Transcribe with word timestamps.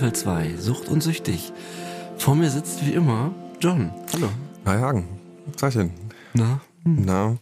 Staffel 0.00 0.14
2, 0.14 0.56
Sucht 0.56 0.88
und 0.88 1.02
Süchtig. 1.02 1.52
Vor 2.16 2.34
mir 2.34 2.48
sitzt 2.48 2.86
wie 2.86 2.94
immer 2.94 3.34
John. 3.60 3.92
Hallo. 4.14 4.30
Hi 4.64 4.78
Hagen. 4.78 5.06
Zeichen. 5.56 5.92
Na? 6.32 6.62
Na. 6.84 7.36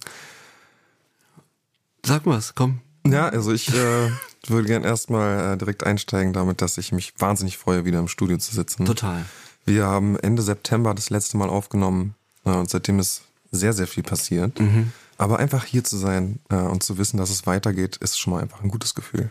Sag 2.05 2.27
was, 2.27 2.57
komm. 2.57 2.81
Ja, 3.07 3.29
also 3.29 3.53
ich 3.53 3.69
äh, 3.69 4.11
würde 4.49 4.67
gern 4.67 4.83
erstmal 4.83 5.55
äh, 5.55 5.57
direkt 5.57 5.87
einsteigen 5.87 6.33
damit, 6.33 6.61
dass 6.61 6.79
ich 6.79 6.91
mich 6.91 7.15
wahnsinnig 7.19 7.59
freue, 7.59 7.85
wieder 7.85 8.01
im 8.01 8.09
Studio 8.09 8.39
zu 8.39 8.53
sitzen. 8.53 8.87
Total. 8.87 9.25
Wir 9.65 9.87
haben 9.87 10.19
Ende 10.19 10.43
September 10.43 10.95
das 10.95 11.11
letzte 11.11 11.37
Mal 11.37 11.51
aufgenommen 11.51 12.17
äh, 12.45 12.51
und 12.51 12.69
seitdem 12.69 12.99
ist 12.99 13.23
sehr, 13.53 13.73
sehr 13.73 13.87
viel 13.87 14.03
passiert. 14.03 14.59
Mhm. 14.59 14.93
Aber 15.17 15.39
einfach 15.39 15.65
hier 15.65 15.85
zu 15.85 15.97
sein 15.97 16.41
äh, 16.49 16.57
und 16.57 16.83
zu 16.83 16.99
wissen, 16.99 17.19
dass 17.19 17.31
es 17.31 17.47
weitergeht, 17.47 17.99
ist 17.99 18.19
schon 18.19 18.33
mal 18.33 18.43
einfach 18.43 18.65
ein 18.65 18.69
gutes 18.69 18.97
Gefühl. 18.97 19.31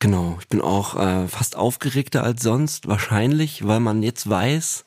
Genau, 0.00 0.38
ich 0.40 0.48
bin 0.48 0.60
auch 0.60 0.96
äh, 0.96 1.28
fast 1.28 1.56
aufgeregter 1.56 2.24
als 2.24 2.42
sonst, 2.42 2.88
wahrscheinlich, 2.88 3.66
weil 3.66 3.80
man 3.80 4.02
jetzt 4.02 4.28
weiß, 4.28 4.84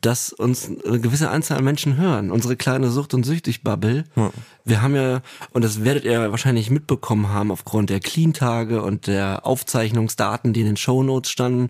dass 0.00 0.32
uns 0.32 0.68
eine 0.84 1.00
gewisse 1.00 1.30
Anzahl 1.30 1.58
an 1.58 1.64
Menschen 1.64 1.96
hören. 1.96 2.30
Unsere 2.30 2.56
kleine 2.56 2.90
Sucht- 2.90 3.14
und 3.14 3.24
Süchtig-Bubble. 3.24 4.04
Ja. 4.16 4.30
Wir 4.64 4.82
haben 4.82 4.96
ja, 4.96 5.20
und 5.52 5.62
das 5.62 5.84
werdet 5.84 6.04
ihr 6.04 6.30
wahrscheinlich 6.30 6.70
mitbekommen 6.70 7.28
haben 7.28 7.52
aufgrund 7.52 7.90
der 7.90 8.00
Clean-Tage 8.00 8.82
und 8.82 9.06
der 9.06 9.46
Aufzeichnungsdaten, 9.46 10.52
die 10.52 10.60
in 10.60 10.66
den 10.66 10.76
Shownotes 10.76 11.30
standen. 11.30 11.68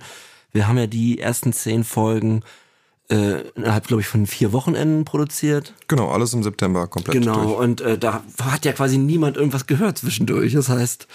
Wir 0.52 0.68
haben 0.68 0.78
ja 0.78 0.86
die 0.86 1.18
ersten 1.18 1.52
zehn 1.52 1.82
Folgen 1.84 2.42
äh, 3.10 3.40
innerhalb, 3.56 3.88
glaube 3.88 4.02
ich, 4.02 4.06
von 4.08 4.26
vier 4.26 4.52
Wochenenden 4.52 5.04
produziert. 5.04 5.74
Genau, 5.88 6.10
alles 6.10 6.32
im 6.32 6.42
September 6.42 6.86
komplett 6.86 7.14
Genau, 7.14 7.42
durch. 7.42 7.58
und 7.58 7.80
äh, 7.80 7.98
da 7.98 8.22
hat 8.40 8.64
ja 8.64 8.72
quasi 8.72 8.98
niemand 8.98 9.36
irgendwas 9.36 9.66
gehört 9.66 9.98
zwischendurch. 9.98 10.52
Das 10.54 10.68
heißt, 10.68 11.08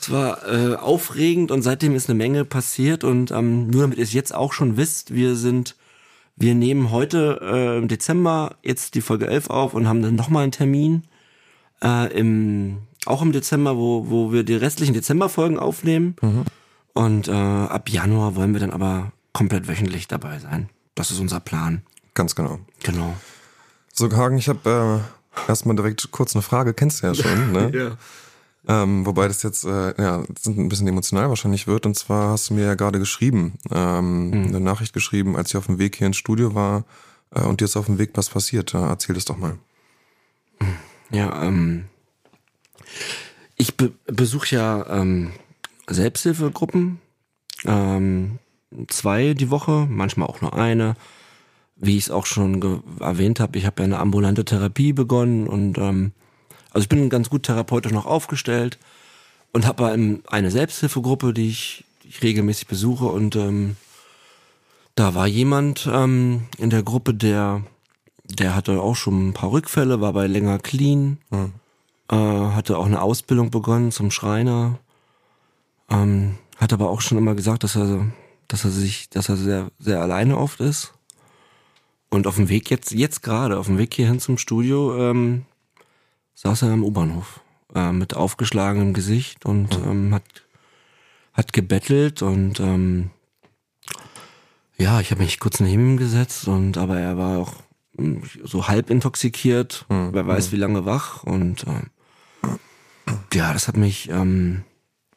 es 0.00 0.10
war 0.10 0.48
äh, 0.48 0.76
aufregend 0.76 1.50
und 1.50 1.60
seitdem 1.60 1.94
ist 1.94 2.08
eine 2.08 2.16
Menge 2.16 2.46
passiert 2.46 3.04
und 3.04 3.30
ähm, 3.32 3.66
nur 3.68 3.82
damit 3.82 3.98
ihr 3.98 4.04
es 4.04 4.14
jetzt 4.14 4.34
auch 4.34 4.54
schon 4.54 4.78
wisst, 4.78 5.12
wir 5.14 5.36
sind, 5.36 5.76
wir 6.36 6.54
nehmen 6.54 6.90
heute 6.90 7.38
äh, 7.42 7.78
im 7.78 7.86
Dezember 7.86 8.56
jetzt 8.62 8.94
die 8.94 9.02
Folge 9.02 9.26
11 9.26 9.50
auf 9.50 9.74
und 9.74 9.86
haben 9.86 10.00
dann 10.00 10.14
nochmal 10.14 10.44
einen 10.44 10.52
Termin 10.52 11.04
äh, 11.82 12.10
im, 12.18 12.78
auch 13.04 13.20
im 13.20 13.32
Dezember, 13.32 13.76
wo, 13.76 14.08
wo 14.08 14.32
wir 14.32 14.42
die 14.42 14.54
restlichen 14.54 14.94
Dezemberfolgen 14.94 15.58
aufnehmen. 15.58 16.16
Und 16.94 17.28
äh, 17.28 17.32
ab 17.32 17.90
Januar 17.90 18.36
wollen 18.36 18.54
wir 18.54 18.60
dann 18.60 18.72
aber 18.72 19.12
komplett 19.34 19.68
wöchentlich 19.68 20.08
dabei 20.08 20.38
sein. 20.38 20.70
Das 20.94 21.10
ist 21.10 21.20
unser 21.20 21.40
Plan. 21.40 21.82
Ganz 22.14 22.34
genau. 22.34 22.58
Genau. 22.82 23.14
So, 23.92 24.10
Hagen, 24.10 24.38
ich 24.38 24.48
habe 24.48 25.04
äh, 25.06 25.48
erstmal 25.48 25.76
direkt 25.76 26.10
kurz 26.10 26.34
eine 26.34 26.42
Frage, 26.42 26.72
kennst 26.72 27.02
du 27.02 27.08
ja 27.08 27.14
schon, 27.14 27.52
ne? 27.52 27.70
Ja. 27.74 27.96
Ähm, 28.68 29.06
wobei 29.06 29.26
das 29.26 29.42
jetzt 29.42 29.64
äh, 29.64 29.94
ja, 30.00 30.22
ein 30.46 30.68
bisschen 30.68 30.86
emotional 30.86 31.28
wahrscheinlich 31.28 31.66
wird. 31.66 31.86
Und 31.86 31.96
zwar 31.96 32.30
hast 32.30 32.50
du 32.50 32.54
mir 32.54 32.64
ja 32.64 32.74
gerade 32.74 32.98
geschrieben, 32.98 33.54
ähm, 33.72 34.30
eine 34.48 34.60
Nachricht 34.60 34.92
geschrieben, 34.92 35.36
als 35.36 35.50
ich 35.50 35.56
auf 35.56 35.66
dem 35.66 35.78
Weg 35.78 35.96
hier 35.96 36.06
ins 36.06 36.18
Studio 36.18 36.54
war 36.54 36.84
äh, 37.34 37.40
und 37.40 37.60
dir 37.60 37.64
ist 37.64 37.76
auf 37.76 37.86
dem 37.86 37.98
Weg 37.98 38.10
was 38.14 38.28
passiert. 38.28 38.74
Äh, 38.74 38.78
erzähl 38.78 39.14
das 39.14 39.24
doch 39.24 39.38
mal. 39.38 39.58
Ja, 41.10 41.42
ähm, 41.42 41.86
ich 43.56 43.76
be 43.76 43.92
besuche 44.06 44.54
ja 44.54 44.86
ähm, 44.88 45.32
Selbsthilfegruppen, 45.88 47.00
ähm, 47.64 48.38
zwei 48.88 49.34
die 49.34 49.50
Woche, 49.50 49.86
manchmal 49.88 50.28
auch 50.28 50.40
nur 50.40 50.54
eine. 50.54 50.94
Wie 51.76 51.96
ich 51.96 52.04
es 52.04 52.10
auch 52.10 52.26
schon 52.26 52.82
erwähnt 53.00 53.40
habe, 53.40 53.56
ich 53.58 53.64
habe 53.64 53.80
ja 53.80 53.84
eine 53.84 53.98
ambulante 53.98 54.44
Therapie 54.44 54.92
begonnen 54.92 55.48
und 55.48 55.78
ähm, 55.78 56.12
also 56.72 56.82
ich 56.82 56.88
bin 56.88 57.10
ganz 57.10 57.30
gut 57.30 57.44
therapeutisch 57.44 57.92
noch 57.92 58.06
aufgestellt 58.06 58.78
und 59.52 59.66
habe 59.66 59.86
ein- 59.86 60.22
eine 60.28 60.50
Selbsthilfegruppe, 60.50 61.32
die 61.34 61.48
ich, 61.48 61.84
die 62.04 62.08
ich 62.08 62.22
regelmäßig 62.22 62.66
besuche 62.66 63.06
und 63.06 63.36
ähm, 63.36 63.76
da 64.94 65.14
war 65.14 65.26
jemand 65.26 65.88
ähm, 65.90 66.42
in 66.58 66.70
der 66.70 66.82
Gruppe, 66.82 67.14
der 67.14 67.62
der 68.32 68.54
hatte 68.54 68.80
auch 68.80 68.94
schon 68.94 69.30
ein 69.30 69.32
paar 69.34 69.50
Rückfälle, 69.50 70.00
war 70.00 70.12
bei 70.12 70.28
länger 70.28 70.60
clean, 70.60 71.18
Hm. 71.30 71.52
äh, 72.12 72.14
hatte 72.16 72.78
auch 72.78 72.86
eine 72.86 73.02
Ausbildung 73.02 73.50
begonnen 73.50 73.90
zum 73.90 74.12
Schreiner, 74.12 74.78
ähm, 75.88 76.36
hat 76.56 76.72
aber 76.72 76.90
auch 76.90 77.00
schon 77.00 77.18
immer 77.18 77.34
gesagt, 77.34 77.64
dass 77.64 77.74
er, 77.76 78.06
dass 78.46 78.64
er 78.64 78.70
sich, 78.70 79.08
dass 79.10 79.28
er 79.28 79.36
sehr, 79.36 79.70
sehr 79.80 80.00
alleine 80.00 80.36
oft 80.38 80.60
ist. 80.60 80.92
Und 82.08 82.28
auf 82.28 82.36
dem 82.36 82.48
Weg 82.48 82.70
jetzt, 82.70 82.92
jetzt 82.92 83.22
gerade, 83.22 83.58
auf 83.58 83.66
dem 83.66 83.78
Weg 83.78 83.94
hierhin 83.94 84.20
zum 84.20 84.38
Studio, 84.38 84.96
ähm, 85.10 85.44
saß 86.42 86.62
er 86.62 86.72
am 86.72 86.84
U-Bahnhof 86.84 87.40
äh, 87.74 87.92
mit 87.92 88.16
aufgeschlagenem 88.16 88.94
Gesicht 88.94 89.44
und 89.44 89.74
ähm, 89.84 90.14
hat, 90.14 90.24
hat 91.34 91.52
gebettelt 91.52 92.22
und 92.22 92.60
ähm, 92.60 93.10
ja, 94.78 95.00
ich 95.00 95.10
habe 95.10 95.22
mich 95.22 95.38
kurz 95.38 95.60
neben 95.60 95.90
ihm 95.90 95.96
gesetzt 95.98 96.48
und 96.48 96.78
aber 96.78 96.98
er 96.98 97.18
war 97.18 97.38
auch 97.40 97.52
mm, 97.98 98.22
so 98.42 98.68
halb 98.68 98.88
intoxikiert, 98.88 99.84
Hm, 99.90 100.14
wer 100.14 100.26
weiß 100.26 100.50
wie 100.50 100.56
lange 100.56 100.86
wach 100.86 101.24
und 101.24 101.66
ähm, 101.66 101.90
ja, 103.34 103.52
das 103.52 103.68
hat 103.68 103.76
mich, 103.76 104.08
ähm, 104.08 104.64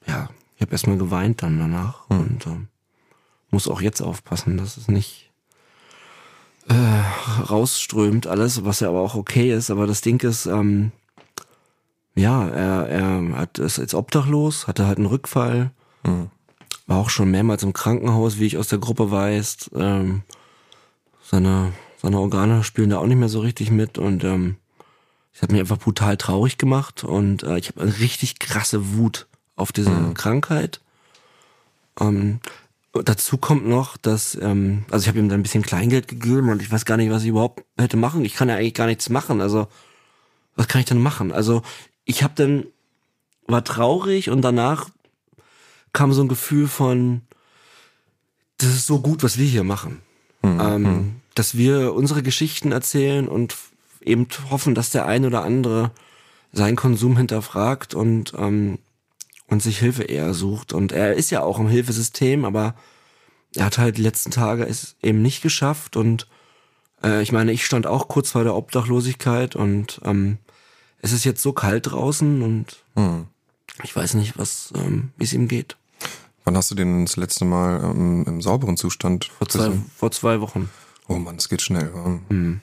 ja, 0.06 0.28
ich 0.58 0.62
habe 0.62 0.74
erstmal 0.74 0.98
geweint 0.98 1.42
dann 1.42 1.58
danach 1.58 2.10
und 2.10 2.46
ähm, 2.48 2.68
muss 3.50 3.70
auch 3.70 3.82
jetzt 3.82 4.02
aufpassen, 4.02 4.58
dass 4.58 4.76
es 4.76 4.90
nicht 4.90 5.32
äh, 6.68 7.44
rausströmt 7.50 8.28
alles, 8.28 8.66
was 8.66 8.82
ja 8.82 8.90
aber 8.90 9.00
auch 9.00 9.16
okay 9.16 9.54
ist. 9.54 9.70
Aber 9.70 9.88
das 9.88 10.02
Ding 10.02 10.22
ist, 10.22 10.48
ähm, 10.48 10.92
ja, 12.16 12.48
er, 12.48 12.88
er 12.90 13.38
hat 13.38 13.60
ist 13.60 13.78
jetzt 13.78 13.94
obdachlos, 13.94 14.68
hatte 14.68 14.88
halt 14.88 14.98
einen 14.98 15.08
Rückfall, 15.08 15.72
Hm. 16.06 16.30
war 16.86 16.98
auch 16.98 17.10
schon 17.10 17.32
mehrmals 17.32 17.64
im 17.64 17.72
Krankenhaus, 17.74 18.38
wie 18.40 18.46
ich 18.46 18.58
aus 18.58 18.68
der 18.68 18.80
Gruppe 18.80 19.10
weiß. 19.10 19.72
Ähm, 19.76 20.24
seine, 21.24 21.72
seine 22.02 22.20
Organe 22.20 22.64
spielen 22.64 22.90
da 22.90 22.98
auch 22.98 23.06
nicht 23.06 23.18
mehr 23.18 23.30
so 23.30 23.40
richtig 23.40 23.72
mit 23.72 23.98
und 23.98 24.24
ähm, 24.24 24.58
ich 25.34 25.42
habe 25.42 25.54
mich 25.54 25.62
einfach 25.62 25.80
brutal 25.80 26.18
traurig 26.18 26.58
gemacht 26.58 27.04
und 27.04 27.44
äh, 27.44 27.58
ich 27.58 27.70
habe 27.70 27.82
eine 27.82 28.00
richtig 28.00 28.38
krasse 28.40 28.96
Wut 28.96 29.28
auf 29.56 29.72
diese 29.72 30.12
Krankheit. 30.14 30.82
Ähm, 32.00 32.40
dazu 32.92 33.38
kommt 33.38 33.68
noch, 33.68 33.98
dass, 33.98 34.36
ähm, 34.40 34.86
also 34.92 35.04
ich 35.04 35.08
habe 35.08 35.20
ihm 35.20 35.30
dann 35.30 35.40
ein 35.40 35.44
bisschen 35.44 35.64
Kleingeld 35.64 36.08
gegeben 36.08 36.50
und 36.50 36.62
ich 36.62 36.72
weiß 36.72 36.86
gar 36.86 36.98
nicht, 36.98 37.10
was 37.10 37.24
ich 37.24 37.30
überhaupt 37.30 37.64
hätte 37.78 37.98
machen. 37.98 38.26
Ich 38.26 38.36
kann 38.36 38.50
ja 38.50 38.56
eigentlich 38.56 38.74
gar 38.76 38.88
nichts 38.88 39.10
machen. 39.10 39.42
Also 39.42 39.68
was 40.56 40.68
kann 40.68 40.82
ich 40.82 40.88
denn 40.88 41.02
machen? 41.02 41.32
Also 41.32 41.64
ich 42.06 42.24
habe 42.24 42.34
dann 42.36 42.66
war 43.48 43.64
traurig 43.64 44.30
und 44.30 44.42
danach 44.42 44.90
kam 45.92 46.14
so 46.14 46.22
ein 46.22 46.28
Gefühl 46.28 46.68
von, 46.68 47.22
das 48.58 48.70
ist 48.70 48.88
so 48.88 49.00
gut, 49.00 49.24
was 49.24 49.38
wir 49.38 49.46
hier 49.46 49.64
machen. 49.64 50.02
Ähm, 50.44 51.22
dass 51.36 51.58
wir 51.58 51.94
unsere 51.94 52.24
Geschichten 52.24 52.72
erzählen 52.72 53.28
und 53.28 53.56
eben 54.02 54.28
hoffen, 54.50 54.76
dass 54.76 54.90
der 54.90 55.06
ein 55.06 55.26
oder 55.26 55.44
andere 55.44 55.92
seinen 56.52 56.76
Konsum 56.76 57.18
hinterfragt 57.18 57.94
und, 57.94 58.34
ähm, 58.38 58.80
und 59.48 59.62
sich 59.64 59.80
Hilfe 59.80 60.04
eher 60.04 60.34
sucht. 60.34 60.74
Und 60.74 60.92
er 60.92 61.14
ist 61.14 61.32
ja 61.32 61.42
auch 61.42 61.60
im 61.60 61.70
Hilfesystem, 61.70 62.46
aber 62.46 62.76
er 63.56 63.66
hat 63.66 63.78
halt 63.78 63.98
die 63.98 64.02
letzten 64.04 64.32
Tage 64.32 64.66
es 64.66 64.96
eben 65.02 65.22
nicht 65.22 65.42
geschafft. 65.42 65.96
Und 65.96 66.28
äh, 67.04 67.22
ich 67.22 67.32
meine, 67.32 67.52
ich 67.52 67.66
stand 67.66 67.88
auch 67.88 68.08
kurz 68.08 68.32
vor 68.32 68.44
der 68.44 68.56
Obdachlosigkeit 68.56 69.56
und 69.56 70.02
ähm, 70.04 70.38
es 71.04 71.12
ist 71.12 71.26
jetzt 71.26 71.42
so 71.44 71.54
kalt 71.54 71.92
draußen 71.92 72.42
und 72.42 72.84
Hm. 72.96 73.28
ich 73.84 73.96
weiß 73.96 74.16
nicht, 74.16 74.38
was, 74.40 74.72
ähm, 74.76 75.12
wie 75.18 75.26
es 75.26 75.34
ihm 75.34 75.48
geht. 75.48 75.78
Wann 76.46 76.58
hast 76.58 76.72
du 76.72 76.76
den 76.76 77.06
das 77.06 77.16
letzte 77.18 77.46
Mal 77.46 77.82
ähm, 77.84 78.24
im 78.28 78.42
sauberen 78.42 78.76
Zustand? 78.78 79.26
Vor 79.38 79.48
zwei, 79.48 79.72
vor 79.96 80.12
zwei 80.12 80.42
Wochen. 80.42 80.70
Oh 81.08 81.16
Mann, 81.16 81.36
es 81.36 81.50
geht 81.50 81.62
schnell. 81.62 81.92
ja. 81.94 82.20
Hm. 82.30 82.62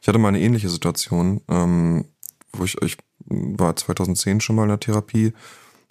Ich 0.00 0.08
hatte 0.08 0.18
mal 0.18 0.28
eine 0.28 0.40
ähnliche 0.40 0.68
Situation, 0.68 1.40
ähm, 1.48 2.04
wo 2.52 2.64
ich, 2.64 2.80
ich 2.82 2.96
war 3.26 3.76
2010 3.76 4.40
schon 4.40 4.56
mal 4.56 4.62
in 4.64 4.70
der 4.70 4.80
Therapie 4.80 5.32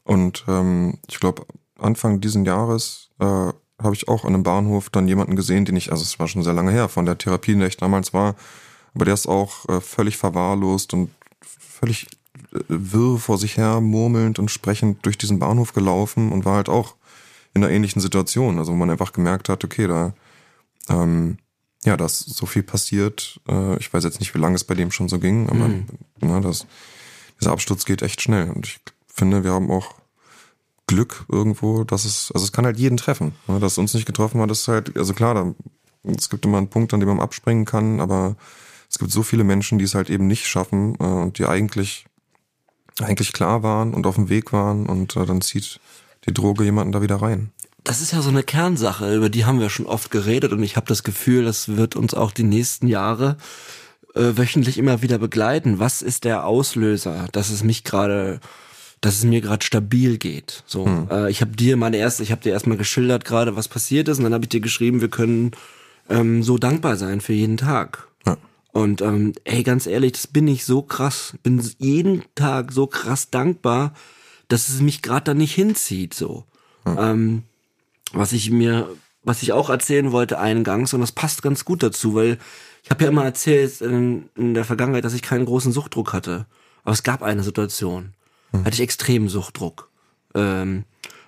und 0.03 0.43
ähm, 0.47 0.97
ich 1.07 1.19
glaube 1.19 1.45
Anfang 1.77 2.19
diesen 2.19 2.43
Jahres 2.43 3.09
äh, 3.19 3.25
habe 3.25 3.93
ich 3.93 4.09
auch 4.09 4.25
an 4.25 4.33
einem 4.33 4.43
Bahnhof 4.43 4.89
dann 4.89 5.07
jemanden 5.07 5.37
gesehen, 5.37 5.63
den 5.63 5.77
ich, 5.77 5.91
also 5.91 6.03
es 6.03 6.19
war 6.19 6.27
schon 6.27 6.43
sehr 6.43 6.53
lange 6.53 6.71
her 6.71 6.89
von 6.89 7.05
der 7.05 7.17
Therapie, 7.17 7.53
in 7.53 7.59
der 7.59 7.69
ich 7.69 7.77
damals 7.77 8.13
war, 8.13 8.35
aber 8.93 9.05
der 9.05 9.13
ist 9.13 9.27
auch 9.27 9.69
äh, 9.69 9.79
völlig 9.79 10.17
verwahrlost 10.17 10.93
und 10.93 11.09
völlig 11.41 12.07
äh, 12.53 12.59
wirr 12.67 13.17
vor 13.19 13.37
sich 13.37 13.57
her 13.57 13.81
murmelnd 13.81 14.39
und 14.39 14.51
sprechend 14.51 15.05
durch 15.05 15.17
diesen 15.17 15.39
Bahnhof 15.39 15.73
gelaufen 15.73 16.31
und 16.31 16.45
war 16.45 16.55
halt 16.55 16.69
auch 16.69 16.95
in 17.53 17.63
einer 17.63 17.73
ähnlichen 17.73 18.01
Situation, 18.01 18.59
also 18.59 18.71
wo 18.71 18.75
man 18.75 18.89
einfach 18.89 19.11
gemerkt 19.13 19.49
hat, 19.49 19.63
okay, 19.63 19.87
da 19.87 20.13
ähm, 20.89 21.37
ja, 21.85 21.95
da 21.95 22.05
ist 22.05 22.19
so 22.35 22.45
viel 22.45 22.63
passiert. 22.63 23.39
Äh, 23.47 23.77
ich 23.77 23.91
weiß 23.93 24.03
jetzt 24.03 24.19
nicht, 24.19 24.33
wie 24.35 24.39
lange 24.39 24.55
es 24.55 24.63
bei 24.65 24.75
dem 24.75 24.91
schon 24.91 25.07
so 25.09 25.17
ging, 25.19 25.49
aber 25.49 25.69
Mhm. 25.69 25.85
na, 26.19 26.39
das, 26.41 26.65
dieser 27.39 27.51
Absturz 27.51 27.85
geht 27.85 28.01
echt 28.01 28.21
schnell. 28.21 28.49
Und 28.49 28.67
ich 28.67 28.79
finde, 29.07 29.43
wir 29.45 29.53
haben 29.53 29.71
auch 29.71 29.95
Glück 30.87 31.25
irgendwo, 31.29 31.83
dass 31.85 32.03
es, 32.03 32.31
also 32.33 32.43
es 32.43 32.51
kann 32.51 32.65
halt 32.65 32.77
jeden 32.77 32.97
treffen. 32.97 33.33
Ne? 33.47 33.59
Dass 33.59 33.73
es 33.73 33.77
uns 33.77 33.93
nicht 33.93 34.05
getroffen 34.05 34.41
hat, 34.41 34.51
ist 34.51 34.67
halt, 34.67 34.97
also 34.97 35.13
klar, 35.13 35.33
da, 35.35 35.53
es 36.17 36.29
gibt 36.29 36.43
immer 36.45 36.57
einen 36.57 36.69
Punkt, 36.69 36.93
an 36.93 36.99
dem 36.99 37.09
man 37.09 37.19
abspringen 37.21 37.63
kann, 37.65 37.99
aber 38.01 38.35
es 38.89 38.97
gibt 38.97 39.11
so 39.11 39.23
viele 39.23 39.43
Menschen, 39.43 39.77
die 39.77 39.85
es 39.85 39.95
halt 39.95 40.09
eben 40.09 40.27
nicht 40.27 40.47
schaffen 40.47 40.95
äh, 40.99 41.03
und 41.03 41.37
die 41.37 41.45
eigentlich, 41.45 42.05
eigentlich 42.99 43.33
klar 43.33 43.63
waren 43.63 43.93
und 43.93 44.07
auf 44.07 44.15
dem 44.15 44.29
Weg 44.29 44.51
waren 44.51 44.87
und 44.87 45.15
äh, 45.15 45.25
dann 45.25 45.41
zieht 45.41 45.79
die 46.25 46.33
Droge 46.33 46.63
jemanden 46.63 46.91
da 46.91 47.01
wieder 47.01 47.21
rein? 47.21 47.51
Das 47.83 48.01
ist 48.01 48.11
ja 48.11 48.21
so 48.21 48.29
eine 48.29 48.43
Kernsache, 48.43 49.15
über 49.15 49.29
die 49.29 49.45
haben 49.45 49.59
wir 49.59 49.69
schon 49.69 49.85
oft 49.85 50.11
geredet 50.11 50.51
und 50.51 50.61
ich 50.63 50.75
habe 50.75 50.87
das 50.87 51.03
Gefühl, 51.03 51.45
das 51.45 51.69
wird 51.69 51.95
uns 51.95 52.13
auch 52.13 52.31
die 52.31 52.43
nächsten 52.43 52.87
Jahre 52.87 53.37
äh, 54.15 54.33
wöchentlich 54.35 54.77
immer 54.77 55.01
wieder 55.01 55.17
begleiten. 55.17 55.79
Was 55.79 56.01
ist 56.01 56.25
der 56.25 56.45
Auslöser, 56.45 57.27
dass 57.31 57.49
es 57.49 57.63
mich 57.63 57.83
gerade 57.83 58.41
dass 59.01 59.15
es 59.15 59.23
mir 59.23 59.39
gerade 59.39 59.65
stabil 59.65 60.17
geht. 60.17 60.63
So, 60.65 60.85
hm. 60.85 61.07
äh, 61.09 61.31
ich 61.31 61.39
habe 61.39 61.51
dir 61.51 61.77
meine 61.77 61.95
erste, 61.95 62.21
ich 62.21 62.31
habe 62.31 62.41
dir 62.41 62.51
erstmal 62.51 62.77
geschildert 62.77 63.23
gerade, 63.23 63.55
was 63.55 63.69
passiert 63.69 64.09
ist, 64.09 64.17
und 64.17 64.25
dann 64.25 64.33
habe 64.33 64.43
ich 64.43 64.49
dir 64.49 64.59
geschrieben, 64.59 64.99
wir 64.99 65.09
können 65.09 65.51
ähm, 66.09 66.43
so 66.43 66.57
dankbar 66.57 66.97
sein 66.97 67.21
für 67.21 67.31
jeden 67.31 67.55
Tag. 67.55 68.08
Und 68.71 69.01
ähm, 69.01 69.33
ey, 69.45 69.63
ganz 69.63 69.87
ehrlich, 69.87 70.13
das 70.13 70.27
bin 70.27 70.47
ich 70.47 70.65
so 70.65 70.81
krass, 70.81 71.33
bin 71.43 71.61
jeden 71.79 72.23
Tag 72.35 72.71
so 72.71 72.87
krass 72.87 73.29
dankbar, 73.29 73.93
dass 74.47 74.69
es 74.69 74.81
mich 74.81 75.01
gerade 75.01 75.25
da 75.25 75.33
nicht 75.33 75.55
hinzieht. 75.55 76.13
So, 76.13 76.45
hm. 76.85 76.97
ähm, 76.99 77.43
was 78.13 78.31
ich 78.31 78.51
mir, 78.51 78.87
was 79.23 79.41
ich 79.43 79.53
auch 79.53 79.69
erzählen 79.69 80.11
wollte 80.11 80.39
eingangs, 80.39 80.93
und 80.93 81.01
das 81.01 81.11
passt 81.11 81.41
ganz 81.41 81.65
gut 81.65 81.83
dazu, 81.83 82.13
weil 82.15 82.37
ich 82.83 82.91
habe 82.91 83.03
ja 83.03 83.09
immer 83.09 83.25
erzählt 83.25 83.81
in, 83.81 84.29
in 84.35 84.53
der 84.53 84.65
Vergangenheit, 84.65 85.03
dass 85.03 85.13
ich 85.13 85.21
keinen 85.21 85.45
großen 85.45 85.71
Suchtdruck 85.71 86.13
hatte. 86.13 86.45
Aber 86.83 86.93
es 86.93 87.03
gab 87.03 87.23
eine 87.23 87.43
Situation 87.43 88.13
hm. 88.51 88.65
hatte 88.65 88.75
ich 88.75 88.81
extremen 88.81 89.29
Suchtdruck. 89.29 89.89
Ähm, 90.35 90.85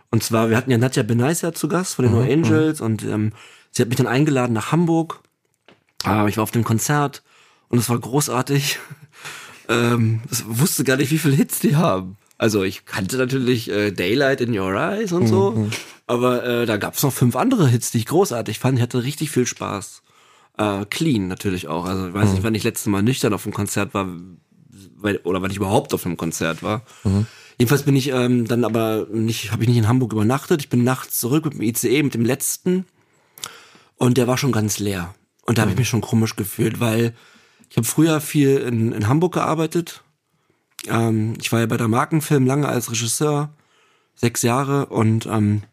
und 0.10 0.24
zwar, 0.24 0.50
wir 0.50 0.58
hatten 0.58 0.72
ja 0.72 0.78
Nadja 0.78 1.04
Benaisa 1.04 1.54
zu 1.54 1.68
Gast 1.68 1.96
von 1.96 2.06
den 2.06 2.16
mhm. 2.16 2.30
Angels 2.30 2.80
mhm. 2.80 2.86
und 2.86 3.04
ähm, 3.04 3.34
sie 3.72 3.82
hat 3.82 3.90
mich 3.90 3.98
dann 3.98 4.08
eingeladen 4.08 4.54
nach 4.54 4.72
Hamburg. 4.72 5.22
Äh, 6.06 6.30
ich 6.30 6.38
war 6.38 6.44
auf 6.44 6.52
dem 6.52 6.64
Konzert 6.64 7.24
und 7.72 7.80
es 7.80 7.90
war 7.90 7.98
großartig. 7.98 8.78
ähm, 9.70 10.22
ich 10.30 10.44
wusste 10.46 10.84
gar 10.84 10.98
nicht, 10.98 11.12
wie 11.12 11.18
viele 11.18 11.36
Hits 11.36 11.60
die 11.60 11.76
haben. 11.76 12.18
Also 12.38 12.64
ich 12.64 12.86
kannte 12.86 13.18
natürlich 13.18 13.70
äh, 13.70 13.92
Daylight 13.92 14.42
in 14.42 14.58
Your 14.58 14.74
Eyes 14.74 15.12
und 15.12 15.28
so, 15.28 15.52
mhm. 15.52 15.72
aber 16.08 16.44
äh, 16.44 16.66
da 16.66 16.78
gab 16.78 16.96
es 16.96 17.04
noch 17.04 17.14
fünf 17.14 17.36
andere 17.36 17.68
Hits, 17.68 17.92
die 17.92 18.00
ich 18.00 18.08
großartig 18.08 18.60
fand. 18.60 18.78
Ich 18.78 18.82
hatte 18.82 19.04
richtig 19.04 19.32
viel 19.32 19.46
Spaß. 19.46 20.02
Äh, 20.58 20.86
clean 20.90 21.28
natürlich 21.28 21.68
auch. 21.68 21.86
Also 21.86 22.08
ich 22.08 22.14
weiß 22.14 22.30
mhm. 22.30 22.34
nicht, 22.34 22.44
wann 22.44 22.56
ich 22.56 22.64
letztes 22.64 22.88
Mal 22.88 23.04
nüchtern 23.04 23.34
auf 23.34 23.44
dem 23.44 23.54
Konzert 23.54 23.94
war, 23.94 24.08
weil, 24.98 25.18
oder 25.18 25.42
weil 25.42 25.52
ich 25.52 25.58
überhaupt 25.58 25.94
auf 25.94 26.06
einem 26.06 26.18
Konzert 26.18 26.64
war. 26.64 26.84
Mhm. 27.04 27.28
Jedenfalls 27.60 27.84
bin 27.84 27.96
ich 27.96 28.10
ähm, 28.10 28.48
dann 28.48 28.66
aber 28.66 29.06
nicht, 29.12 29.52
habe 29.52 29.62
ich 29.62 29.70
nicht 29.70 29.78
in 29.78 29.88
Hamburg 29.88 30.12
übernachtet. 30.12 30.62
Ich 30.62 30.70
bin 30.70 30.84
nachts 30.84 31.20
zurück 31.20 31.46
mit 31.46 31.54
dem 31.54 31.62
ICE, 31.62 32.02
mit 32.04 32.16
dem 32.16 32.26
letzten. 32.26 32.86
Und 33.98 34.18
der 34.18 34.28
war 34.28 34.40
schon 34.40 34.52
ganz 34.52 34.80
leer. 34.80 35.14
Und 35.46 35.60
da 35.60 35.62
habe 35.62 35.72
ich 35.72 35.78
mich 35.78 35.88
schon 35.88 36.02
komisch 36.02 36.36
gefühlt, 36.36 36.80
weil 36.80 37.14
ich 37.72 37.78
habe 37.78 37.88
früher 37.88 38.20
viel 38.20 38.58
in, 38.58 38.92
in 38.92 39.08
Hamburg 39.08 39.34
gearbeitet. 39.34 40.04
Ähm, 40.88 41.36
ich 41.40 41.52
war 41.52 41.62
ja 41.62 41.66
bei 41.66 41.78
der 41.78 41.88
Markenfilm 41.88 42.46
lange 42.46 42.68
als 42.68 42.92
Regisseur, 42.92 43.50
sechs 44.14 44.42
Jahre 44.42 44.88
und 44.88 45.26
ähm, 45.26 45.64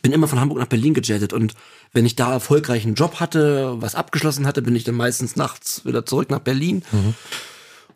bin 0.00 0.12
immer 0.12 0.26
von 0.26 0.40
Hamburg 0.40 0.58
nach 0.58 0.66
Berlin 0.66 0.94
gejettet. 0.94 1.32
Und 1.34 1.54
wenn 1.92 2.06
ich 2.06 2.16
da 2.16 2.32
erfolgreich 2.32 2.84
einen 2.84 2.94
Job 2.94 3.20
hatte, 3.20 3.76
was 3.80 3.94
abgeschlossen 3.94 4.46
hatte, 4.46 4.62
bin 4.62 4.74
ich 4.74 4.84
dann 4.84 4.94
meistens 4.94 5.36
nachts 5.36 5.84
wieder 5.84 6.04
zurück 6.04 6.30
nach 6.30 6.40
Berlin. 6.40 6.82
Mhm 6.90 7.14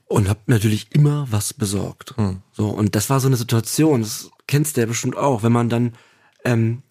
und 0.08 0.28
habe 0.28 0.38
natürlich 0.46 0.86
immer 0.92 1.26
was 1.30 1.52
besorgt. 1.52 2.16
Hm. 2.16 2.40
So 2.52 2.68
und 2.68 2.94
das 2.94 3.10
war 3.10 3.18
so 3.18 3.26
eine 3.26 3.36
Situation, 3.36 4.02
das 4.02 4.30
kennst 4.46 4.76
du 4.76 4.82
ja 4.82 4.86
bestimmt 4.86 5.16
auch, 5.16 5.42
wenn 5.42 5.50
man 5.50 5.68
dann 5.68 5.94
ähm, 6.44 6.82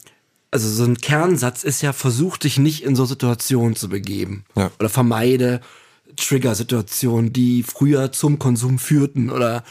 also 0.52 0.70
so 0.70 0.84
ein 0.84 0.98
Kernsatz 0.98 1.64
ist 1.64 1.82
ja, 1.82 1.94
versuch 1.94 2.38
dich 2.38 2.58
nicht 2.60 2.84
in 2.84 2.96
so 2.96 3.06
Situationen 3.06 3.76
zu 3.76 3.90
begeben 3.90 4.44
ja. 4.56 4.70
oder 4.80 4.90
vermeide 4.90 5.62
Trigger-Situationen, 6.16 7.34
die 7.34 7.64
früher 7.64 8.12
zum 8.12 8.40
Konsum 8.40 8.80
führten 8.80 9.30
oder 9.30 9.64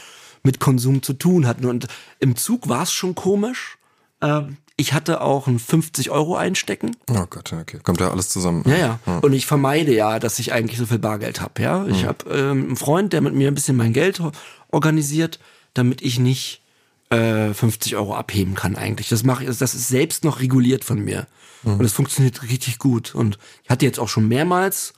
mit 0.43 0.59
Konsum 0.59 1.03
zu 1.03 1.13
tun 1.13 1.47
hatten. 1.47 1.65
Und 1.65 1.87
im 2.19 2.35
Zug 2.35 2.69
war 2.69 2.83
es 2.83 2.93
schon 2.93 3.15
komisch. 3.15 3.77
Ähm, 4.21 4.57
ich 4.77 4.93
hatte 4.93 5.21
auch 5.21 5.47
ein 5.47 5.57
50 5.57 6.11
Euro 6.11 6.35
einstecken. 6.35 6.95
Oh 7.09 7.25
Gott, 7.29 7.53
okay. 7.53 7.79
Kommt 7.81 8.01
ja 8.01 8.11
alles 8.11 8.29
zusammen. 8.29 8.63
Ja, 8.67 8.75
ja. 8.75 8.99
Hm. 9.05 9.19
Und 9.19 9.33
ich 9.33 9.45
vermeide 9.45 9.93
ja, 9.93 10.19
dass 10.19 10.37
ich 10.39 10.51
eigentlich 10.51 10.77
so 10.77 10.85
viel 10.85 10.99
Bargeld 10.99 11.39
habe. 11.39 11.61
Ja, 11.61 11.85
ich 11.87 12.01
hm. 12.01 12.07
habe 12.07 12.29
ähm, 12.29 12.65
einen 12.65 12.75
Freund, 12.75 13.13
der 13.13 13.21
mit 13.21 13.33
mir 13.33 13.47
ein 13.47 13.55
bisschen 13.55 13.77
mein 13.77 13.93
Geld 13.93 14.21
organisiert, 14.69 15.39
damit 15.73 16.01
ich 16.01 16.19
nicht 16.19 16.61
äh, 17.09 17.53
50 17.53 17.95
Euro 17.95 18.15
abheben 18.15 18.55
kann 18.55 18.75
eigentlich. 18.75 19.07
Das 19.07 19.23
mache 19.23 19.45
ich, 19.45 19.57
das 19.57 19.73
ist 19.73 19.87
selbst 19.87 20.25
noch 20.25 20.41
reguliert 20.41 20.83
von 20.83 20.99
mir. 20.99 21.27
Hm. 21.63 21.79
Und 21.79 21.85
es 21.85 21.93
funktioniert 21.93 22.43
richtig 22.43 22.77
gut. 22.77 23.15
Und 23.15 23.37
ich 23.63 23.69
hatte 23.69 23.85
jetzt 23.85 23.99
auch 23.99 24.09
schon 24.09 24.27
mehrmals 24.27 24.93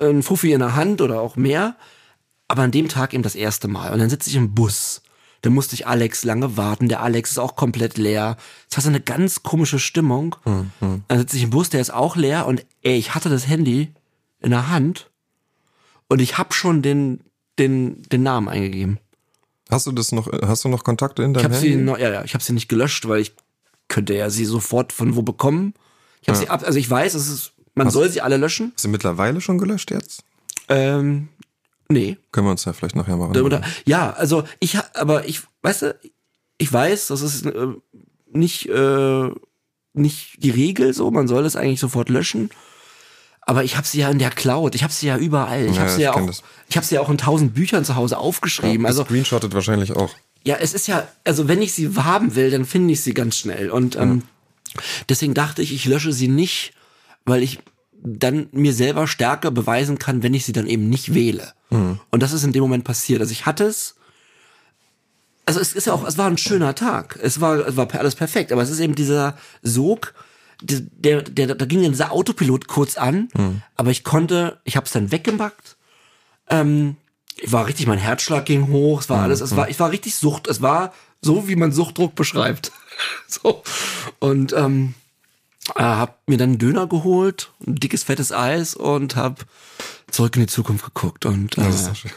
einen 0.00 0.22
Fuffi 0.22 0.52
in 0.52 0.60
der 0.60 0.74
Hand 0.74 1.00
oder 1.00 1.20
auch 1.20 1.36
mehr, 1.36 1.76
aber 2.48 2.62
an 2.62 2.70
dem 2.70 2.88
Tag 2.88 3.14
eben 3.14 3.22
das 3.22 3.34
erste 3.34 3.68
Mal. 3.68 3.92
Und 3.92 3.98
dann 3.98 4.10
sitze 4.10 4.30
ich 4.30 4.36
im 4.36 4.54
Bus 4.54 5.02
da 5.42 5.50
musste 5.50 5.74
ich 5.74 5.86
Alex 5.86 6.24
lange 6.24 6.56
warten. 6.56 6.88
Der 6.88 7.02
Alex 7.02 7.32
ist 7.32 7.38
auch 7.38 7.56
komplett 7.56 7.96
leer. 7.96 8.36
Das 8.68 8.78
hat 8.78 8.84
so 8.84 8.90
eine 8.90 9.00
ganz 9.00 9.42
komische 9.42 9.78
Stimmung. 9.78 10.36
Hm, 10.44 10.70
hm. 10.80 11.02
Dann 11.08 11.18
sitze 11.18 11.36
ich 11.36 11.44
im 11.44 11.50
Bus, 11.50 11.70
der 11.70 11.80
ist 11.80 11.92
auch 11.92 12.16
leer 12.16 12.46
und 12.46 12.64
ey, 12.82 12.96
ich 12.96 13.14
hatte 13.14 13.30
das 13.30 13.48
Handy 13.48 13.92
in 14.40 14.50
der 14.50 14.68
Hand 14.68 15.10
und 16.08 16.20
ich 16.20 16.36
habe 16.36 16.52
schon 16.52 16.82
den, 16.82 17.20
den, 17.58 18.02
den 18.02 18.22
Namen 18.22 18.48
eingegeben. 18.48 18.98
Hast 19.70 19.86
du 19.86 19.92
das 19.92 20.12
noch, 20.12 20.30
hast 20.42 20.64
du 20.64 20.68
noch 20.68 20.84
Kontakte 20.84 21.22
in 21.22 21.32
deinem 21.32 21.40
ich 21.40 21.44
hab 21.44 21.52
Handy? 21.52 21.72
Sie 21.72 21.76
noch, 21.76 21.98
ja, 21.98 22.10
ja, 22.10 22.24
ich 22.24 22.34
habe 22.34 22.44
sie 22.44 22.52
nicht 22.52 22.68
gelöscht, 22.68 23.08
weil 23.08 23.20
ich 23.20 23.34
könnte 23.88 24.14
ja 24.14 24.28
sie 24.28 24.44
sofort 24.44 24.92
von 24.92 25.16
wo 25.16 25.22
bekommen. 25.22 25.74
Ich 26.20 26.28
habe 26.28 26.38
ja. 26.38 26.44
sie 26.44 26.50
ab, 26.50 26.62
also 26.64 26.78
ich 26.78 26.90
weiß, 26.90 27.14
es 27.14 27.28
ist, 27.28 27.52
man 27.74 27.86
hast, 27.86 27.94
soll 27.94 28.08
sie 28.10 28.20
alle 28.20 28.36
löschen. 28.36 28.72
Hast 28.74 28.84
du 28.84 28.88
mittlerweile 28.88 29.40
schon 29.40 29.58
gelöscht 29.58 29.90
jetzt? 29.90 30.24
Ähm, 30.68 31.28
Nee. 31.90 32.16
Können 32.30 32.46
wir 32.46 32.52
uns 32.52 32.64
ja 32.64 32.72
vielleicht 32.72 32.94
nachher 32.94 33.16
machen. 33.16 33.36
Oder, 33.36 33.62
ja, 33.84 34.10
also 34.12 34.44
ich, 34.60 34.78
aber 34.94 35.28
ich, 35.28 35.42
weißt 35.62 35.82
du, 35.82 35.98
ich 36.56 36.72
weiß, 36.72 37.08
das 37.08 37.20
ist 37.20 37.46
äh, 37.46 37.66
nicht, 38.32 38.68
äh, 38.68 39.28
nicht 39.92 40.36
die 40.38 40.50
Regel 40.50 40.94
so, 40.94 41.10
man 41.10 41.26
soll 41.26 41.44
es 41.44 41.56
eigentlich 41.56 41.80
sofort 41.80 42.08
löschen. 42.08 42.50
Aber 43.40 43.64
ich 43.64 43.76
habe 43.76 43.86
sie 43.88 43.98
ja 43.98 44.08
in 44.08 44.20
der 44.20 44.30
Cloud, 44.30 44.76
ich 44.76 44.84
habe 44.84 44.92
sie 44.92 45.08
ja 45.08 45.16
überall. 45.16 45.66
Ich 45.66 45.76
ja, 45.76 45.82
habe 45.82 45.90
sie 45.90 46.02
ja 46.02 46.14
auch, 46.14 46.26
das. 46.26 46.44
ich 46.68 46.76
habe 46.76 46.86
sie 46.86 46.94
ja 46.94 47.00
auch 47.00 47.10
in 47.10 47.18
tausend 47.18 47.54
Büchern 47.54 47.84
zu 47.84 47.96
Hause 47.96 48.18
aufgeschrieben. 48.18 48.82
Ja, 48.82 48.88
also 48.88 49.04
screenshottet 49.04 49.52
wahrscheinlich 49.52 49.96
auch. 49.96 50.10
Ja, 50.44 50.56
es 50.60 50.74
ist 50.74 50.86
ja, 50.86 51.08
also 51.24 51.48
wenn 51.48 51.60
ich 51.60 51.72
sie 51.72 51.90
haben 51.96 52.36
will, 52.36 52.52
dann 52.52 52.66
finde 52.66 52.92
ich 52.92 53.00
sie 53.00 53.14
ganz 53.14 53.36
schnell. 53.36 53.68
Und 53.70 53.96
ähm, 53.96 54.22
deswegen 55.08 55.34
dachte 55.34 55.60
ich, 55.60 55.74
ich 55.74 55.86
lösche 55.86 56.12
sie 56.12 56.28
nicht, 56.28 56.72
weil 57.24 57.42
ich 57.42 57.60
dann 58.02 58.48
mir 58.52 58.72
selber 58.72 59.06
stärker 59.06 59.50
beweisen 59.50 59.98
kann, 59.98 60.22
wenn 60.22 60.34
ich 60.34 60.44
sie 60.44 60.52
dann 60.52 60.66
eben 60.66 60.88
nicht 60.88 61.14
wähle. 61.14 61.52
Mhm. 61.70 62.00
Und 62.10 62.22
das 62.22 62.32
ist 62.32 62.44
in 62.44 62.52
dem 62.52 62.62
Moment 62.62 62.84
passiert. 62.84 63.20
Also 63.20 63.32
ich 63.32 63.46
hatte 63.46 63.64
es. 63.64 63.96
Also 65.46 65.60
es 65.60 65.72
ist 65.72 65.86
ja 65.86 65.92
auch, 65.92 66.06
es 66.06 66.16
war 66.16 66.26
ein 66.26 66.38
schöner 66.38 66.74
Tag. 66.74 67.18
Es 67.20 67.40
war, 67.40 67.66
es 67.66 67.76
war 67.76 67.92
alles 67.94 68.14
perfekt. 68.14 68.52
Aber 68.52 68.62
es 68.62 68.70
ist 68.70 68.80
eben 68.80 68.94
dieser 68.94 69.36
Sog, 69.62 70.14
der, 70.62 70.80
der, 70.80 71.22
der 71.22 71.54
da 71.54 71.64
ging 71.64 71.82
dieser 71.82 72.12
Autopilot 72.12 72.68
kurz 72.68 72.96
an. 72.96 73.28
Mhm. 73.34 73.62
Aber 73.76 73.90
ich 73.90 74.04
konnte, 74.04 74.60
ich 74.64 74.76
habe 74.76 74.86
es 74.86 74.92
dann 74.92 75.10
weggemacht. 75.10 75.76
Ähm, 76.48 76.96
ich 77.36 77.52
war 77.52 77.66
richtig, 77.66 77.86
mein 77.86 77.98
Herzschlag 77.98 78.44
ging 78.44 78.68
hoch. 78.68 79.00
Es 79.00 79.10
war 79.10 79.18
mhm. 79.18 79.24
alles, 79.24 79.40
es 79.40 79.56
war, 79.56 79.68
ich 79.68 79.80
war 79.80 79.90
richtig 79.90 80.14
Sucht. 80.14 80.46
Es 80.46 80.62
war 80.62 80.92
so, 81.20 81.48
wie 81.48 81.56
man 81.56 81.72
Suchtdruck 81.72 82.14
beschreibt. 82.14 82.72
so 83.26 83.62
und 84.18 84.52
ähm, 84.52 84.94
äh, 85.76 85.82
hab 85.82 86.28
mir 86.28 86.38
dann 86.38 86.50
einen 86.50 86.58
Döner 86.58 86.86
geholt, 86.86 87.52
ein 87.66 87.76
dickes 87.76 88.04
fettes 88.04 88.32
Eis 88.32 88.74
und 88.74 89.16
hab 89.16 89.46
zurück 90.10 90.36
in 90.36 90.42
die 90.42 90.48
Zukunft 90.48 90.84
geguckt 90.84 91.26
und 91.26 91.58
äh, 91.58 91.62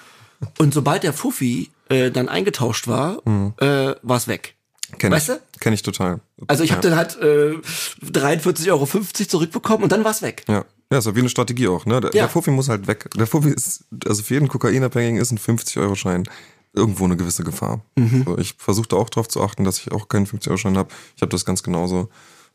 und 0.60 0.74
sobald 0.74 1.04
der 1.04 1.14
Fuffi 1.14 1.72
äh, 1.90 2.12
dann 2.12 2.30
eingetauscht 2.30 2.88
war, 2.88 3.22
mhm. 3.26 3.54
äh, 3.60 3.96
war 4.02 4.18
es 4.18 4.28
weg. 4.28 4.56
Kenn 4.98 5.12
weißt 5.12 5.30
ich. 5.30 5.36
du? 5.36 5.42
Kenn 5.60 5.74
ich 5.74 5.82
total. 5.82 6.20
Also 6.48 6.64
ich 6.64 6.72
habe 6.72 6.82
dann 6.82 6.96
halt 6.96 7.18
äh, 7.18 7.56
43,50 8.06 8.70
Euro 8.70 8.86
zurückbekommen 8.86 9.84
und 9.84 9.92
dann 9.92 10.04
war 10.04 10.12
es 10.12 10.22
weg. 10.22 10.44
Ja. 10.48 10.66
Ja, 10.92 11.00
ist 11.00 11.06
ja 11.06 11.16
wie 11.16 11.22
eine 11.22 11.30
Strategie 11.30 11.68
auch, 11.68 11.88
ne? 11.88 12.02
Der, 12.02 12.12
ja. 12.14 12.24
der 12.24 12.30
Fuffi 12.30 12.52
muss 12.52 12.70
halt 12.70 12.86
weg. 12.86 13.10
Der 13.18 13.26
Fuffi 13.26 13.50
ist, 13.50 13.86
also 14.06 14.22
für 14.22 14.36
jeden 14.36 14.48
Kokainabhängigen 14.48 15.20
ist 15.20 15.32
ein 15.32 15.40
50-Euro-Schein 15.40 16.26
irgendwo 16.74 17.06
eine 17.06 17.18
gewisse 17.18 17.44
Gefahr. 17.44 17.82
Mhm. 17.96 18.24
So, 18.26 18.38
ich 18.38 18.54
versuchte 18.60 18.96
auch 18.96 19.10
darauf 19.10 19.28
zu 19.28 19.42
achten, 19.42 19.64
dass 19.64 19.80
ich 19.80 19.92
auch 19.92 20.08
keinen 20.08 20.28
50-Euro-Schein 20.28 20.78
habe. 20.78 20.94
Ich 21.16 21.24
habe 21.24 21.32
das 21.32 21.46
ganz 21.46 21.64
genauso. 21.64 22.10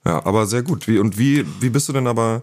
Ja, 0.04 0.24
aber 0.24 0.46
sehr 0.46 0.62
gut. 0.62 0.88
Wie, 0.88 0.98
und 0.98 1.18
wie, 1.18 1.46
wie 1.60 1.70
bist 1.70 1.88
du 1.88 1.92
denn 1.92 2.06
aber, 2.06 2.42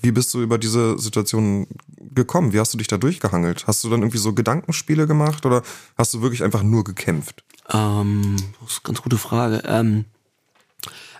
wie 0.00 0.12
bist 0.12 0.34
du 0.34 0.42
über 0.42 0.58
diese 0.58 0.98
Situation 0.98 1.66
gekommen? 2.14 2.52
Wie 2.52 2.60
hast 2.60 2.74
du 2.74 2.78
dich 2.78 2.88
da 2.88 2.98
durchgehangelt? 2.98 3.66
Hast 3.66 3.84
du 3.84 3.90
dann 3.90 4.00
irgendwie 4.00 4.18
so 4.18 4.32
Gedankenspiele 4.32 5.06
gemacht 5.06 5.46
oder 5.46 5.62
hast 5.96 6.14
du 6.14 6.22
wirklich 6.22 6.42
einfach 6.42 6.62
nur 6.62 6.84
gekämpft? 6.84 7.44
Ähm, 7.72 8.36
das 8.60 8.72
ist 8.72 8.80
eine 8.84 8.88
ganz 8.88 9.02
gute 9.02 9.18
Frage. 9.18 9.62
Ähm, 9.66 10.04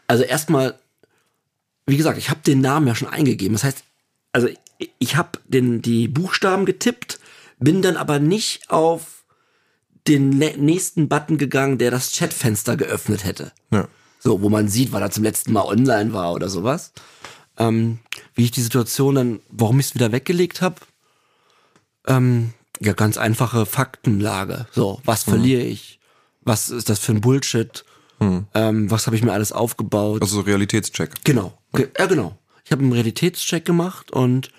also 0.06 0.24
erstmal, 0.24 0.78
wie 1.86 1.96
gesagt, 1.96 2.18
ich 2.18 2.30
habe 2.30 2.40
den 2.40 2.60
Namen 2.60 2.86
ja 2.86 2.94
schon 2.94 3.08
eingegeben. 3.08 3.54
Das 3.54 3.64
heißt, 3.64 3.84
also 4.32 4.48
ich, 4.78 4.90
ich 4.98 5.16
habe 5.16 5.38
die 5.48 6.08
Buchstaben 6.08 6.66
getippt, 6.66 7.20
bin 7.58 7.82
dann 7.82 7.96
aber 7.96 8.18
nicht 8.18 8.70
auf 8.70 9.24
den 10.06 10.28
nächsten 10.28 11.08
Button 11.08 11.38
gegangen, 11.38 11.78
der 11.78 11.90
das 11.90 12.12
Chatfenster 12.12 12.76
geöffnet 12.76 13.24
hätte. 13.24 13.52
Ja. 13.70 13.88
So, 14.24 14.40
wo 14.40 14.48
man 14.48 14.68
sieht, 14.68 14.92
weil 14.92 15.02
er 15.02 15.10
zum 15.10 15.22
letzten 15.22 15.52
Mal 15.52 15.64
online 15.64 16.12
war 16.14 16.32
oder 16.32 16.48
sowas. 16.48 16.92
Ähm, 17.58 17.98
wie 18.34 18.44
ich 18.44 18.50
die 18.50 18.62
Situation 18.62 19.14
dann, 19.14 19.40
warum 19.50 19.78
ich 19.78 19.86
es 19.86 19.94
wieder 19.94 20.10
weggelegt 20.10 20.62
habe, 20.62 20.76
ähm, 22.06 22.54
ja, 22.80 22.94
ganz 22.94 23.18
einfache 23.18 23.66
Faktenlage. 23.66 24.66
So, 24.72 25.00
was 25.04 25.26
mhm. 25.26 25.30
verliere 25.30 25.62
ich? 25.62 26.00
Was 26.40 26.70
ist 26.70 26.88
das 26.88 26.98
für 26.98 27.12
ein 27.12 27.20
Bullshit? 27.20 27.84
Ähm, 28.54 28.90
was 28.90 29.06
habe 29.06 29.16
ich 29.16 29.22
mir 29.22 29.32
alles 29.32 29.52
aufgebaut? 29.52 30.22
Also 30.22 30.36
so 30.36 30.40
Realitätscheck. 30.42 31.24
Genau, 31.24 31.58
Ge 31.72 31.88
ja 31.98 32.06
genau. 32.06 32.38
Ich 32.64 32.72
habe 32.72 32.82
einen 32.82 32.92
Realitätscheck 32.92 33.64
gemacht 33.64 34.10
und 34.12 34.50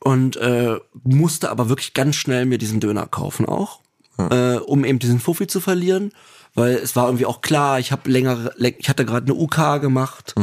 und 0.00 0.36
äh, 0.36 0.76
musste 1.02 1.50
aber 1.50 1.68
wirklich 1.68 1.92
ganz 1.92 2.16
schnell 2.16 2.46
mir 2.46 2.56
diesen 2.56 2.80
Döner 2.80 3.06
kaufen 3.06 3.46
auch, 3.46 3.80
äh, 4.16 4.54
um 4.54 4.84
eben 4.84 5.00
diesen 5.00 5.18
Fuffi 5.18 5.48
zu 5.48 5.60
verlieren, 5.60 6.12
weil 6.58 6.74
es 6.74 6.96
war 6.96 7.06
irgendwie 7.06 7.26
auch 7.26 7.40
klar, 7.40 7.78
ich 7.78 7.92
habe 7.92 8.10
länger, 8.10 8.50
ich 8.58 8.88
hatte 8.88 9.04
gerade 9.04 9.32
eine 9.32 9.40
UK 9.40 9.80
gemacht. 9.80 10.34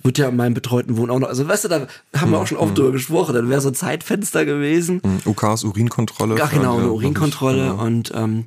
Wird 0.00 0.18
ja 0.18 0.28
in 0.28 0.36
meinem 0.36 0.54
betreuten 0.54 0.96
Wohnen 0.96 1.10
auch 1.10 1.18
noch. 1.18 1.28
Also 1.28 1.48
weißt 1.48 1.64
du, 1.64 1.68
da 1.68 1.86
haben 2.14 2.30
wir 2.30 2.38
auch 2.38 2.46
schon 2.46 2.58
oft 2.58 2.78
drüber 2.78 2.92
gesprochen. 2.92 3.34
Dann 3.34 3.50
wäre 3.50 3.60
so 3.60 3.68
ein 3.68 3.74
Zeitfenster 3.74 4.44
gewesen. 4.44 5.02
UKs 5.26 5.64
Urinkontrolle. 5.64 6.40
Ach 6.40 6.50
genau, 6.50 6.74
eine 6.74 6.82
glaub 6.84 6.98
ich. 6.98 7.04
Urinkontrolle. 7.04 7.66
Ja. 7.66 7.72
Und 7.72 8.12
ähm, 8.14 8.44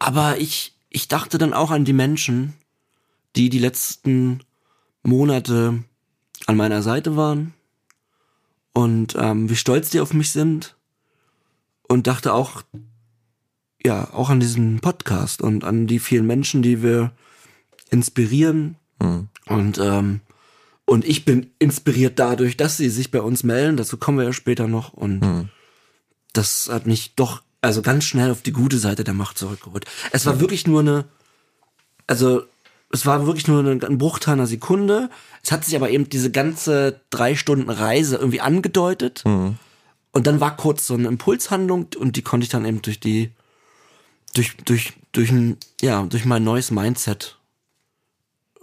aber 0.00 0.38
ich, 0.38 0.74
ich 0.90 1.06
dachte 1.06 1.38
dann 1.38 1.52
auch 1.54 1.70
an 1.70 1.84
die 1.84 1.92
Menschen, 1.92 2.54
die 3.36 3.48
die 3.48 3.60
letzten 3.60 4.40
Monate 5.04 5.84
an 6.46 6.56
meiner 6.56 6.82
Seite 6.82 7.16
waren 7.16 7.54
und 8.72 9.14
ähm, 9.16 9.48
wie 9.48 9.56
stolz 9.56 9.90
die 9.90 10.00
auf 10.00 10.12
mich 10.12 10.32
sind 10.32 10.76
und 11.88 12.06
dachte 12.06 12.34
auch 12.34 12.62
ja 13.84 14.08
auch 14.12 14.30
an 14.30 14.40
diesen 14.40 14.80
Podcast 14.80 15.42
und 15.42 15.64
an 15.64 15.86
die 15.86 15.98
vielen 15.98 16.26
Menschen, 16.26 16.62
die 16.62 16.82
wir 16.82 17.12
inspirieren 17.90 18.76
Mhm. 19.00 19.28
und 19.46 19.78
ähm, 19.78 20.20
und 20.84 21.04
ich 21.04 21.24
bin 21.24 21.50
inspiriert 21.58 22.18
dadurch, 22.18 22.56
dass 22.56 22.76
sie 22.76 22.88
sich 22.90 23.10
bei 23.10 23.20
uns 23.20 23.44
melden. 23.44 23.76
Dazu 23.76 23.96
kommen 23.96 24.18
wir 24.18 24.24
ja 24.24 24.32
später 24.32 24.68
noch 24.68 24.92
und 24.92 25.20
Mhm. 25.20 25.48
das 26.32 26.68
hat 26.70 26.86
mich 26.86 27.14
doch 27.16 27.42
also 27.60 27.82
ganz 27.82 28.04
schnell 28.04 28.30
auf 28.30 28.42
die 28.42 28.52
gute 28.52 28.78
Seite 28.78 29.04
der 29.04 29.14
Macht 29.14 29.38
zurückgeholt. 29.38 29.84
Es 30.12 30.26
war 30.26 30.40
wirklich 30.40 30.66
nur 30.66 30.80
eine, 30.80 31.04
also 32.06 32.42
es 32.90 33.06
war 33.06 33.26
wirklich 33.26 33.46
nur 33.48 33.64
ein 33.64 33.98
Bruchteil 33.98 34.34
einer 34.34 34.46
Sekunde. 34.46 35.08
Es 35.42 35.50
hat 35.52 35.64
sich 35.64 35.74
aber 35.76 35.88
eben 35.90 36.08
diese 36.08 36.30
ganze 36.30 37.00
drei 37.10 37.36
Stunden 37.36 37.70
Reise 37.70 38.16
irgendwie 38.16 38.40
angedeutet. 38.40 39.22
Und 39.24 40.26
dann 40.26 40.40
war 40.40 40.56
kurz 40.56 40.86
so 40.86 40.94
eine 40.94 41.08
Impulshandlung 41.08 41.86
und 41.96 42.16
die 42.16 42.22
konnte 42.22 42.44
ich 42.44 42.50
dann 42.50 42.66
eben 42.66 42.82
durch 42.82 43.00
die, 43.00 43.30
durch, 44.34 44.56
durch, 44.64 44.94
durch 45.12 45.30
ein, 45.30 45.56
ja, 45.80 46.02
durch 46.02 46.24
mein 46.24 46.44
neues 46.44 46.70
Mindset 46.70 47.38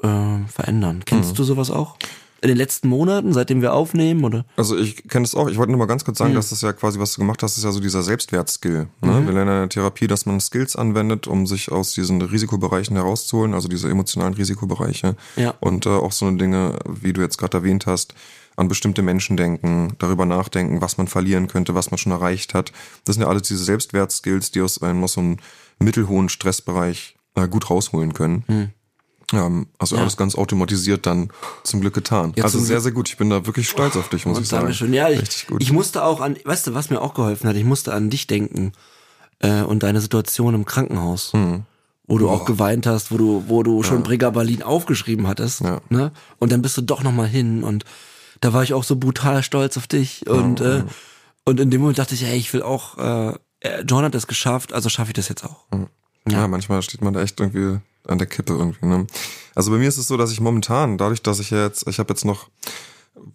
äh, 0.02 0.40
verändern. 0.48 1.04
Kennst 1.06 1.38
du 1.38 1.44
sowas 1.44 1.70
auch? 1.70 1.98
In 2.42 2.48
den 2.48 2.58
letzten 2.58 2.88
Monaten, 2.88 3.34
seitdem 3.34 3.62
wir 3.62 3.74
aufnehmen, 3.74 4.24
oder? 4.24 4.46
Also 4.56 4.78
ich 4.78 5.08
kenne 5.08 5.26
es 5.26 5.36
auch. 5.36 5.50
Ich 5.50 5.58
wollte 5.58 5.72
nur 5.72 5.80
mal 5.80 5.88
ganz 5.88 6.06
kurz 6.06 6.20
Mhm. 6.20 6.24
sagen, 6.24 6.36
dass 6.36 6.50
das 6.50 6.62
ja 6.62 6.72
quasi, 6.74 7.00
was 7.00 7.14
du 7.14 7.20
gemacht 7.22 7.44
hast, 7.44 7.58
ist 7.58 7.64
ja 7.66 7.72
so 7.72 7.80
dieser 7.80 8.02
Selbstwertskill. 8.02 8.88
Ne? 9.02 9.26
Wir 9.26 9.34
lernen 9.34 9.40
in 9.40 9.60
der 9.62 9.70
Therapie, 9.70 10.08
dass 10.08 10.26
man 10.26 10.40
Skills 10.40 10.76
anwendet, 10.76 11.28
um 11.28 11.46
sich 11.48 11.72
aus 11.72 11.94
diesen 11.94 12.22
Risikobereichen 12.22 12.96
herauszuholen, 12.96 13.54
also 13.54 13.68
diese 13.68 13.90
emotionalen 13.90 14.34
Risikobereiche. 14.36 15.16
Ja. 15.36 15.54
Und 15.60 15.86
äh, 15.86 15.90
auch 15.90 16.12
so 16.14 16.26
eine 16.28 16.38
Dinge, 16.38 16.80
wie 16.88 17.14
du 17.14 17.22
jetzt 17.22 17.38
gerade 17.38 17.58
erwähnt 17.58 17.86
hast, 17.86 18.14
an 18.56 18.68
bestimmte 18.68 19.02
Menschen 19.02 19.38
denken, 19.38 19.94
darüber 20.00 20.26
nachdenken, 20.26 20.82
was 20.82 20.98
man 20.98 21.08
verlieren 21.08 21.48
könnte, 21.48 21.76
was 21.76 21.92
man 21.92 21.98
schon 21.98 22.12
erreicht 22.12 22.54
hat. 22.54 22.72
Das 23.06 23.16
sind 23.16 23.24
ja 23.24 23.30
alles 23.30 23.44
diese 23.44 23.64
Selbstwertskills, 23.64 24.52
die 24.52 24.62
aus 24.62 24.82
einem 24.82 25.04
aus 25.04 25.14
so 25.14 25.22
einem 25.22 25.38
mittelhohen 25.80 26.28
Stressbereich 26.30 27.16
äh, 27.36 27.48
gut 27.48 27.70
rausholen 27.70 28.14
können. 28.14 28.74
Ähm, 29.34 29.68
also 29.78 29.96
Hm. 29.96 29.98
Ja. 29.98 30.02
alles 30.04 30.18
ganz 30.18 30.36
automatisiert 30.36 31.06
dann 31.06 31.30
zum 31.64 31.82
Glück 31.82 31.94
getan. 31.94 32.34
Ja, 32.36 32.44
also 32.46 32.60
sehr, 32.60 32.82
sehr 32.82 32.92
gut. 32.92 33.10
Ich 33.10 33.18
bin 33.18 33.30
da 33.30 33.46
wirklich 33.46 33.70
stolz 33.70 33.96
auf 33.96 34.10
dich, 34.10 34.26
muss 34.26 34.38
ich 34.38 34.42
Und 34.42 34.46
sagen. 34.48 34.64
Dankeschön. 34.64 34.94
Ja, 34.94 35.10
ich, 35.10 35.22
Richtig 35.22 35.48
gut. 35.48 35.62
ich 35.62 35.72
musste 35.72 36.04
auch 36.04 36.22
an, 36.22 36.36
weißt 36.44 36.68
du, 36.68 36.74
was 36.74 36.90
mir 36.90 37.02
auch 37.02 37.14
geholfen 37.14 37.48
hat? 37.48 37.56
Ich 37.56 37.64
musste 37.66 37.94
an 37.94 38.10
dich 38.10 38.28
denken 38.28 38.72
äh, 39.40 39.62
und 39.62 39.84
deine 39.84 40.02
Situation 40.02 40.54
im 40.56 40.66
Krankenhaus, 40.66 41.34
Hm. 41.34 41.64
wo 42.08 42.18
du 42.18 42.30
auch 42.30 42.46
geweint 42.46 42.88
hast, 42.88 43.12
wo 43.12 43.18
du, 43.18 43.44
wo 43.48 43.62
du 43.64 43.84
schon 43.84 44.04
Brigger 44.04 44.32
Berlin 44.32 44.64
aufgeschrieben 44.64 45.28
hattest, 45.28 45.62
Ja. 45.62 45.82
ne? 45.90 46.12
Und 46.40 46.52
dann 46.52 46.62
bist 46.62 46.76
du 46.78 46.82
doch 46.82 47.04
noch 47.04 47.12
mal 47.14 47.28
hin 47.28 47.64
und 47.64 47.86
da 48.42 48.54
war 48.54 48.64
ich 48.64 48.74
auch 48.74 48.84
so 48.84 48.96
brutal 48.96 49.44
stolz 49.44 49.76
auf 49.78 49.86
dich 49.88 50.28
und 50.28 50.62
äh, 50.62 50.84
und 51.46 51.60
in 51.60 51.70
dem 51.72 51.82
Moment 51.82 51.98
dachte 52.00 52.14
ich, 52.16 52.24
ey, 52.24 52.38
ich 52.38 52.54
will 52.54 52.62
auch, 52.64 52.98
äh, 52.98 53.34
äh, 53.62 53.82
John 53.88 54.04
hat 54.04 54.14
das 54.14 54.28
geschafft, 54.28 54.72
also 54.74 54.88
schaffe 54.90 55.10
ich 55.10 55.14
das 55.16 55.30
jetzt 55.30 55.44
auch. 55.44 55.66
Ja, 56.30 56.48
manchmal 56.48 56.82
steht 56.82 57.02
man 57.02 57.14
da 57.14 57.22
echt 57.22 57.40
irgendwie 57.40 57.80
an 58.08 58.18
der 58.18 58.28
Kippe 58.28 58.54
irgendwie. 58.54 58.86
Ne? 58.86 59.08
Also 59.56 59.72
bei 59.72 59.78
mir 59.78 59.88
ist 59.88 59.98
es 59.98 60.08
so, 60.08 60.18
dass 60.18 60.32
ich 60.32 60.40
momentan, 60.42 60.98
dadurch, 60.98 61.22
dass 61.22 61.40
ich 61.40 61.52
jetzt, 61.52 61.88
ich 61.88 62.00
habe 62.00 62.12
jetzt 62.14 62.26
noch 62.26 62.50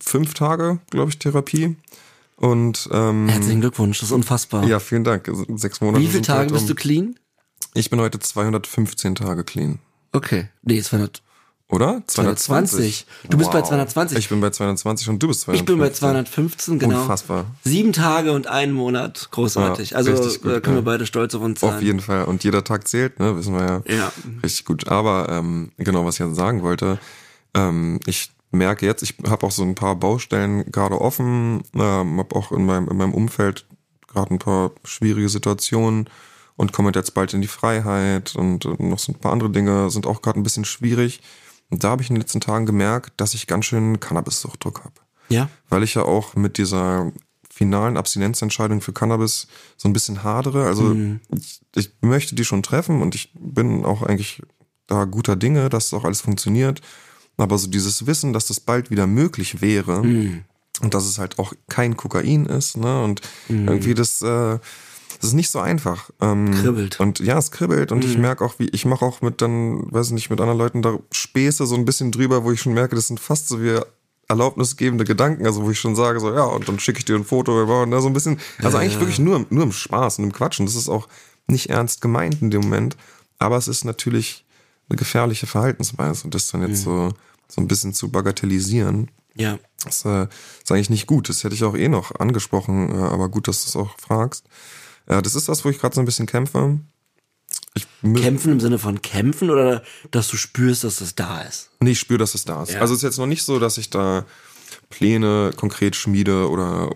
fünf 0.03 0.35
Tage, 0.35 0.79
glaube 0.91 1.11
ich, 1.11 1.19
Therapie. 1.19 1.77
Und 2.37 2.89
ähm, 2.93 3.29
Herzlichen 3.29 3.61
Glückwunsch, 3.61 4.01
das 4.01 4.09
ist 4.09 4.15
unfassbar. 4.15 4.65
ja, 4.65 4.81
vielen 4.81 5.05
Dank. 5.05 5.31
Sechs 5.55 5.81
Monate. 5.81 6.03
Wie 6.03 6.09
viele 6.09 6.23
Tage 6.23 6.39
halt 6.41 6.53
bist 6.53 6.63
um- 6.63 6.69
du 6.69 6.75
clean? 6.75 7.19
Ich 7.75 7.91
bin 7.91 8.01
heute 8.01 8.19
215 8.19 9.15
Tage 9.15 9.45
clean. 9.45 9.79
Okay. 10.13 10.49
Nee, 10.63 10.81
200, 10.81 11.23
Oder? 11.71 12.03
220. 12.07 13.07
Du 13.31 13.39
bist 13.39 13.51
bei 13.51 13.63
220. 13.63 14.19
Ich 14.19 14.29
bin 14.29 14.41
bei 14.41 14.51
220 14.51 15.09
und 15.09 15.23
du 15.23 15.29
bist 15.29 15.41
215. 15.43 15.55
Ich 15.55 15.65
bin 15.67 15.79
bei 15.79 15.91
215, 15.91 16.79
genau. 16.79 17.01
Unfassbar. 17.01 17.47
Sieben 17.65 17.93
Tage 17.93 18.33
und 18.33 18.47
einen 18.47 18.73
Monat, 18.73 19.29
großartig. 19.31 19.91
Ja, 19.91 19.97
also 19.97 20.13
gut, 20.13 20.37
äh, 20.45 20.61
können 20.61 20.77
ja. 20.77 20.83
wir 20.83 20.83
beide 20.83 21.07
stolz 21.07 21.35
auf 21.35 21.43
uns 21.43 21.61
sein. 21.61 21.75
Auf 21.75 21.83
jeden 21.83 22.01
Fall. 22.01 22.25
Und 22.25 22.45
jeder 22.45 22.65
Tag 22.65 22.87
zählt, 22.87 23.19
ne? 23.19 23.37
Wissen 23.37 23.55
wir 23.55 23.83
ja. 23.87 23.97
Ja. 23.97 24.13
Richtig 24.43 24.67
gut. 24.67 24.89
Aber 24.89 25.29
ähm, 25.31 25.73
genau, 25.79 26.05
was 26.05 26.17
ich 26.17 26.27
jetzt 26.27 26.37
sagen 26.37 26.63
wollte, 26.63 26.99
ähm, 27.55 27.99
ich 28.05 28.31
merke 28.51 28.85
jetzt, 28.85 29.03
ich 29.03 29.15
habe 29.27 29.47
auch 29.47 29.51
so 29.51 29.63
ein 29.63 29.75
paar 29.75 29.97
Baustellen 29.97 30.71
gerade 30.71 31.01
offen, 31.01 31.63
ähm, 31.75 32.19
habe 32.19 32.37
auch 32.37 32.53
in 32.53 32.67
meinem, 32.67 32.89
in 32.89 32.97
meinem 32.99 33.15
Umfeld 33.15 33.67
gerade 34.07 34.33
ein 34.33 34.39
paar 34.39 34.73
schwierige 34.85 35.29
Situationen 35.29 36.09
und 36.57 36.73
komme 36.73 36.93
jetzt 36.95 37.15
bald 37.15 37.35
in 37.35 37.41
die 37.41 37.49
Freiheit 37.49 38.37
und 38.37 38.65
äh, 38.65 38.77
noch 38.79 38.99
so 38.99 39.13
ein 39.13 39.19
paar 39.19 39.33
andere 39.33 39.51
Dinge 39.51 39.91
sind 39.91 40.07
auch 40.07 40.23
gerade 40.23 40.39
ein 40.39 40.45
bisschen 40.45 40.65
schwierig. 40.65 41.21
Da 41.79 41.91
habe 41.91 42.03
ich 42.03 42.11
in 42.11 42.15
den 42.17 42.21
letzten 42.23 42.41
Tagen 42.41 42.67
gemerkt, 42.67 43.13
dass 43.17 43.35
ich 43.35 43.47
ganz 43.47 43.65
schön 43.67 44.01
Cannabis-Suchtdruck 44.01 44.81
habe 44.85 44.95
Ja. 45.29 45.49
weil 45.69 45.83
ich 45.83 45.95
ja 45.95 46.03
auch 46.03 46.35
mit 46.37 46.59
dieser 46.59 47.13
finalen 47.51 47.97
Abstinenzentscheidung 47.97 48.81
für 48.81 48.93
Cannabis 48.93 49.47
so 49.77 49.89
ein 49.89 49.93
bisschen 49.93 50.25
hadere. 50.25 50.67
Also 50.67 50.93
ich, 51.37 51.61
ich 51.77 51.91
möchte 52.01 52.35
die 52.35 52.45
schon 52.45 52.63
treffen 52.65 53.01
und 53.01 53.15
ich 53.15 53.31
bin 53.35 53.85
auch 53.85 54.03
eigentlich 54.03 54.43
da 54.89 55.05
guter 55.05 55.37
Dinge, 55.37 55.69
dass 55.71 55.91
das 55.91 55.99
auch 56.01 56.05
alles 56.05 56.21
funktioniert. 56.21 56.81
Aber 57.37 57.57
so 57.59 57.69
dieses 57.69 58.07
Wissen, 58.07 58.33
dass 58.33 58.47
das 58.47 58.61
bald 58.61 58.91
wieder 58.91 59.07
möglich 59.07 59.61
wäre 59.61 60.03
und 60.83 60.95
dass 60.95 61.05
es 61.05 61.19
halt 61.19 61.39
auch 61.39 61.53
kein 61.69 61.97
Kokain 61.97 62.47
ist, 62.47 62.77
ne? 62.77 63.03
Und 63.03 63.21
irgendwie 63.49 63.95
das, 63.95 64.21
äh, 64.23 64.59
das 65.21 65.31
ist 65.31 65.35
nicht 65.35 65.51
so 65.51 65.59
einfach. 65.61 66.11
Ähm, 66.21 66.53
Kribbelt. 66.53 67.01
Und 67.01 67.21
ja, 67.21 67.39
es 67.39 67.51
kribbelt 67.51 67.93
und 67.93 68.05
ich 68.05 68.19
merke 68.19 68.45
auch, 68.45 68.59
wie 68.59 68.69
ich 68.69 68.85
mache 68.85 69.05
auch 69.05 69.21
mit 69.21 69.41
dann, 69.41 69.93
weiß 69.93 70.11
nicht, 70.11 70.31
mit 70.31 70.41
anderen 70.41 70.59
Leuten 70.59 70.83
da 70.83 70.99
Späße 71.13 71.67
so 71.67 71.75
ein 71.75 71.85
bisschen 71.85 72.13
drüber, 72.13 72.45
wo 72.45 72.53
ich 72.53 72.61
schon 72.61 72.75
merke, 72.75 72.97
das 72.97 73.09
sind 73.09 73.21
fast 73.21 73.49
so 73.49 73.63
wie 73.63 73.81
erlaubnisgebende 74.29 75.05
Gedanken, 75.05 75.47
also 75.47 75.63
wo 75.63 75.71
ich 75.71 75.79
schon 75.79 75.97
sage, 75.97 76.21
so 76.21 76.33
ja, 76.33 76.45
und 76.45 76.69
dann 76.69 76.79
schicke 76.79 76.99
ich 76.99 77.05
dir 77.05 77.17
ein 77.17 77.25
Foto, 77.25 77.63
und 77.83 77.91
da 77.91 78.01
so 78.01 78.09
ein 78.09 78.15
bisschen, 78.15 78.39
also 78.63 78.79
eigentlich 78.79 78.99
wirklich 78.99 79.19
nur, 79.19 79.45
nur 79.51 79.65
im 79.65 79.73
Spaß 79.73 80.19
und 80.19 80.25
im 80.25 80.33
Quatschen. 80.33 80.67
Das 80.67 80.75
ist 80.75 80.89
auch 80.89 81.09
nicht 81.47 81.71
ernst 81.71 82.01
gemeint 82.01 82.41
in 82.41 82.51
dem 82.51 82.63
Moment, 82.63 82.97
aber 83.39 83.57
es 83.57 83.69
ist 83.69 83.85
natürlich 83.85 84.45
eine 84.89 84.97
gefährliche 84.97 85.47
Verhaltensweise 85.47 86.25
und 86.25 86.35
das 86.35 86.49
dann 86.49 86.67
jetzt 86.67 86.83
so, 86.83 87.13
so 87.49 87.61
ein 87.61 87.69
bisschen 87.69 87.93
zu 87.95 88.11
bagatellisieren. 88.11 89.11
Ja. 89.35 89.59
Das 89.85 90.05
äh, 90.05 90.29
ist 90.63 90.71
eigentlich 90.71 90.91
nicht 90.91 91.07
gut. 91.07 91.29
Das 91.29 91.45
hätte 91.45 91.55
ich 91.55 91.65
auch 91.65 91.75
eh 91.75 91.89
noch 91.89 92.15
angesprochen, 92.19 92.91
äh, 92.91 93.03
aber 93.03 93.29
gut, 93.29 93.49
dass 93.49 93.65
du 93.65 93.69
es 93.69 93.77
auch 93.77 93.99
fragst. 93.99 94.45
Äh, 95.07 95.23
das 95.23 95.35
ist 95.35 95.49
das, 95.49 95.65
wo 95.65 95.71
ich 95.71 95.79
gerade 95.79 95.95
so 95.95 96.01
ein 96.01 96.05
bisschen 96.05 96.27
kämpfe. 96.27 96.79
Ich, 97.75 97.87
Kämpfen 98.03 98.53
im 98.53 98.61
Sinne 98.61 98.79
von 98.79 99.03
kämpfen 99.03 99.51
oder 99.51 99.83
dass 100.11 100.29
du 100.29 100.37
spürst, 100.37 100.85
dass 100.85 100.97
das 100.97 101.15
da 101.15 101.41
ist? 101.43 101.71
nee, 101.81 101.91
ich 101.91 101.99
spüre, 102.01 102.19
dass 102.19 102.35
es 102.35 102.45
da 102.45 102.63
ist. 102.63 102.73
Ja. 102.73 102.81
Also 102.81 102.95
es 102.95 102.99
ist 102.99 103.05
jetzt 103.05 103.19
noch 103.19 103.27
nicht 103.27 103.43
so, 103.43 103.59
dass 103.59 103.79
ich 103.79 103.91
da 103.91 104.25
Pläne 104.91 105.53
konkret 105.57 105.97
schmiede 105.97 106.49
oder 106.49 106.91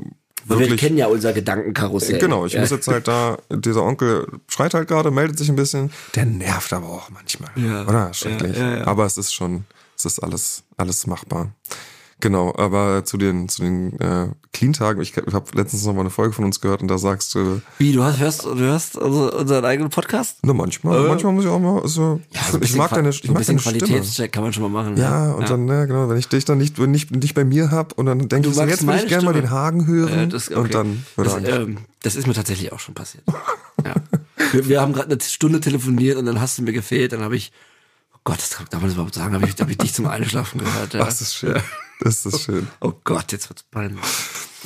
Weil 0.45 0.59
wir 0.59 0.67
wirklich. 0.67 0.81
kennen 0.81 0.99
ja 0.99 1.07
unser 1.07 1.33
Gedankenkarussell. 1.33 2.19
Genau, 2.19 2.47
ich 2.47 2.55
ja. 2.55 2.61
muss 2.61 2.71
jetzt 2.71 2.89
halt 2.89 3.09
da, 3.09 3.39
dieser 3.51 3.83
Onkel 3.83 4.27
schreit 4.49 4.75
halt 4.75 4.89
gerade, 4.89 5.11
meldet 5.11 5.39
sich 5.39 5.49
ein 5.49 5.57
bisschen. 5.57 5.91
Der 6.15 6.27
nervt 6.27 6.73
aber 6.73 6.89
auch 6.89 7.11
manchmal. 7.11 7.51
Ja. 7.57 7.87
Oder? 7.87 8.15
Schrecklich. 8.15 8.57
Ja, 8.57 8.71
ja, 8.71 8.79
ja. 8.79 8.87
Aber 8.87 9.05
es 9.07 9.19
ist 9.19 9.33
schon, 9.33 9.65
es 9.97 10.05
ist 10.05 10.21
alles, 10.21 10.63
alles 10.77 11.07
machbar. 11.07 11.53
Genau, 12.21 12.53
aber 12.57 13.05
zu 13.05 13.17
den, 13.17 13.49
zu 13.49 13.63
den 13.63 13.99
äh, 14.01 14.27
Clean-Tagen, 14.53 15.01
ich 15.01 15.17
habe 15.17 15.45
letztens 15.55 15.85
noch 15.85 15.95
mal 15.95 16.01
eine 16.01 16.11
Folge 16.11 16.33
von 16.33 16.45
uns 16.45 16.61
gehört 16.61 16.83
und 16.83 16.89
da 16.89 16.99
sagst 16.99 17.33
du, 17.37 17.63
Wie, 17.79 17.93
du 17.93 18.03
hast, 18.03 18.19
hörst, 18.19 18.45
du 18.45 18.57
hörst 18.59 19.01
also 19.01 19.33
unseren 19.33 19.65
eigenen 19.65 19.91
Podcast? 19.91 20.39
na 20.43 20.53
manchmal, 20.53 21.07
manchmal 21.07 21.33
muss 21.33 21.45
ich 21.45 21.51
auch 21.51 21.61
mal, 21.61 21.87
so, 21.87 22.21
Äh. 22.33 22.37
Ja, 22.37 22.41
so 22.51 22.61
ich 22.61 22.75
mag 22.75 22.91
deine, 22.91 23.11
ich 23.11 23.23
so 23.23 23.29
mag 23.33 23.39
bisschen 23.39 23.59
deine 23.59 23.77
Stimme. 23.77 23.79
Qualitätscheck 23.87 24.33
kann 24.33 24.43
man 24.43 24.53
schon 24.53 24.65
mal 24.65 24.69
machen. 24.83 24.97
Ja, 24.97 25.33
und 25.33 25.49
dann, 25.49 25.69
ja, 25.69 25.85
genau, 25.85 26.09
wenn 26.09 26.17
ich 26.17 26.29
dich 26.29 26.45
dann 26.45 26.59
nicht, 26.59 26.81
wenn 26.81 26.93
ich 26.93 27.07
dich 27.09 27.35
bei 27.35 27.45
mir 27.45 27.71
hab 27.71 27.93
und 27.93 28.07
dann 28.07 28.19
denke 28.29 28.43
Du 28.45 28.51
ich 28.51 28.57
so, 28.57 28.63
jetzt 28.65 28.85
würde 28.85 28.99
ich 28.99 29.07
gerne 29.09 29.25
mal 29.25 29.31
Stimme. 29.31 29.47
den 29.47 29.51
Hagen 29.51 29.87
hören 29.87 30.19
Äh, 30.19 30.29
das, 30.29 30.49
okay. 30.51 30.59
und 30.59 30.75
dann 30.75 31.05
das, 31.17 31.37
ähm, 31.45 31.79
das 32.03 32.17
ist 32.17 32.27
mir 32.27 32.35
tatsächlich 32.35 32.73
auch 32.73 32.81
schon 32.81 32.95
passiert. 32.95 33.23
ja. 33.85 33.95
wir, 34.53 34.69
wir 34.69 34.81
haben 34.81 34.93
gerade 34.93 35.11
eine 35.13 35.21
Stunde 35.21 35.61
telefoniert 35.61 36.17
und 36.19 36.27
dann 36.27 36.41
hast 36.41 36.59
du 36.59 36.63
mir 36.63 36.73
gefehlt. 36.73 37.13
Dann 37.13 37.21
habe 37.23 37.37
ich, 37.37 37.53
Gott, 38.25 38.39
das 38.39 38.51
darf 38.51 38.71
man 38.73 38.83
das 38.83 38.93
überhaupt 38.95 39.15
sagen, 39.15 39.35
habe 39.35 39.47
ich, 39.47 39.59
hab 39.61 39.69
ich 39.71 39.79
dich 39.79 39.95
zum 39.95 40.07
Einschlafen 40.07 40.59
gehört. 40.61 40.95
Ja. 40.95 41.05
Das 41.05 41.21
ist 41.21 41.35
schön. 41.35 41.61
Das 42.01 42.25
ist 42.27 42.43
schön. 42.43 42.69
Oh 42.81 42.93
Gott, 43.05 43.33
jetzt 43.33 43.49
wird's 43.51 43.63
peinlich. 43.65 44.05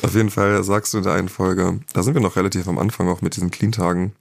Auf 0.03 0.15
jeden 0.15 0.31
Fall 0.31 0.63
sagst 0.65 0.93
du 0.93 0.99
in 0.99 1.05
der 1.05 1.13
einen 1.15 1.29
Folge, 1.29 1.81
da 1.93 2.03
sind 2.03 2.15
wir 2.15 2.21
noch 2.21 2.37
relativ 2.37 2.67
am 2.69 2.79
Anfang 2.79 3.09
auch 3.09 3.21
mit 3.23 3.37
diesen 3.37 3.51
Clean-Tagen, 3.51 4.15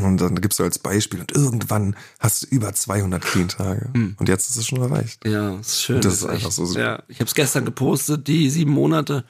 Und 0.00 0.18
dann 0.18 0.34
gibst 0.40 0.58
du 0.58 0.64
als 0.64 0.78
Beispiel 0.78 1.20
und 1.20 1.32
irgendwann 1.32 1.96
hast 2.20 2.42
du 2.42 2.46
über 2.48 2.72
200 2.72 3.22
Clean-Tage. 3.22 3.90
Hm. 3.94 4.16
Und 4.18 4.28
jetzt 4.28 4.48
ist 4.50 4.56
es 4.56 4.66
schon 4.66 4.80
erreicht. 4.80 5.26
Ja, 5.26 5.56
das 5.56 5.68
ist 5.68 5.82
schön. 5.82 6.00
Das 6.00 6.14
ist 6.14 6.22
echt- 6.24 6.30
einfach 6.30 6.50
so 6.52 6.64
super. 6.66 6.80
Ja, 6.80 7.02
ich 7.08 7.20
habe 7.20 7.28
es 7.28 7.34
gestern 7.34 7.64
gepostet, 7.64 8.28
die 8.28 8.48
sieben 8.50 8.72
Monate. 8.72 9.24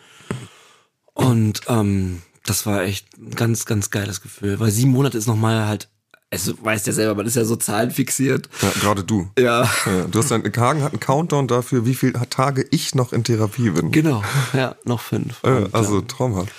Und 1.15 1.63
ähm, 1.69 2.23
das 2.45 2.67
war 2.67 2.83
echt 2.83 3.17
ein 3.19 3.35
ganz, 3.35 3.65
ganz 3.67 3.91
geiles 3.91 4.21
Gefühl. 4.21 4.61
Weil 4.61 4.71
sieben 4.71 4.91
Monate 4.93 5.19
ist 5.19 5.27
nochmal 5.27 5.67
halt, 5.67 5.89
also 6.31 6.53
du 6.53 6.65
weißt 6.65 6.87
ja 6.87 6.93
selber, 6.93 7.15
man 7.15 7.27
ist 7.27 7.37
ja 7.37 7.45
so 7.45 7.57
zahlenfixiert. 7.57 8.49
Ja, 8.63 8.71
gerade 8.81 9.05
du. 9.05 9.29
Ja, 9.39 9.63
Ja, 9.87 10.05
du 10.11 10.19
hast 10.19 10.31
einen, 10.33 10.45
Hagen 10.57 10.83
hat 10.83 10.93
einen 10.93 11.01
Countdown 11.01 11.49
dafür, 11.49 11.87
wie 11.87 11.95
viele 11.95 12.13
Tage 12.31 12.67
ich 12.71 12.95
noch 12.95 13.13
in 13.13 13.25
Therapie 13.25 13.71
bin. 13.71 13.91
genau. 13.93 14.23
Ja, 14.53 14.77
noch 14.85 15.01
fünf. 15.01 15.43
Äh, 15.45 15.67
also 15.73 16.01
traumhaft. 16.03 16.53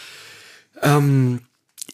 ähm, 0.81 1.41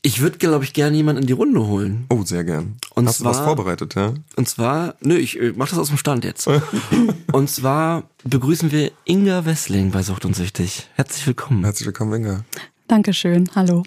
ich 0.02 0.22
würde, 0.22 0.38
glaube 0.38 0.64
ich, 0.64 0.74
gerne 0.74 0.96
jemanden 0.96 1.22
in 1.24 1.28
die 1.28 1.34
Runde 1.34 1.66
holen. 1.66 2.06
Oh, 2.10 2.22
sehr 2.24 2.44
gern. 2.44 2.78
Und 2.94 3.08
hast 3.08 3.22
du 3.22 3.26
was 3.26 3.38
zwar- 3.38 3.46
vorbereitet, 3.48 3.96
ja? 3.96 4.14
Und 4.36 4.48
zwar, 4.48 4.94
nö, 5.02 5.16
ich 5.18 5.40
äh, 5.42 5.52
mach 5.56 5.68
das 5.70 5.80
aus 5.80 5.88
dem 5.88 5.98
Stand 5.98 6.24
jetzt. 6.24 6.48
Und 7.32 7.50
zwar 7.50 8.04
begrüßen 8.24 8.72
wir 8.72 8.92
Inga 9.06 9.46
Wessling 9.46 9.90
bei 9.92 10.04
Sucht 10.04 10.24
und 10.26 10.36
Süchtig. 10.36 10.88
Herzlich 10.94 11.26
willkommen. 11.26 11.64
Herzlich 11.64 11.88
willkommen, 11.88 12.14
Inga. 12.14 12.46
Dankeschön, 12.88 13.50
hallo. 13.56 13.82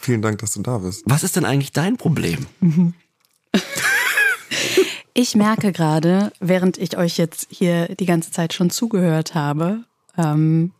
Vielen 0.00 0.20
Dank, 0.20 0.38
dass 0.38 0.52
du 0.54 0.62
da 0.62 0.78
bist. 0.78 1.04
Was 1.06 1.22
ist 1.22 1.36
denn 1.36 1.44
eigentlich 1.44 1.70
dein 1.72 1.96
Problem? 1.96 2.46
Ich 5.18 5.34
merke 5.34 5.72
gerade, 5.72 6.30
während 6.40 6.76
ich 6.76 6.98
euch 6.98 7.16
jetzt 7.16 7.46
hier 7.48 7.86
die 7.94 8.04
ganze 8.04 8.32
Zeit 8.32 8.52
schon 8.52 8.68
zugehört 8.68 9.34
habe, 9.34 9.84
ähm, 10.18 10.72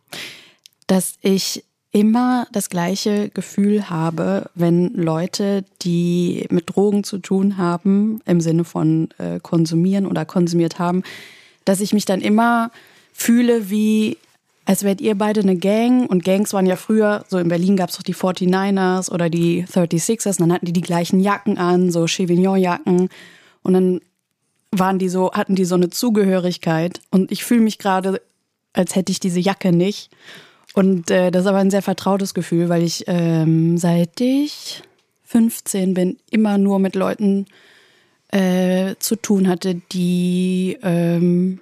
dass 0.85 1.15
ich 1.21 1.63
immer 1.91 2.47
das 2.51 2.69
gleiche 2.69 3.29
Gefühl 3.29 3.89
habe, 3.89 4.51
wenn 4.53 4.93
Leute, 4.93 5.65
die 5.81 6.45
mit 6.51 6.75
Drogen 6.75 7.03
zu 7.03 7.17
tun 7.17 7.57
haben, 7.57 8.21
im 8.25 8.39
Sinne 8.39 8.63
von 8.63 9.09
äh, 9.17 9.39
konsumieren 9.39 10.05
oder 10.05 10.23
konsumiert 10.23 10.77
haben, 10.77 11.01
dass 11.65 11.79
ich 11.79 11.91
mich 11.91 12.05
dann 12.05 12.21
immer 12.21 12.69
fühle 13.13 13.71
wie, 13.71 14.19
als 14.67 14.83
wärt 14.83 14.99
ihr 14.99 15.15
beide 15.15 15.39
eine 15.39 15.55
Gang 15.55 16.09
und 16.09 16.25
Gangs 16.25 16.51
waren 16.51 16.65
ja 16.65 16.75
früher, 16.75 17.23
so 17.29 17.37
in 17.37 17.47
Berlin 17.47 17.77
gab 17.77 17.89
es 17.89 17.95
doch 17.95 18.03
die 18.03 18.13
49ers 18.13 19.09
oder 19.09 19.29
die 19.29 19.65
36ers 19.65 20.27
und 20.27 20.41
dann 20.41 20.51
hatten 20.51 20.65
die 20.65 20.73
die 20.73 20.81
gleichen 20.81 21.21
Jacken 21.21 21.57
an, 21.57 21.89
so 21.89 22.05
Chevignon-Jacken 22.05 23.07
und 23.63 23.73
dann 23.73 24.01
waren 24.71 24.99
die 24.99 25.07
so, 25.07 25.31
hatten 25.31 25.55
die 25.55 25.63
so 25.63 25.75
eine 25.75 25.89
Zugehörigkeit 25.89 26.99
und 27.11 27.31
ich 27.31 27.45
fühle 27.45 27.61
mich 27.61 27.77
gerade, 27.77 28.21
als 28.73 28.93
hätte 28.97 29.13
ich 29.13 29.21
diese 29.21 29.39
Jacke 29.39 29.71
nicht. 29.71 30.11
Und 30.73 31.09
äh, 31.11 31.31
das 31.31 31.43
ist 31.43 31.47
aber 31.47 31.59
ein 31.59 31.71
sehr 31.71 31.81
vertrautes 31.81 32.33
Gefühl, 32.33 32.67
weil 32.67 32.83
ich 32.83 33.05
ähm, 33.07 33.77
seit 33.77 34.19
ich 34.19 34.81
15 35.23 35.93
bin 35.93 36.17
immer 36.29 36.57
nur 36.57 36.79
mit 36.79 36.95
Leuten 36.95 37.45
äh, 38.33 38.95
zu 38.99 39.15
tun 39.15 39.47
hatte, 39.47 39.75
die 39.93 40.77
ähm, 40.83 41.61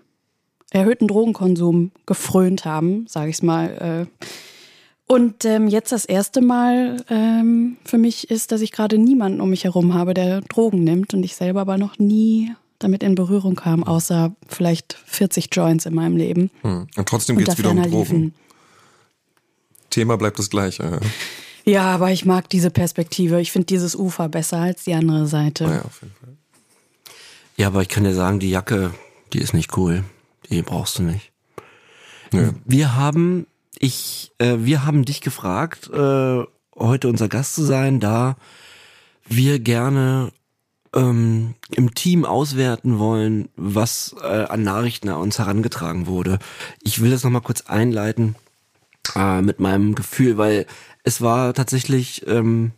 erhöhten 0.75 1.07
Drogenkonsum 1.07 1.91
gefrönt 2.05 2.65
haben, 2.65 3.05
sage 3.07 3.29
ich 3.29 3.41
mal. 3.41 4.07
Äh. 4.09 4.25
Und 5.07 5.45
ähm, 5.45 5.67
jetzt 5.67 5.91
das 5.91 6.05
erste 6.05 6.41
Mal 6.41 7.03
ähm, 7.09 7.77
für 7.85 7.97
mich 7.97 8.29
ist, 8.29 8.51
dass 8.51 8.61
ich 8.61 8.71
gerade 8.71 8.97
niemanden 8.97 9.39
um 9.39 9.49
mich 9.49 9.63
herum 9.63 9.93
habe, 9.93 10.13
der 10.13 10.41
Drogen 10.41 10.83
nimmt 10.83 11.13
und 11.13 11.23
ich 11.23 11.35
selber 11.35 11.61
aber 11.61 11.77
noch 11.77 11.97
nie 11.99 12.51
damit 12.79 13.03
in 13.03 13.15
Berührung 13.15 13.55
kam, 13.55 13.83
außer 13.83 14.35
vielleicht 14.47 14.97
40 15.05 15.47
Joints 15.51 15.85
in 15.85 15.95
meinem 15.95 16.17
Leben. 16.17 16.51
Hm. 16.61 16.87
Und 16.95 17.07
trotzdem 17.07 17.37
Und 17.37 17.45
geht's 17.45 17.57
wieder 17.57 17.71
um 17.71 17.81
Drogen. 17.81 17.99
liefen. 17.99 18.33
Thema 19.89 20.17
bleibt 20.17 20.39
das 20.39 20.49
gleiche. 20.49 20.99
Ja, 21.63 21.83
aber 21.83 22.11
ich 22.11 22.25
mag 22.25 22.49
diese 22.49 22.69
Perspektive. 22.69 23.39
Ich 23.39 23.51
finde 23.51 23.67
dieses 23.67 23.95
Ufer 23.95 24.27
besser 24.27 24.57
als 24.57 24.83
die 24.83 24.93
andere 24.93 25.25
Seite. 25.25 25.63
Ja, 25.63 25.81
auf 25.83 26.01
jeden 26.01 26.13
Fall. 26.15 26.35
Ja, 27.55 27.67
aber 27.67 27.81
ich 27.81 27.87
kann 27.87 28.03
dir 28.03 28.13
sagen, 28.13 28.39
die 28.39 28.49
Jacke, 28.49 28.91
die 29.31 29.39
ist 29.39 29.53
nicht 29.53 29.77
cool. 29.77 30.03
Die 30.49 30.61
brauchst 30.61 30.99
du 30.99 31.03
nicht. 31.03 31.31
Nö. 32.31 32.51
Wir 32.65 32.95
haben, 32.95 33.47
ich, 33.79 34.31
äh, 34.37 34.57
wir 34.59 34.85
haben 34.85 35.05
dich 35.05 35.21
gefragt, 35.21 35.89
äh, 35.91 36.43
heute 36.77 37.07
unser 37.07 37.27
Gast 37.27 37.55
zu 37.55 37.63
sein, 37.63 37.99
da 37.99 38.35
wir 39.27 39.59
gerne 39.59 40.31
ähm, 40.93 41.55
im 41.71 41.93
Team 41.93 42.25
auswerten 42.25 42.99
wollen, 42.99 43.49
was 43.55 44.15
äh, 44.21 44.45
an 44.45 44.63
Nachrichten 44.63 45.09
an 45.09 45.21
uns 45.21 45.39
herangetragen 45.39 46.07
wurde. 46.07 46.39
Ich 46.81 47.01
will 47.01 47.11
das 47.11 47.23
nochmal 47.23 47.41
kurz 47.41 47.61
einleiten 47.61 48.35
äh, 49.15 49.41
mit 49.41 49.59
meinem 49.59 49.95
Gefühl, 49.95 50.37
weil 50.37 50.65
es 51.03 51.21
war 51.21 51.53
tatsächlich 51.53 52.25
ähm, 52.27 52.71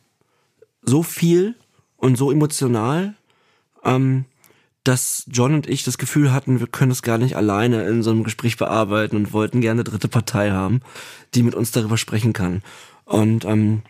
so 0.82 1.04
viel 1.04 1.56
und 1.98 2.18
so 2.18 2.32
emotional, 2.32 3.16
ähm, 3.84 4.26
dass 4.88 5.26
John 5.28 5.54
und 5.54 5.68
ich 5.68 5.84
das 5.84 5.98
Gefühl 5.98 6.32
hatten, 6.32 6.60
wir 6.60 6.68
können 6.68 6.92
es 6.92 7.02
gar 7.02 7.18
nicht 7.18 7.36
alleine 7.36 7.86
in 7.88 8.04
so 8.04 8.12
einem 8.12 8.24
Gespräch 8.24 8.56
bearbeiten 8.58 9.18
und 9.18 9.34
wollten 9.34 9.60
gerne 9.60 9.82
eine 9.82 9.90
dritte 9.90 10.08
Partei 10.08 10.52
haben, 10.52 10.82
die 11.34 11.44
mit 11.44 11.56
uns 11.56 11.72
darüber 11.72 11.98
sprechen 11.98 12.32
kann. 12.32 12.64
Und 13.04 13.44
ähm, 13.44 13.82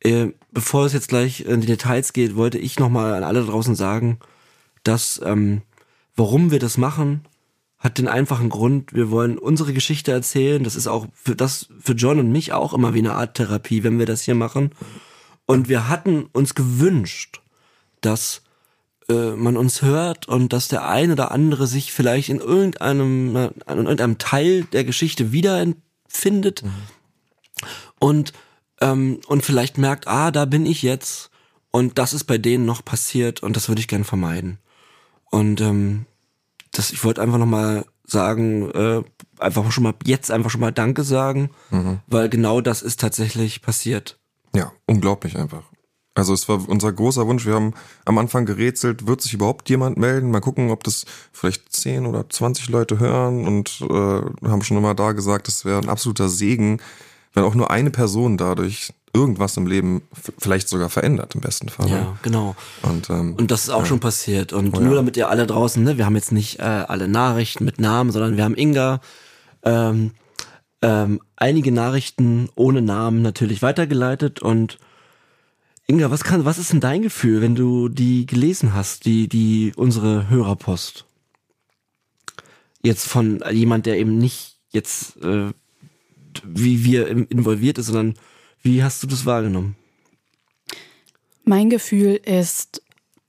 äh, 0.00 0.28
bevor 0.50 0.86
es 0.86 0.94
jetzt 0.94 1.08
gleich 1.08 1.42
in 1.42 1.60
die 1.60 1.66
Details 1.66 2.12
geht, 2.12 2.36
wollte 2.36 2.58
ich 2.58 2.78
nochmal 2.78 3.12
an 3.14 3.24
alle 3.24 3.44
draußen 3.44 3.74
sagen, 3.74 4.18
dass 4.82 5.20
ähm, 5.24 5.62
warum 6.16 6.50
wir 6.50 6.58
das 6.58 6.78
machen, 6.78 7.26
hat 7.78 7.98
den 7.98 8.08
einfachen 8.08 8.48
Grund, 8.48 8.94
wir 8.94 9.10
wollen 9.10 9.36
unsere 9.36 9.74
Geschichte 9.74 10.10
erzählen. 10.10 10.64
Das 10.64 10.74
ist 10.74 10.86
auch 10.86 11.06
für 11.12 11.36
das 11.36 11.68
für 11.80 11.92
John 11.92 12.18
und 12.18 12.32
mich 12.32 12.54
auch 12.54 12.72
immer 12.72 12.94
wie 12.94 13.00
eine 13.00 13.12
Art 13.12 13.34
Therapie, 13.34 13.84
wenn 13.84 13.98
wir 13.98 14.06
das 14.06 14.22
hier 14.22 14.34
machen. 14.34 14.70
Und 15.44 15.68
wir 15.68 15.90
hatten 15.90 16.24
uns 16.32 16.54
gewünscht, 16.54 17.42
dass 18.00 18.43
äh, 19.08 19.32
man 19.32 19.56
uns 19.56 19.82
hört 19.82 20.28
und 20.28 20.52
dass 20.52 20.68
der 20.68 20.88
eine 20.88 21.12
oder 21.12 21.30
andere 21.30 21.66
sich 21.66 21.92
vielleicht 21.92 22.28
in 22.28 22.38
irgendeinem, 22.38 23.36
äh, 23.36 23.50
in 23.68 23.78
irgendeinem 23.78 24.18
Teil 24.18 24.64
der 24.64 24.84
Geschichte 24.84 25.32
wiederfindet 25.32 26.64
und, 27.98 28.32
ähm, 28.80 29.20
und 29.26 29.44
vielleicht 29.44 29.78
merkt, 29.78 30.08
ah, 30.08 30.30
da 30.30 30.44
bin 30.44 30.66
ich 30.66 30.82
jetzt 30.82 31.30
und 31.70 31.98
das 31.98 32.12
ist 32.12 32.24
bei 32.24 32.38
denen 32.38 32.64
noch 32.64 32.84
passiert 32.84 33.42
und 33.42 33.56
das 33.56 33.68
würde 33.68 33.80
ich 33.80 33.88
gern 33.88 34.04
vermeiden. 34.04 34.58
Und 35.30 35.60
ähm, 35.60 36.06
das, 36.72 36.92
ich 36.92 37.02
wollte 37.04 37.20
einfach 37.20 37.38
nochmal 37.38 37.84
sagen, 38.06 38.70
äh, 38.70 39.02
einfach 39.38 39.70
schon 39.72 39.84
mal 39.84 39.94
jetzt 40.04 40.30
einfach 40.30 40.50
schon 40.50 40.60
mal 40.60 40.72
Danke 40.72 41.02
sagen, 41.02 41.50
weil 42.06 42.28
genau 42.28 42.60
das 42.60 42.82
ist 42.82 43.00
tatsächlich 43.00 43.62
passiert. 43.62 44.18
Ja, 44.54 44.72
unglaublich 44.86 45.36
einfach. 45.36 45.64
Also 46.14 46.32
es 46.32 46.48
war 46.48 46.68
unser 46.68 46.92
großer 46.92 47.26
Wunsch. 47.26 47.44
Wir 47.44 47.54
haben 47.54 47.74
am 48.04 48.18
Anfang 48.18 48.46
gerätselt, 48.46 49.06
wird 49.06 49.20
sich 49.20 49.34
überhaupt 49.34 49.68
jemand 49.68 49.96
melden? 49.98 50.30
Mal 50.30 50.40
gucken, 50.40 50.70
ob 50.70 50.84
das 50.84 51.04
vielleicht 51.32 51.72
10 51.72 52.06
oder 52.06 52.28
20 52.28 52.68
Leute 52.68 53.00
hören 53.00 53.46
und 53.46 53.80
äh, 53.82 54.48
haben 54.48 54.62
schon 54.62 54.76
immer 54.76 54.94
da 54.94 55.12
gesagt, 55.12 55.48
es 55.48 55.64
wäre 55.64 55.80
ein 55.80 55.88
absoluter 55.88 56.28
Segen, 56.28 56.80
wenn 57.32 57.42
auch 57.42 57.56
nur 57.56 57.70
eine 57.72 57.90
Person 57.90 58.36
dadurch 58.36 58.92
irgendwas 59.12 59.56
im 59.56 59.66
Leben 59.66 60.02
vielleicht 60.38 60.68
sogar 60.68 60.88
verändert, 60.88 61.34
im 61.34 61.40
besten 61.40 61.68
Fall. 61.68 61.88
Ja, 61.88 62.16
genau. 62.22 62.56
Und, 62.82 63.10
ähm, 63.10 63.34
Und 63.36 63.50
das 63.50 63.64
ist 63.64 63.70
auch 63.70 63.86
schon 63.86 64.00
passiert. 64.00 64.52
Und 64.52 64.76
Oh 64.76 64.80
nur 64.80 64.90
ja. 64.90 64.96
damit 64.96 65.16
ihr 65.16 65.28
alle 65.28 65.46
draußen, 65.46 65.82
ne, 65.82 65.96
wir 65.96 66.04
haben 66.04 66.16
jetzt 66.16 66.32
nicht 66.32 66.58
äh, 66.58 66.62
alle 66.62 67.08
Nachrichten 67.08 67.64
mit 67.64 67.80
Namen, 67.80 68.10
sondern 68.10 68.36
wir 68.36 68.44
haben 68.44 68.56
Inga 68.56 69.00
ähm, 69.62 70.12
ähm, 70.82 71.20
einige 71.36 71.70
Nachrichten 71.70 72.48
ohne 72.56 72.82
Namen 72.82 73.22
natürlich 73.22 73.62
weitergeleitet. 73.62 74.42
Und 74.42 74.78
Inga, 75.86 76.10
was 76.10 76.24
kann, 76.24 76.44
was 76.44 76.58
ist 76.58 76.72
denn 76.72 76.80
dein 76.80 77.02
Gefühl, 77.02 77.42
wenn 77.42 77.54
du 77.54 77.88
die 77.88 78.26
gelesen 78.26 78.74
hast, 78.74 79.04
die, 79.04 79.28
die 79.28 79.72
unsere 79.76 80.30
Hörerpost? 80.30 81.04
Jetzt 82.82 83.06
von 83.06 83.42
jemand, 83.50 83.86
der 83.86 83.98
eben 83.98 84.18
nicht 84.18 84.56
jetzt 84.70 85.16
äh, 85.22 85.52
wie 86.42 86.84
wir 86.84 87.08
involviert 87.08 87.78
ist, 87.78 87.86
sondern 87.86 88.14
wie 88.62 88.82
hast 88.82 89.02
du 89.02 89.06
das 89.06 89.26
wahrgenommen? 89.26 89.76
Mein 91.44 91.70
Gefühl 91.70 92.14
ist, 92.24 92.82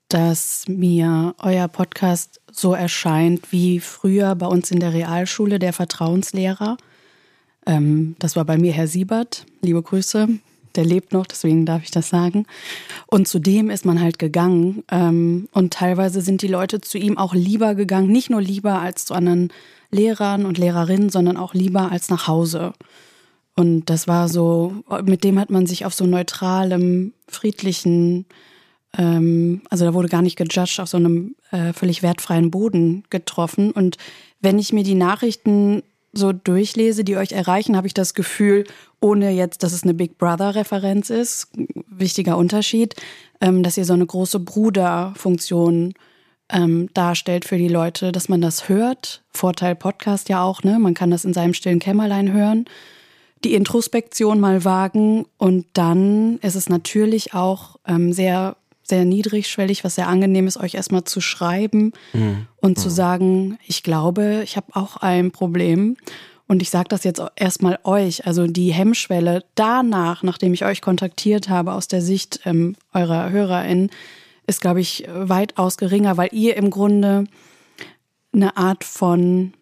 dass 0.07 0.63
mir 0.67 1.35
euer 1.39 1.67
Podcast 1.67 2.41
so 2.51 2.73
erscheint 2.73 3.51
wie 3.51 3.79
früher 3.79 4.35
bei 4.35 4.47
uns 4.47 4.71
in 4.71 4.79
der 4.79 4.93
Realschule 4.93 5.59
der 5.59 5.73
Vertrauenslehrer. 5.73 6.77
Ähm, 7.65 8.15
das 8.19 8.35
war 8.35 8.45
bei 8.45 8.57
mir 8.57 8.71
Herr 8.71 8.87
Siebert. 8.87 9.45
Liebe 9.61 9.81
Grüße. 9.81 10.29
Der 10.75 10.85
lebt 10.85 11.13
noch, 11.13 11.25
deswegen 11.25 11.65
darf 11.65 11.83
ich 11.83 11.91
das 11.91 12.09
sagen. 12.09 12.45
Und 13.07 13.27
zu 13.27 13.39
dem 13.39 13.69
ist 13.69 13.85
man 13.85 14.01
halt 14.01 14.19
gegangen. 14.19 14.83
Ähm, 14.91 15.47
und 15.51 15.73
teilweise 15.73 16.21
sind 16.21 16.41
die 16.41 16.47
Leute 16.47 16.81
zu 16.81 16.97
ihm 16.97 17.17
auch 17.17 17.33
lieber 17.33 17.75
gegangen. 17.75 18.11
Nicht 18.11 18.29
nur 18.29 18.41
lieber 18.41 18.79
als 18.79 19.05
zu 19.05 19.13
anderen 19.13 19.49
Lehrern 19.91 20.45
und 20.45 20.57
Lehrerinnen, 20.57 21.09
sondern 21.09 21.37
auch 21.37 21.53
lieber 21.53 21.91
als 21.91 22.09
nach 22.09 22.27
Hause. 22.27 22.73
Und 23.55 23.89
das 23.89 24.07
war 24.07 24.27
so, 24.27 24.83
mit 25.03 25.23
dem 25.23 25.39
hat 25.39 25.49
man 25.49 25.65
sich 25.65 25.85
auf 25.85 25.93
so 25.93 26.05
neutralem, 26.05 27.13
friedlichen, 27.27 28.25
ähm, 28.97 29.61
also 29.69 29.85
da 29.85 29.93
wurde 29.93 30.09
gar 30.09 30.21
nicht 30.21 30.35
gejudged, 30.35 30.79
auf 30.81 30.89
so 30.89 30.97
einem 30.97 31.35
äh, 31.51 31.71
völlig 31.71 32.03
wertfreien 32.03 32.51
Boden 32.51 33.03
getroffen. 33.09 33.71
Und 33.71 33.97
wenn 34.41 34.59
ich 34.59 34.73
mir 34.73 34.83
die 34.83 34.95
Nachrichten 34.95 35.83
so 36.15 36.31
durchlese, 36.31 37.03
die 37.03 37.17
euch 37.17 37.33
erreichen, 37.33 37.75
habe 37.75 37.87
ich 37.87 37.93
das 37.93 38.13
Gefühl, 38.13 38.63
ohne 39.01 39.31
jetzt, 39.31 39.63
dass 39.63 39.73
es 39.73 39.83
eine 39.83 39.93
Big 39.93 40.17
Brother-Referenz 40.17 41.09
ist, 41.09 41.49
wichtiger 41.87 42.37
Unterschied, 42.37 42.95
ähm, 43.41 43.61
dass 43.61 43.77
ihr 43.77 43.85
so 43.85 43.93
eine 43.93 44.05
große 44.05 44.39
Bruderfunktion 44.39 45.93
ähm, 46.49 46.89
darstellt 46.93 47.45
für 47.45 47.57
die 47.57 47.67
Leute, 47.67 48.11
dass 48.11 48.29
man 48.29 48.41
das 48.41 48.69
hört. 48.69 49.23
Vorteil 49.31 49.75
Podcast 49.75 50.29
ja 50.29 50.43
auch, 50.43 50.63
ne? 50.63 50.79
Man 50.79 50.93
kann 50.93 51.11
das 51.11 51.25
in 51.25 51.33
seinem 51.33 51.53
stillen 51.53 51.79
Kämmerlein 51.79 52.31
hören. 52.31 52.65
Die 53.43 53.53
Introspektion 53.53 54.39
mal 54.39 54.63
wagen 54.63 55.25
und 55.37 55.65
dann 55.73 56.39
ist 56.39 56.55
es 56.55 56.69
natürlich 56.69 57.33
auch 57.33 57.75
ähm, 57.85 58.13
sehr 58.13 58.57
sehr 58.87 59.05
niedrigschwellig, 59.05 59.83
was 59.83 59.95
sehr 59.95 60.07
angenehm 60.07 60.47
ist, 60.47 60.57
euch 60.57 60.75
erstmal 60.75 61.03
zu 61.03 61.21
schreiben 61.21 61.91
mhm. 62.13 62.47
und 62.57 62.77
zu 62.77 62.89
sagen, 62.89 63.57
ich 63.65 63.83
glaube, 63.83 64.41
ich 64.43 64.57
habe 64.57 64.75
auch 64.75 64.97
ein 64.97 65.31
Problem. 65.31 65.97
Und 66.47 66.61
ich 66.61 66.69
sage 66.69 66.89
das 66.89 67.03
jetzt 67.03 67.21
erstmal 67.35 67.79
euch, 67.83 68.27
also 68.27 68.45
die 68.45 68.71
Hemmschwelle 68.71 69.43
danach, 69.55 70.21
nachdem 70.21 70.53
ich 70.53 70.63
euch 70.63 70.81
kontaktiert 70.81 71.49
habe 71.49 71.73
aus 71.73 71.87
der 71.87 72.01
Sicht 72.01 72.41
ähm, 72.45 72.75
eurer 72.93 73.31
HörerInnen, 73.31 73.89
ist, 74.45 74.61
glaube 74.61 74.79
ich, 74.81 75.07
weitaus 75.11 75.77
geringer, 75.77 76.17
weil 76.17 76.29
ihr 76.31 76.55
im 76.55 76.69
Grunde 76.69 77.25
eine 78.31 78.57
Art 78.57 78.83
von, 78.83 79.53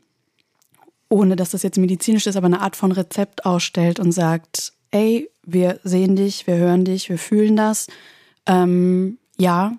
ohne 1.08 1.38
dass 1.38 1.52
das 1.52 1.64
jetzt 1.64 1.78
medizinisch 1.78 2.28
ist, 2.28 2.36
aber 2.36 2.48
eine 2.48 2.60
Art 2.60 2.76
von 2.76 2.92
Rezept 2.92 3.46
ausstellt 3.46 4.02
und 4.02 4.12
sagt, 4.12 4.74
ey, 4.92 5.30
wir 5.46 5.80
sehen 5.86 6.18
dich, 6.18 6.48
wir 6.48 6.58
hören 6.58 6.84
dich, 6.84 7.08
wir 7.08 7.18
fühlen 7.18 7.56
das 7.56 7.88
ähm, 8.46 9.18
ja, 9.38 9.74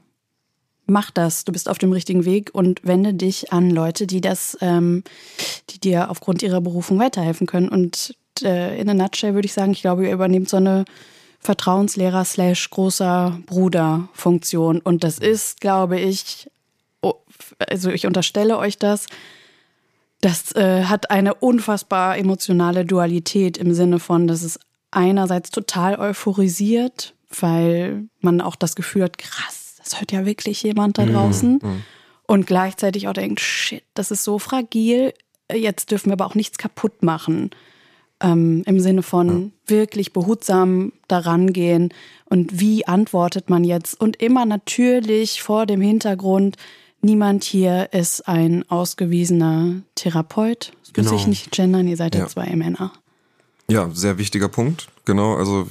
mach 0.87 1.11
das, 1.11 1.45
du 1.45 1.53
bist 1.53 1.69
auf 1.69 1.79
dem 1.79 1.93
richtigen 1.93 2.25
Weg 2.25 2.51
und 2.53 2.85
wende 2.85 3.15
dich 3.15 3.53
an 3.53 3.71
Leute, 3.71 4.07
die 4.07 4.21
das, 4.21 4.59
ähm, 4.61 5.05
die 5.71 5.79
dir 5.79 6.11
aufgrund 6.11 6.43
ihrer 6.43 6.61
Berufung 6.61 6.99
weiterhelfen 6.99 7.47
können. 7.47 7.69
Und 7.69 8.17
äh, 8.43 8.81
in 8.81 8.89
a 8.89 8.95
nutshell 8.95 9.35
würde 9.35 9.47
ich 9.47 9.53
sagen, 9.53 9.73
ich 9.73 9.81
glaube, 9.81 10.07
ihr 10.07 10.13
übernehmt 10.13 10.49
so 10.49 10.57
eine 10.57 10.85
Vertrauenslehrer 11.41 12.25
slash 12.25 12.71
großer 12.71 13.39
Bruder 13.47 14.09
Funktion. 14.13 14.81
Und 14.81 15.05
das 15.05 15.19
ist, 15.19 15.61
glaube 15.61 16.01
ich, 16.01 16.51
also 17.59 17.91
ich 17.91 18.07
unterstelle 18.07 18.59
euch 18.59 18.79
das, 18.79 19.07
das 20.21 20.53
äh, 20.53 20.85
hat 20.85 21.11
eine 21.11 21.35
unfassbar 21.35 22.17
emotionale 22.17 22.85
Dualität 22.87 23.59
im 23.59 23.75
Sinne 23.75 23.99
von, 23.99 24.27
dass 24.27 24.43
es 24.43 24.59
einerseits 24.91 25.51
total 25.51 25.99
euphorisiert, 25.99 27.14
weil 27.43 28.09
man 28.21 28.41
auch 28.41 28.57
das 28.57 28.77
Gefühl 28.77 29.05
hat, 29.05 29.19
krass, 29.19 29.77
das 29.79 30.01
hört 30.01 30.13
ja 30.13 30.27
wirklich 30.27 30.63
jemand 30.63 30.99
da 30.99 31.07
mhm, 31.07 31.13
draußen. 31.13 31.53
Mhm. 31.63 31.83
Und 32.27 32.47
gleichzeitig 32.47 33.07
auch 33.09 33.13
denkt, 33.13 33.41
shit, 33.41 33.85
das 33.93 34.11
ist 34.11 34.25
so 34.25 34.39
fragil, 34.39 35.13
jetzt 35.53 35.91
dürfen 35.91 36.09
wir 36.09 36.15
aber 36.15 36.27
auch 36.27 36.35
nichts 36.35 36.59
kaputt 36.59 37.03
machen. 37.03 37.51
Ähm, 38.21 38.63
Im 38.65 38.81
Sinne 38.81 39.03
von 39.03 39.53
wirklich 39.67 40.13
behutsam 40.13 40.93
daran 41.09 41.53
gehen 41.53 41.93
und 42.27 42.61
wie 42.61 42.87
antwortet 42.87 43.51
man 43.51 43.65
jetzt? 43.65 44.01
Und 44.01 44.23
immer 44.23 44.47
natürlich 44.47 45.43
vor 45.43 45.67
dem 45.67 45.81
Hintergrund, 45.81 46.57
niemand 47.01 47.45
hier 47.45 47.93
ist 47.93 48.27
ein 48.27 48.69
ausgewiesener 48.71 49.83
Therapeut. 49.95 50.73
Das 50.83 50.93
genau. 50.93 51.13
muss 51.13 51.21
ich 51.21 51.27
nicht 51.27 51.51
gendern, 51.51 51.87
ihr 51.87 51.97
seid 51.97 52.15
ja 52.15 52.27
zwei 52.27 52.55
Männer. 52.57 52.93
Ja, 53.69 53.91
sehr 53.93 54.19
wichtiger 54.19 54.49
Punkt. 54.49 54.89
Genau, 55.05 55.37
also 55.37 55.67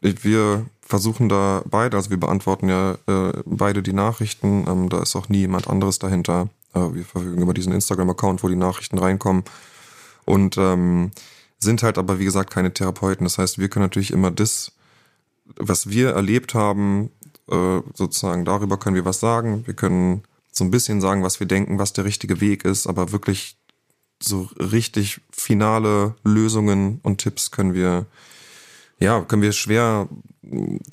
wir 0.00 0.66
versuchen 0.86 1.28
da 1.28 1.62
beide, 1.68 1.96
also 1.96 2.10
wir 2.10 2.20
beantworten 2.20 2.68
ja 2.68 2.96
äh, 3.06 3.32
beide 3.44 3.82
die 3.82 3.92
Nachrichten, 3.92 4.64
ähm, 4.68 4.88
da 4.88 5.02
ist 5.02 5.16
auch 5.16 5.28
nie 5.28 5.38
jemand 5.38 5.68
anderes 5.68 5.98
dahinter. 5.98 6.48
Äh, 6.74 6.94
wir 6.94 7.04
verfügen 7.04 7.42
über 7.42 7.54
diesen 7.54 7.72
Instagram-Account, 7.72 8.42
wo 8.42 8.48
die 8.48 8.56
Nachrichten 8.56 8.98
reinkommen 8.98 9.44
und 10.24 10.56
ähm, 10.58 11.10
sind 11.58 11.82
halt 11.82 11.98
aber 11.98 12.18
wie 12.18 12.24
gesagt 12.24 12.50
keine 12.50 12.72
Therapeuten. 12.72 13.24
Das 13.24 13.38
heißt, 13.38 13.58
wir 13.58 13.68
können 13.68 13.84
natürlich 13.84 14.12
immer 14.12 14.30
das, 14.30 14.72
was 15.56 15.90
wir 15.90 16.10
erlebt 16.10 16.54
haben, 16.54 17.10
äh, 17.50 17.80
sozusagen 17.94 18.44
darüber 18.44 18.76
können 18.76 18.96
wir 18.96 19.04
was 19.04 19.20
sagen. 19.20 19.66
Wir 19.66 19.74
können 19.74 20.22
so 20.52 20.64
ein 20.64 20.70
bisschen 20.70 21.00
sagen, 21.00 21.22
was 21.22 21.40
wir 21.40 21.46
denken, 21.46 21.78
was 21.78 21.92
der 21.92 22.04
richtige 22.04 22.40
Weg 22.40 22.64
ist, 22.64 22.86
aber 22.86 23.12
wirklich 23.12 23.56
so 24.22 24.48
richtig 24.58 25.20
finale 25.30 26.14
Lösungen 26.24 27.00
und 27.02 27.18
Tipps 27.18 27.50
können 27.50 27.74
wir 27.74 28.06
ja, 28.98 29.20
können 29.20 29.42
wir 29.42 29.52
schwer, 29.52 30.08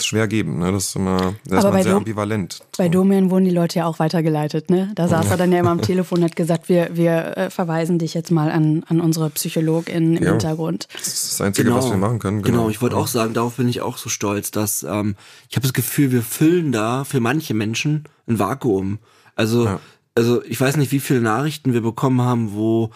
schwer 0.02 0.28
geben. 0.28 0.60
Ne? 0.60 0.72
Das 0.74 0.88
ist 0.88 0.96
immer 0.96 1.36
das 1.46 1.64
ist 1.64 1.84
sehr 1.84 1.96
ambivalent. 1.96 2.60
Bei 2.78 2.90
Domian 2.90 3.30
wurden 3.30 3.46
die 3.46 3.52
Leute 3.52 3.80
ja 3.80 3.86
auch 3.86 4.00
weitergeleitet. 4.00 4.70
Ne? 4.70 4.92
Da 4.96 5.08
saß 5.08 5.30
er 5.30 5.38
dann 5.38 5.54
ja 5.54 5.60
immer 5.60 5.70
am 5.70 5.82
Telefon 5.82 6.20
und 6.20 6.26
hat 6.26 6.36
gesagt, 6.36 6.68
wir, 6.68 6.90
wir 6.94 7.38
äh, 7.38 7.50
verweisen 7.50 8.00
dich 8.00 8.14
jetzt 8.14 8.30
mal 8.30 8.52
an, 8.52 8.84
an 8.90 9.00
unsere 9.00 9.30
Psychologin 9.30 10.18
im 10.18 10.24
ja, 10.24 10.32
Hintergrund. 10.32 10.88
Das 10.94 11.08
ist 11.08 11.32
das 11.34 11.42
Einzige, 11.42 11.70
genau, 11.70 11.78
was 11.78 11.90
wir 11.90 11.98
machen 11.98 12.20
können. 12.20 12.42
Genau, 12.42 12.58
genau 12.58 12.70
ich 12.70 12.82
wollte 12.82 12.98
auch 12.98 13.08
sagen, 13.08 13.34
darauf 13.34 13.56
bin 13.56 13.70
ich 13.70 13.82
auch 13.82 13.98
so 13.98 14.10
stolz, 14.10 14.52
dass 14.52 14.84
ähm, 14.84 15.16
ich 15.50 15.56
habe 15.56 15.64
das 15.64 15.74
Gefühl, 15.74 16.12
wir 16.12 16.24
füllen 16.24 16.74
da 16.74 17.06
für 17.06 17.22
manche 17.22 17.54
Menschen 17.54 18.04
ein 18.28 18.38
Vakuum. 18.38 19.00
Also, 19.36 19.66
ja. 19.66 19.80
also 20.14 20.44
ich 20.44 20.60
weiß 20.60 20.76
nicht, 20.76 20.92
wie 20.92 21.00
viele 21.00 21.22
Nachrichten 21.22 21.74
wir 21.74 21.82
bekommen 21.82 22.22
haben, 22.22 22.54
wo 22.54 22.92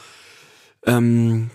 ähm, 0.86 1.50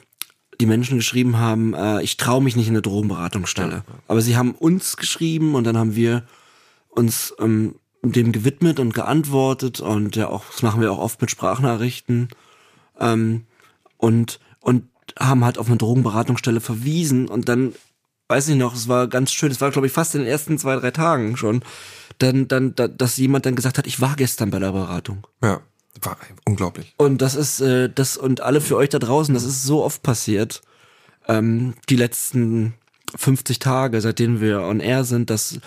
die 0.62 0.66
Menschen 0.66 0.98
geschrieben 0.98 1.38
haben, 1.38 1.75
äh, 1.75 2.03
ich 2.03 2.16
traue 2.16 2.40
mich 2.40 2.55
nicht 2.55 2.68
in 2.68 2.75
eine 2.75 2.83
Drogenberatungsstelle. 2.83 3.72
Ja. 3.72 3.94
Aber 4.07 4.20
sie 4.20 4.37
haben 4.37 4.53
uns 4.53 4.96
geschrieben 4.96 5.57
und 5.57 5.64
dann 5.64 5.77
haben 5.77 5.96
wir 5.96 6.22
uns 6.88 7.35
ähm, 7.40 7.75
dem 8.03 8.31
gewidmet 8.31 8.79
und 8.79 8.94
geantwortet 8.94 9.81
und 9.81 10.14
ja 10.14 10.29
auch, 10.29 10.44
das 10.51 10.62
machen 10.62 10.81
wir 10.81 10.92
auch 10.92 10.98
oft 10.98 11.20
mit 11.20 11.33
Sprachnachrichten 11.33 12.29
ähm, 13.01 13.44
und 13.96 14.38
und 14.61 14.88
haben 15.18 15.44
halt 15.44 15.59
auf 15.59 15.66
eine 15.66 15.79
Drogenberatungsstelle 15.79 16.61
verwiesen 16.61 17.27
und 17.29 17.48
dann 17.48 17.75
weiß 18.29 18.48
ich 18.48 18.57
noch, 18.57 18.75
es 18.75 18.87
war 18.87 19.09
ganz 19.09 19.33
schön, 19.33 19.51
es 19.51 19.61
war 19.61 19.72
glaube 19.72 19.88
ich 19.88 19.92
fast 19.92 20.14
in 20.14 20.20
den 20.20 20.31
ersten 20.31 20.59
zwei 20.59 20.77
drei 20.77 20.92
Tagen 20.92 21.37
schon, 21.37 21.62
dann 22.18 22.46
dann 22.46 22.77
da, 22.77 22.87
dass 22.87 23.16
jemand 23.16 23.46
dann 23.46 23.57
gesagt 23.57 23.79
hat, 23.79 23.88
ich 23.88 24.01
war 24.01 24.14
gestern 24.14 24.51
bei 24.51 24.61
der 24.61 24.70
Beratung. 24.70 25.27
Ja. 25.42 25.61
War 26.00 26.16
unglaublich. 26.46 26.94
Und 26.96 27.22
das 27.22 27.35
ist 27.35 27.61
äh, 27.61 27.90
das 27.92 28.16
und 28.16 28.40
alle 28.40 28.61
für 28.61 28.76
euch 28.76 28.88
da 28.88 28.98
draußen, 28.98 29.35
das 29.35 29.44
ist 29.44 29.62
so 29.64 29.85
oft 29.85 30.02
passiert. 30.02 30.62
Ähm, 31.28 31.74
die 31.88 31.96
letzten 31.96 32.74
50 33.14 33.59
Tage, 33.59 34.00
seitdem 34.00 34.40
wir 34.40 34.62
on 34.62 34.81
air 34.81 35.05
sind, 35.05 35.31
dass 35.31 35.61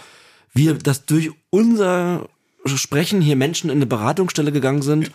wir, 0.54 0.74
dass 0.74 1.06
durch 1.06 1.32
unser 1.50 2.28
Sprechen 2.66 3.22
hier 3.22 3.36
Menschen 3.36 3.70
in 3.70 3.78
eine 3.78 3.86
Beratungsstelle 3.86 4.52
gegangen 4.52 4.82
sind. 4.82 5.12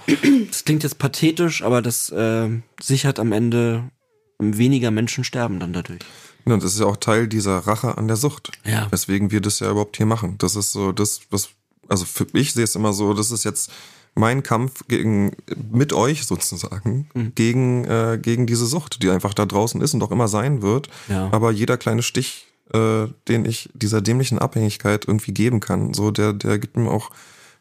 Das 0.48 0.64
klingt 0.64 0.82
jetzt 0.84 0.98
pathetisch, 0.98 1.62
aber 1.62 1.82
das 1.82 2.10
äh, 2.10 2.48
sichert 2.80 3.18
am 3.18 3.32
Ende 3.32 3.90
weniger 4.38 4.90
Menschen 4.90 5.24
sterben 5.24 5.58
dann 5.58 5.72
dadurch. 5.72 6.00
Ja, 6.46 6.56
das 6.56 6.74
ist 6.74 6.80
ja 6.80 6.86
auch 6.86 6.96
Teil 6.96 7.28
dieser 7.28 7.58
Rache 7.58 7.98
an 7.98 8.08
der 8.08 8.16
Sucht. 8.16 8.52
Ja. 8.64 8.86
Weswegen 8.90 9.30
wir 9.30 9.40
das 9.40 9.60
ja 9.60 9.70
überhaupt 9.70 9.96
hier 9.96 10.06
machen. 10.06 10.36
Das 10.38 10.56
ist 10.56 10.72
so 10.72 10.92
das, 10.92 11.20
was, 11.30 11.50
also 11.88 12.04
für 12.04 12.26
mich 12.32 12.52
sehe 12.52 12.64
es 12.64 12.74
immer 12.74 12.92
so, 12.92 13.14
das 13.14 13.30
ist 13.30 13.44
jetzt 13.44 13.70
mein 14.14 14.42
Kampf 14.42 14.86
gegen 14.88 15.32
mit 15.70 15.92
euch 15.92 16.26
sozusagen 16.26 17.08
mhm. 17.14 17.32
gegen 17.34 17.84
äh, 17.84 18.18
gegen 18.20 18.46
diese 18.46 18.66
Sucht, 18.66 19.02
die 19.02 19.10
einfach 19.10 19.34
da 19.34 19.46
draußen 19.46 19.80
ist 19.80 19.94
und 19.94 20.02
auch 20.02 20.10
immer 20.10 20.28
sein 20.28 20.62
wird. 20.62 20.88
Ja. 21.08 21.28
Aber 21.32 21.50
jeder 21.50 21.76
kleine 21.76 22.02
Stich, 22.02 22.48
äh, 22.72 23.06
den 23.28 23.44
ich 23.44 23.70
dieser 23.74 24.00
dämlichen 24.00 24.38
Abhängigkeit 24.38 25.06
irgendwie 25.06 25.32
geben 25.32 25.60
kann, 25.60 25.94
so 25.94 26.10
der 26.10 26.32
der 26.32 26.58
gibt 26.58 26.76
mir 26.76 26.90
auch 26.90 27.10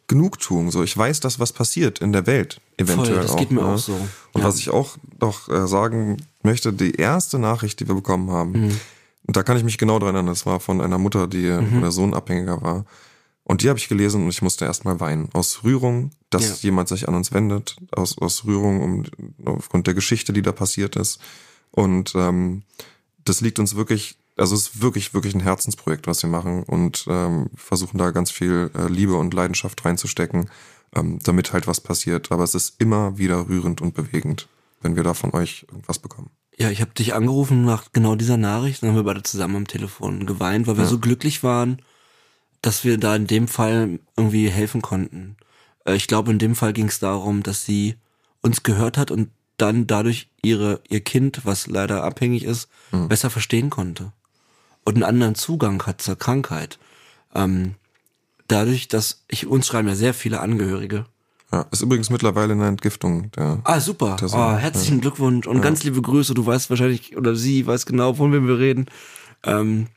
Genugtuung. 0.10 0.72
So, 0.72 0.84
ich 0.84 0.98
weiß, 0.98 1.22
dass 1.22 1.40
was 1.40 1.54
passiert 1.54 2.00
in 2.00 2.12
der 2.12 2.26
Welt 2.26 2.60
eventuell 2.78 3.14
Voll, 3.14 3.22
das 3.22 3.32
auch. 3.32 3.38
geht 3.38 3.52
mir 3.52 3.62
ne? 3.62 3.68
auch 3.68 3.78
so. 3.78 3.94
Und 4.34 4.42
ja. 4.42 4.44
was 4.44 4.58
ich 4.58 4.72
auch 4.72 4.98
noch 5.22 5.48
äh, 5.48 5.68
sagen 5.68 6.18
möchte, 6.44 6.74
die 6.74 6.96
erste 6.96 7.40
Nachricht, 7.40 7.80
die 7.80 7.88
wir 7.88 7.96
bekommen 7.96 8.32
haben, 8.32 8.52
mhm. 8.52 8.80
und 9.28 9.38
da 9.38 9.44
kann 9.44 9.56
ich 9.56 9.64
mich 9.64 9.78
genau 9.78 10.00
dran 10.00 10.16
erinnern, 10.16 10.26
das 10.26 10.46
war 10.46 10.60
von 10.60 10.82
einer 10.82 10.98
Mutter, 10.98 11.28
die 11.28 11.50
mhm. 11.50 11.78
wo 11.78 11.80
der 11.80 11.92
Sohn 11.92 12.14
abhängiger 12.14 12.62
war. 12.62 12.86
Und 13.50 13.64
die 13.64 13.70
habe 13.70 13.80
ich 13.80 13.90
gelesen 13.90 14.22
und 14.22 14.30
ich 14.30 14.44
musste 14.44 14.66
erstmal 14.66 15.00
weinen. 15.00 15.30
Aus 15.34 15.64
Rührung, 15.64 16.12
dass 16.30 16.62
ja. 16.62 16.70
jemand 16.70 16.88
sich 16.88 17.08
an 17.08 17.16
uns 17.16 17.34
wendet, 17.34 17.78
aus, 17.90 18.16
aus 18.20 18.46
Rührung 18.46 18.80
um, 18.80 19.04
aufgrund 19.44 19.88
der 19.88 19.96
Geschichte, 19.96 20.34
die 20.34 20.44
da 20.44 20.52
passiert 20.52 20.96
ist. 20.96 21.20
Und 21.72 22.14
ähm, 22.14 22.62
das 23.26 23.42
liegt 23.42 23.58
uns 23.58 23.76
wirklich, 23.76 24.20
also 24.38 24.54
es 24.54 24.68
ist 24.68 24.82
wirklich, 24.84 25.16
wirklich 25.16 25.34
ein 25.34 25.40
Herzensprojekt, 25.40 26.06
was 26.06 26.22
wir 26.22 26.30
machen 26.30 26.62
und 26.62 27.06
ähm, 27.10 27.50
versuchen 27.56 27.98
da 27.98 28.12
ganz 28.12 28.30
viel 28.30 28.70
äh, 28.78 28.88
Liebe 28.88 29.16
und 29.16 29.34
Leidenschaft 29.34 29.84
reinzustecken, 29.84 30.52
ähm, 30.96 31.18
damit 31.24 31.52
halt 31.52 31.66
was 31.66 31.82
passiert. 31.82 32.32
Aber 32.32 32.44
es 32.44 32.54
ist 32.54 32.76
immer 32.78 33.18
wieder 33.18 33.50
rührend 33.50 33.82
und 33.82 33.96
bewegend, 33.96 34.48
wenn 34.82 34.96
wir 34.96 35.02
da 35.02 35.16
von 35.16 35.34
euch 35.34 35.66
irgendwas 35.70 35.98
bekommen. 35.98 36.30
Ja, 36.60 36.70
ich 36.70 36.82
habe 36.82 36.92
dich 36.92 37.16
angerufen 37.16 37.66
nach 37.66 37.92
genau 37.94 38.14
dieser 38.14 38.38
Nachricht, 38.38 38.84
dann 38.84 38.90
haben 38.90 38.98
wir 38.98 39.04
beide 39.04 39.24
zusammen 39.24 39.56
am 39.56 39.68
Telefon 39.68 40.28
geweint, 40.28 40.68
weil 40.68 40.78
wir 40.78 40.84
ja. 40.84 40.90
so 40.92 41.00
glücklich 41.00 41.42
waren 41.42 41.82
dass 42.62 42.84
wir 42.84 42.98
da 42.98 43.16
in 43.16 43.28
dem 43.28 43.48
Fall 43.48 44.00
irgendwie 44.18 44.50
helfen 44.50 44.82
konnten. 44.82 45.36
Äh, 45.86 45.96
ich 45.96 46.08
glaube, 46.08 46.32
in 46.32 46.40
dem 46.40 46.56
Fall 46.56 46.74
ging 46.74 46.88
es 46.88 47.00
darum, 47.00 47.44
dass 47.44 47.66
sie 47.66 47.96
uns 48.42 48.64
gehört 48.64 48.98
hat 48.98 49.12
und 49.12 49.30
dann 49.58 49.88
dadurch 49.88 50.30
ihre, 50.42 50.80
ihr 50.88 51.02
Kind, 51.02 51.42
was 51.44 51.68
leider 51.68 52.04
abhängig 52.04 52.44
ist, 52.46 52.70
mhm. 52.92 53.10
besser 53.10 53.30
verstehen 53.30 53.70
konnte. 53.70 54.14
Und 54.86 54.96
einen 54.96 55.04
anderen 55.04 55.36
Zugang 55.36 55.86
hat 55.86 56.02
zur 56.02 56.16
Krankheit. 56.18 56.80
Ähm, 57.36 57.76
dadurch, 58.48 58.88
dass 58.88 59.24
ich, 59.28 59.46
uns 59.48 59.68
schreiben 59.68 59.88
ja 59.90 59.96
sehr 59.96 60.14
viele 60.14 60.40
Angehörige. 60.40 61.06
Ja, 61.52 61.66
ist 61.72 61.82
übrigens 61.82 62.10
mittlerweile 62.10 62.54
eine 62.54 62.68
Entgiftung. 62.68 63.32
Der, 63.32 63.60
Ah, 63.64 63.80
super. 63.80 64.16
der 64.18 64.28
Oh, 64.28 64.32
Sohn. 64.32 64.58
herzlichen 64.58 65.02
Glückwunsch 65.02 65.48
und 65.48 65.62
ganz 65.62 65.84
liebe 65.84 66.02
Grüße. 66.02 66.34
Du 66.34 66.46
weißt 66.46 66.70
wahrscheinlich, 66.70 67.18
oder 67.18 67.36
sie 67.36 67.66
weiß 67.68 67.86
genau, 67.86 68.14
von 68.14 68.32
wem 68.32 68.48
wir 68.48 68.60
reden. 68.60 68.86
Ähm, 69.44 69.88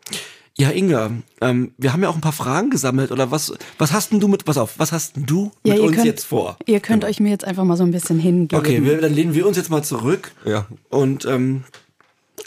ja, 0.58 0.70
Inga, 0.70 1.10
ähm, 1.40 1.72
wir 1.78 1.92
haben 1.92 2.02
ja 2.02 2.08
auch 2.08 2.14
ein 2.14 2.20
paar 2.20 2.32
Fragen 2.32 2.70
gesammelt. 2.70 3.10
Oder 3.10 3.30
was, 3.30 3.52
was 3.78 3.92
hast 3.92 4.12
denn 4.12 4.20
du 4.20 4.28
mit, 4.28 4.44
pass 4.44 4.58
auf, 4.58 4.78
was 4.78 4.92
hast 4.92 5.16
denn 5.16 5.24
du 5.24 5.50
Ja, 5.64 5.74
mit 5.74 5.82
uns 5.82 5.94
könnt, 5.96 6.06
jetzt 6.06 6.24
vor? 6.24 6.58
Ihr 6.66 6.80
könnt 6.80 7.04
euch 7.04 7.20
mir 7.20 7.30
jetzt 7.30 7.44
einfach 7.44 7.64
mal 7.64 7.76
so 7.76 7.84
ein 7.84 7.90
bisschen 7.90 8.18
hingeben. 8.18 8.58
Okay, 8.58 8.84
wir, 8.84 9.00
dann 9.00 9.14
lehnen 9.14 9.34
wir 9.34 9.46
uns 9.46 9.56
jetzt 9.56 9.70
mal 9.70 9.82
zurück. 9.82 10.32
Ja. 10.44 10.66
Und, 10.90 11.24
ähm, 11.24 11.64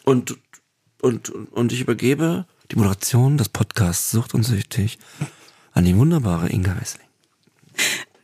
und, 0.03 0.37
und, 1.01 1.29
und 1.29 1.71
ich 1.71 1.81
übergebe 1.81 2.45
die 2.71 2.75
Moderation 2.75 3.37
des 3.37 3.49
Podcasts 3.49 4.11
Sucht 4.11 4.33
und 4.33 4.43
Süchtig 4.43 4.99
an 5.73 5.85
die 5.85 5.97
wunderbare 5.97 6.49
Inga 6.49 6.75
Wessling. 6.79 7.07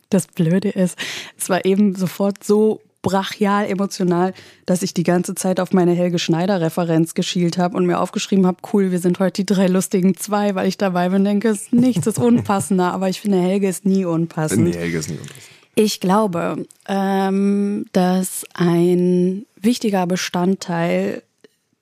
Das 0.10 0.28
Blöde 0.28 0.70
ist, 0.70 0.98
es 1.38 1.50
war 1.50 1.66
eben 1.66 1.96
sofort 1.96 2.44
so 2.44 2.82
brachial 3.02 3.66
emotional, 3.66 4.34
dass 4.66 4.84
ich 4.84 4.94
die 4.94 5.04
ganze 5.04 5.36
Zeit 5.36 5.60
auf 5.60 5.74
meine 5.74 5.94
Helge 5.94 6.20
Schneider-Referenz 6.20 7.14
geschielt 7.14 7.58
habe 7.58 7.78
und 7.78 7.86
mir 7.86 8.00
aufgeschrieben 8.00 8.46
habe, 8.46 8.58
cool, 8.74 8.92
wir 8.92 9.00
sind 9.00 9.20
heute 9.20 9.44
die 9.44 9.54
drei 9.54 9.68
lustigen 9.68 10.16
zwei, 10.16 10.56
weil 10.56 10.68
ich 10.68 10.78
dabei 10.78 11.10
bin, 11.10 11.24
denke, 11.24 11.50
es 11.50 11.64
ist 11.64 11.74
nichts 11.74 12.08
ist 12.08 12.20
unpassender, 12.20 12.94
aber 12.94 13.10
ich 13.10 13.22
finde, 13.22 13.42
Helge 13.42 13.68
ist 13.68 13.86
nie 13.86 14.06
unpassend. 14.06 14.64
Nee, 14.66 14.74
Helge 14.74 14.98
ist 15.00 15.10
nicht 15.10 15.22
unpassend. 15.22 15.52
Ich 15.74 16.00
glaube, 16.00 16.66
ähm, 16.88 17.86
dass 17.94 18.46
ein 18.54 19.46
wichtiger 19.56 20.06
Bestandteil 20.06 21.24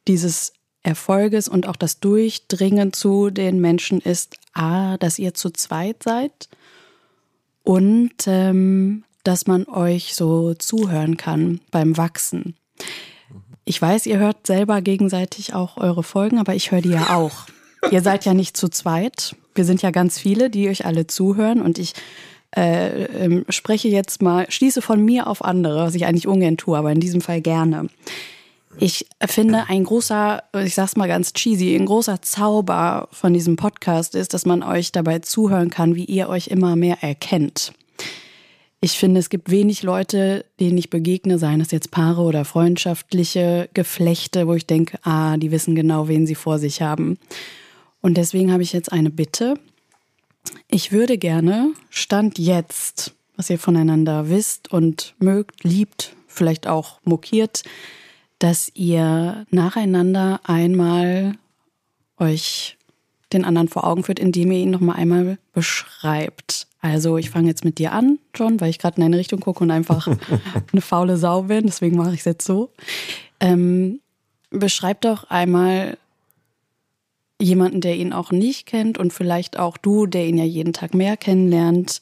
dieses 0.08 0.54
Erfolges 0.84 1.48
und 1.48 1.68
auch 1.68 1.76
das 1.76 2.00
Durchdringen 2.00 2.94
zu 2.94 3.30
den 3.30 3.60
Menschen 3.60 4.00
ist, 4.00 4.38
a, 4.54 4.98
dass 4.98 5.20
ihr 5.20 5.34
zu 5.34 5.50
zweit 5.50 6.04
seid 6.04 6.50
und 7.64 8.14
ähm, 8.28 9.04
dass 9.24 9.48
man 9.48 9.68
euch 9.68 10.16
so 10.16 10.54
zuhören 10.54 11.18
kann 11.18 11.62
beim 11.72 11.98
Wachsen. 11.98 12.56
Ich 13.66 13.82
weiß, 13.82 14.06
ihr 14.08 14.18
hört 14.18 14.48
selber 14.48 14.82
gegenseitig 14.82 15.54
auch 15.54 15.78
eure 15.78 16.04
Folgen, 16.04 16.40
aber 16.40 16.56
ich 16.56 16.72
höre 16.72 16.82
die 16.82 16.90
ja 16.90 17.16
auch. 17.16 17.46
Ihr 17.92 18.02
seid 18.02 18.26
ja 18.26 18.34
nicht 18.34 18.58
zu 18.58 18.68
zweit. 18.68 19.36
Wir 19.56 19.64
sind 19.64 19.82
ja 19.82 19.92
ganz 19.92 20.20
viele, 20.20 20.50
die 20.50 20.68
euch 20.68 20.86
alle 20.86 21.08
zuhören 21.08 21.62
und 21.62 21.80
ich 21.80 21.94
äh, 22.56 23.06
ähm, 23.06 23.46
spreche 23.50 23.88
jetzt 23.88 24.22
mal, 24.22 24.50
schließe 24.50 24.82
von 24.82 25.04
mir 25.04 25.28
auf 25.28 25.44
andere, 25.44 25.86
was 25.86 25.96
ich 25.96 26.06
eigentlich 26.06 26.28
ungern 26.28 26.58
tue, 26.58 26.78
aber 26.78 26.92
in 26.92 27.00
diesem 27.00 27.22
Fall 27.22 27.42
gerne. 27.42 27.90
Ich 28.78 29.08
finde, 29.26 29.66
ein 29.68 29.84
großer, 29.84 30.44
ich 30.64 30.74
sag's 30.76 30.96
mal 30.96 31.08
ganz 31.08 31.34
cheesy, 31.34 31.76
ein 31.76 31.86
großer 31.86 32.22
Zauber 32.22 33.08
von 33.12 33.34
diesem 33.34 33.56
Podcast 33.56 34.16
ist, 34.16 34.34
dass 34.34 34.46
man 34.46 34.64
euch 34.64 34.92
dabei 34.92 35.20
zuhören 35.20 35.70
kann, 35.70 35.96
wie 35.96 36.06
ihr 36.06 36.30
euch 36.30 36.48
immer 36.48 36.76
mehr 36.76 37.04
erkennt. 37.04 37.74
Ich 38.82 38.98
finde, 38.98 39.20
es 39.20 39.30
gibt 39.30 39.52
wenig 39.52 39.84
Leute, 39.84 40.46
denen 40.60 40.78
ich 40.78 40.90
begegne, 40.90 41.38
seien 41.38 41.60
es 41.60 41.72
jetzt 41.72 41.92
Paare 41.92 42.22
oder 42.22 42.46
freundschaftliche 42.46 43.70
Geflechte, 43.74 44.48
wo 44.48 44.54
ich 44.54 44.66
denke, 44.66 44.98
ah, 45.04 45.36
die 45.36 45.52
wissen 45.52 45.76
genau, 45.76 46.08
wen 46.08 46.26
sie 46.26 46.36
vor 46.36 46.60
sich 46.60 46.82
haben. 46.82 47.18
Und 48.02 48.16
deswegen 48.16 48.54
habe 48.54 48.64
ich 48.64 48.72
jetzt 48.72 48.92
eine 48.94 49.10
Bitte. 49.10 49.56
Ich 50.70 50.94
würde 50.94 51.18
gerne, 51.18 51.74
Stand 51.90 52.40
jetzt, 52.40 53.14
was 53.36 53.50
ihr 53.50 53.60
voneinander 53.60 54.30
wisst 54.30 54.72
und 54.72 55.14
mögt, 55.20 55.66
liebt, 55.66 56.16
vielleicht 56.28 56.66
auch 56.66 57.02
mokiert, 57.04 57.64
dass 58.40 58.72
ihr 58.76 59.46
nacheinander 59.50 60.40
einmal 60.46 61.34
euch 62.18 62.78
den 63.34 63.44
anderen 63.44 63.68
vor 63.68 63.86
Augen 63.86 64.06
führt, 64.06 64.20
indem 64.20 64.54
ihr 64.54 64.60
ihn 64.60 64.72
noch 64.72 64.80
mal 64.80 64.96
einmal 64.96 65.38
beschreibt. 65.54 66.69
Also 66.82 67.18
ich 67.18 67.30
fange 67.30 67.48
jetzt 67.50 67.66
mit 67.66 67.78
dir 67.78 67.92
an, 67.92 68.20
John, 68.34 68.62
weil 68.62 68.70
ich 68.70 68.80
gerade 68.80 68.98
in 68.98 69.04
eine 69.04 69.18
Richtung 69.18 69.40
gucke 69.42 69.64
und 69.64 69.72
einfach 69.72 70.08
eine 70.72 70.82
faule 70.82 71.18
Sau 71.18 71.44
bin. 71.44 71.66
Deswegen 71.66 71.98
mache 71.98 72.14
ich 72.14 72.20
es 72.20 72.26
jetzt 72.26 72.46
so. 72.46 72.72
Ähm, 73.40 74.00
beschreib 74.50 75.02
doch 75.02 75.26
einmal 75.30 75.98
jemanden, 77.42 77.82
der 77.82 77.96
ihn 77.96 78.14
auch 78.14 78.32
nicht 78.32 78.66
kennt 78.66 78.98
und 78.98 79.14
vielleicht 79.14 79.58
auch 79.60 79.78
du, 79.78 80.06
der 80.06 80.26
ihn 80.26 80.38
ja 80.38 80.44
jeden 80.46 80.74
Tag 80.74 80.94
mehr 80.94 81.18
kennenlernt. 81.18 82.02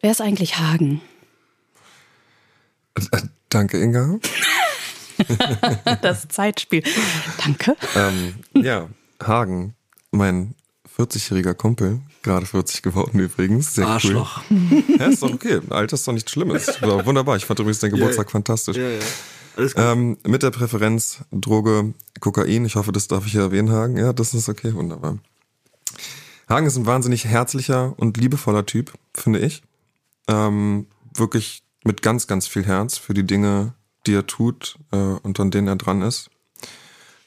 Wer 0.00 0.10
ist 0.12 0.20
eigentlich 0.20 0.58
Hagen? 0.58 1.00
Äh, 3.12 3.18
Danke, 3.48 3.80
Inga. 3.80 4.18
Das 6.00 6.28
Zeitspiel. 6.28 6.82
Danke. 7.44 7.76
ähm, 7.94 8.36
ja, 8.54 8.88
Hagen, 9.22 9.74
mein 10.12 10.54
40-jähriger 11.00 11.54
Kumpel, 11.54 12.00
gerade 12.22 12.44
40 12.46 12.82
geworden 12.82 13.18
übrigens. 13.18 13.74
Sehr 13.74 13.86
Arschloch. 13.86 14.42
cool. 14.50 14.82
Ja, 14.98 15.06
ist 15.06 15.22
doch 15.22 15.32
okay. 15.32 15.60
Alter 15.70 15.94
ist 15.94 16.06
doch 16.06 16.12
nichts 16.12 16.30
Schlimmes. 16.30 16.80
War 16.82 17.06
wunderbar. 17.06 17.36
Ich 17.36 17.46
fand 17.46 17.58
übrigens 17.58 17.80
deinen 17.80 17.92
Geburtstag 17.92 18.30
fantastisch. 18.30 18.76
Ja, 18.76 18.88
ja. 18.88 18.98
Alles 19.56 19.74
gut. 19.74 19.84
Ähm, 19.84 20.18
mit 20.26 20.42
der 20.42 20.50
Präferenz 20.50 21.24
Droge 21.32 21.94
Kokain. 22.20 22.64
Ich 22.64 22.76
hoffe, 22.76 22.92
das 22.92 23.08
darf 23.08 23.26
ich 23.26 23.32
hier 23.32 23.40
erwähnen, 23.42 23.70
Hagen. 23.70 23.96
Ja, 23.96 24.12
das 24.12 24.34
ist 24.34 24.48
okay, 24.48 24.74
wunderbar. 24.74 25.18
Hagen 26.48 26.66
ist 26.66 26.76
ein 26.76 26.86
wahnsinnig 26.86 27.24
herzlicher 27.24 27.94
und 27.96 28.16
liebevoller 28.16 28.66
Typ, 28.66 28.92
finde 29.14 29.38
ich. 29.38 29.62
Ähm, 30.28 30.86
wirklich 31.14 31.62
mit 31.84 32.02
ganz, 32.02 32.26
ganz 32.26 32.46
viel 32.46 32.66
Herz 32.66 32.98
für 32.98 33.14
die 33.14 33.26
Dinge, 33.26 33.74
die 34.06 34.14
er 34.14 34.26
tut 34.26 34.76
äh, 34.92 34.96
und 34.96 35.40
an 35.40 35.50
denen 35.50 35.68
er 35.68 35.76
dran 35.76 36.02
ist. 36.02 36.30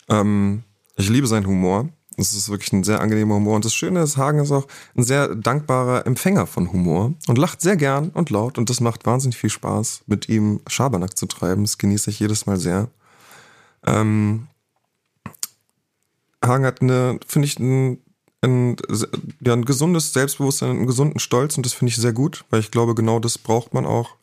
Ähm, 0.10 0.64
ich 0.96 1.10
liebe 1.10 1.28
seinen 1.28 1.48
Humor. 1.48 1.90
Es 2.18 2.34
ist 2.34 2.50
wirklich 2.50 2.72
ein 2.74 2.84
sehr 2.84 3.02
angenehmer 3.02 3.36
Humor. 3.36 3.56
Und 3.56 3.66
das 3.66 3.74
Schöne 3.74 4.02
ist, 4.02 4.18
Hagen 4.18 4.40
ist 4.40 4.52
auch 4.52 4.68
ein 4.96 5.04
sehr 5.04 5.34
dankbarer 5.36 6.06
Empfänger 6.06 6.48
von 6.48 6.72
Humor 6.72 7.14
und 7.28 7.38
lacht 7.38 7.62
sehr 7.62 7.76
gern 7.76 8.10
und 8.10 8.30
laut. 8.30 8.58
Und 8.58 8.70
das 8.70 8.80
macht 8.80 9.06
wahnsinnig 9.06 9.38
viel 9.38 9.50
Spaß, 9.50 10.04
mit 10.06 10.30
ihm 10.30 10.62
Schabernack 10.68 11.18
zu 11.18 11.26
treiben. 11.26 11.64
Das 11.64 11.78
genieße 11.78 12.10
ich 12.10 12.20
jedes 12.20 12.46
Mal 12.46 12.58
sehr. 12.58 12.90
Ähm, 13.86 14.48
Hagen 16.44 16.66
hat 16.66 16.82
eine, 16.82 17.20
finde 17.26 17.48
ich, 17.48 17.60
ein, 17.60 18.00
ein, 18.42 18.76
ja, 19.42 19.54
ein 19.54 19.66
gesundes 19.66 20.14
Selbstbewusstsein, 20.14 20.72
einen 20.72 20.88
gesunden 20.88 21.20
Stolz. 21.20 21.58
Und 21.58 21.66
das 21.66 21.74
finde 21.74 21.90
ich 21.90 21.98
sehr 21.98 22.14
gut, 22.14 22.46
weil 22.50 22.60
ich 22.60 22.72
glaube, 22.72 22.96
genau 22.96 23.20
das 23.20 23.38
braucht 23.38 23.74
man 23.74 23.86
auch, 23.86 24.16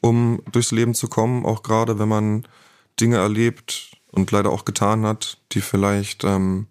um 0.00 0.40
durchs 0.50 0.72
Leben 0.72 0.94
zu 0.94 1.08
kommen. 1.08 1.44
Auch 1.44 1.62
gerade, 1.62 1.98
wenn 1.98 2.08
man 2.08 2.46
Dinge 3.00 3.18
erlebt 3.18 3.92
und 4.10 4.30
leider 4.30 4.50
auch 4.50 4.64
getan 4.64 5.04
hat, 5.04 5.38
die 5.52 5.60
vielleicht 5.60 6.24
ähm, 6.24 6.66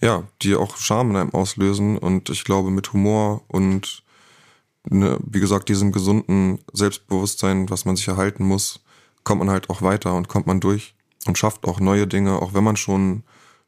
ja, 0.00 0.24
die 0.42 0.54
auch 0.54 0.76
Scham 0.76 1.10
in 1.10 1.16
einem 1.16 1.34
auslösen. 1.34 1.98
Und 1.98 2.30
ich 2.30 2.44
glaube, 2.44 2.70
mit 2.70 2.92
Humor 2.92 3.42
und, 3.48 4.02
ne, 4.88 5.18
wie 5.24 5.40
gesagt, 5.40 5.68
diesem 5.68 5.92
gesunden 5.92 6.60
Selbstbewusstsein, 6.72 7.68
was 7.70 7.84
man 7.84 7.96
sich 7.96 8.08
erhalten 8.08 8.44
muss, 8.44 8.80
kommt 9.24 9.40
man 9.40 9.50
halt 9.50 9.70
auch 9.70 9.82
weiter 9.82 10.14
und 10.14 10.28
kommt 10.28 10.46
man 10.46 10.60
durch 10.60 10.94
und 11.26 11.38
schafft 11.38 11.66
auch 11.66 11.80
neue 11.80 12.06
Dinge. 12.06 12.40
Auch 12.40 12.54
wenn 12.54 12.64
man 12.64 12.76
schon 12.76 13.24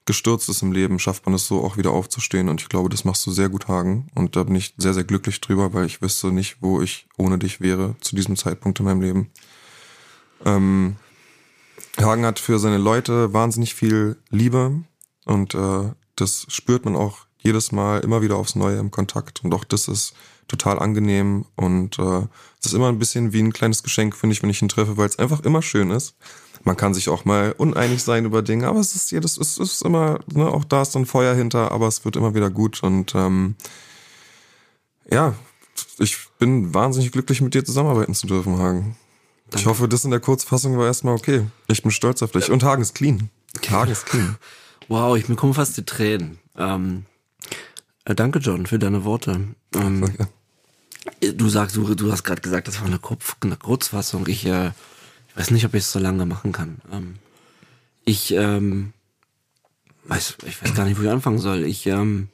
gestürzt 0.06 0.48
ist 0.48 0.62
im 0.62 0.72
Leben, 0.72 0.98
schafft 0.98 1.26
man 1.26 1.34
es 1.34 1.46
so 1.46 1.62
auch 1.62 1.76
wieder 1.76 1.90
aufzustehen. 1.90 2.48
Und 2.48 2.60
ich 2.60 2.68
glaube, 2.68 2.88
das 2.88 3.04
machst 3.04 3.26
du 3.26 3.30
sehr 3.30 3.48
gut, 3.48 3.68
Hagen. 3.68 4.08
Und 4.14 4.36
da 4.36 4.44
bin 4.44 4.54
ich 4.54 4.74
sehr, 4.76 4.94
sehr 4.94 5.04
glücklich 5.04 5.40
drüber, 5.40 5.72
weil 5.74 5.86
ich 5.86 6.00
wüsste 6.00 6.32
nicht, 6.32 6.56
wo 6.60 6.80
ich 6.80 7.06
ohne 7.16 7.38
dich 7.38 7.60
wäre 7.60 7.96
zu 8.00 8.16
diesem 8.16 8.36
Zeitpunkt 8.36 8.78
in 8.80 8.86
meinem 8.86 9.02
Leben. 9.02 9.30
Ähm, 10.44 10.96
Hagen 12.00 12.24
hat 12.24 12.38
für 12.38 12.58
seine 12.58 12.78
Leute 12.78 13.32
wahnsinnig 13.32 13.74
viel 13.74 14.16
Liebe 14.30 14.82
und 15.26 15.54
äh, 15.54 15.90
das 16.20 16.46
spürt 16.48 16.84
man 16.84 16.96
auch 16.96 17.26
jedes 17.38 17.72
Mal 17.72 18.00
immer 18.00 18.22
wieder 18.22 18.36
aufs 18.36 18.54
Neue 18.54 18.78
im 18.78 18.90
Kontakt. 18.90 19.42
Und 19.44 19.54
auch 19.54 19.64
das 19.64 19.88
ist 19.88 20.14
total 20.48 20.78
angenehm. 20.78 21.46
Und 21.56 21.98
äh, 21.98 22.26
es 22.60 22.66
ist 22.66 22.74
immer 22.74 22.88
ein 22.88 22.98
bisschen 22.98 23.32
wie 23.32 23.42
ein 23.42 23.52
kleines 23.52 23.82
Geschenk, 23.82 24.16
finde 24.16 24.34
ich, 24.34 24.42
wenn 24.42 24.50
ich 24.50 24.60
ihn 24.60 24.68
treffe, 24.68 24.96
weil 24.96 25.08
es 25.08 25.18
einfach 25.18 25.40
immer 25.40 25.62
schön 25.62 25.90
ist. 25.90 26.14
Man 26.64 26.76
kann 26.76 26.92
sich 26.92 27.08
auch 27.08 27.24
mal 27.24 27.54
uneinig 27.56 28.02
sein 28.02 28.26
über 28.26 28.42
Dinge, 28.42 28.68
aber 28.68 28.80
es 28.80 28.94
ist 28.94 29.10
jedes, 29.10 29.38
es 29.38 29.56
ist 29.56 29.82
immer, 29.82 30.20
ne, 30.30 30.46
auch 30.46 30.64
da 30.64 30.82
ist 30.82 30.94
dann 30.94 31.06
Feuer 31.06 31.34
hinter, 31.34 31.72
aber 31.72 31.88
es 31.88 32.04
wird 32.04 32.16
immer 32.16 32.34
wieder 32.34 32.50
gut. 32.50 32.82
Und 32.82 33.14
ähm, 33.14 33.54
ja, 35.10 35.34
ich 35.98 36.18
bin 36.38 36.74
wahnsinnig 36.74 37.12
glücklich, 37.12 37.40
mit 37.40 37.54
dir 37.54 37.64
zusammenarbeiten 37.64 38.14
zu 38.14 38.26
dürfen, 38.26 38.58
Hagen. 38.58 38.96
Ich 39.54 39.66
hoffe, 39.66 39.88
das 39.88 40.04
in 40.04 40.10
der 40.10 40.20
Kurzfassung 40.20 40.76
war 40.78 40.86
erstmal 40.86 41.14
okay. 41.14 41.46
Ich 41.66 41.82
bin 41.82 41.90
stolz 41.90 42.22
auf 42.22 42.30
dich. 42.30 42.50
Und 42.50 42.62
Hagen 42.62 42.82
ist 42.82 42.94
clean. 42.94 43.30
Hagen 43.68 43.90
ist 43.90 44.06
clean. 44.06 44.36
Wow, 44.90 45.16
ich 45.16 45.28
bekomme 45.28 45.54
fast 45.54 45.76
die 45.76 45.84
Tränen. 45.84 46.40
Ähm, 46.58 47.04
äh, 48.04 48.16
danke, 48.16 48.40
John, 48.40 48.66
für 48.66 48.80
deine 48.80 49.04
Worte. 49.04 49.54
Ähm, 49.72 50.00
Danke. 50.00 50.28
du 51.20 51.48
sagst, 51.48 51.76
du, 51.76 51.94
du 51.94 52.10
hast 52.10 52.24
gerade 52.24 52.40
gesagt, 52.40 52.66
das 52.66 52.80
war 52.80 52.88
eine, 52.88 52.98
Kopf, 52.98 53.36
eine 53.40 53.56
Kurzfassung. 53.56 54.26
Ich, 54.26 54.44
äh, 54.46 54.72
ich 55.28 55.36
weiß 55.36 55.52
nicht, 55.52 55.64
ob 55.64 55.74
ich 55.74 55.84
es 55.84 55.92
so 55.92 56.00
lange 56.00 56.26
machen 56.26 56.50
kann. 56.50 56.80
Ähm, 56.90 57.14
ich 58.04 58.32
ähm, 58.32 58.92
weiß, 60.06 60.38
ich 60.44 60.60
weiß 60.60 60.74
gar 60.74 60.86
nicht, 60.86 60.98
wo 60.98 61.04
ich 61.04 61.08
anfangen 61.08 61.38
soll. 61.38 61.62
Ich, 61.62 61.86
ähm, 61.86 62.26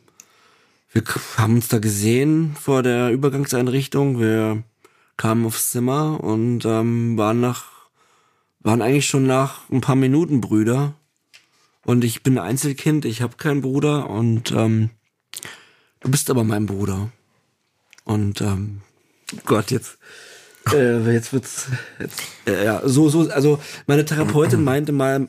wir 0.93 1.03
haben 1.37 1.57
uns 1.57 1.69
da 1.69 1.79
gesehen 1.79 2.57
vor 2.59 2.83
der 2.83 3.11
Übergangseinrichtung. 3.11 4.19
Wir 4.19 4.63
kamen 5.19 5.45
aufs 5.45 5.73
Zimmer 5.73 6.25
und 6.25 6.65
ähm, 6.65 7.19
waren 7.19 7.39
nach, 7.39 7.67
waren 8.61 8.81
eigentlich 8.81 9.07
schon 9.09 9.27
nach 9.27 9.69
ein 9.69 9.83
paar 9.83 9.97
Minuten 9.97 10.41
Brüder. 10.41 10.95
Und 11.87 12.03
ich 12.03 12.25
bin 12.25 12.37
Einzelkind, 12.37 13.05
ich 13.05 13.23
habe 13.23 13.37
keinen 13.37 13.63
Bruder 13.63 14.11
und 14.11 14.51
ähm, 14.51 14.91
du 16.01 16.11
bist 16.11 16.29
aber 16.31 16.43
mein 16.43 16.67
Bruder. 16.67 17.13
Und 18.05 18.41
ähm, 18.41 18.81
Gott, 19.45 19.71
jetzt. 19.71 19.97
Äh, 20.73 21.13
jetzt 21.13 21.33
wird's. 21.33 21.69
Jetzt, 22.01 22.23
äh, 22.49 22.65
ja, 22.65 22.83
so, 22.85 23.09
so, 23.09 23.31
also 23.31 23.61
meine 23.87 24.05
Therapeutin 24.05 24.65
meinte 24.65 24.91
mal 24.91 25.29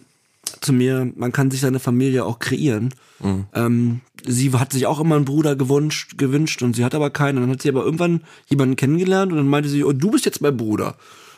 zu 0.60 0.74
mir, 0.74 1.12
man 1.16 1.32
kann 1.32 1.52
sich 1.52 1.62
seine 1.62 1.80
Familie 1.80 2.26
auch 2.26 2.40
kreieren. 2.40 2.92
Mhm. 3.20 3.46
Ähm, 3.54 4.02
sie 4.26 4.52
hat 4.54 4.74
sich 4.74 4.88
auch 4.88 5.00
immer 5.00 5.16
einen 5.16 5.26
Bruder 5.26 5.56
gewünscht, 5.56 6.18
gewünscht 6.18 6.64
und 6.64 6.76
sie 6.76 6.84
hat 6.84 6.96
aber 6.96 7.12
keinen. 7.12 7.38
Und 7.38 7.44
dann 7.44 7.52
hat 7.52 7.62
sie 7.62 7.70
aber 7.70 7.86
irgendwann 7.86 8.22
jemanden 8.48 8.78
kennengelernt 8.78 9.32
und 9.32 9.38
dann 9.38 9.48
meinte 9.48 9.70
sie, 9.70 9.84
oh, 9.84 9.94
du 9.94 10.10
bist 10.10 10.26
jetzt 10.26 10.42
mein 10.42 10.58
Bruder. 10.58 10.96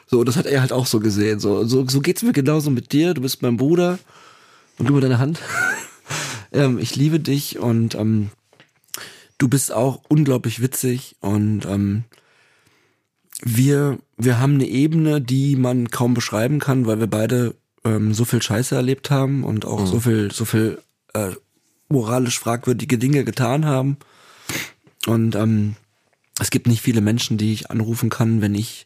So, 0.08 0.24
das 0.24 0.38
hat 0.38 0.46
er 0.46 0.62
halt 0.62 0.72
auch 0.72 0.86
so 0.86 1.02
gesehen. 1.02 1.42
So, 1.42 1.66
so, 1.66 1.86
so 1.86 2.00
geht's 2.00 2.24
mir 2.24 2.32
genauso 2.32 2.70
mit 2.72 2.94
dir. 2.94 3.14
Du 3.14 3.22
bist 3.22 3.42
mein 3.42 3.58
Bruder 3.58 4.00
und 4.80 4.90
du 4.90 4.94
mit 4.94 5.04
deiner 5.04 5.20
Hand. 5.20 5.40
ähm, 6.52 6.80
ich 6.80 6.96
liebe 6.96 7.20
dich 7.20 7.60
und 7.60 7.96
ähm, 7.96 8.32
du 9.38 9.48
bist 9.48 9.72
auch 9.72 10.02
unglaublich 10.08 10.62
witzig 10.62 11.16
und 11.20 11.66
ähm, 11.66 12.06
wir, 13.42 14.00
wir 14.18 14.40
haben 14.40 14.56
eine 14.56 14.68
Ebene, 14.68 15.22
die 15.22 15.56
man 15.56 15.90
kaum 15.92 16.14
beschreiben 16.14 16.60
kann, 16.60 16.86
weil 16.86 17.00
wir 17.00 17.08
beide 17.08 17.56
ähm, 17.86 18.14
so 18.14 18.26
viel 18.26 18.42
Scheiße 18.42 18.76
erlebt 18.76 19.12
haben 19.12 19.44
und 19.44 19.66
auch 19.66 19.82
mhm. 19.82 19.88
so 19.88 20.00
viel, 20.00 20.32
so 20.32 20.46
viel 20.46 20.82
äh, 21.14 21.32
moralisch 21.88 22.40
fragwürdige 22.40 22.98
Dinge 22.98 23.24
getan 23.24 23.66
haben. 23.66 23.98
Und 25.08 25.36
ähm, 25.36 25.76
es 26.40 26.50
gibt 26.50 26.68
nicht 26.68 26.82
viele 26.82 27.02
Menschen, 27.02 27.38
die 27.38 27.54
ich 27.54 27.72
anrufen 27.72 28.10
kann, 28.10 28.42
wenn 28.42 28.56
ich 28.56 28.86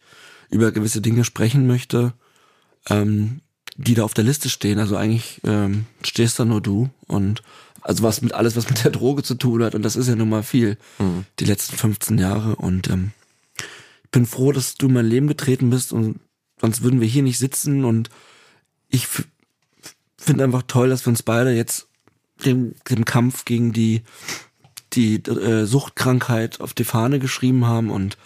über 0.50 0.72
gewisse 0.72 1.02
Dinge 1.02 1.24
sprechen 1.24 1.66
möchte, 1.66 2.14
ähm, 2.90 3.42
die 3.78 3.94
da 3.94 4.04
auf 4.04 4.14
der 4.14 4.24
Liste 4.24 4.50
stehen. 4.50 4.80
Also 4.80 4.96
eigentlich 4.96 5.42
ähm, 5.44 5.86
stehst 6.04 6.40
da 6.40 6.46
nur 6.46 6.62
du 6.62 6.90
und 7.08 7.42
also 7.82 8.04
was 8.04 8.22
mit 8.22 8.34
alles, 8.34 8.56
was 8.56 8.70
mit 8.70 8.84
der 8.84 8.92
Droge 8.92 9.24
zu 9.24 9.36
tun 9.36 9.64
hat. 9.64 9.76
Und 9.76 9.84
das 9.84 9.96
ist 9.96 10.08
ja 10.08 10.16
nun 10.16 10.30
mal 10.30 10.44
viel, 10.44 10.78
mhm. 11.00 11.26
die 11.40 11.46
letzten 11.46 11.76
15 11.76 12.18
Jahre. 12.18 12.56
Und 12.56 12.90
ähm, 12.90 13.12
ich 14.04 14.10
bin 14.12 14.26
froh, 14.26 14.52
dass 14.52 14.76
du 14.76 14.88
in 14.88 14.94
mein 14.94 15.06
Leben 15.06 15.28
getreten 15.28 15.70
bist 15.70 15.92
und 15.92 16.20
sonst 16.62 16.82
würden 16.82 17.02
wir 17.02 17.08
hier 17.08 17.24
nicht 17.24 17.40
sitzen. 17.40 17.84
Und 17.84 18.10
ich 18.90 19.08
finde 20.18 20.44
einfach 20.44 20.64
toll, 20.68 20.90
dass 20.90 21.06
wir 21.06 21.10
uns 21.10 21.24
beide 21.24 21.52
jetzt 21.52 21.88
dem, 22.46 22.76
dem 22.90 23.06
Kampf 23.06 23.46
gegen 23.46 23.74
die, 23.74 24.04
die 24.94 25.16
äh, 25.16 25.66
Suchtkrankheit 25.66 26.62
auf 26.62 26.74
die 26.74 26.84
Fahne 26.84 27.20
geschrieben 27.20 27.66
haben 27.66 27.90
und 27.90 28.18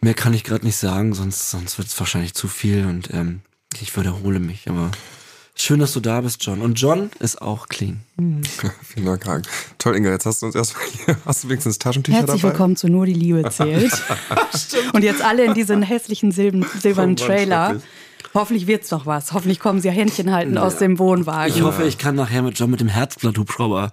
mehr 0.00 0.14
kann 0.14 0.34
ich 0.34 0.44
gerade 0.44 0.64
nicht 0.64 0.76
sagen, 0.76 1.14
sonst, 1.14 1.50
sonst 1.50 1.78
wird 1.78 1.88
es 1.88 1.98
wahrscheinlich 1.98 2.34
zu 2.34 2.48
viel 2.48 2.86
und 2.86 3.12
ähm, 3.12 3.40
ich 3.80 3.96
wiederhole 3.96 4.40
mich, 4.40 4.68
aber 4.68 4.90
schön, 5.54 5.80
dass 5.80 5.92
du 5.92 6.00
da 6.00 6.20
bist, 6.20 6.44
John. 6.44 6.62
Und 6.62 6.80
John 6.80 7.10
ist 7.20 7.42
auch 7.42 7.68
clean. 7.68 8.00
Mhm. 8.16 8.42
Vielen 8.82 9.06
Dank, 9.06 9.26
Hagen. 9.26 9.42
Toll, 9.78 9.96
Inga, 9.96 10.10
jetzt 10.10 10.26
hast 10.26 10.42
du 10.42 10.46
uns 10.46 10.54
erstmal 10.54 10.84
hier, 10.86 11.16
hast 11.24 11.44
du 11.44 11.48
wenigstens 11.48 11.78
Taschentücher 11.78 12.18
Herzlich 12.18 12.40
dabei? 12.40 12.52
willkommen 12.52 12.76
zu 12.76 12.88
Nur 12.88 13.06
die 13.06 13.14
Liebe 13.14 13.48
zählt. 13.50 13.92
und 14.92 15.02
jetzt 15.02 15.22
alle 15.22 15.44
in 15.44 15.54
diesen 15.54 15.82
hässlichen 15.82 16.32
silben, 16.32 16.66
silbernen 16.80 17.16
Trailer. 17.16 17.80
Hoffentlich 18.34 18.66
wird's 18.66 18.88
doch 18.88 19.06
was. 19.06 19.32
Hoffentlich 19.32 19.58
kommen 19.60 19.80
sie 19.80 19.88
ja 19.88 19.94
Händchen 19.94 20.32
halten 20.32 20.54
ja. 20.54 20.62
aus 20.62 20.76
dem 20.76 20.98
Wohnwagen. 20.98 21.54
Ich 21.54 21.62
hoffe, 21.62 21.84
ich 21.84 21.98
kann 21.98 22.14
nachher 22.14 22.42
mit 22.42 22.58
John 22.58 22.70
mit 22.70 22.80
dem 22.80 22.88
Herzblatt-Hubschrauber 22.88 23.92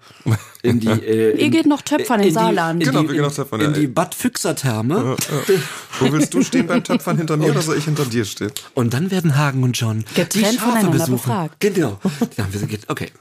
in 0.62 0.80
die. 0.80 0.88
Äh, 0.88 1.32
in, 1.34 1.39
Ihr 1.39 1.50
geht 1.50 1.65
noch 1.65 1.82
töpfern 1.82 2.21
im 2.21 2.32
Saarland. 2.32 2.84
Genau, 2.84 3.04
wir 3.04 3.10
gehen 3.10 3.21
noch 3.21 3.34
töpfern. 3.34 3.62
In, 3.62 3.74
in 3.74 3.82
die 3.82 3.88
Bad 3.88 4.13
Füchser 4.13 4.56
Therme. 4.56 4.95
Ja, 4.95 5.54
ja. 5.56 5.62
Wo 6.00 6.12
willst 6.12 6.34
du 6.34 6.43
stehen 6.43 6.67
beim 6.67 6.84
Töpfern 6.84 7.17
hinter 7.17 7.38
mir 7.38 7.52
oder 7.52 7.62
soll 7.62 7.78
ich 7.78 7.86
hinter 7.86 8.06
dir 8.06 8.26
stehen? 8.26 8.52
Und 8.74 8.93
dann 8.93 9.12
werden 9.12 9.38
Hagen 9.38 9.63
und 9.63 9.80
John 9.80 10.04
getrennt 10.15 10.60
voneinander 10.60 10.91
besuchen. 10.91 11.13
befragt. 11.13 11.56
Genau. 11.60 12.00
Ja, 12.38 12.48
okay. 12.88 13.12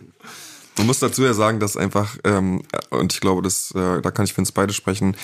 Man 0.76 0.86
muss 0.88 0.98
dazu 0.98 1.22
ja 1.22 1.34
sagen, 1.34 1.60
dass 1.60 1.76
einfach, 1.76 2.16
ähm, 2.24 2.62
und 2.90 3.12
ich 3.12 3.20
glaube, 3.20 3.42
das, 3.42 3.70
äh, 3.76 4.02
da 4.02 4.10
kann 4.10 4.24
ich 4.24 4.34
für 4.34 4.40
uns 4.40 4.50
beide 4.50 4.72
sprechen, 4.72 5.16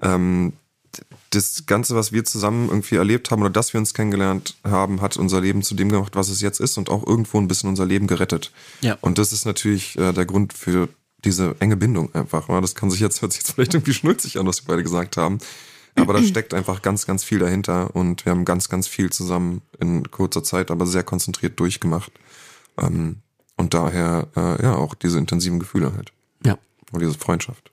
ähm, 0.00 0.54
das 1.34 1.66
Ganze, 1.66 1.94
was 1.94 2.12
wir 2.12 2.24
zusammen 2.24 2.68
irgendwie 2.68 2.96
erlebt 2.96 3.30
haben 3.30 3.42
oder 3.42 3.50
dass 3.50 3.72
wir 3.72 3.80
uns 3.80 3.94
kennengelernt 3.94 4.56
haben, 4.64 5.00
hat 5.00 5.16
unser 5.16 5.40
Leben 5.40 5.62
zu 5.62 5.74
dem 5.74 5.88
gemacht, 5.90 6.16
was 6.16 6.28
es 6.28 6.40
jetzt 6.40 6.60
ist 6.60 6.78
und 6.78 6.88
auch 6.88 7.06
irgendwo 7.06 7.38
ein 7.38 7.48
bisschen 7.48 7.68
unser 7.68 7.86
Leben 7.86 8.06
gerettet. 8.06 8.52
Ja. 8.80 8.96
Und 9.00 9.18
das 9.18 9.32
ist 9.32 9.44
natürlich 9.44 9.98
äh, 9.98 10.12
der 10.12 10.26
Grund 10.26 10.52
für 10.52 10.88
diese 11.24 11.56
enge 11.60 11.76
Bindung 11.76 12.14
einfach. 12.14 12.48
Das 12.60 12.74
kann 12.74 12.90
sich 12.90 13.00
jetzt, 13.00 13.22
hört 13.22 13.32
sich 13.32 13.42
jetzt 13.42 13.52
vielleicht 13.52 13.74
irgendwie 13.74 13.94
schnulzig 13.94 14.38
an, 14.38 14.46
was 14.46 14.62
wir 14.62 14.68
beide 14.68 14.82
gesagt 14.82 15.16
haben. 15.16 15.38
Aber 15.96 16.12
da 16.12 16.22
steckt 16.22 16.54
einfach 16.54 16.82
ganz, 16.82 17.06
ganz 17.06 17.22
viel 17.22 17.38
dahinter 17.38 17.94
und 17.94 18.24
wir 18.24 18.30
haben 18.30 18.44
ganz, 18.44 18.68
ganz 18.68 18.88
viel 18.88 19.10
zusammen 19.10 19.62
in 19.78 20.10
kurzer 20.10 20.42
Zeit, 20.42 20.70
aber 20.70 20.86
sehr 20.86 21.04
konzentriert 21.04 21.60
durchgemacht. 21.60 22.10
Ähm, 22.78 23.18
und 23.56 23.74
daher, 23.74 24.26
äh, 24.36 24.62
ja, 24.62 24.74
auch 24.74 24.94
diese 24.94 25.18
intensiven 25.18 25.60
Gefühle 25.60 25.92
halt. 25.94 26.12
Ja. 26.44 26.58
Und 26.90 27.00
diese 27.00 27.14
Freundschaft 27.14 27.70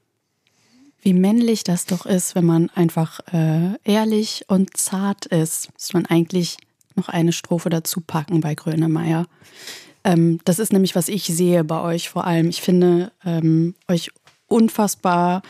wie 1.02 1.14
männlich 1.14 1.64
das 1.64 1.86
doch 1.86 2.06
ist, 2.06 2.36
wenn 2.36 2.46
man 2.46 2.70
einfach 2.76 3.20
äh, 3.34 3.76
ehrlich 3.84 4.46
und 4.48 4.78
zart 4.78 5.26
ist. 5.26 5.72
Muss 5.74 5.94
man 5.94 6.06
eigentlich 6.06 6.58
noch 6.96 7.10
eine 7.10 7.34
Strophe 7.34 7.70
dazu 7.70 8.02
packen 8.02 8.42
bei 8.42 8.56
Grönemeyer. 8.56 9.26
Ähm, 10.04 10.40
das 10.46 10.60
ist 10.60 10.74
nämlich, 10.74 10.96
was 10.96 11.08
ich 11.08 11.26
sehe 11.26 11.64
bei 11.64 11.82
euch 11.82 12.10
vor 12.10 12.26
allem. 12.26 12.50
Ich 12.50 12.62
finde 12.62 13.12
ähm, 13.26 13.76
euch 13.88 14.12
unfassbar 14.48 15.42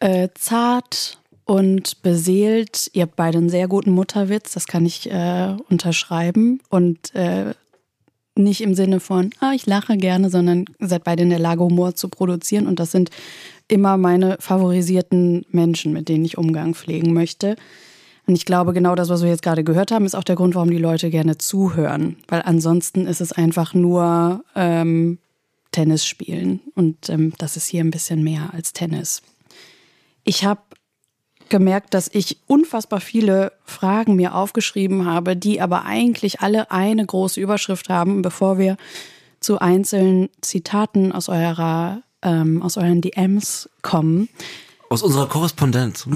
äh, 0.00 0.28
zart 0.34 1.18
und 1.44 2.02
beseelt. 2.02 2.90
Ihr 2.92 3.02
habt 3.02 3.16
beide 3.16 3.38
einen 3.38 3.50
sehr 3.50 3.68
guten 3.68 3.90
Mutterwitz, 3.92 4.52
das 4.52 4.66
kann 4.66 4.84
ich 4.84 5.10
äh, 5.10 5.56
unterschreiben. 5.68 6.60
Und 6.68 7.14
äh, 7.14 7.54
nicht 8.38 8.60
im 8.60 8.74
Sinne 8.74 9.00
von, 9.00 9.30
ah, 9.40 9.52
ich 9.54 9.66
lache 9.66 9.96
gerne, 9.96 10.30
sondern 10.30 10.64
seid 10.78 11.04
beide 11.04 11.22
in 11.22 11.30
der 11.30 11.38
Lage, 11.38 11.62
Humor 11.62 11.94
zu 11.94 12.08
produzieren. 12.08 12.66
Und 12.66 12.80
das 12.80 12.92
sind 12.92 13.10
immer 13.68 13.96
meine 13.96 14.36
favorisierten 14.40 15.44
Menschen, 15.50 15.92
mit 15.92 16.08
denen 16.08 16.24
ich 16.24 16.38
Umgang 16.38 16.74
pflegen 16.74 17.12
möchte. 17.12 17.56
Und 18.26 18.34
ich 18.34 18.44
glaube, 18.44 18.74
genau 18.74 18.94
das, 18.94 19.08
was 19.08 19.22
wir 19.22 19.30
jetzt 19.30 19.42
gerade 19.42 19.64
gehört 19.64 19.90
haben, 19.90 20.04
ist 20.04 20.14
auch 20.14 20.24
der 20.24 20.36
Grund, 20.36 20.54
warum 20.54 20.70
die 20.70 20.78
Leute 20.78 21.10
gerne 21.10 21.38
zuhören. 21.38 22.16
Weil 22.28 22.42
ansonsten 22.42 23.06
ist 23.06 23.20
es 23.20 23.32
einfach 23.32 23.74
nur 23.74 24.44
ähm, 24.54 25.18
Tennis 25.72 26.06
spielen. 26.06 26.60
Und 26.74 27.08
ähm, 27.08 27.32
das 27.38 27.56
ist 27.56 27.66
hier 27.66 27.82
ein 27.82 27.90
bisschen 27.90 28.22
mehr 28.22 28.50
als 28.52 28.72
Tennis. 28.72 29.22
Ich 30.24 30.44
habe 30.44 30.60
gemerkt, 31.50 31.94
dass 31.94 32.08
ich 32.12 32.38
unfassbar 32.46 33.00
viele 33.00 33.52
Fragen 33.64 34.16
mir 34.16 34.34
aufgeschrieben 34.34 35.06
habe, 35.06 35.36
die 35.36 35.60
aber 35.60 35.84
eigentlich 35.84 36.40
alle 36.40 36.70
eine 36.70 37.04
große 37.04 37.40
Überschrift 37.40 37.88
haben, 37.88 38.22
bevor 38.22 38.58
wir 38.58 38.76
zu 39.40 39.58
einzelnen 39.58 40.28
Zitaten 40.40 41.12
aus 41.12 41.28
eurer 41.28 42.02
ähm, 42.22 42.62
aus 42.62 42.76
euren 42.76 43.00
DMs 43.00 43.68
kommen. 43.82 44.28
Aus 44.90 45.02
unserer 45.02 45.28
Korrespondenz. 45.28 46.06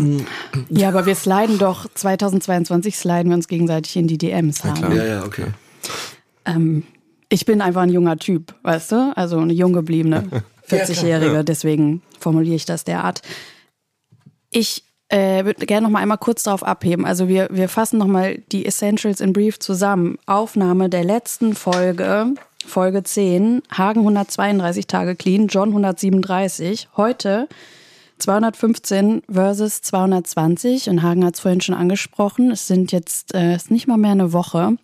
Ja, 0.71 0.89
aber 0.89 1.05
wir 1.05 1.15
sliden 1.15 1.59
doch, 1.59 1.87
2022 1.95 2.97
sliden 2.97 3.29
wir 3.29 3.37
uns 3.37 3.47
gegenseitig 3.47 3.97
in 3.97 4.07
die 4.07 4.19
DMs. 4.19 4.63
Ja, 4.65 4.73
klar. 4.73 4.95
ja, 4.95 5.05
ja, 5.05 5.25
okay. 5.25 5.47
Ähm, 6.47 6.85
ich 7.29 7.45
bin 7.45 7.61
einfach 7.61 7.83
ein 7.83 7.91
junger 7.91 8.17
Typ, 8.17 8.55
weißt 8.63 8.93
du? 8.93 9.13
Also 9.15 9.39
eine 9.39 9.53
jung 9.53 9.75
gebliebene 9.75 10.43
40-Jährige, 10.69 11.35
ja, 11.35 11.43
deswegen 11.43 12.03
formuliere 12.19 12.57
ich 12.57 12.65
das 12.65 12.85
derart. 12.85 13.21
Ich 14.51 14.85
äh, 15.13 15.45
würde 15.45 15.67
gerne 15.67 15.85
noch 15.87 15.93
mal 15.93 16.01
einmal 16.01 16.19
kurz 16.19 16.43
darauf 16.43 16.63
abheben. 16.63 17.05
Also 17.05 17.29
wir, 17.29 17.49
wir 17.51 17.69
fassen 17.69 17.99
noch 17.99 18.07
mal 18.07 18.39
die 18.51 18.65
Essentials 18.67 19.21
in 19.21 19.33
Brief 19.33 19.59
zusammen. 19.59 20.19
Aufnahme 20.27 20.89
der 20.89 21.05
letzten 21.05 21.55
Folge 21.55 22.35
Folge 22.65 23.03
10, 23.03 23.63
Hagen 23.77 24.01
132 24.01 24.87
Tage 24.87 25.17
clean, 25.17 25.49
John 25.49 25.71
137. 25.71 26.89
Heute 26.97 27.49
215 28.19 29.23
versus 29.31 29.83
220 29.83 30.89
und 30.89 31.03
Hagen 31.03 31.25
hat 31.25 31.35
es 31.35 31.41
vorhin 31.41 31.61
schon 31.61 31.75
angesprochen. 31.75 32.53
Es 32.53 32.69
sind 32.69 32.93
jetzt 32.93 33.35
äh, 33.35 33.57
ist 33.57 33.71
nicht 33.71 33.89
mal 33.89 33.99
mehr 33.99 34.13
eine 34.13 34.33
Woche. 34.33 34.77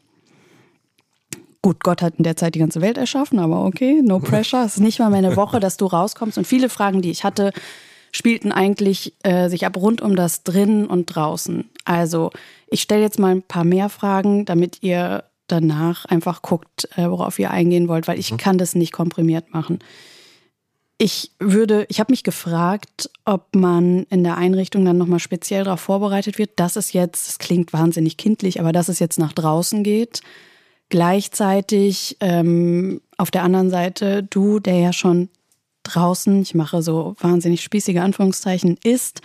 Gut, 1.63 1.83
Gott 1.85 2.03
hat 2.03 2.15
in 2.19 2.25
der 2.25 2.37
Zeit 2.37 2.55
die 2.55 2.59
ganze 2.59 2.81
Welt 2.81 2.99
erschaffen, 2.99 3.39
aber 3.39 3.65
okay, 3.65 4.03
no 4.03 4.19
pressure. 4.19 4.65
Es 4.65 4.75
ist 4.75 4.81
nicht 4.81 4.99
mal 4.99 5.11
mehr 5.11 5.19
eine 5.19 5.37
Woche, 5.37 5.61
dass 5.61 5.77
du 5.77 5.87
rauskommst. 5.87 6.37
Und 6.37 6.47
viele 6.47 6.69
Fragen, 6.69 7.01
die 7.01 7.11
ich 7.11 7.25
hatte, 7.25 7.53
spielten 8.13 8.53
eigentlich 8.53 9.15
äh, 9.23 9.49
sich 9.49 9.67
ab 9.67 9.77
rund 9.77 10.01
um 10.01 10.17
das 10.17 10.43
drinnen 10.43 10.87
und 10.87 11.07
draußen. 11.07 11.69
Also 11.85 12.31
ich 12.69 12.83
stelle 12.83 13.03
jetzt 13.03 13.19
mal 13.19 13.33
ein 13.33 13.43
paar 13.43 13.65
mehr 13.65 13.89
Fragen, 13.89 14.45
damit 14.45 14.83
ihr 14.83 15.25
danach 15.47 16.05
einfach 16.05 16.43
guckt, 16.43 16.89
äh, 16.97 17.09
worauf 17.09 17.39
ihr 17.39 17.51
eingehen 17.51 17.89
wollt, 17.89 18.07
weil 18.07 18.19
ich 18.19 18.33
mhm. 18.33 18.37
kann 18.37 18.59
das 18.59 18.75
nicht 18.75 18.93
komprimiert 18.93 19.53
machen. 19.53 19.81
Ich 21.01 21.31
würde, 21.39 21.87
ich 21.89 22.01
habe 22.01 22.13
mich 22.13 22.25
gefragt, 22.25 23.09
ob 23.25 23.55
man 23.55 24.03
in 24.11 24.25
der 24.25 24.37
Einrichtung 24.37 24.85
dann 24.85 24.99
nochmal 24.99 25.21
speziell 25.21 25.65
darauf 25.65 25.81
vorbereitet 25.81 26.39
wird, 26.39 26.51
dass 26.57 26.75
es 26.75 26.93
jetzt, 26.93 27.29
es 27.29 27.39
klingt 27.39 27.73
wahnsinnig 27.73 28.17
kindlich, 28.17 28.59
aber 28.59 28.73
dass 28.73 28.89
es 28.89 28.99
jetzt 28.99 29.19
nach 29.19 29.33
draußen 29.33 29.85
geht. 29.85 30.23
Gleichzeitig 30.89 32.17
ähm, 32.21 33.01
auf 33.17 33.31
der 33.31 33.45
anderen 33.45 33.71
Seite 33.71 34.25
du, 34.25 34.59
der 34.59 34.79
ja 34.79 34.93
schon 34.93 35.29
draußen, 35.93 36.43
ich 36.43 36.55
mache 36.55 36.83
so 36.83 37.15
wahnsinnig 37.21 37.63
spießige 37.63 38.03
Anführungszeichen, 38.03 38.79
ist, 38.85 39.21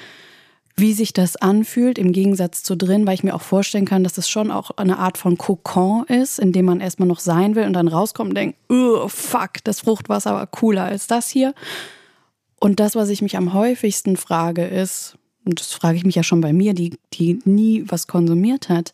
wie 0.75 0.93
sich 0.93 1.13
das 1.13 1.35
anfühlt 1.35 1.99
im 1.99 2.11
Gegensatz 2.11 2.63
zu 2.63 2.75
drin, 2.75 3.05
weil 3.05 3.13
ich 3.13 3.23
mir 3.23 3.35
auch 3.35 3.41
vorstellen 3.41 3.85
kann, 3.85 4.03
dass 4.03 4.17
es 4.17 4.27
schon 4.27 4.49
auch 4.49 4.71
eine 4.71 4.97
Art 4.97 5.17
von 5.17 5.37
Kokon 5.37 6.05
ist, 6.05 6.39
in 6.39 6.51
dem 6.51 6.65
man 6.65 6.79
erstmal 6.79 7.07
noch 7.07 7.19
sein 7.19 7.55
will 7.55 7.65
und 7.65 7.73
dann 7.73 7.87
rauskommt 7.87 8.29
und 8.29 8.35
denkt, 8.35 8.57
oh, 8.69 9.07
fuck, 9.07 9.63
das 9.63 9.81
Fruchtwasser 9.81 10.33
war 10.33 10.47
cooler 10.47 10.85
als 10.85 11.05
das 11.05 11.29
hier. 11.29 11.53
Und 12.59 12.79
das, 12.79 12.95
was 12.95 13.09
ich 13.09 13.21
mich 13.21 13.37
am 13.37 13.53
häufigsten 13.53 14.17
frage, 14.17 14.65
ist, 14.65 15.17
und 15.45 15.59
das 15.59 15.73
frage 15.73 15.97
ich 15.97 16.05
mich 16.05 16.15
ja 16.15 16.23
schon 16.23 16.41
bei 16.41 16.53
mir, 16.53 16.73
die, 16.73 16.97
die 17.13 17.39
nie 17.45 17.83
was 17.87 18.07
konsumiert 18.07 18.69
hat, 18.69 18.93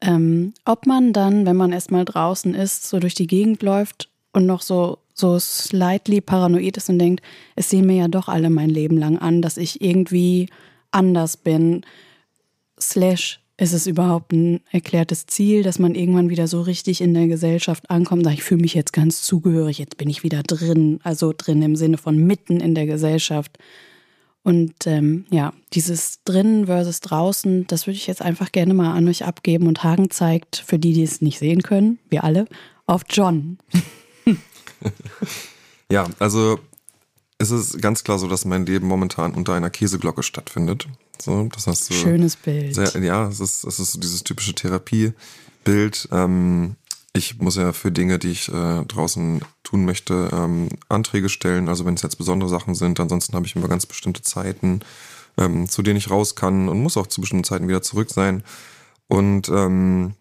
ähm, 0.00 0.54
ob 0.64 0.86
man 0.86 1.12
dann, 1.12 1.46
wenn 1.46 1.56
man 1.56 1.72
erstmal 1.72 2.04
draußen 2.04 2.54
ist, 2.54 2.88
so 2.88 2.98
durch 2.98 3.14
die 3.14 3.28
Gegend 3.28 3.62
läuft 3.62 4.10
und 4.32 4.46
noch 4.46 4.62
so, 4.62 4.98
so 5.14 5.38
slightly 5.38 6.20
paranoid 6.20 6.76
ist 6.76 6.88
und 6.88 6.98
denkt, 6.98 7.22
es 7.56 7.70
sehen 7.70 7.86
mir 7.86 7.96
ja 7.96 8.08
doch 8.08 8.28
alle 8.28 8.50
mein 8.50 8.70
Leben 8.70 8.96
lang 8.96 9.18
an, 9.18 9.42
dass 9.42 9.56
ich 9.56 9.80
irgendwie 9.80 10.48
anders 10.90 11.36
bin. 11.36 11.82
Slash, 12.80 13.40
ist 13.58 13.72
es 13.72 13.86
überhaupt 13.86 14.32
ein 14.32 14.60
erklärtes 14.70 15.26
Ziel, 15.26 15.62
dass 15.62 15.78
man 15.78 15.94
irgendwann 15.94 16.30
wieder 16.30 16.48
so 16.48 16.62
richtig 16.62 17.00
in 17.00 17.14
der 17.14 17.28
Gesellschaft 17.28 17.90
ankommt? 17.90 18.24
Sagt, 18.24 18.38
ich 18.38 18.42
fühle 18.42 18.62
mich 18.62 18.74
jetzt 18.74 18.92
ganz 18.92 19.22
zugehörig, 19.22 19.78
jetzt 19.78 19.98
bin 19.98 20.10
ich 20.10 20.24
wieder 20.24 20.42
drin, 20.42 20.98
also 21.02 21.32
drin 21.36 21.62
im 21.62 21.76
Sinne 21.76 21.98
von 21.98 22.16
mitten 22.16 22.60
in 22.60 22.74
der 22.74 22.86
Gesellschaft. 22.86 23.58
Und 24.42 24.86
ähm, 24.86 25.26
ja, 25.30 25.52
dieses 25.72 26.24
drinnen 26.24 26.66
versus 26.66 27.00
draußen, 27.00 27.66
das 27.68 27.86
würde 27.86 27.98
ich 27.98 28.08
jetzt 28.08 28.22
einfach 28.22 28.50
gerne 28.50 28.74
mal 28.74 28.92
an 28.94 29.06
euch 29.06 29.24
abgeben. 29.24 29.68
Und 29.68 29.84
Hagen 29.84 30.10
zeigt, 30.10 30.56
für 30.56 30.78
die, 30.78 30.94
die 30.94 31.04
es 31.04 31.20
nicht 31.20 31.38
sehen 31.38 31.62
können, 31.62 31.98
wir 32.10 32.24
alle, 32.24 32.46
auf 32.86 33.02
John. 33.08 33.58
ja, 35.90 36.08
also 36.18 36.58
es 37.38 37.50
ist 37.50 37.80
ganz 37.82 38.04
klar 38.04 38.18
so, 38.18 38.28
dass 38.28 38.44
mein 38.44 38.66
Leben 38.66 38.86
momentan 38.86 39.34
unter 39.34 39.54
einer 39.54 39.70
Käseglocke 39.70 40.22
stattfindet. 40.22 40.88
So, 41.20 41.48
das 41.52 41.66
heißt 41.66 41.86
so 41.86 41.94
Schönes 41.94 42.36
Bild. 42.36 42.74
Sehr, 42.74 43.02
ja, 43.02 43.28
es 43.28 43.40
ist, 43.40 43.64
es 43.64 43.78
ist 43.78 43.92
so 43.92 44.00
dieses 44.00 44.24
typische 44.24 44.54
Therapiebild. 44.54 46.08
Ähm, 46.12 46.76
ich 47.14 47.38
muss 47.38 47.56
ja 47.56 47.72
für 47.72 47.92
Dinge, 47.92 48.18
die 48.18 48.30
ich 48.30 48.48
äh, 48.48 48.84
draußen 48.84 49.44
tun 49.64 49.84
möchte, 49.84 50.30
ähm, 50.32 50.68
Anträge 50.88 51.28
stellen. 51.28 51.68
Also 51.68 51.84
wenn 51.84 51.94
es 51.94 52.02
jetzt 52.02 52.16
besondere 52.16 52.48
Sachen 52.48 52.74
sind, 52.74 53.00
ansonsten 53.00 53.34
habe 53.34 53.46
ich 53.46 53.54
immer 53.54 53.68
ganz 53.68 53.86
bestimmte 53.86 54.22
Zeiten, 54.22 54.80
ähm, 55.36 55.68
zu 55.68 55.82
denen 55.82 55.98
ich 55.98 56.10
raus 56.10 56.34
kann 56.34 56.68
und 56.68 56.82
muss 56.82 56.96
auch 56.96 57.06
zu 57.06 57.20
bestimmten 57.20 57.44
Zeiten 57.44 57.68
wieder 57.68 57.82
zurück 57.82 58.10
sein. 58.10 58.44
Und 59.08 59.48
ähm, 59.48 60.14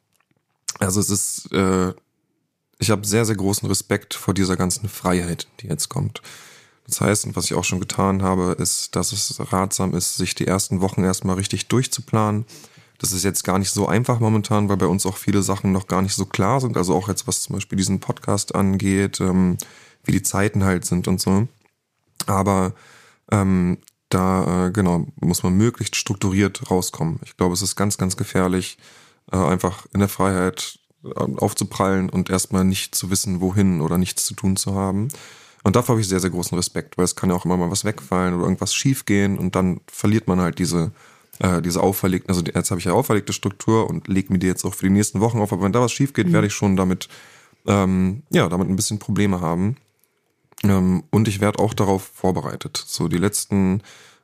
also 0.80 1.00
es 1.00 1.10
ist, 1.10 1.52
äh, 1.54 1.94
ich 2.82 2.90
habe 2.90 3.06
sehr, 3.06 3.26
sehr 3.26 3.36
großen 3.36 3.68
Respekt 3.68 4.16
vor 4.16 4.34
dieser 4.34 4.58
ganzen 4.58 4.90
Freiheit, 4.90 5.48
die 5.60 5.68
jetzt 5.68 5.88
kommt. 5.88 6.22
Das 6.88 7.00
heißt, 7.00 7.26
und 7.26 7.36
was 7.36 7.46
ich 7.46 7.54
auch 7.54 7.64
schon 7.64 7.80
getan 7.80 8.24
habe, 8.24 8.56
ist, 8.58 8.96
dass 8.96 9.12
es 9.12 9.40
ratsam 9.54 9.94
ist, 9.94 10.18
sich 10.18 10.34
die 10.34 10.48
ersten 10.48 10.82
Wochen 10.82 11.04
erstmal 11.04 11.36
richtig 11.36 11.68
durchzuplanen. 11.68 12.46
Das 12.98 13.14
ist 13.14 13.24
jetzt 13.24 13.44
gar 13.44 13.60
nicht 13.60 13.70
so 13.70 13.88
einfach 13.88 14.20
momentan, 14.20 14.68
weil 14.68 14.78
bei 14.78 14.88
uns 14.88 15.06
auch 15.06 15.18
viele 15.18 15.44
Sachen 15.44 15.72
noch 15.72 15.86
gar 15.86 16.02
nicht 16.02 16.16
so 16.16 16.26
klar 16.26 16.60
sind. 16.60 16.76
Also 16.76 16.96
auch 16.96 17.08
jetzt, 17.08 17.28
was 17.28 17.44
zum 17.44 17.56
Beispiel 17.56 17.78
diesen 17.78 18.00
Podcast 18.00 18.56
angeht, 18.56 19.22
ähm, 19.22 19.58
wie 20.04 20.12
die 20.12 20.24
Zeiten 20.24 20.64
halt 20.64 20.84
sind 20.84 21.08
und 21.08 21.22
so. 21.22 21.48
Aber 22.26 22.74
ähm, 23.32 23.78
da, 24.10 24.68
äh, 24.68 24.72
genau, 24.72 25.06
muss 25.22 25.44
man 25.44 25.54
möglichst 25.54 25.96
strukturiert 25.96 26.72
rauskommen. 26.72 27.20
Ich 27.24 27.38
glaube, 27.38 27.54
es 27.54 27.62
ist 27.62 27.76
ganz, 27.76 28.00
ganz 28.00 28.18
gefährlich, 28.18 28.80
äh, 29.32 29.38
einfach 29.38 29.86
in 29.94 30.00
der 30.00 30.10
Freiheit 30.10 30.80
aufzuprallen 31.16 32.10
und 32.10 32.30
erstmal 32.30 32.64
nicht 32.64 32.96
zu 32.96 33.10
wissen, 33.10 33.42
wohin 33.42 33.82
oder 33.82 33.98
nichts 33.98 34.26
zu 34.26 34.34
tun 34.34 34.56
zu 34.56 34.76
haben. 34.76 35.10
Und 35.64 35.76
dafür 35.76 35.94
habe 35.94 36.02
ich 36.02 36.08
sehr, 36.08 36.20
sehr 36.20 36.30
großen 36.30 36.56
Respekt, 36.58 36.98
weil 36.98 37.06
es 37.06 37.16
kann 37.16 37.30
ja 37.30 37.36
auch 37.36 37.46
immer 37.46 37.58
mal 37.58 37.72
was 37.72 37.86
wegfallen 37.86 38.34
oder 38.34 38.44
irgendwas 38.44 38.74
schiefgehen 38.74 39.38
und 39.38 39.56
dann 39.56 39.82
verliert 39.88 40.28
man 40.28 40.42
halt 40.42 40.60
diese, 40.60 40.92
äh, 41.40 41.62
diese 41.62 41.82
auferlegte, 41.82 42.30
also 42.30 42.42
jetzt 42.42 42.72
habe 42.72 42.80
ich 42.80 42.86
ja 42.86 42.94
auferlegte 42.94 43.34
Struktur 43.34 43.90
und 43.90 44.08
lege 44.08 44.34
mir 44.34 44.40
die 44.40 44.48
jetzt 44.48 44.66
auch 44.66 44.74
für 44.74 44.88
die 44.88 44.94
nächsten 44.94 45.20
Wochen 45.20 45.40
auf, 45.40 45.54
aber 45.54 45.64
wenn 45.64 45.72
da 45.72 45.82
was 45.82 45.92
schief 45.92 46.14
geht, 46.14 46.28
mhm. 46.28 46.34
werde 46.34 46.48
ich 46.48 46.54
schon 46.54 46.76
damit, 46.76 47.10
ähm, 47.68 48.24
ja, 48.32 48.50
damit 48.50 48.70
ein 48.70 48.76
bisschen 48.76 49.00
Probleme 49.00 49.42
haben. 49.42 49.78
Ähm, 50.64 51.04
und 51.12 51.28
ich 51.28 51.42
werde 51.42 51.60
auch 51.60 51.74
darauf 51.74 52.04
vorbereitet. 52.14 52.84
So 52.86 53.08
die 53.08 53.18
letzten 53.18 53.82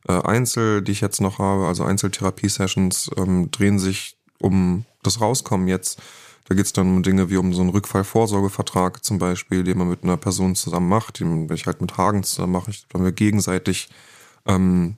äh, 0.08 0.14
Einzel, 0.14 0.82
die 0.82 0.92
ich 0.92 1.02
jetzt 1.02 1.22
noch 1.22 1.40
habe, 1.40 1.68
also 1.68 1.84
Einzeltherapie-Sessions, 1.84 3.12
ähm, 3.18 3.52
drehen 3.52 3.80
sich 3.80 4.18
um 4.40 4.86
das 5.04 5.22
Rauskommen 5.22 5.68
jetzt 5.68 6.00
da 6.48 6.56
geht 6.56 6.66
es 6.66 6.74
dann 6.74 6.88
um 6.88 7.04
Dinge 7.04 7.30
wie 7.30 7.36
um 7.36 7.54
so 7.54 7.60
einen 7.62 7.72
Rückfallvorsorgevertrag 7.72 9.04
zum 9.04 9.20
Beispiel, 9.20 9.66
den 9.66 9.78
man 9.78 9.90
mit 9.90 10.04
einer 10.04 10.16
Person 10.16 10.56
zusammen 10.56 10.88
macht, 10.88 11.20
den 11.20 11.52
ich 11.52 11.66
halt 11.66 11.82
mit 11.82 11.98
Hagen 11.98 12.24
zusammen 12.24 12.54
mache, 12.54 12.72
dann 12.90 13.04
wir 13.04 13.12
gegenseitig 13.12 13.90
ähm, 14.46 14.96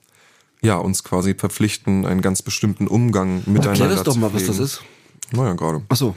ja, 0.62 0.76
uns 0.76 1.02
quasi 1.02 1.34
verpflichten, 1.34 2.06
einen 2.06 2.22
ganz 2.22 2.42
bestimmten 2.42 2.86
Umgang 2.86 3.38
miteinander 3.46 3.62
zu 3.62 3.82
Erklär 3.82 3.88
das 3.88 4.02
doch 4.04 4.16
mal, 4.16 4.32
was 4.32 4.46
das 4.46 4.58
ist. 4.60 4.82
Naja, 5.32 5.54
gerade. 5.54 5.82
Ach 5.88 5.96
so. 5.96 6.14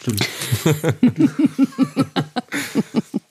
Stimmt. 0.00 0.28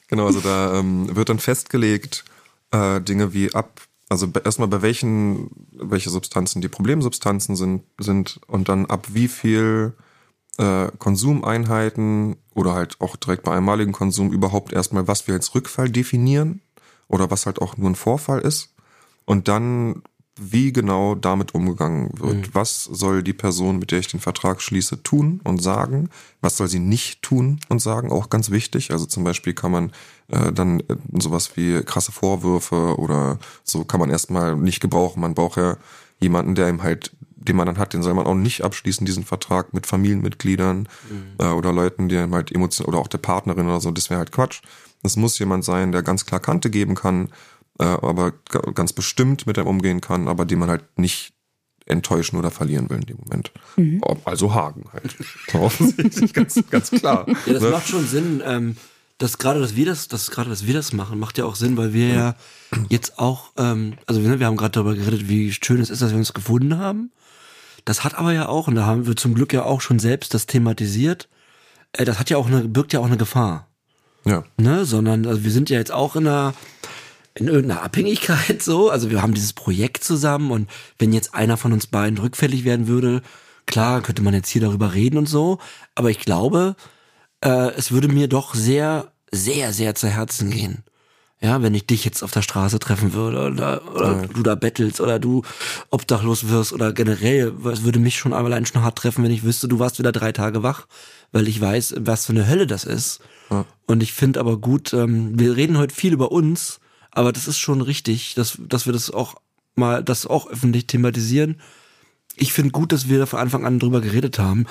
genau, 0.07 0.27
also 0.27 0.39
da 0.39 0.79
ähm, 0.79 1.13
wird 1.13 1.27
dann 1.27 1.39
festgelegt, 1.39 2.23
äh, 2.71 3.01
Dinge 3.01 3.33
wie 3.33 3.53
ab, 3.53 3.81
also 4.07 4.27
erstmal 4.43 4.67
bei 4.69 4.81
welchen, 4.81 5.49
welche 5.71 6.09
Substanzen 6.09 6.61
die 6.61 6.69
Problemsubstanzen 6.69 7.57
sind, 7.57 7.83
sind 7.97 8.39
und 8.47 8.69
dann 8.69 8.85
ab 8.85 9.07
wie 9.11 9.27
viel 9.27 9.93
äh, 10.57 10.87
Konsumeinheiten 10.97 12.35
oder 12.53 12.73
halt 12.73 12.99
auch 12.99 13.15
direkt 13.15 13.43
bei 13.43 13.55
einmaligen 13.55 13.93
Konsum 13.93 14.31
überhaupt 14.31 14.73
erstmal, 14.73 15.07
was 15.07 15.27
wir 15.27 15.35
als 15.35 15.53
Rückfall 15.55 15.89
definieren 15.89 16.61
oder 17.07 17.29
was 17.29 17.45
halt 17.45 17.61
auch 17.61 17.77
nur 17.77 17.89
ein 17.89 17.95
Vorfall 17.95 18.41
ist 18.41 18.73
und 19.25 19.47
dann 19.47 20.01
wie 20.39 20.71
genau 20.71 21.15
damit 21.15 21.55
umgegangen 21.55 22.11
wird. 22.13 22.35
Mhm. 22.35 22.49
Was 22.53 22.83
soll 22.83 23.23
die 23.23 23.33
Person, 23.33 23.79
mit 23.79 23.91
der 23.91 23.99
ich 23.99 24.07
den 24.07 24.19
Vertrag 24.19 24.61
schließe, 24.61 25.03
tun 25.03 25.41
und 25.43 25.61
sagen? 25.61 26.09
Was 26.41 26.57
soll 26.57 26.67
sie 26.67 26.79
nicht 26.79 27.21
tun 27.23 27.59
und 27.69 27.79
sagen? 27.79 28.11
Auch 28.11 28.29
ganz 28.29 28.51
wichtig. 28.51 28.91
Also 28.91 29.05
zum 29.05 29.23
Beispiel 29.23 29.53
kann 29.53 29.71
man 29.71 29.91
äh, 30.27 30.51
dann 30.51 30.81
äh, 30.81 30.95
sowas 31.19 31.51
wie 31.55 31.81
krasse 31.83 32.11
Vorwürfe 32.11 32.97
oder 32.97 33.39
so 33.63 33.83
kann 33.83 33.99
man 33.99 34.09
erstmal 34.09 34.55
nicht 34.55 34.79
gebrauchen. 34.79 35.21
Man 35.21 35.33
braucht 35.33 35.57
ja 35.57 35.77
jemanden, 36.19 36.55
der 36.55 36.69
ihm 36.69 36.83
halt 36.83 37.11
den 37.47 37.55
man 37.55 37.65
dann 37.65 37.77
hat, 37.77 37.93
den 37.93 38.03
soll 38.03 38.13
man 38.13 38.25
auch 38.25 38.35
nicht 38.35 38.63
abschließen, 38.63 39.05
diesen 39.05 39.23
Vertrag 39.23 39.73
mit 39.73 39.85
Familienmitgliedern 39.85 40.87
mhm. 41.09 41.33
äh, 41.39 41.49
oder 41.49 41.73
Leuten, 41.73 42.09
die 42.09 42.17
halt 42.17 42.51
emotional 42.51 42.89
oder 42.89 42.99
auch 42.99 43.07
der 43.07 43.17
Partnerin 43.19 43.67
oder 43.67 43.79
so, 43.79 43.91
das 43.91 44.09
wäre 44.09 44.19
halt 44.19 44.31
Quatsch. 44.31 44.61
Es 45.03 45.15
muss 45.15 45.39
jemand 45.39 45.63
sein, 45.63 45.91
der 45.91 46.03
ganz 46.03 46.25
klar 46.25 46.39
Kante 46.39 46.69
geben 46.69 46.95
kann, 46.95 47.29
äh, 47.79 47.83
aber 47.83 48.33
ganz 48.73 48.93
bestimmt 48.93 49.47
mit 49.47 49.57
einem 49.57 49.67
umgehen 49.67 50.01
kann, 50.01 50.27
aber 50.27 50.45
den 50.45 50.59
man 50.59 50.69
halt 50.69 50.83
nicht 50.97 51.33
enttäuschen 51.85 52.37
oder 52.37 52.51
verlieren 52.51 52.89
will 52.89 52.97
in 52.97 53.05
dem 53.05 53.17
Moment. 53.17 53.51
Mhm. 53.77 54.01
Also 54.25 54.53
Hagen 54.53 54.85
halt. 54.91 55.15
Offensichtlich, 55.53 56.33
ganz, 56.33 56.61
ganz 56.69 56.91
klar. 56.91 57.25
Ja, 57.27 57.53
das 57.53 57.63
ne? 57.63 57.69
macht 57.69 57.87
schon 57.87 58.05
Sinn. 58.05 58.43
Ähm, 58.45 58.75
dass 59.17 59.39
gerade, 59.39 59.59
dass 59.59 59.75
wir 59.75 59.85
das, 59.85 60.07
dass 60.07 60.29
gerade, 60.29 60.49
dass 60.49 60.67
wir 60.67 60.75
das 60.75 60.93
machen, 60.93 61.17
macht 61.17 61.37
ja 61.39 61.45
auch 61.45 61.55
Sinn, 61.55 61.75
weil 61.75 61.91
wir 61.91 62.07
ja 62.07 62.35
jetzt 62.89 63.17
auch, 63.17 63.51
ähm, 63.57 63.95
also 64.05 64.21
wir, 64.23 64.39
wir 64.39 64.45
haben 64.45 64.57
gerade 64.57 64.73
darüber 64.73 64.93
geredet, 64.93 65.27
wie 65.27 65.51
schön 65.51 65.79
es 65.79 65.89
ist, 65.89 66.01
dass 66.01 66.11
wir 66.11 66.17
uns 66.17 66.33
gefunden 66.33 66.77
haben. 66.77 67.11
Das 67.87 68.03
hat 68.03 68.15
aber 68.15 68.33
ja 68.33 68.49
auch, 68.49 68.67
und 68.67 68.75
da 68.75 68.85
haben 68.85 69.07
wir 69.07 69.15
zum 69.15 69.33
Glück 69.33 69.53
ja 69.53 69.63
auch 69.63 69.79
schon 69.79 69.97
selbst 69.97 70.33
das 70.33 70.45
thematisiert, 70.45 71.29
äh, 71.93 72.03
das 72.03 72.19
hat 72.19 72.29
ja 72.29 72.35
auch 72.35 72.47
eine, 72.47 72.67
birgt 72.67 72.91
ja 72.91 72.99
auch 72.99 73.05
eine 73.05 73.15
Gefahr. 73.15 73.69
Ja. 74.25 74.43
Ne? 74.57 74.83
Sondern, 74.83 75.25
also 75.25 75.45
wir 75.45 75.51
sind 75.51 75.69
ja 75.69 75.77
jetzt 75.77 75.93
auch 75.93 76.17
in 76.17 76.27
einer, 76.27 76.53
in 77.33 77.47
irgendeiner 77.47 77.83
Abhängigkeit 77.83 78.61
so. 78.61 78.89
Also 78.89 79.09
wir 79.09 79.21
haben 79.21 79.33
dieses 79.33 79.53
Projekt 79.53 80.03
zusammen 80.03 80.51
und 80.51 80.69
wenn 80.99 81.13
jetzt 81.13 81.33
einer 81.33 81.55
von 81.55 81.71
uns 81.71 81.87
beiden 81.87 82.17
rückfällig 82.17 82.65
werden 82.65 82.89
würde, 82.89 83.21
klar, 83.67 84.01
könnte 84.01 84.21
man 84.21 84.33
jetzt 84.33 84.49
hier 84.49 84.61
darüber 84.61 84.93
reden 84.93 85.17
und 85.17 85.29
so. 85.29 85.57
Aber 85.95 86.09
ich 86.09 86.19
glaube, 86.19 86.75
äh, 87.39 87.71
es 87.77 87.93
würde 87.93 88.09
mir 88.09 88.27
doch 88.27 88.53
sehr, 88.53 89.13
sehr, 89.31 89.71
sehr 89.71 89.95
zu 89.95 90.09
Herzen 90.09 90.51
gehen. 90.51 90.83
Ja, 91.39 91.61
wenn 91.61 91.75
ich 91.75 91.85
dich 91.85 92.03
jetzt 92.03 92.23
auf 92.23 92.31
der 92.31 92.41
Straße 92.41 92.79
treffen 92.79 93.13
würde 93.13 93.45
oder, 93.45 93.81
oder 93.93 94.21
ja. 94.21 94.27
du 94.27 94.41
da 94.41 94.55
bettelst 94.55 94.99
oder 94.99 95.19
du 95.19 95.43
obdachlos 95.91 96.49
wirst 96.49 96.73
oder 96.73 96.93
generell, 96.93 97.53
es 97.71 97.83
würde 97.83 97.99
mich 97.99 98.17
schon 98.17 98.33
allein 98.33 98.65
schon 98.65 98.81
hart 98.81 98.97
treffen, 98.97 99.23
wenn 99.23 99.31
ich 99.31 99.43
wüsste, 99.43 99.67
du 99.67 99.77
warst 99.77 99.99
wieder 99.99 100.11
drei 100.11 100.31
Tage 100.31 100.63
wach, 100.63 100.87
weil 101.31 101.47
ich 101.47 101.61
weiß, 101.61 101.95
was 101.99 102.25
für 102.25 102.33
eine 102.33 102.47
Hölle 102.47 102.65
das 102.65 102.85
ist. 102.85 103.19
Ja. 103.51 103.65
Und 103.85 104.01
ich 104.01 104.13
finde 104.13 104.39
aber 104.39 104.57
gut, 104.57 104.93
ähm, 104.93 105.39
wir 105.39 105.55
reden 105.55 105.77
heute 105.77 105.93
viel 105.93 106.13
über 106.13 106.31
uns, 106.31 106.79
aber 107.11 107.31
das 107.31 107.47
ist 107.47 107.59
schon 107.59 107.81
richtig, 107.81 108.33
dass, 108.33 108.57
dass 108.59 108.87
wir 108.87 108.93
das 108.93 109.11
auch 109.11 109.35
mal, 109.75 110.03
das 110.03 110.25
auch 110.25 110.47
öffentlich 110.47 110.87
thematisieren. 110.87 111.61
Ich 112.35 112.51
finde 112.51 112.71
gut, 112.71 112.91
dass 112.91 113.09
wir 113.09 113.19
da 113.19 113.25
von 113.27 113.39
Anfang 113.39 113.63
an 113.63 113.77
drüber 113.77 114.01
geredet 114.01 114.39
haben, 114.39 114.65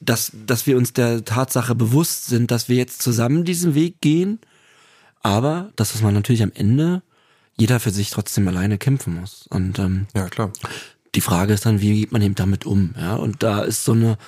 dass, 0.00 0.30
dass 0.46 0.66
wir 0.66 0.76
uns 0.76 0.92
der 0.92 1.24
Tatsache 1.24 1.74
bewusst 1.74 2.26
sind, 2.26 2.50
dass 2.50 2.68
wir 2.68 2.76
jetzt 2.76 3.00
zusammen 3.00 3.44
diesen 3.44 3.74
Weg 3.74 4.02
gehen 4.02 4.40
aber 5.22 5.72
dass 5.76 6.00
man 6.02 6.14
natürlich 6.14 6.42
am 6.42 6.52
Ende 6.54 7.02
jeder 7.56 7.80
für 7.80 7.90
sich 7.90 8.10
trotzdem 8.10 8.46
alleine 8.48 8.78
kämpfen 8.78 9.14
muss. 9.20 9.46
Und 9.48 9.78
ähm, 9.78 10.06
ja, 10.14 10.28
klar. 10.28 10.52
Die 11.14 11.20
Frage 11.20 11.54
ist 11.54 11.64
dann, 11.64 11.80
wie 11.80 12.00
geht 12.00 12.12
man 12.12 12.22
eben 12.22 12.34
damit 12.34 12.66
um? 12.66 12.94
Ja, 12.98 13.14
und 13.14 13.42
da 13.42 13.62
ist 13.62 13.84
so 13.84 13.92
eine, 13.92 14.18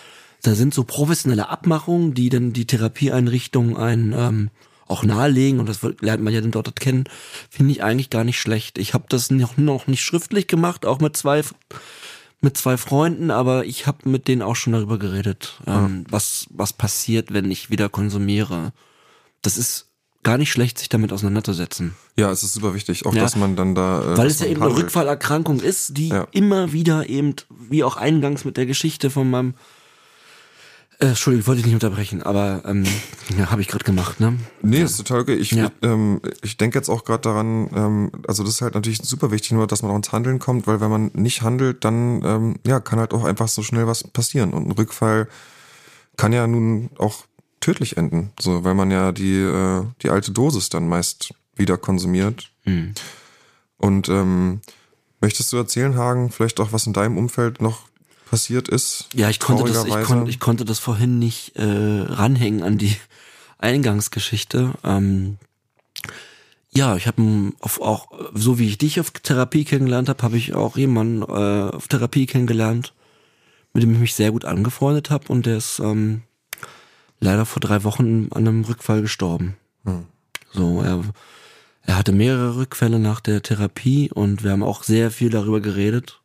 da 0.42 0.54
sind 0.54 0.72
so 0.72 0.84
professionelle 0.84 1.48
Abmachungen, 1.48 2.14
die 2.14 2.30
dann 2.30 2.52
die 2.52 2.66
Therapieeinrichtungen 2.66 3.76
einen 3.76 4.14
ähm, 4.14 4.50
auch 4.86 5.04
nahelegen 5.04 5.60
und 5.60 5.68
das 5.68 5.82
lernt 6.00 6.22
man 6.22 6.32
ja 6.32 6.40
dann 6.40 6.50
dort 6.50 6.74
kennen, 6.80 7.04
finde 7.50 7.72
ich 7.72 7.82
eigentlich 7.82 8.08
gar 8.08 8.24
nicht 8.24 8.40
schlecht. 8.40 8.78
Ich 8.78 8.94
habe 8.94 9.04
das 9.08 9.30
noch, 9.30 9.56
noch 9.58 9.86
nicht 9.86 10.02
schriftlich 10.02 10.46
gemacht, 10.46 10.86
auch 10.86 11.00
mit 11.00 11.16
zwei 11.16 11.42
mit 12.40 12.56
zwei 12.56 12.76
Freunden, 12.76 13.32
aber 13.32 13.64
ich 13.66 13.86
habe 13.86 14.08
mit 14.08 14.28
denen 14.28 14.42
auch 14.42 14.54
schon 14.54 14.72
darüber 14.72 14.98
geredet, 14.98 15.60
ähm, 15.66 16.04
ja. 16.06 16.12
was 16.12 16.46
was 16.50 16.72
passiert, 16.72 17.32
wenn 17.34 17.50
ich 17.50 17.68
wieder 17.68 17.88
konsumiere. 17.88 18.72
Das 19.42 19.58
ist 19.58 19.87
gar 20.24 20.36
nicht 20.38 20.50
schlecht, 20.52 20.78
sich 20.78 20.88
damit 20.88 21.12
auseinanderzusetzen. 21.12 21.94
Ja, 22.16 22.30
es 22.30 22.42
ist 22.42 22.52
super 22.54 22.74
wichtig, 22.74 23.06
auch 23.06 23.14
Ja. 23.14 23.22
dass 23.22 23.36
man 23.36 23.56
dann 23.56 23.74
da. 23.74 24.14
Äh, 24.14 24.18
Weil 24.18 24.26
es 24.26 24.40
ja 24.40 24.46
eben 24.46 24.62
eine. 24.62 24.74
Rückfallerkrankung 24.76 25.60
ist, 25.60 25.96
die 25.96 26.08
Ja. 26.08 26.26
immer 26.32 26.72
wieder 26.72 27.08
eben, 27.08 27.34
wie 27.68 27.84
auch 27.84 27.96
eingangs 27.96 28.44
mit 28.44 28.56
der 28.56 28.66
Geschichte 28.66 29.10
von 29.10 29.30
meinem 29.30 29.54
äh, 31.00 31.06
Entschuldigung, 31.06 31.42
ich 31.42 31.46
wollte 31.46 31.58
dich 31.62 31.66
nicht 31.66 31.74
unterbrechen, 31.84 32.24
aber 32.24 32.62
ähm, 32.66 32.84
ja, 33.38 33.50
habe 33.52 33.60
ich 33.62 33.68
gerade 33.68 33.84
gemacht, 33.84 34.18
ne? 34.18 34.36
Nee, 34.62 34.82
ist 34.82 34.96
total 34.96 35.20
okay. 35.20 35.34
Ich, 35.36 35.52
Ja. 35.52 35.66
ich, 35.66 35.70
ähm, 35.88 36.20
ich 36.42 36.56
denke 36.56 36.76
jetzt 36.76 36.88
auch 36.88 37.04
gerade 37.04 37.20
daran, 37.20 37.70
ähm, 37.72 38.10
also 38.26 38.42
das 38.42 38.54
ist 38.54 38.62
halt 38.62 38.74
natürlich 38.74 38.98
super 39.04 39.30
wichtig, 39.30 39.52
nur 39.52 39.68
dass 39.68 39.82
man 39.82 39.92
auch 39.92 39.96
ins 39.96 40.10
Handeln 40.10 40.40
kommt, 40.40 40.66
weil 40.66 40.80
wenn 40.80 40.90
man 40.90 41.10
nicht 41.14 41.42
handelt, 41.42 41.84
dann 41.84 42.22
ähm, 42.24 42.56
ja, 42.66 42.80
kann 42.80 42.98
halt 42.98 43.14
auch 43.14 43.22
einfach 43.24 43.46
so 43.46 43.62
schnell 43.62 43.86
was 43.86 44.02
passieren. 44.08 44.52
Und 44.52 44.66
ein 44.66 44.72
Rückfall 44.72 45.28
kann 46.16 46.32
ja 46.32 46.48
nun 46.48 46.90
auch 46.98 47.26
tödlich 47.60 47.96
enden, 47.96 48.30
so 48.38 48.64
weil 48.64 48.74
man 48.74 48.90
ja 48.90 49.12
die, 49.12 49.38
äh, 49.38 49.84
die 50.02 50.10
alte 50.10 50.32
Dosis 50.32 50.68
dann 50.68 50.88
meist 50.88 51.34
wieder 51.56 51.76
konsumiert. 51.76 52.50
Hm. 52.64 52.94
Und 53.76 54.08
ähm, 54.08 54.60
möchtest 55.20 55.52
du 55.52 55.56
erzählen, 55.56 55.96
Hagen, 55.96 56.30
vielleicht 56.30 56.60
auch, 56.60 56.72
was 56.72 56.86
in 56.86 56.92
deinem 56.92 57.16
Umfeld 57.16 57.60
noch 57.60 57.82
passiert 58.30 58.68
ist? 58.68 59.08
Ja, 59.14 59.30
ich 59.30 59.40
konnte 59.40 59.70
das, 59.72 59.84
ich, 59.84 60.02
kon, 60.02 60.26
ich 60.26 60.40
konnte 60.40 60.64
das 60.64 60.78
vorhin 60.78 61.18
nicht 61.18 61.56
äh, 61.56 61.64
ranhängen 61.64 62.62
an 62.62 62.78
die 62.78 62.96
Eingangsgeschichte. 63.58 64.74
Ähm, 64.84 65.38
ja, 66.70 66.96
ich 66.96 67.06
habe 67.06 67.52
auch, 67.58 68.08
so 68.34 68.58
wie 68.58 68.68
ich 68.68 68.78
dich 68.78 69.00
auf 69.00 69.10
Therapie 69.10 69.64
kennengelernt 69.64 70.08
habe, 70.08 70.22
habe 70.22 70.36
ich 70.36 70.54
auch 70.54 70.76
jemanden 70.76 71.22
äh, 71.22 71.74
auf 71.74 71.88
Therapie 71.88 72.26
kennengelernt, 72.26 72.94
mit 73.72 73.82
dem 73.82 73.92
ich 73.94 73.98
mich 73.98 74.14
sehr 74.14 74.32
gut 74.32 74.44
angefreundet 74.44 75.10
habe 75.10 75.28
und 75.28 75.46
der 75.46 75.56
ist 75.56 75.78
ähm, 75.78 76.22
leider 77.20 77.46
vor 77.46 77.60
drei 77.60 77.84
Wochen 77.84 78.28
an 78.30 78.46
einem 78.46 78.64
Rückfall 78.64 79.02
gestorben. 79.02 79.56
Hm. 79.84 80.04
So, 80.52 80.82
er, 80.82 81.02
er 81.82 81.96
hatte 81.96 82.12
mehrere 82.12 82.56
Rückfälle 82.56 82.98
nach 82.98 83.20
der 83.20 83.42
Therapie 83.42 84.10
und 84.12 84.44
wir 84.44 84.52
haben 84.52 84.62
auch 84.62 84.82
sehr 84.82 85.10
viel 85.10 85.30
darüber 85.30 85.60
geredet. 85.60 86.20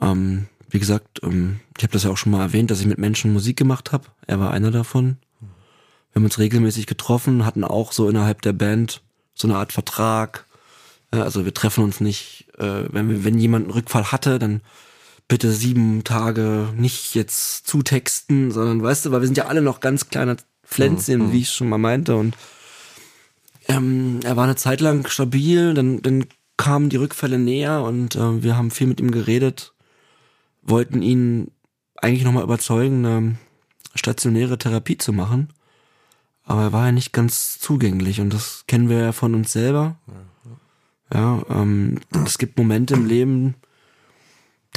Ähm, 0.00 0.46
wie 0.70 0.78
gesagt, 0.78 1.20
ähm, 1.22 1.60
ich 1.76 1.82
habe 1.82 1.92
das 1.92 2.04
ja 2.04 2.10
auch 2.10 2.16
schon 2.16 2.32
mal 2.32 2.42
erwähnt, 2.42 2.70
dass 2.70 2.80
ich 2.80 2.86
mit 2.86 2.98
Menschen 2.98 3.32
Musik 3.32 3.56
gemacht 3.56 3.92
habe. 3.92 4.04
Er 4.26 4.38
war 4.38 4.50
einer 4.50 4.70
davon. 4.70 5.16
Wir 5.40 6.20
haben 6.20 6.24
uns 6.24 6.38
regelmäßig 6.38 6.86
getroffen, 6.86 7.44
hatten 7.44 7.64
auch 7.64 7.92
so 7.92 8.08
innerhalb 8.08 8.42
der 8.42 8.52
Band 8.52 9.02
so 9.34 9.48
eine 9.48 9.56
Art 9.56 9.72
Vertrag. 9.72 10.46
Ja, 11.14 11.22
also 11.22 11.44
wir 11.44 11.54
treffen 11.54 11.84
uns 11.84 12.00
nicht, 12.00 12.48
äh, 12.58 12.84
wenn, 12.92 13.08
wir, 13.08 13.24
wenn 13.24 13.38
jemand 13.38 13.66
einen 13.66 13.74
Rückfall 13.74 14.12
hatte, 14.12 14.38
dann 14.38 14.60
bitte 15.28 15.52
sieben 15.52 16.04
Tage 16.04 16.70
nicht 16.74 17.14
jetzt 17.14 17.66
zutexten, 17.66 18.50
sondern 18.50 18.82
weißt 18.82 19.06
du, 19.06 19.10
weil 19.12 19.20
wir 19.20 19.26
sind 19.26 19.36
ja 19.36 19.46
alle 19.46 19.60
noch 19.60 19.80
ganz 19.80 20.08
kleine 20.08 20.38
Pflänzchen, 20.64 21.32
wie 21.32 21.40
ich 21.40 21.50
schon 21.50 21.68
mal 21.68 21.78
meinte. 21.78 22.16
Und 22.16 22.34
ähm, 23.68 24.20
er 24.24 24.36
war 24.36 24.44
eine 24.44 24.56
Zeit 24.56 24.80
lang 24.80 25.06
stabil, 25.08 25.74
dann, 25.74 26.00
dann 26.02 26.26
kamen 26.56 26.88
die 26.88 26.96
Rückfälle 26.96 27.38
näher 27.38 27.82
und 27.82 28.16
äh, 28.16 28.42
wir 28.42 28.56
haben 28.56 28.70
viel 28.70 28.86
mit 28.86 29.00
ihm 29.00 29.10
geredet, 29.10 29.74
wollten 30.62 31.02
ihn 31.02 31.50
eigentlich 31.96 32.24
nochmal 32.24 32.44
überzeugen, 32.44 33.04
eine 33.04 33.38
stationäre 33.94 34.58
Therapie 34.58 34.98
zu 34.98 35.12
machen. 35.12 35.52
Aber 36.44 36.62
er 36.62 36.72
war 36.72 36.86
ja 36.86 36.92
nicht 36.92 37.12
ganz 37.12 37.58
zugänglich 37.58 38.20
und 38.22 38.32
das 38.32 38.64
kennen 38.66 38.88
wir 38.88 38.98
ja 38.98 39.12
von 39.12 39.34
uns 39.34 39.52
selber. 39.52 39.96
Ja, 41.12 41.42
ähm, 41.50 42.00
es 42.24 42.38
gibt 42.38 42.56
Momente 42.56 42.94
im 42.94 43.06
Leben, 43.06 43.54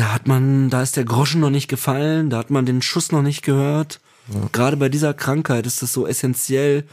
da 0.01 0.13
hat 0.13 0.27
man, 0.27 0.71
da 0.71 0.81
ist 0.81 0.97
der 0.97 1.05
Groschen 1.05 1.41
noch 1.41 1.51
nicht 1.51 1.67
gefallen, 1.67 2.31
da 2.31 2.39
hat 2.39 2.49
man 2.49 2.65
den 2.65 2.81
Schuss 2.81 3.11
noch 3.11 3.21
nicht 3.21 3.43
gehört. 3.43 3.99
Gerade 4.51 4.75
bei 4.77 4.89
dieser 4.89 5.13
Krankheit 5.13 5.67
ist 5.67 5.83
das 5.83 5.93
so 5.93 6.07
essentiell. 6.07 6.85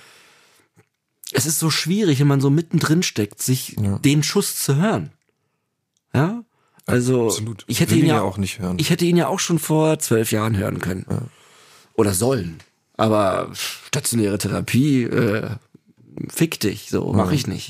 Es 1.33 1.47
ist 1.47 1.59
so 1.59 1.71
schwierig, 1.71 2.21
wenn 2.21 2.27
man 2.27 2.43
so 2.43 2.51
mittendrin 2.51 3.03
steckt, 3.03 3.41
sich 3.41 3.77
Ja. 3.81 3.99
den 3.99 4.23
Schuss 4.23 4.57
zu 4.63 4.77
hören. 4.77 5.11
Ja, 6.13 6.43
also 6.85 7.27
Absolut. 7.29 7.65
ich 7.67 7.81
hätte 7.81 7.95
ihn 7.95 8.01
ihn 8.03 8.07
ja 8.09 8.17
ja 8.17 8.21
auch 8.23 8.37
nicht 8.37 8.59
hören. 8.59 8.79
Ich 8.79 8.91
hätte 8.91 9.07
ihn 9.07 9.17
ja 9.17 9.29
auch 9.29 9.41
schon 9.41 9.59
vor 9.59 9.99
zwölf 10.01 10.31
Jahren 10.31 10.57
hören 10.59 10.79
können 10.81 11.07
oder 11.95 12.13
sollen. 12.13 12.59
Aber 12.99 13.49
stationäre 13.55 14.37
Therapie, 14.37 15.05
äh, 15.05 15.49
fick 16.29 16.61
dich, 16.61 16.91
so 16.91 17.11
mache 17.15 17.35
ich 17.35 17.47
nicht. 17.47 17.69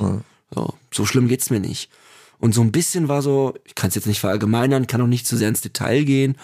So, 0.53 0.74
so 0.93 1.07
schlimm 1.07 1.28
geht's 1.28 1.51
mir 1.51 1.61
nicht. 1.61 1.91
Und 2.39 2.55
so 2.55 2.61
ein 2.62 2.72
bisschen 2.72 3.09
war 3.09 3.22
so, 3.22 3.55
ich 3.64 3.74
kann 3.74 3.89
es 3.89 3.95
jetzt 3.95 4.07
nicht 4.07 4.20
verallgemeinern, 4.20 4.86
kann 4.86 5.01
auch 5.01 5.07
nicht 5.07 5.26
zu 5.26 5.36
sehr 5.36 5.49
ins 5.49 5.61
Detail 5.61 6.05
gehen, 6.05 6.36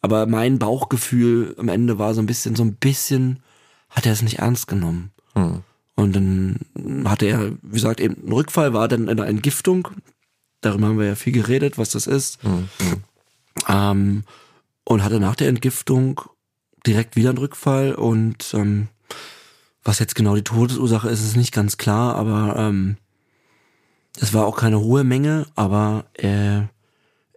aber 0.00 0.26
mein 0.26 0.58
Bauchgefühl 0.58 1.54
am 1.58 1.68
Ende 1.68 1.98
war 1.98 2.14
so 2.14 2.20
ein 2.20 2.26
bisschen, 2.26 2.56
so 2.56 2.64
ein 2.64 2.74
bisschen 2.74 3.40
hat 3.90 4.06
er 4.06 4.12
es 4.12 4.22
nicht 4.22 4.38
ernst 4.38 4.66
genommen. 4.66 5.10
Hm. 5.34 5.62
Und 5.94 6.14
dann 6.14 6.60
hatte 7.06 7.26
er, 7.26 7.52
wie 7.62 7.72
gesagt, 7.72 8.00
eben 8.00 8.16
ein 8.26 8.32
Rückfall, 8.32 8.72
war 8.72 8.86
dann 8.88 9.04
in 9.04 9.08
einer 9.08 9.26
Entgiftung. 9.26 9.88
Darüber 10.60 10.88
haben 10.88 10.98
wir 10.98 11.06
ja 11.06 11.14
viel 11.14 11.32
geredet, 11.32 11.78
was 11.78 11.90
das 11.90 12.06
ist. 12.06 12.42
Hm. 12.42 12.68
Ähm, 13.68 14.24
und 14.84 15.02
hatte 15.02 15.20
nach 15.20 15.34
der 15.34 15.48
Entgiftung 15.48 16.20
direkt 16.86 17.16
wieder 17.16 17.30
einen 17.30 17.38
Rückfall 17.38 17.94
und 17.94 18.54
ähm, 18.54 18.88
was 19.82 19.98
jetzt 19.98 20.14
genau 20.14 20.36
die 20.36 20.42
Todesursache 20.42 21.08
ist, 21.08 21.24
ist 21.24 21.36
nicht 21.36 21.52
ganz 21.52 21.76
klar, 21.76 22.14
aber 22.14 22.56
ähm, 22.56 22.96
es 24.20 24.34
war 24.34 24.46
auch 24.46 24.56
keine 24.56 24.80
hohe 24.80 25.04
Menge, 25.04 25.46
aber 25.54 26.06
äh, 26.14 26.62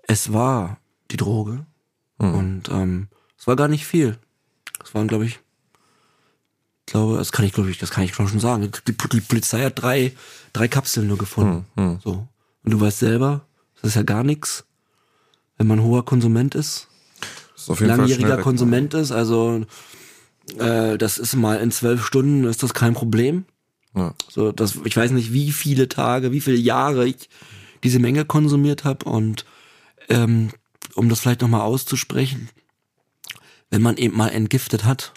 es 0.03 0.33
war 0.33 0.77
die 1.11 1.17
Droge 1.17 1.65
Hm. 2.19 2.35
und 2.35 2.69
ähm, 2.69 3.07
es 3.37 3.47
war 3.47 3.55
gar 3.55 3.67
nicht 3.67 3.87
viel. 3.87 4.17
Es 4.83 4.93
waren, 4.93 5.07
glaube 5.07 5.25
ich, 5.25 5.39
glaube, 6.85 7.17
das 7.17 7.31
kann 7.31 7.45
ich, 7.45 7.53
glaube 7.53 7.71
ich, 7.71 7.79
das 7.79 7.89
kann 7.89 8.03
ich 8.03 8.13
schon 8.13 8.39
sagen. 8.39 8.69
Die, 8.87 8.93
die 8.93 9.21
Polizei 9.21 9.63
hat 9.63 9.81
drei, 9.81 10.13
drei 10.53 10.67
Kapseln 10.67 11.07
nur 11.07 11.17
gefunden. 11.17 11.65
Hm, 11.75 11.83
hm. 11.83 11.99
So. 12.03 12.27
Und 12.63 12.71
du 12.71 12.79
weißt 12.79 12.99
selber, 12.99 13.41
das 13.75 13.89
ist 13.89 13.95
ja 13.95 14.03
gar 14.03 14.23
nichts, 14.23 14.65
wenn 15.57 15.67
man 15.67 15.81
hoher 15.81 16.05
Konsument 16.05 16.53
ist 16.53 16.87
ist 17.55 17.69
auf 17.69 17.79
jeden 17.79 17.95
langjähriger. 17.97 18.37
Konsument 18.37 18.93
ist, 18.93 19.11
also 19.11 19.65
äh, 20.57 20.97
das 20.97 21.17
ist 21.17 21.35
mal 21.35 21.59
in 21.59 21.71
zwölf 21.71 22.05
Stunden 22.05 22.43
ist 22.43 22.63
das 22.63 22.73
kein 22.73 22.93
Problem. 22.93 23.45
Ja. 23.95 24.13
So, 24.29 24.51
das, 24.51 24.77
ich 24.85 24.95
weiß 24.95 25.11
nicht, 25.11 25.33
wie 25.33 25.51
viele 25.51 25.89
Tage, 25.89 26.31
wie 26.31 26.41
viele 26.41 26.57
Jahre 26.57 27.07
ich 27.07 27.29
diese 27.83 27.99
Menge 27.99 28.25
konsumiert 28.25 28.83
habe 28.83 29.05
und 29.09 29.45
ähm, 30.09 30.49
um 30.95 31.09
das 31.09 31.19
vielleicht 31.19 31.41
nochmal 31.41 31.61
auszusprechen, 31.61 32.49
wenn 33.69 33.81
man 33.81 33.97
eben 33.97 34.15
mal 34.15 34.29
entgiftet 34.29 34.83
hat 34.83 35.13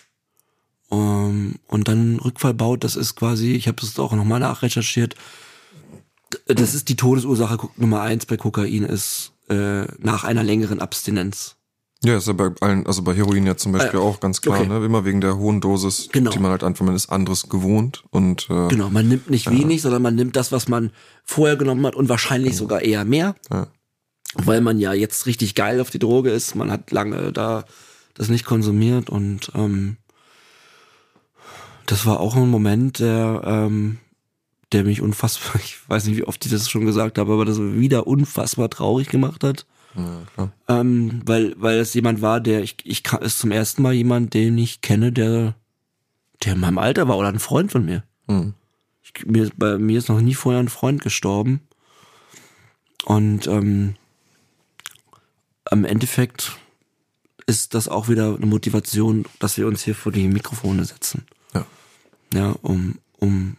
ähm, 0.90 1.56
und 1.66 1.88
dann 1.88 2.18
Rückfall 2.18 2.54
baut, 2.54 2.84
das 2.84 2.96
ist 2.96 3.14
quasi, 3.16 3.52
ich 3.52 3.68
habe 3.68 3.80
das 3.80 3.98
auch 3.98 4.12
nochmal 4.12 4.40
nachrecherchiert, 4.40 5.14
das 6.46 6.74
ist 6.74 6.88
die 6.88 6.96
Todesursache 6.96 7.68
Nummer 7.76 8.02
eins 8.02 8.26
bei 8.26 8.36
Kokain 8.36 8.84
ist 8.84 9.32
äh, 9.48 9.84
nach 9.98 10.24
einer 10.24 10.42
längeren 10.42 10.80
Abstinenz. 10.80 11.56
Ja, 12.04 12.16
ist 12.18 12.26
ja 12.26 12.32
bei 12.34 12.50
allen, 12.60 12.86
also 12.86 13.02
bei 13.02 13.14
Heroin 13.14 13.46
ja 13.46 13.56
zum 13.56 13.72
Beispiel 13.72 13.98
Ah, 13.98 14.02
auch 14.02 14.20
ganz 14.20 14.40
klar, 14.40 14.60
okay. 14.60 14.68
ne? 14.68 14.84
Immer 14.84 15.04
wegen 15.04 15.20
der 15.20 15.36
hohen 15.36 15.60
Dosis, 15.60 16.08
Genau. 16.12 16.30
die 16.30 16.38
man 16.38 16.50
halt 16.50 16.62
einfach, 16.62 16.84
man 16.84 16.94
ist 16.94 17.10
anderes 17.10 17.48
gewohnt 17.48 18.04
und 18.10 18.46
äh, 18.50 18.68
Genau, 18.68 18.90
man 18.90 19.08
nimmt 19.08 19.30
nicht 19.30 19.50
wenig, 19.50 19.82
sondern 19.82 20.02
man 20.02 20.14
nimmt 20.14 20.36
das, 20.36 20.52
was 20.52 20.68
man 20.68 20.90
vorher 21.24 21.56
genommen 21.56 21.84
hat 21.86 21.96
und 21.96 22.08
wahrscheinlich 22.08 22.56
sogar 22.56 22.82
eher 22.82 23.04
mehr, 23.04 23.34
ja. 23.50 23.68
weil 24.34 24.60
man 24.60 24.78
ja 24.78 24.92
jetzt 24.92 25.26
richtig 25.26 25.54
geil 25.54 25.80
auf 25.80 25.90
die 25.90 25.98
Droge 25.98 26.30
ist. 26.30 26.54
Man 26.54 26.70
hat 26.70 26.90
lange 26.90 27.32
da 27.32 27.64
das 28.14 28.28
nicht 28.28 28.44
konsumiert 28.44 29.10
und 29.10 29.50
ähm, 29.54 29.96
das 31.86 32.06
war 32.06 32.20
auch 32.20 32.36
ein 32.36 32.48
Moment, 32.48 32.98
der, 32.98 33.42
ähm, 33.44 33.98
der 34.72 34.84
mich 34.84 35.00
unfassbar, 35.02 35.60
ich 35.64 35.78
weiß 35.88 36.06
nicht, 36.06 36.16
wie 36.16 36.24
oft 36.24 36.44
ich 36.44 36.52
das 36.52 36.70
schon 36.70 36.86
gesagt 36.86 37.18
habe, 37.18 37.32
aber 37.32 37.44
das 37.44 37.58
wieder 37.60 38.06
unfassbar 38.06 38.70
traurig 38.70 39.08
gemacht 39.08 39.44
hat. 39.44 39.66
Ja. 39.96 40.50
Ähm, 40.68 41.22
weil, 41.24 41.54
weil 41.56 41.78
es 41.78 41.94
jemand 41.94 42.22
war, 42.22 42.40
der, 42.40 42.62
ich, 42.62 42.76
ich 42.84 43.02
kann, 43.02 43.22
ist 43.22 43.38
zum 43.38 43.50
ersten 43.50 43.82
Mal 43.82 43.92
jemand, 43.92 44.34
den 44.34 44.58
ich 44.58 44.80
kenne, 44.80 45.12
der, 45.12 45.54
der 46.44 46.54
in 46.54 46.60
meinem 46.60 46.78
Alter 46.78 47.08
war 47.08 47.18
oder 47.18 47.28
ein 47.28 47.38
Freund 47.38 47.72
von 47.72 47.84
mir. 47.84 48.02
Hm. 48.28 48.54
Ich, 49.02 49.26
mir, 49.26 49.50
bei 49.56 49.78
mir 49.78 49.98
ist 49.98 50.08
noch 50.08 50.20
nie 50.20 50.34
vorher 50.34 50.60
ein 50.60 50.68
Freund 50.68 51.02
gestorben. 51.02 51.60
Und 53.04 53.46
ähm, 53.46 53.96
am 55.64 55.84
Endeffekt 55.84 56.58
ist 57.46 57.74
das 57.74 57.88
auch 57.88 58.08
wieder 58.08 58.34
eine 58.34 58.46
Motivation, 58.46 59.24
dass 59.38 59.58
wir 59.58 59.66
uns 59.66 59.82
hier 59.82 59.94
vor 59.94 60.12
die 60.12 60.28
Mikrofone 60.28 60.84
setzen. 60.84 61.26
Ja. 61.52 61.66
Ja, 62.32 62.54
um, 62.62 62.98
um 63.18 63.56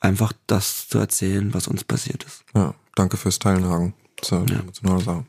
einfach 0.00 0.32
das 0.46 0.88
zu 0.88 0.98
erzählen, 0.98 1.54
was 1.54 1.68
uns 1.68 1.84
passiert 1.84 2.24
ist. 2.24 2.44
ja, 2.54 2.74
danke 2.94 3.16
fürs 3.16 3.38
Teilen, 3.38 3.64
Hagen. 3.64 3.94
Das 4.16 4.28
ist 4.28 4.32
ja 4.32 4.42
eine 4.42 4.60
emotionale 4.60 5.02
Sache. 5.02 5.24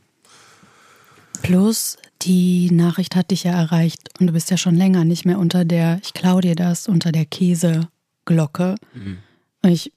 Plus, 1.44 1.98
die 2.22 2.72
Nachricht 2.72 3.16
hat 3.16 3.32
dich 3.32 3.44
ja 3.44 3.52
erreicht 3.52 4.10
und 4.20 4.28
du 4.28 4.34
bist 4.34 4.50
ja 4.50 4.58
schon 4.58 4.76
länger 4.76 5.04
nicht 5.04 5.26
mehr 5.26 5.38
unter 5.38 5.66
der, 5.66 6.00
ich 6.02 6.14
klau 6.14 6.40
dir 6.40 6.56
das, 6.56 6.88
unter 6.88 7.12
der 7.12 7.26
Käseglocke. 7.26 8.76
Und 9.62 9.70
Ich 9.70 9.92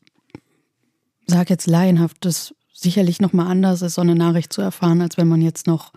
sage 1.26 1.50
jetzt 1.50 1.66
laienhaft, 1.66 2.24
dass 2.24 2.52
sicherlich 2.72 3.20
nochmal 3.20 3.46
anders 3.46 3.82
ist, 3.82 3.94
so 3.94 4.00
eine 4.02 4.14
Nachricht 4.14 4.52
zu 4.52 4.60
erfahren, 4.60 5.00
als 5.00 5.16
wenn 5.16 5.28
man 5.28 5.40
jetzt 5.40 5.66
noch 5.66 5.92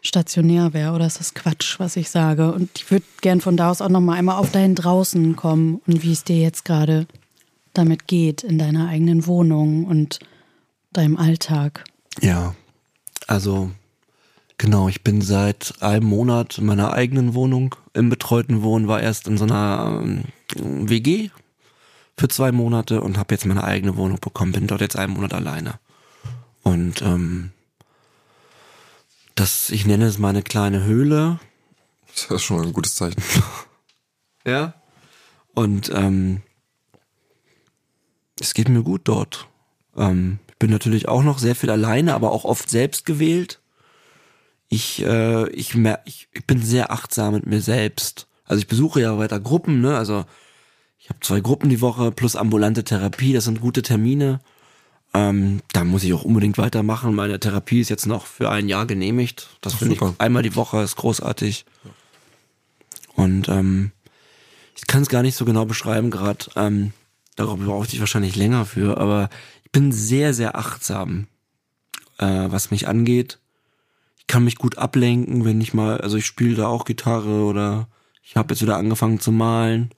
stationär 0.00 0.72
wäre. 0.72 0.94
Oder 0.94 1.06
ist 1.06 1.20
das 1.20 1.34
Quatsch, 1.34 1.78
was 1.78 1.96
ich 1.96 2.10
sage? 2.10 2.52
Und 2.52 2.70
ich 2.76 2.90
würde 2.90 3.04
gern 3.20 3.40
von 3.40 3.56
da 3.56 3.70
aus 3.70 3.82
auch 3.82 3.88
nochmal 3.88 4.18
einmal 4.18 4.36
auf 4.36 4.50
dahin 4.52 4.74
draußen 4.74 5.36
kommen 5.36 5.80
und 5.86 6.02
wie 6.02 6.12
es 6.12 6.24
dir 6.24 6.38
jetzt 6.38 6.64
gerade 6.64 7.06
damit 7.74 8.08
geht 8.08 8.42
in 8.42 8.58
deiner 8.58 8.88
eigenen 8.88 9.26
Wohnung 9.26 9.84
und 9.84 10.18
deinem 10.92 11.16
Alltag. 11.16 11.84
Ja, 12.20 12.54
also 13.26 13.70
genau, 14.58 14.88
ich 14.88 15.02
bin 15.02 15.22
seit 15.22 15.74
einem 15.80 16.06
Monat 16.06 16.58
in 16.58 16.66
meiner 16.66 16.92
eigenen 16.92 17.34
Wohnung 17.34 17.74
im 17.94 18.10
betreuten 18.10 18.62
Wohnen, 18.62 18.88
war 18.88 19.00
erst 19.00 19.26
in 19.26 19.38
so 19.38 19.44
einer 19.44 20.02
ähm, 20.02 20.24
WG 20.56 21.30
für 22.16 22.28
zwei 22.28 22.52
Monate 22.52 23.00
und 23.00 23.16
habe 23.16 23.34
jetzt 23.34 23.46
meine 23.46 23.64
eigene 23.64 23.96
Wohnung 23.96 24.18
bekommen, 24.20 24.52
bin 24.52 24.66
dort 24.66 24.80
jetzt 24.80 24.96
einen 24.96 25.14
Monat 25.14 25.32
alleine. 25.32 25.78
Und 26.62 27.00
ähm, 27.02 27.52
das, 29.34 29.70
ich 29.70 29.86
nenne 29.86 30.06
es 30.06 30.18
meine 30.18 30.42
kleine 30.42 30.82
Höhle. 30.84 31.38
Das 32.12 32.30
ist 32.30 32.42
schon 32.42 32.58
mal 32.58 32.66
ein 32.66 32.72
gutes 32.72 32.94
Zeichen. 32.94 33.22
Ja. 34.46 34.72
Und 35.52 35.90
ähm, 35.94 36.40
es 38.40 38.54
geht 38.54 38.70
mir 38.70 38.82
gut 38.82 39.02
dort. 39.04 39.46
Ähm, 39.94 40.38
ich 40.48 40.56
bin 40.56 40.70
natürlich 40.70 41.06
auch 41.06 41.22
noch 41.22 41.38
sehr 41.38 41.54
viel 41.54 41.68
alleine, 41.68 42.14
aber 42.14 42.32
auch 42.32 42.44
oft 42.44 42.70
selbst 42.70 43.04
gewählt. 43.04 43.60
Ich, 44.68 45.02
äh, 45.02 45.48
ich, 45.50 45.74
mer 45.74 46.00
ich, 46.04 46.28
ich 46.32 46.46
bin 46.46 46.62
sehr 46.62 46.92
achtsam 46.92 47.34
mit 47.34 47.46
mir 47.46 47.60
selbst. 47.60 48.26
Also 48.44 48.60
ich 48.60 48.66
besuche 48.66 49.00
ja 49.00 49.18
weiter 49.18 49.40
Gruppen, 49.40 49.80
ne? 49.80 49.96
Also 49.96 50.24
ich 50.98 51.08
habe 51.08 51.20
zwei 51.20 51.40
Gruppen 51.40 51.70
die 51.70 51.80
Woche 51.80 52.12
plus 52.12 52.36
ambulante 52.36 52.84
Therapie, 52.84 53.32
das 53.32 53.44
sind 53.44 53.60
gute 53.60 53.82
Termine. 53.82 54.40
Ähm, 55.14 55.62
da 55.72 55.84
muss 55.84 56.04
ich 56.04 56.12
auch 56.12 56.24
unbedingt 56.24 56.58
weitermachen. 56.58 57.14
Meine 57.14 57.40
Therapie 57.40 57.80
ist 57.80 57.88
jetzt 57.88 58.06
noch 58.06 58.26
für 58.26 58.50
ein 58.50 58.68
Jahr 58.68 58.86
genehmigt. 58.86 59.48
Das 59.62 59.74
finde 59.74 59.94
ich 59.94 60.02
einmal 60.18 60.42
die 60.42 60.54
Woche 60.54 60.82
ist 60.82 60.96
großartig. 60.96 61.64
Und 63.14 63.48
ähm, 63.48 63.92
ich 64.76 64.86
kann 64.86 65.02
es 65.02 65.08
gar 65.08 65.22
nicht 65.22 65.34
so 65.34 65.44
genau 65.44 65.64
beschreiben 65.64 66.10
gerade. 66.10 66.46
Ähm, 66.56 66.92
darauf 67.36 67.58
brauche 67.58 67.86
ich 67.86 68.00
wahrscheinlich 68.00 68.36
länger 68.36 68.66
für, 68.66 68.98
aber 68.98 69.30
ich 69.64 69.72
bin 69.72 69.92
sehr, 69.92 70.34
sehr 70.34 70.56
achtsam, 70.56 71.26
äh, 72.18 72.26
was 72.26 72.70
mich 72.70 72.86
angeht. 72.86 73.38
Ich 74.28 74.32
kann 74.34 74.44
mich 74.44 74.56
gut 74.56 74.76
ablenken, 74.76 75.46
wenn 75.46 75.58
ich 75.62 75.72
mal, 75.72 76.02
also 76.02 76.18
ich 76.18 76.26
spiele 76.26 76.54
da 76.54 76.66
auch 76.66 76.84
Gitarre 76.84 77.44
oder 77.44 77.88
ich 78.22 78.36
habe 78.36 78.52
jetzt 78.52 78.60
wieder 78.60 78.76
angefangen 78.76 79.20
zu 79.20 79.32
malen. 79.32 79.88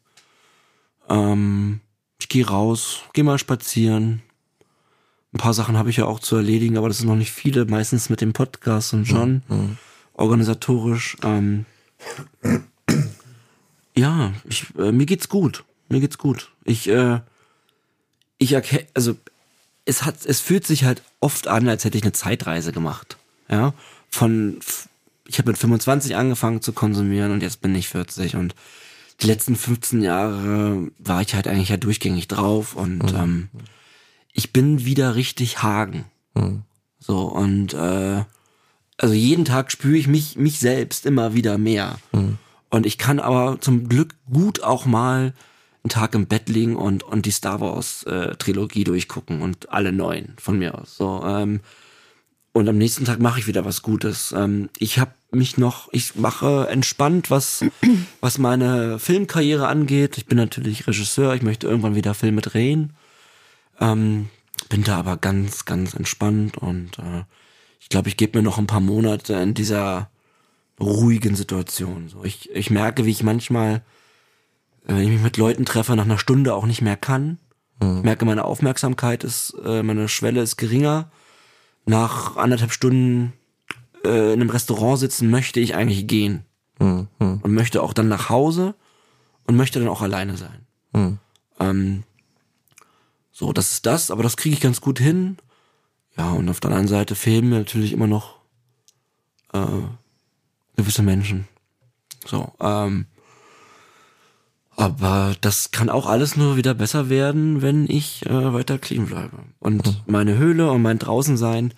Ähm, 1.08 1.80
ich 2.20 2.28
gehe 2.28 2.46
raus, 2.46 3.00
gehe 3.12 3.24
mal 3.24 3.40
spazieren. 3.40 4.22
Ein 5.34 5.38
paar 5.38 5.52
Sachen 5.52 5.76
habe 5.76 5.90
ich 5.90 5.96
ja 5.96 6.04
auch 6.04 6.20
zu 6.20 6.36
erledigen, 6.36 6.78
aber 6.78 6.86
das 6.86 6.98
sind 6.98 7.08
noch 7.08 7.16
nicht 7.16 7.32
viele, 7.32 7.64
meistens 7.64 8.08
mit 8.08 8.20
dem 8.20 8.32
Podcast 8.32 8.94
und 8.94 9.02
John, 9.02 9.42
organisatorisch. 10.12 11.16
Ähm, 11.24 11.66
ja, 13.96 14.32
ich, 14.48 14.66
äh, 14.78 14.92
mir 14.92 15.06
geht's 15.06 15.28
gut. 15.28 15.64
Mir 15.88 15.98
geht's 15.98 16.18
gut. 16.18 16.52
Ich, 16.62 16.88
äh, 16.88 17.18
ich 18.38 18.52
erkenne, 18.52 18.86
also 18.94 19.16
es 19.86 20.04
hat, 20.04 20.24
es 20.24 20.38
fühlt 20.38 20.68
sich 20.68 20.84
halt 20.84 21.02
oft 21.18 21.48
an, 21.48 21.68
als 21.68 21.84
hätte 21.84 21.98
ich 21.98 22.04
eine 22.04 22.12
Zeitreise 22.12 22.70
gemacht. 22.70 23.16
Ja, 23.48 23.74
von, 24.10 24.58
ich 25.26 25.38
habe 25.38 25.50
mit 25.50 25.58
25 25.58 26.16
angefangen 26.16 26.60
zu 26.62 26.72
konsumieren 26.72 27.32
und 27.32 27.42
jetzt 27.42 27.60
bin 27.60 27.74
ich 27.74 27.88
40 27.88 28.36
und 28.36 28.54
die 29.22 29.26
letzten 29.26 29.56
15 29.56 30.02
Jahre 30.02 30.88
war 30.98 31.20
ich 31.20 31.34
halt 31.34 31.46
eigentlich 31.46 31.68
ja 31.68 31.76
durchgängig 31.76 32.28
drauf 32.28 32.74
und 32.74 33.12
ähm, 33.14 33.48
ich 34.32 34.52
bin 34.52 34.84
wieder 34.84 35.14
richtig 35.14 35.62
Hagen. 35.62 36.04
So 36.98 37.22
und 37.22 37.74
äh, 37.74 38.24
also 38.96 39.14
jeden 39.14 39.44
Tag 39.44 39.72
spüre 39.72 39.96
ich 39.96 40.06
mich 40.06 40.36
mich 40.36 40.58
selbst 40.58 41.06
immer 41.06 41.34
wieder 41.34 41.58
mehr. 41.58 41.98
Und 42.70 42.86
ich 42.86 42.98
kann 42.98 43.18
aber 43.18 43.60
zum 43.60 43.88
Glück 43.88 44.14
gut 44.30 44.62
auch 44.62 44.86
mal 44.86 45.34
einen 45.82 45.90
Tag 45.90 46.14
im 46.14 46.26
Bett 46.26 46.48
liegen 46.48 46.76
und 46.76 47.02
und 47.02 47.26
die 47.26 47.30
Star 47.30 47.60
Wars 47.60 48.04
äh, 48.04 48.36
Trilogie 48.36 48.84
durchgucken 48.84 49.42
und 49.42 49.70
alle 49.70 49.92
neuen 49.92 50.34
von 50.38 50.58
mir 50.58 50.78
aus. 50.78 50.96
So 50.96 51.22
ähm, 51.26 51.60
und 52.52 52.68
am 52.68 52.78
nächsten 52.78 53.04
Tag 53.04 53.20
mache 53.20 53.38
ich 53.38 53.46
wieder 53.46 53.64
was 53.64 53.82
Gutes. 53.82 54.32
Ähm, 54.36 54.70
ich 54.78 54.98
habe 54.98 55.12
mich 55.30 55.56
noch, 55.56 55.88
ich 55.92 56.16
mache 56.16 56.66
entspannt, 56.68 57.30
was, 57.30 57.64
was 58.20 58.38
meine 58.38 58.98
Filmkarriere 58.98 59.68
angeht. 59.68 60.18
Ich 60.18 60.26
bin 60.26 60.36
natürlich 60.36 60.86
Regisseur, 60.86 61.34
ich 61.34 61.42
möchte 61.42 61.68
irgendwann 61.68 61.94
wieder 61.94 62.14
Filme 62.14 62.40
drehen. 62.40 62.94
Ähm, 63.78 64.28
bin 64.68 64.82
da 64.82 64.98
aber 64.98 65.16
ganz, 65.16 65.64
ganz 65.64 65.94
entspannt 65.94 66.58
und 66.58 66.98
äh, 66.98 67.24
ich 67.78 67.88
glaube, 67.88 68.08
ich 68.08 68.16
gebe 68.16 68.38
mir 68.38 68.44
noch 68.44 68.58
ein 68.58 68.66
paar 68.66 68.80
Monate 68.80 69.34
in 69.34 69.54
dieser 69.54 70.10
ruhigen 70.80 71.36
Situation. 71.36 72.08
So, 72.08 72.24
ich, 72.24 72.50
ich 72.50 72.70
merke, 72.70 73.06
wie 73.06 73.10
ich 73.10 73.22
manchmal, 73.22 73.76
äh, 74.86 74.94
wenn 74.94 75.02
ich 75.02 75.08
mich 75.08 75.22
mit 75.22 75.36
Leuten 75.36 75.64
treffe, 75.64 75.94
nach 75.94 76.04
einer 76.04 76.18
Stunde 76.18 76.54
auch 76.54 76.66
nicht 76.66 76.82
mehr 76.82 76.96
kann. 76.96 77.38
Ich 77.82 78.02
merke, 78.02 78.26
meine 78.26 78.44
Aufmerksamkeit 78.44 79.24
ist, 79.24 79.54
äh, 79.64 79.82
meine 79.82 80.06
Schwelle 80.10 80.42
ist 80.42 80.58
geringer 80.58 81.10
nach 81.86 82.36
anderthalb 82.36 82.72
Stunden 82.72 83.32
äh, 84.04 84.32
in 84.32 84.40
einem 84.40 84.50
Restaurant 84.50 84.98
sitzen, 84.98 85.30
möchte 85.30 85.60
ich 85.60 85.74
eigentlich 85.74 86.06
gehen. 86.06 86.44
Und 87.42 87.52
möchte 87.52 87.82
auch 87.82 87.92
dann 87.92 88.08
nach 88.08 88.28
Hause 88.28 88.74
und 89.46 89.56
möchte 89.56 89.78
dann 89.80 89.88
auch 89.88 90.02
alleine 90.02 90.36
sein. 90.36 90.66
Ähm, 91.58 92.04
so, 93.32 93.52
das 93.52 93.72
ist 93.72 93.86
das, 93.86 94.10
aber 94.10 94.22
das 94.22 94.36
kriege 94.36 94.54
ich 94.54 94.60
ganz 94.60 94.80
gut 94.80 94.98
hin. 94.98 95.36
Ja, 96.16 96.32
und 96.32 96.48
auf 96.48 96.60
der 96.60 96.70
anderen 96.70 96.88
Seite 96.88 97.14
fehlen 97.14 97.48
mir 97.48 97.58
natürlich 97.58 97.92
immer 97.92 98.06
noch 98.06 98.38
äh, 99.52 99.66
gewisse 100.76 101.02
Menschen. 101.02 101.48
So, 102.26 102.52
ähm, 102.60 103.06
aber 104.80 105.34
das 105.40 105.70
kann 105.70 105.90
auch 105.90 106.06
alles 106.06 106.36
nur 106.36 106.56
wieder 106.56 106.74
besser 106.74 107.10
werden, 107.10 107.60
wenn 107.60 107.86
ich 107.88 108.24
äh, 108.26 108.52
weiter 108.52 108.78
clean 108.78 109.06
bleibe. 109.06 109.38
Und 109.58 110.02
meine 110.06 110.38
Höhle 110.38 110.70
und 110.70 110.80
mein 110.80 110.98
Draußensein, 110.98 111.74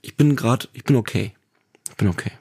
ich 0.00 0.16
bin 0.16 0.36
gerade, 0.36 0.68
ich 0.72 0.84
bin 0.84 0.96
okay. 0.96 1.32
Ich 1.90 1.96
bin 1.96 2.08
okay. 2.08 2.32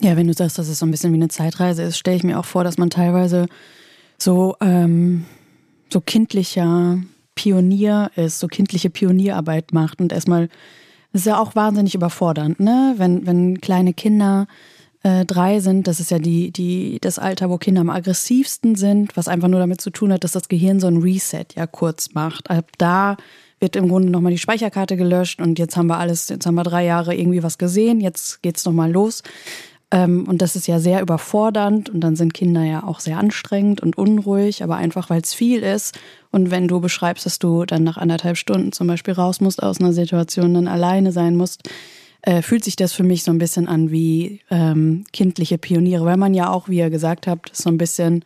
Ja, 0.00 0.16
wenn 0.16 0.26
du 0.26 0.34
sagst, 0.34 0.58
dass 0.58 0.68
es 0.68 0.80
so 0.80 0.86
ein 0.86 0.90
bisschen 0.90 1.12
wie 1.12 1.16
eine 1.16 1.28
Zeitreise 1.28 1.84
ist, 1.84 1.96
stelle 1.96 2.16
ich 2.16 2.24
mir 2.24 2.38
auch 2.38 2.44
vor, 2.44 2.64
dass 2.64 2.76
man 2.76 2.90
teilweise 2.90 3.46
so, 4.18 4.56
ähm, 4.60 5.26
so 5.88 6.00
kindlicher 6.00 6.98
Pionier 7.36 8.10
ist, 8.16 8.40
so 8.40 8.48
kindliche 8.48 8.90
Pionierarbeit 8.90 9.72
macht 9.72 10.00
und 10.00 10.12
erstmal, 10.12 10.48
das 11.12 11.22
ist 11.22 11.26
ja 11.26 11.38
auch 11.38 11.54
wahnsinnig 11.54 11.94
überfordernd, 11.94 12.58
ne? 12.58 12.94
Wenn, 12.96 13.26
wenn 13.26 13.60
kleine 13.60 13.94
Kinder 13.94 14.48
äh, 15.02 15.24
drei 15.24 15.60
sind, 15.60 15.88
das 15.88 15.98
ist 15.98 16.10
ja 16.10 16.18
die, 16.18 16.52
die, 16.52 16.98
das 17.00 17.18
Alter, 17.18 17.50
wo 17.50 17.58
Kinder 17.58 17.80
am 17.80 17.90
aggressivsten 17.90 18.76
sind, 18.76 19.16
was 19.16 19.28
einfach 19.28 19.48
nur 19.48 19.60
damit 19.60 19.80
zu 19.80 19.90
tun 19.90 20.12
hat, 20.12 20.22
dass 20.24 20.32
das 20.32 20.48
Gehirn 20.48 20.78
so 20.78 20.86
ein 20.86 20.98
Reset 20.98 21.46
ja 21.56 21.66
kurz 21.66 22.14
macht. 22.14 22.50
Ab 22.50 22.70
da 22.78 23.16
wird 23.58 23.76
im 23.76 23.88
Grunde 23.88 24.10
nochmal 24.10 24.32
die 24.32 24.38
Speicherkarte 24.38 24.96
gelöscht 24.96 25.40
und 25.40 25.58
jetzt 25.58 25.76
haben 25.76 25.86
wir 25.88 25.98
alles, 25.98 26.28
jetzt 26.28 26.46
haben 26.46 26.54
wir 26.54 26.64
drei 26.64 26.84
Jahre 26.84 27.14
irgendwie 27.14 27.42
was 27.42 27.58
gesehen, 27.58 28.00
jetzt 28.00 28.42
geht's 28.42 28.64
nochmal 28.64 28.90
los. 28.90 29.22
Ähm, 29.92 30.24
und 30.26 30.40
das 30.40 30.56
ist 30.56 30.66
ja 30.66 30.80
sehr 30.80 31.02
überfordernd 31.02 31.90
und 31.90 32.00
dann 32.00 32.16
sind 32.16 32.32
Kinder 32.32 32.62
ja 32.62 32.82
auch 32.84 33.00
sehr 33.00 33.18
anstrengend 33.18 33.80
und 33.80 33.98
unruhig, 33.98 34.62
aber 34.62 34.76
einfach 34.76 35.10
weil 35.10 35.20
es 35.20 35.34
viel 35.34 35.62
ist. 35.62 35.98
Und 36.30 36.50
wenn 36.50 36.66
du 36.66 36.80
beschreibst, 36.80 37.26
dass 37.26 37.38
du 37.38 37.64
dann 37.64 37.84
nach 37.84 37.98
anderthalb 37.98 38.36
Stunden 38.36 38.72
zum 38.72 38.86
Beispiel 38.86 39.14
raus 39.14 39.40
musst 39.40 39.62
aus 39.62 39.80
einer 39.80 39.92
Situation, 39.92 40.54
dann 40.54 40.66
alleine 40.68 41.12
sein 41.12 41.36
musst, 41.36 41.68
äh, 42.22 42.42
fühlt 42.42 42.64
sich 42.64 42.76
das 42.76 42.92
für 42.92 43.02
mich 43.02 43.24
so 43.24 43.30
ein 43.30 43.38
bisschen 43.38 43.68
an 43.68 43.90
wie 43.90 44.40
ähm, 44.50 45.04
kindliche 45.12 45.58
Pioniere, 45.58 46.04
weil 46.04 46.16
man 46.16 46.34
ja 46.34 46.50
auch, 46.50 46.68
wie 46.68 46.78
ihr 46.78 46.90
gesagt 46.90 47.26
habt, 47.26 47.54
so 47.54 47.68
ein 47.68 47.78
bisschen 47.78 48.24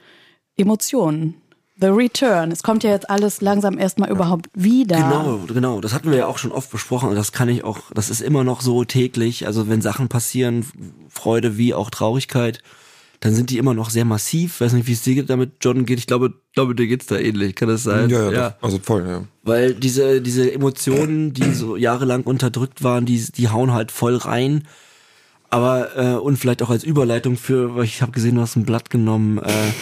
Emotionen. 0.57 1.35
The 1.79 1.89
Return. 1.89 2.53
Es 2.53 2.63
kommt 2.63 2.85
ja 2.85 2.91
jetzt 2.91 3.11
alles 3.11 3.43
langsam 3.43 3.77
erstmal 3.77 4.11
überhaupt 4.11 4.47
wieder. 4.55 4.97
Genau, 4.97 5.41
genau. 5.47 5.81
Das 5.83 5.93
hatten 5.93 6.11
wir 6.11 6.17
ja 6.17 6.27
auch 6.27 6.39
schon 6.39 6.53
oft 6.53 6.71
besprochen 6.71 7.11
und 7.11 7.17
das 7.17 7.33
kann 7.33 7.51
ich 7.51 7.65
auch, 7.65 7.81
das 7.93 8.09
ist 8.09 8.23
immer 8.23 8.45
noch 8.45 8.63
so 8.63 8.85
täglich. 8.85 9.47
Also 9.47 9.69
wenn 9.69 9.83
Sachen 9.83 10.09
passieren, 10.09 10.65
Freude 11.11 11.59
wie 11.59 11.75
auch 11.75 11.91
Traurigkeit, 11.91 12.63
dann 13.27 13.35
sind 13.35 13.51
die 13.51 13.59
immer 13.59 13.75
noch 13.75 13.91
sehr 13.91 14.05
massiv. 14.05 14.61
Weiß 14.61 14.73
nicht, 14.73 14.87
wie 14.87 14.93
es 14.93 15.03
dir 15.03 15.25
damit, 15.25 15.55
John, 15.61 15.85
geht. 15.85 15.99
Ich 15.99 16.07
glaube, 16.07 16.35
glaube, 16.53 16.77
dir 16.77 16.87
geht's 16.87 17.07
da 17.07 17.19
ähnlich. 17.19 17.57
Kann 17.57 17.69
das 17.69 17.83
sein? 17.83 18.09
Ja, 18.09 18.31
ja, 18.31 18.51
doch. 18.51 18.63
also 18.63 18.79
voll, 18.79 19.05
ja. 19.05 19.25
Weil 19.43 19.75
diese, 19.75 20.23
diese 20.23 20.53
Emotionen, 20.53 21.33
die 21.33 21.53
so 21.53 21.77
jahrelang 21.77 22.23
unterdrückt 22.23 22.85
waren, 22.85 23.05
die, 23.05 23.19
die 23.19 23.49
hauen 23.49 23.73
halt 23.73 23.91
voll 23.91 24.15
rein. 24.15 24.63
Aber, 25.51 25.97
äh, 25.97 26.15
und 26.15 26.37
vielleicht 26.37 26.63
auch 26.63 26.71
als 26.71 26.85
Überleitung 26.85 27.37
für, 27.37 27.75
weil 27.75 27.83
ich 27.85 28.01
habe 28.01 28.13
gesehen, 28.13 28.37
du 28.37 28.43
hast 28.43 28.55
ein 28.55 28.65
Blatt 28.65 28.91
genommen, 28.91 29.39
äh, 29.39 29.73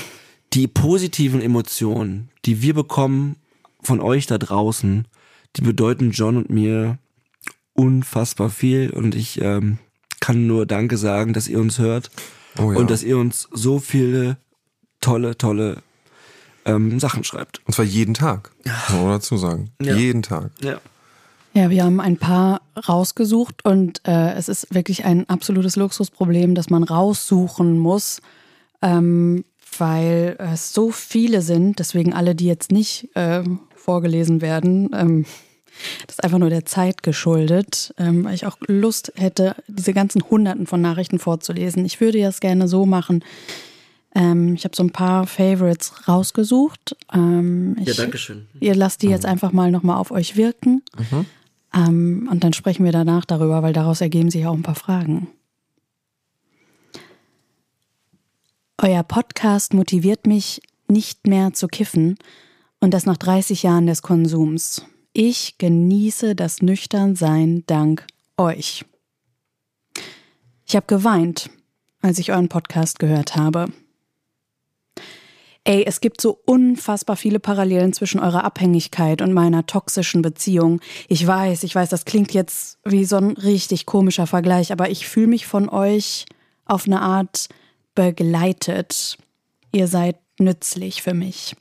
die 0.55 0.67
positiven 0.67 1.43
Emotionen, 1.43 2.31
die 2.47 2.63
wir 2.63 2.73
bekommen 2.73 3.37
von 3.83 4.01
euch 4.01 4.27
da 4.27 4.39
draußen, 4.39 5.07
die 5.57 5.63
bedeuten 5.63 6.13
John 6.13 6.39
und 6.39 6.49
mir 6.49 6.97
unfassbar 7.75 8.49
viel. 8.49 8.89
Und 8.89 9.15
ich 9.15 9.43
ähm, 9.43 9.77
kann 10.21 10.47
nur 10.47 10.65
Danke 10.65 10.97
sagen, 10.97 11.35
dass 11.35 11.47
ihr 11.47 11.61
uns 11.61 11.79
hört 11.79 12.11
Oh 12.59 12.73
ja. 12.73 12.79
und 12.79 12.91
dass 12.91 13.03
ihr 13.03 13.19
uns 13.19 13.49
so 13.53 13.79
viele 13.79 14.37
tolle, 15.01 15.37
tolle 15.37 15.83
ähm, 16.65 16.99
Sachen 17.01 17.25
schreibt. 17.25 17.61
Und 17.67 17.75
zwar 17.75 17.85
jeden 17.85 18.15
Tag, 18.15 18.51
muss 18.89 19.01
man 19.01 19.11
dazu 19.11 19.37
sagen. 19.37 19.71
Ja. 19.81 19.97
Jeden 19.97 20.23
Tag. 20.23 20.51
Ja. 20.61 20.81
Ja, 21.57 21.71
wir 21.71 21.85
haben 21.85 22.01
ein 22.01 22.17
paar 22.17 22.63
rausgesucht 22.89 23.65
und 23.65 24.01
äh, 24.09 24.33
es 24.33 24.49
ist 24.49 24.75
wirklich 24.75 25.05
ein 25.05 25.29
absolutes 25.29 25.77
Luxusproblem, 25.77 26.57
dass 26.57 26.69
man 26.69 26.83
raussuchen 26.83 27.79
muss, 27.79 28.21
ähm, 28.83 29.45
weil 29.79 30.37
es 30.41 30.73
so 30.73 30.91
viele 30.91 31.43
sind, 31.43 31.79
deswegen 31.79 32.13
alle, 32.13 32.35
die 32.35 32.47
jetzt 32.47 32.73
nicht 32.73 33.09
äh, 33.15 33.45
vorgelesen 33.77 34.41
werden. 34.41 34.91
Ähm, 34.95 35.27
das 36.07 36.17
ist 36.17 36.25
einfach 36.25 36.39
nur 36.39 36.51
der 36.51 36.65
Zeit 36.65 37.03
geschuldet, 37.03 37.95
ähm, 37.99 38.25
weil 38.25 38.35
ich 38.35 38.47
auch 38.47 38.57
Lust 38.67 39.13
hätte, 39.17 39.57
diese 39.67 39.93
ganzen 39.93 40.23
Hunderten 40.23 40.67
von 40.67 40.81
Nachrichten 40.81 41.19
vorzulesen. 41.19 41.85
Ich 41.85 42.01
würde 42.01 42.21
das 42.21 42.41
gerne 42.41 42.69
so 42.69 42.87
machen. 42.87 43.25
Ähm, 44.15 44.55
ich 44.55 44.65
habe 44.65 44.77
so 44.77 44.83
ein 44.83 44.91
paar 44.91 45.27
Favorites 45.27 46.09
rausgesucht. 46.09 46.97
Ähm, 47.13 47.77
ich, 47.81 47.89
Ja, 47.89 47.95
danke 47.95 48.19
schön. 48.19 48.47
Ihr 48.61 48.75
lasst 48.75 49.03
die 49.03 49.09
jetzt 49.09 49.27
einfach 49.27 49.53
mal 49.53 49.71
nochmal 49.71 49.99
auf 49.99 50.11
euch 50.11 50.37
wirken. 50.37 50.83
Ähm, 51.75 52.29
und 52.31 52.45
dann 52.45 52.53
sprechen 52.53 52.85
wir 52.85 52.93
danach 52.93 53.25
darüber, 53.25 53.63
weil 53.63 53.73
daraus 53.73 54.01
ergeben 54.01 54.31
sich 54.31 54.47
auch 54.47 54.55
ein 54.55 54.63
paar 54.63 54.77
Fragen. 54.77 55.29
Euer 58.81 59.03
Podcast 59.03 59.75
motiviert 59.75 60.27
mich, 60.27 60.61
nicht 60.89 61.27
mehr 61.27 61.53
zu 61.53 61.69
kiffen 61.69 62.17
und 62.81 62.93
das 62.93 63.07
nach 63.07 63.17
30 63.17 63.63
Jahren 63.63 63.87
des 63.87 64.03
Konsums. 64.03 64.85
Ich 65.17 65.59
genieße 65.59 66.35
das 66.35 66.61
Nüchternsein 66.61 67.63
dank 67.69 68.05
euch. 68.37 68.85
Ich 70.67 70.75
habe 70.75 70.87
geweint, 70.87 71.51
als 72.03 72.19
ich 72.19 72.33
euren 72.33 72.49
Podcast 72.49 72.99
gehört 72.99 73.37
habe. 73.37 73.69
Ey, 75.63 75.85
es 75.87 76.01
gibt 76.01 76.21
so 76.21 76.41
unfassbar 76.47 77.15
viele 77.15 77.39
Parallelen 77.39 77.93
zwischen 77.93 78.19
eurer 78.19 78.43
Abhängigkeit 78.43 79.23
und 79.23 79.33
meiner 79.33 79.67
toxischen 79.67 80.21
Beziehung. 80.21 80.81
Ich 81.07 81.25
weiß, 81.25 81.63
ich 81.63 81.77
weiß, 81.77 81.91
das 81.91 82.07
klingt 82.07 82.35
jetzt 82.35 82.81
wie 82.85 83.05
so 83.05 83.17
ein 83.17 83.31
richtig 83.37 83.87
komischer 83.87 84.27
Vergleich, 84.27 84.73
aber 84.73 84.91
ich 84.91 85.07
fühle 85.07 85.29
mich 85.29 85.47
von 85.47 85.69
euch 85.69 86.27
auf 86.65 86.87
eine 86.87 87.01
Art 87.01 87.49
begleitet. 87.95 89.17
Ihr 89.71 89.87
seid 89.87 90.17
nützlich 90.41 91.03
für 91.03 91.15
mich. 91.15 91.55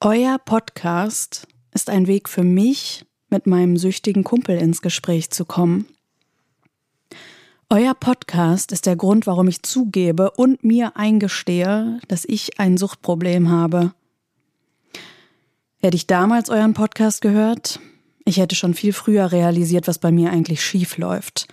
Euer 0.00 0.38
Podcast 0.38 1.48
ist 1.74 1.90
ein 1.90 2.06
Weg 2.06 2.28
für 2.28 2.44
mich, 2.44 3.04
mit 3.28 3.46
meinem 3.46 3.76
süchtigen 3.76 4.24
Kumpel 4.24 4.56
ins 4.56 4.80
Gespräch 4.80 5.30
zu 5.30 5.44
kommen. 5.44 5.86
Euer 7.68 7.94
Podcast 7.94 8.70
ist 8.70 8.86
der 8.86 8.94
Grund, 8.94 9.26
warum 9.26 9.48
ich 9.48 9.62
zugebe 9.62 10.30
und 10.30 10.62
mir 10.62 10.96
eingestehe, 10.96 11.98
dass 12.08 12.24
ich 12.24 12.60
ein 12.60 12.76
Suchtproblem 12.76 13.50
habe. 13.50 13.92
Hätte 15.78 15.96
ich 15.96 16.06
damals 16.06 16.50
euren 16.50 16.74
Podcast 16.74 17.20
gehört, 17.20 17.80
ich 18.24 18.38
hätte 18.38 18.54
schon 18.54 18.74
viel 18.74 18.92
früher 18.92 19.32
realisiert, 19.32 19.86
was 19.86 19.98
bei 19.98 20.12
mir 20.12 20.30
eigentlich 20.30 20.64
schief 20.64 20.96
läuft. 20.96 21.48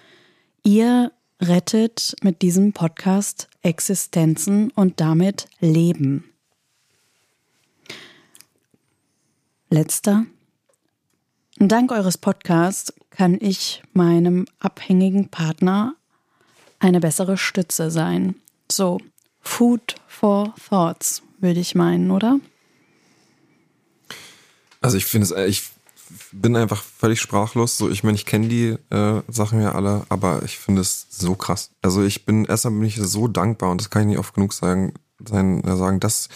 Ihr 0.63 1.11
rettet 1.41 2.15
mit 2.22 2.41
diesem 2.41 2.72
Podcast 2.72 3.49
Existenzen 3.61 4.72
und 4.72 5.01
damit 5.01 5.47
Leben. 5.59 6.31
Letzter. 9.72 10.26
Dank 11.57 11.93
eures 11.93 12.17
Podcasts 12.17 12.93
kann 13.09 13.38
ich 13.39 13.82
meinem 13.93 14.45
abhängigen 14.59 15.30
Partner 15.30 15.95
eine 16.80 16.99
bessere 16.99 17.38
Stütze 17.38 17.89
sein. 17.89 18.36
So, 18.69 18.99
Food 19.39 19.95
for 20.07 20.53
Thoughts, 20.67 21.24
würde 21.39 21.61
ich 21.61 21.74
meinen, 21.74 22.11
oder? 22.11 22.41
Also 24.82 24.97
ich 24.97 25.05
finde 25.05 25.24
es, 25.26 25.32
äh, 25.32 25.45
ich 25.45 25.63
bin 26.34 26.57
einfach 26.57 26.84
völlig 26.84 27.22
sprachlos. 27.22 27.78
So, 27.78 27.89
ich 27.89 28.03
meine, 28.03 28.15
ich 28.15 28.26
kenne 28.26 28.49
die 28.49 28.76
äh, 28.89 29.22
Sachen 29.30 29.61
ja 29.61 29.72
alle, 29.72 30.03
aber 30.09 30.43
ich 30.43 30.57
finde 30.57 30.82
es 30.82 31.07
so 31.09 31.36
krass. 31.36 31.72
Also 31.82 32.03
ich 32.03 32.26
bin, 32.26 32.43
erstmal 32.43 32.74
bin 32.74 32.84
ich 32.84 32.97
so 32.97 33.30
dankbar 33.30 33.72
und 33.72 33.80
das 33.80 33.89
kann 33.89 34.01
ich 34.01 34.07
nicht 34.09 34.19
oft 34.19 34.34
genug 34.34 34.51
sagen, 34.51 34.95
sein, 35.26 35.63
äh, 35.63 35.78
sagen, 35.78 36.01
dass, 36.01 36.28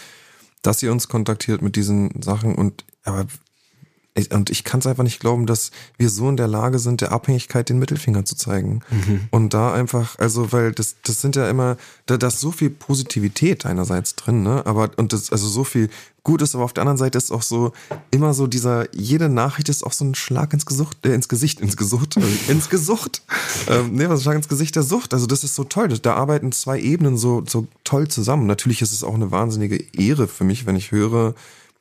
dass 0.62 0.82
ihr 0.82 0.90
uns 0.90 1.08
kontaktiert 1.08 1.60
mit 1.60 1.76
diesen 1.76 2.22
Sachen 2.22 2.54
und 2.54 2.86
aber 3.06 3.26
ich- 4.14 4.32
und 4.32 4.50
ich 4.50 4.64
kann 4.64 4.80
es 4.80 4.86
einfach 4.86 5.02
nicht 5.02 5.20
glauben, 5.20 5.46
dass 5.46 5.70
wir 5.98 6.08
so 6.08 6.28
in 6.28 6.36
der 6.36 6.48
Lage 6.48 6.78
sind, 6.78 7.02
der 7.02 7.12
Abhängigkeit 7.12 7.68
den 7.68 7.78
Mittelfinger 7.78 8.24
zu 8.24 8.34
zeigen. 8.34 8.80
Und 9.30 9.52
da 9.52 9.74
einfach, 9.74 10.18
also, 10.18 10.52
weil 10.52 10.72
das, 10.72 10.96
das 11.04 11.20
sind 11.20 11.36
ja 11.36 11.48
immer, 11.50 11.76
da, 12.06 12.16
da 12.16 12.28
ist 12.28 12.40
so 12.40 12.50
viel 12.50 12.70
Positivität 12.70 13.66
einerseits 13.66 14.16
drin, 14.16 14.42
ne? 14.42 14.64
Aber, 14.64 14.90
und 14.96 15.12
das, 15.12 15.30
also 15.30 15.46
so 15.48 15.64
viel 15.64 15.90
Gutes, 16.24 16.54
aber 16.54 16.64
auf 16.64 16.72
der 16.72 16.82
anderen 16.82 16.96
Seite 16.98 17.18
ist 17.18 17.30
auch 17.30 17.42
so, 17.42 17.72
immer 18.10 18.34
so 18.34 18.46
dieser, 18.46 18.92
jede 18.94 19.28
Nachricht 19.28 19.68
ist 19.68 19.84
auch 19.84 19.92
so 19.92 20.04
ein 20.04 20.14
Schlag 20.14 20.52
ins 20.54 20.66
Gesucht, 20.66 21.04
äh, 21.04 21.14
ins 21.14 21.28
Gesicht, 21.28 21.60
ins 21.60 21.76
Gesucht, 21.76 22.16
äh, 22.16 22.50
ins 22.50 22.68
Gesucht. 22.70 23.22
Ähm, 23.68 23.94
nee, 23.94 24.08
was 24.08 24.20
ein 24.20 24.22
Schlag 24.22 24.36
ins 24.36 24.48
Gesicht 24.48 24.76
der 24.76 24.84
Sucht. 24.84 25.12
Also 25.12 25.26
das 25.26 25.42
ist 25.42 25.56
so 25.56 25.64
toll. 25.64 25.88
Da 25.88 26.14
arbeiten 26.14 26.52
zwei 26.52 26.78
Ebenen 26.78 27.16
so, 27.16 27.42
so 27.48 27.66
toll 27.82 28.06
zusammen. 28.06 28.46
Natürlich 28.46 28.80
ist 28.80 28.92
es 28.92 29.02
auch 29.02 29.14
eine 29.14 29.32
wahnsinnige 29.32 29.82
Ehre 29.92 30.28
für 30.28 30.44
mich, 30.44 30.66
wenn 30.66 30.76
ich 30.76 30.92
höre, 30.92 31.34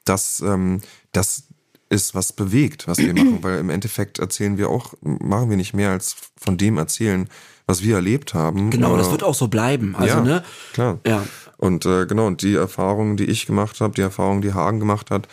dass, 0.05 0.39
ähm, 0.39 0.81
das 1.11 1.43
ist, 1.89 2.15
was 2.15 2.33
bewegt, 2.33 2.87
was 2.87 2.97
wir 2.97 3.13
machen, 3.13 3.39
weil 3.41 3.59
im 3.59 3.69
Endeffekt 3.69 4.19
erzählen 4.19 4.57
wir 4.57 4.69
auch, 4.69 4.93
machen 5.01 5.49
wir 5.49 5.57
nicht 5.57 5.73
mehr 5.73 5.91
als 5.91 6.15
von 6.37 6.57
dem 6.57 6.77
erzählen, 6.77 7.29
was 7.67 7.83
wir 7.83 7.95
erlebt 7.95 8.33
haben. 8.33 8.69
Genau, 8.69 8.95
das 8.97 9.07
Äh, 9.07 9.11
wird 9.11 9.23
auch 9.23 9.35
so 9.35 9.47
bleiben. 9.47 9.95
Also, 9.95 10.17
ja, 10.17 10.21
ne? 10.21 10.43
klar. 10.73 10.99
Ja. 11.05 11.25
Und 11.57 11.85
äh, 11.85 12.05
genau, 12.05 12.27
und 12.27 12.41
die 12.41 12.55
Erfahrungen, 12.55 13.17
die 13.17 13.25
ich 13.25 13.45
gemacht 13.45 13.81
habe, 13.81 13.93
die 13.93 14.01
Erfahrungen, 14.01 14.41
die 14.41 14.53
Hagen 14.53 14.79
gemacht 14.79 15.09
hat, 15.09 15.27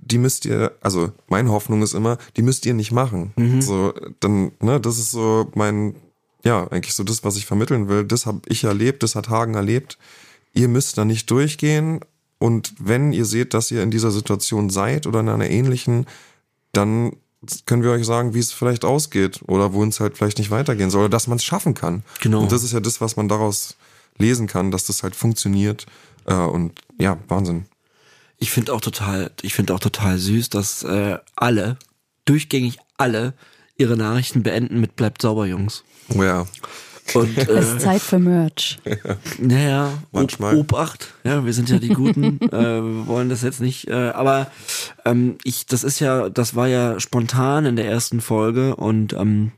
die 0.00 0.18
müsst 0.18 0.44
ihr, 0.46 0.72
also 0.80 1.10
meine 1.28 1.50
Hoffnung 1.50 1.82
ist 1.82 1.94
immer, 1.94 2.18
die 2.36 2.42
müsst 2.42 2.64
ihr 2.66 2.74
nicht 2.74 2.92
machen. 2.92 3.32
So, 3.60 3.92
dann, 4.20 4.52
ne, 4.60 4.80
das 4.80 4.98
ist 4.98 5.10
so 5.10 5.50
mein, 5.54 5.96
ja, 6.44 6.66
eigentlich 6.68 6.94
so 6.94 7.02
das, 7.02 7.24
was 7.24 7.36
ich 7.36 7.46
vermitteln 7.46 7.88
will. 7.88 8.04
Das 8.04 8.24
habe 8.24 8.40
ich 8.46 8.64
erlebt, 8.64 9.02
das 9.02 9.16
hat 9.16 9.28
Hagen 9.28 9.54
erlebt. 9.54 9.98
Ihr 10.54 10.68
müsst 10.68 10.96
da 10.96 11.04
nicht 11.04 11.30
durchgehen. 11.30 12.00
Und 12.38 12.72
wenn 12.78 13.12
ihr 13.12 13.24
seht, 13.24 13.54
dass 13.54 13.70
ihr 13.70 13.82
in 13.82 13.90
dieser 13.90 14.10
Situation 14.10 14.70
seid 14.70 15.06
oder 15.06 15.20
in 15.20 15.28
einer 15.28 15.50
ähnlichen, 15.50 16.06
dann 16.72 17.16
können 17.66 17.82
wir 17.82 17.90
euch 17.90 18.04
sagen, 18.04 18.34
wie 18.34 18.38
es 18.38 18.52
vielleicht 18.52 18.84
ausgeht 18.84 19.40
oder 19.46 19.72
wo 19.72 19.84
es 19.84 20.00
halt 20.00 20.16
vielleicht 20.16 20.38
nicht 20.38 20.50
weitergehen 20.50 20.90
soll 20.90 21.02
oder 21.02 21.10
dass 21.10 21.26
man 21.26 21.36
es 21.36 21.44
schaffen 21.44 21.74
kann. 21.74 22.02
Genau. 22.20 22.40
Und 22.40 22.52
das 22.52 22.62
ist 22.62 22.72
ja 22.72 22.80
das, 22.80 23.00
was 23.00 23.16
man 23.16 23.28
daraus 23.28 23.76
lesen 24.18 24.46
kann, 24.46 24.70
dass 24.70 24.86
das 24.86 25.02
halt 25.02 25.14
funktioniert. 25.14 25.86
Äh, 26.26 26.34
und 26.34 26.80
ja, 26.98 27.18
Wahnsinn. 27.28 27.66
Ich 28.38 28.50
finde 28.50 28.72
auch 28.72 28.80
total, 28.80 29.30
ich 29.42 29.54
finde 29.54 29.74
auch 29.74 29.80
total 29.80 30.18
süß, 30.18 30.50
dass 30.50 30.82
äh, 30.84 31.18
alle, 31.34 31.76
durchgängig 32.24 32.78
alle, 32.96 33.34
ihre 33.76 33.96
Nachrichten 33.96 34.42
beenden 34.42 34.80
mit 34.80 34.96
bleibt 34.96 35.22
sauber, 35.22 35.46
Jungs. 35.46 35.84
Oh 36.14 36.22
ja. 36.22 36.46
Und 37.14 37.36
Es 37.38 37.48
äh, 37.48 37.60
ist 37.60 37.80
Zeit 37.80 38.02
für 38.02 38.18
Merch. 38.18 38.78
naja, 39.38 39.92
Manchmal. 40.12 40.54
Ob, 40.54 40.72
Obacht, 40.72 41.14
ja, 41.24 41.44
wir 41.44 41.52
sind 41.52 41.70
ja 41.70 41.78
die 41.78 41.88
Guten, 41.88 42.40
äh, 42.52 42.82
wir 42.82 43.06
wollen 43.06 43.28
das 43.28 43.42
jetzt 43.42 43.60
nicht, 43.60 43.88
äh, 43.88 44.10
aber 44.10 44.50
ähm, 45.04 45.36
ich, 45.44 45.66
das 45.66 45.84
ist 45.84 46.00
ja, 46.00 46.28
das 46.28 46.54
war 46.54 46.68
ja 46.68 47.00
spontan 47.00 47.66
in 47.66 47.76
der 47.76 47.86
ersten 47.86 48.20
Folge 48.20 48.76
und 48.76 49.12
ähm, 49.14 49.52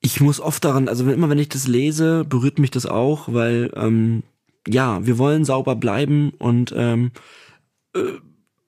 ich 0.00 0.20
muss 0.20 0.40
oft 0.40 0.64
daran, 0.64 0.88
also 0.88 1.10
immer 1.10 1.30
wenn 1.30 1.38
ich 1.38 1.48
das 1.48 1.66
lese, 1.66 2.24
berührt 2.24 2.58
mich 2.58 2.70
das 2.70 2.84
auch, 2.84 3.32
weil 3.32 3.72
ähm, 3.74 4.22
ja, 4.68 5.04
wir 5.06 5.18
wollen 5.18 5.44
sauber 5.44 5.76
bleiben 5.76 6.32
und 6.38 6.74
ähm, 6.76 7.12
äh, 7.94 8.00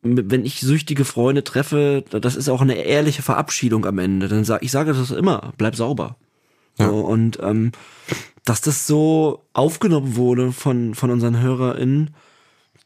wenn 0.03 0.45
ich 0.45 0.61
süchtige 0.61 1.05
Freunde 1.05 1.43
treffe, 1.43 2.05
das 2.09 2.37
ist 2.37 2.49
auch 2.49 2.61
eine 2.61 2.75
ehrliche 2.75 3.23
Verabschiedung 3.23 3.87
am 3.87 3.99
Ende. 3.99 4.29
Dann 4.29 4.45
sag 4.45 4.63
ich 4.63 4.71
sage 4.71 4.93
das 4.93 5.11
immer, 5.11 5.53
bleib 5.57 5.75
sauber. 5.75 6.17
Ja. 6.79 6.89
So, 6.89 6.97
und 7.01 7.39
ähm, 7.43 7.73
dass 8.45 8.61
das 8.61 8.87
so 8.87 9.45
aufgenommen 9.53 10.17
wurde 10.17 10.53
von 10.53 10.95
von 10.95 11.11
unseren 11.11 11.41
HörerInnen, 11.41 12.15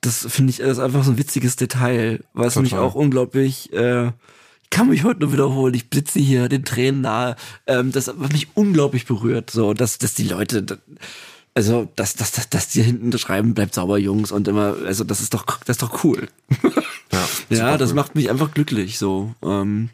das 0.01 0.27
finde 0.29 0.51
ich 0.51 0.59
das 0.59 0.73
ist 0.73 0.79
einfach 0.79 1.05
so 1.05 1.13
ein 1.13 1.19
witziges 1.19 1.57
Detail, 1.57 2.25
was 2.33 2.57
mich 2.57 2.71
Total. 2.71 2.85
auch 2.85 2.95
unglaublich 2.95 3.73
äh, 3.73 4.13
ich 4.73 4.77
kann 4.77 4.89
mich 4.89 5.03
heute 5.03 5.21
nur 5.21 5.33
wiederholen, 5.33 5.75
ich 5.75 5.91
blitze 5.91 6.21
hier 6.21 6.49
den 6.49 6.65
Tränen 6.65 7.01
nahe. 7.01 7.35
Ähm, 7.67 7.91
das 7.91 8.07
hat 8.07 8.33
mich 8.33 8.49
unglaublich 8.55 9.05
berührt, 9.05 9.51
so 9.51 9.75
dass, 9.75 9.99
dass 9.99 10.15
die 10.15 10.29
Leute, 10.29 10.79
also 11.55 11.89
dass, 11.97 12.15
dass, 12.15 12.31
dass, 12.31 12.49
dass 12.49 12.69
die 12.69 12.83
hinten 12.83 13.17
schreiben, 13.19 13.55
bleibt 13.55 13.75
sauber, 13.75 13.99
Jungs, 13.99 14.31
und 14.31 14.47
immer, 14.47 14.77
also 14.87 15.03
das 15.03 15.21
ist 15.21 15.35
doch, 15.35 15.45
das 15.65 15.75
ist 15.75 15.83
doch 15.83 16.05
cool. 16.05 16.29
Ja, 17.11 17.29
ja, 17.57 17.79
das 17.79 17.91
cool. 17.91 17.97
macht 17.97 18.15
mich 18.15 18.31
einfach 18.31 18.55
glücklich, 18.55 18.97
so. 18.97 19.35
Ähm, 19.43 19.91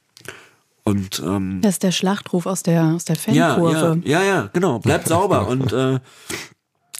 und 0.86 1.20
ähm, 1.24 1.58
Das 1.62 1.74
ist 1.74 1.82
der 1.82 1.90
Schlachtruf 1.92 2.46
aus 2.46 2.62
der, 2.62 2.84
aus 2.94 3.04
der 3.04 3.16
ja, 3.32 3.54
Fankurve. 3.54 4.00
ja, 4.04 4.22
ja, 4.22 4.24
ja, 4.26 4.50
genau, 4.52 4.78
bleibt 4.78 5.08
sauber 5.08 5.48
und 5.48 5.72
äh, 5.72 5.98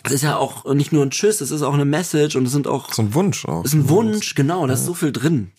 es 0.03 0.13
ist 0.13 0.23
ja 0.23 0.37
auch 0.37 0.73
nicht 0.75 0.93
nur 0.93 1.05
ein 1.05 1.11
Tschüss, 1.11 1.41
es 1.41 1.51
ist 1.51 1.63
auch 1.63 1.73
eine 1.75 1.85
Message 1.85 2.37
und 2.37 2.47
es 2.47 2.53
sind 2.53 2.67
auch 2.67 2.93
So 2.93 3.03
ein 3.03 3.15
Wunsch 3.15 3.45
auch. 3.47 3.65
ist 3.65 3.75
ein 3.75 3.89
Wunsch, 3.89 4.35
genau, 4.35 4.67
da 4.67 4.75
ist 4.75 4.85
so 4.87 4.95
viel 4.95 5.13
drin. 5.13 5.53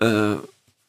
Äh, 0.00 0.34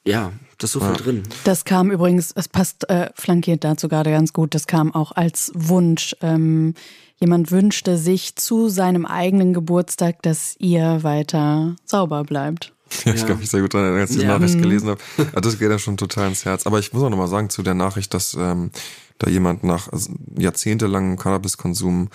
ja, 0.08 0.32
da 0.60 0.64
ist 0.64 0.72
so 0.72 0.80
viel 0.80 0.94
drin. 0.94 1.24
Das 1.44 1.66
kam 1.66 1.90
übrigens, 1.90 2.32
es 2.36 2.48
passt 2.48 2.88
äh, 2.90 3.10
flankiert 3.16 3.64
dazu 3.64 3.88
gerade 3.90 4.12
ganz 4.12 4.32
gut, 4.32 4.54
das 4.54 4.68
kam 4.68 4.94
auch 4.94 5.12
als 5.12 5.52
Wunsch. 5.56 6.16
Ähm, 6.22 6.76
jemand 7.18 7.50
wünschte 7.52 7.98
sich 7.98 8.36
zu 8.36 8.70
seinem 8.70 9.08
eigenen 9.08 9.54
Geburtstag, 9.54 10.22
dass 10.22 10.56
ihr 10.60 11.02
weiter 11.02 11.76
sauber 11.86 12.24
bleibt. 12.24 12.74
Ja, 13.04 13.14
ich 13.14 13.26
kann 13.26 13.40
mich 13.40 13.50
sehr 13.50 13.62
gut 13.62 13.74
daran 13.74 13.88
erinnern, 13.88 14.02
als 14.04 14.12
ich 14.12 14.18
die 14.18 14.24
Ja. 14.24 14.38
Nachricht 14.38 14.60
gelesen 14.62 14.90
habe. 14.90 15.02
Ah, 15.34 15.42
Das 15.42 15.60
geht 15.60 15.70
ja 15.70 15.80
schon 15.80 15.98
total 15.98 16.30
ins 16.30 16.46
Herz. 16.46 16.66
Aber 16.66 16.80
ich 16.80 16.94
muss 16.94 17.04
auch 17.04 17.10
nochmal 17.10 17.28
sagen 17.28 17.50
zu 17.50 17.64
der 17.64 17.74
Nachricht, 17.74 18.14
dass 18.14 18.34
ähm, 18.36 18.72
da 19.18 19.30
jemand 19.30 19.64
nach 19.64 19.92
also, 19.92 20.12
jahrzehntelangem 20.38 21.18
Cannabiskonsum 21.18 22.10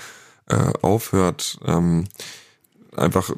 äh, 0.48 0.72
aufhört. 0.82 1.58
Ähm, 1.66 2.04
einfach, 2.96 3.30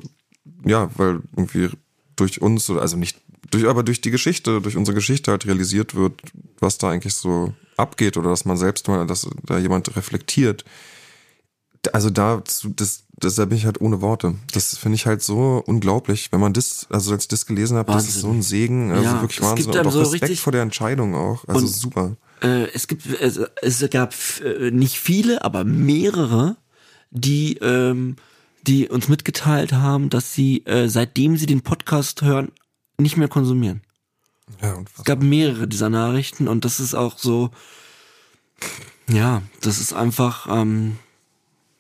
ja, 0.64 0.90
weil 0.96 1.20
irgendwie 1.36 1.70
durch 2.16 2.40
uns, 2.40 2.70
also 2.70 2.96
nicht 2.96 3.18
durch, 3.50 3.66
aber 3.66 3.82
durch 3.82 4.00
die 4.00 4.10
Geschichte, 4.10 4.60
durch 4.60 4.76
unsere 4.76 4.94
Geschichte 4.94 5.30
halt 5.30 5.46
realisiert 5.46 5.94
wird, 5.94 6.20
was 6.60 6.78
da 6.78 6.90
eigentlich 6.90 7.14
so 7.14 7.54
abgeht 7.76 8.16
oder 8.16 8.30
dass 8.30 8.44
man 8.44 8.56
selbst 8.56 8.88
mal, 8.88 9.06
dass 9.06 9.28
da 9.44 9.58
jemand 9.58 9.94
reflektiert. 9.96 10.64
Also 11.92 12.10
da, 12.10 12.42
das, 12.76 13.01
das, 13.14 13.34
da 13.36 13.44
bin 13.44 13.58
ich 13.58 13.64
halt 13.66 13.80
ohne 13.80 14.00
Worte. 14.00 14.34
Das 14.52 14.76
finde 14.76 14.96
ich 14.96 15.06
halt 15.06 15.22
so 15.22 15.62
unglaublich, 15.66 16.32
wenn 16.32 16.40
man 16.40 16.52
das, 16.52 16.86
also 16.90 17.12
als 17.12 17.24
ich 17.24 17.28
das 17.28 17.46
gelesen 17.46 17.76
habe, 17.76 17.92
das 17.92 18.08
ist 18.08 18.20
so 18.20 18.30
ein 18.30 18.42
Segen, 18.42 18.90
also 18.90 19.04
Ja, 19.04 19.20
wirklich 19.20 19.40
Wahnsinn. 19.42 19.66
gibt 19.66 19.76
Und 19.78 19.86
auch 19.86 19.92
so 19.92 20.00
Respekt 20.00 20.22
richtig- 20.24 20.40
vor 20.40 20.52
der 20.52 20.62
Entscheidung 20.62 21.14
auch. 21.14 21.46
Also 21.46 21.66
super. 21.66 22.16
Äh, 22.40 22.64
es 22.72 22.88
gibt, 22.88 23.06
es, 23.06 23.38
es 23.60 23.90
gab 23.90 24.14
äh, 24.44 24.70
nicht 24.70 24.98
viele, 24.98 25.44
aber 25.44 25.62
mehrere, 25.64 26.56
die, 27.10 27.58
ähm, 27.58 28.16
die 28.66 28.88
uns 28.88 29.08
mitgeteilt 29.08 29.72
haben, 29.72 30.08
dass 30.08 30.32
sie, 30.34 30.64
äh, 30.66 30.88
seitdem 30.88 31.36
sie 31.36 31.46
den 31.46 31.60
Podcast 31.62 32.22
hören, 32.22 32.50
nicht 32.98 33.16
mehr 33.16 33.28
konsumieren. 33.28 33.82
Ja, 34.60 34.74
und 34.74 34.88
Es 34.98 35.04
gab 35.04 35.22
mehrere 35.22 35.68
dieser 35.68 35.88
Nachrichten 35.90 36.48
und 36.48 36.64
das 36.64 36.80
ist 36.80 36.94
auch 36.94 37.18
so, 37.18 37.50
ja, 39.08 39.42
das 39.60 39.78
ist 39.78 39.92
einfach, 39.92 40.46
ähm, 40.50 40.98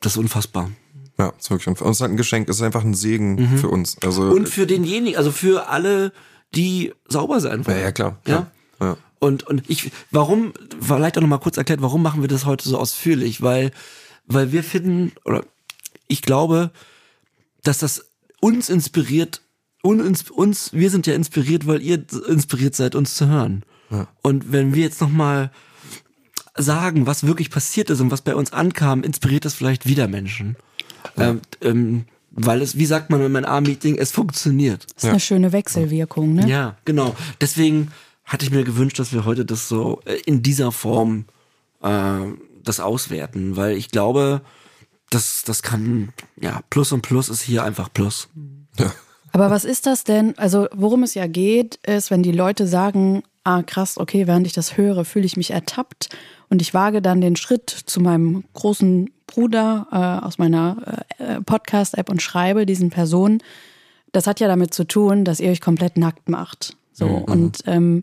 das 0.00 0.12
ist 0.12 0.18
unfassbar. 0.18 0.70
Ja, 1.18 1.32
ist 1.38 1.50
wirklich 1.50 1.68
unfair. 1.68 1.86
Und 1.86 1.92
es 1.92 1.98
ist 1.98 2.00
halt 2.02 2.12
ein 2.12 2.16
Geschenk, 2.16 2.48
es 2.48 2.56
ist 2.56 2.62
einfach 2.62 2.84
ein 2.84 2.94
Segen 2.94 3.58
für 3.58 3.68
uns. 3.68 3.96
Also, 4.02 4.22
Mhm. 4.22 4.32
Und 4.32 4.48
für 4.48 4.66
denjenigen, 4.66 5.18
also 5.18 5.30
für 5.30 5.68
alle, 5.68 6.12
die 6.54 6.92
sauber 7.08 7.40
sein 7.40 7.60
ja, 7.60 7.66
wollen. 7.66 7.80
ja, 7.80 7.92
klar. 7.92 8.18
Ja? 8.26 8.50
klar. 8.78 8.90
Ja. 8.90 8.96
Und, 9.18 9.44
und 9.44 9.62
ich, 9.70 9.92
warum, 10.10 10.52
vielleicht 10.80 11.16
auch 11.16 11.22
nochmal 11.22 11.38
kurz 11.38 11.56
erklärt, 11.56 11.80
warum 11.82 12.02
machen 12.02 12.22
wir 12.22 12.28
das 12.28 12.44
heute 12.44 12.68
so 12.68 12.78
ausführlich? 12.78 13.40
Weil, 13.40 13.70
weil 14.26 14.50
wir 14.50 14.64
finden, 14.64 15.12
oder 15.24 15.44
ich 16.08 16.22
glaube, 16.22 16.70
dass 17.62 17.78
das 17.78 18.06
uns 18.40 18.68
inspiriert, 18.68 19.42
uns, 19.82 20.30
uns, 20.30 20.72
wir 20.72 20.90
sind 20.90 21.06
ja 21.06 21.14
inspiriert, 21.14 21.66
weil 21.66 21.80
ihr 21.82 22.04
inspiriert 22.28 22.74
seid, 22.74 22.94
uns 22.94 23.14
zu 23.14 23.28
hören. 23.28 23.64
Und 24.22 24.50
wenn 24.50 24.74
wir 24.74 24.82
jetzt 24.82 25.00
nochmal 25.00 25.50
sagen, 26.56 27.06
was 27.06 27.26
wirklich 27.26 27.50
passiert 27.50 27.90
ist 27.90 28.00
und 28.00 28.10
was 28.10 28.22
bei 28.22 28.34
uns 28.34 28.52
ankam, 28.52 29.02
inspiriert 29.02 29.44
das 29.44 29.54
vielleicht 29.54 29.86
wieder 29.86 30.08
Menschen. 30.08 30.56
Ähm, 31.18 31.40
ähm, 31.60 32.04
weil 32.30 32.62
es, 32.62 32.78
wie 32.78 32.86
sagt 32.86 33.10
man 33.10 33.20
in 33.20 33.32
meinem 33.32 33.44
A-Meeting, 33.44 33.98
es 33.98 34.10
funktioniert. 34.10 34.86
Das 34.94 35.04
ist 35.04 35.10
eine 35.10 35.20
schöne 35.20 35.52
Wechselwirkung, 35.52 36.34
ne? 36.34 36.48
Ja, 36.48 36.76
genau. 36.84 37.14
Deswegen 37.40 37.92
hatte 38.24 38.44
ich 38.44 38.50
mir 38.50 38.64
gewünscht, 38.64 38.98
dass 38.98 39.12
wir 39.12 39.24
heute 39.24 39.44
das 39.44 39.68
so 39.68 40.00
äh, 40.06 40.14
in 40.24 40.42
dieser 40.42 40.72
Form 40.72 41.26
äh, 41.82 42.20
das 42.64 42.80
auswerten, 42.80 43.56
weil 43.56 43.76
ich 43.76 43.90
glaube, 43.90 44.40
das, 45.10 45.42
das 45.44 45.62
kann, 45.62 46.12
ja, 46.40 46.60
Plus 46.70 46.92
und 46.92 47.02
Plus 47.02 47.28
ist 47.28 47.42
hier 47.42 47.64
einfach 47.64 47.92
Plus. 47.92 48.28
Aber 49.32 49.50
was 49.50 49.64
ist 49.64 49.86
das 49.86 50.04
denn? 50.04 50.36
Also, 50.38 50.68
worum 50.72 51.02
es 51.02 51.14
ja 51.14 51.26
geht, 51.26 51.76
ist, 51.86 52.10
wenn 52.10 52.22
die 52.22 52.32
Leute 52.32 52.66
sagen, 52.66 53.22
ah 53.44 53.62
krass, 53.62 53.98
okay, 53.98 54.26
während 54.26 54.46
ich 54.46 54.52
das 54.52 54.76
höre, 54.76 55.04
fühle 55.04 55.26
ich 55.26 55.36
mich 55.36 55.50
ertappt 55.50 56.08
und 56.52 56.60
ich 56.60 56.74
wage 56.74 57.00
dann 57.00 57.22
den 57.22 57.34
Schritt 57.34 57.70
zu 57.70 57.98
meinem 57.98 58.44
großen 58.52 59.08
Bruder 59.26 59.86
äh, 59.90 60.26
aus 60.26 60.36
meiner 60.36 61.02
äh, 61.16 61.40
Podcast-App 61.40 62.10
und 62.10 62.20
schreibe 62.20 62.66
diesen 62.66 62.90
Personen. 62.90 63.42
Das 64.12 64.26
hat 64.26 64.38
ja 64.38 64.48
damit 64.48 64.74
zu 64.74 64.84
tun, 64.84 65.24
dass 65.24 65.40
ihr 65.40 65.50
euch 65.50 65.62
komplett 65.62 65.96
nackt 65.96 66.28
macht. 66.28 66.76
So 66.92 67.06
und 67.06 67.60
ähm, 67.64 68.02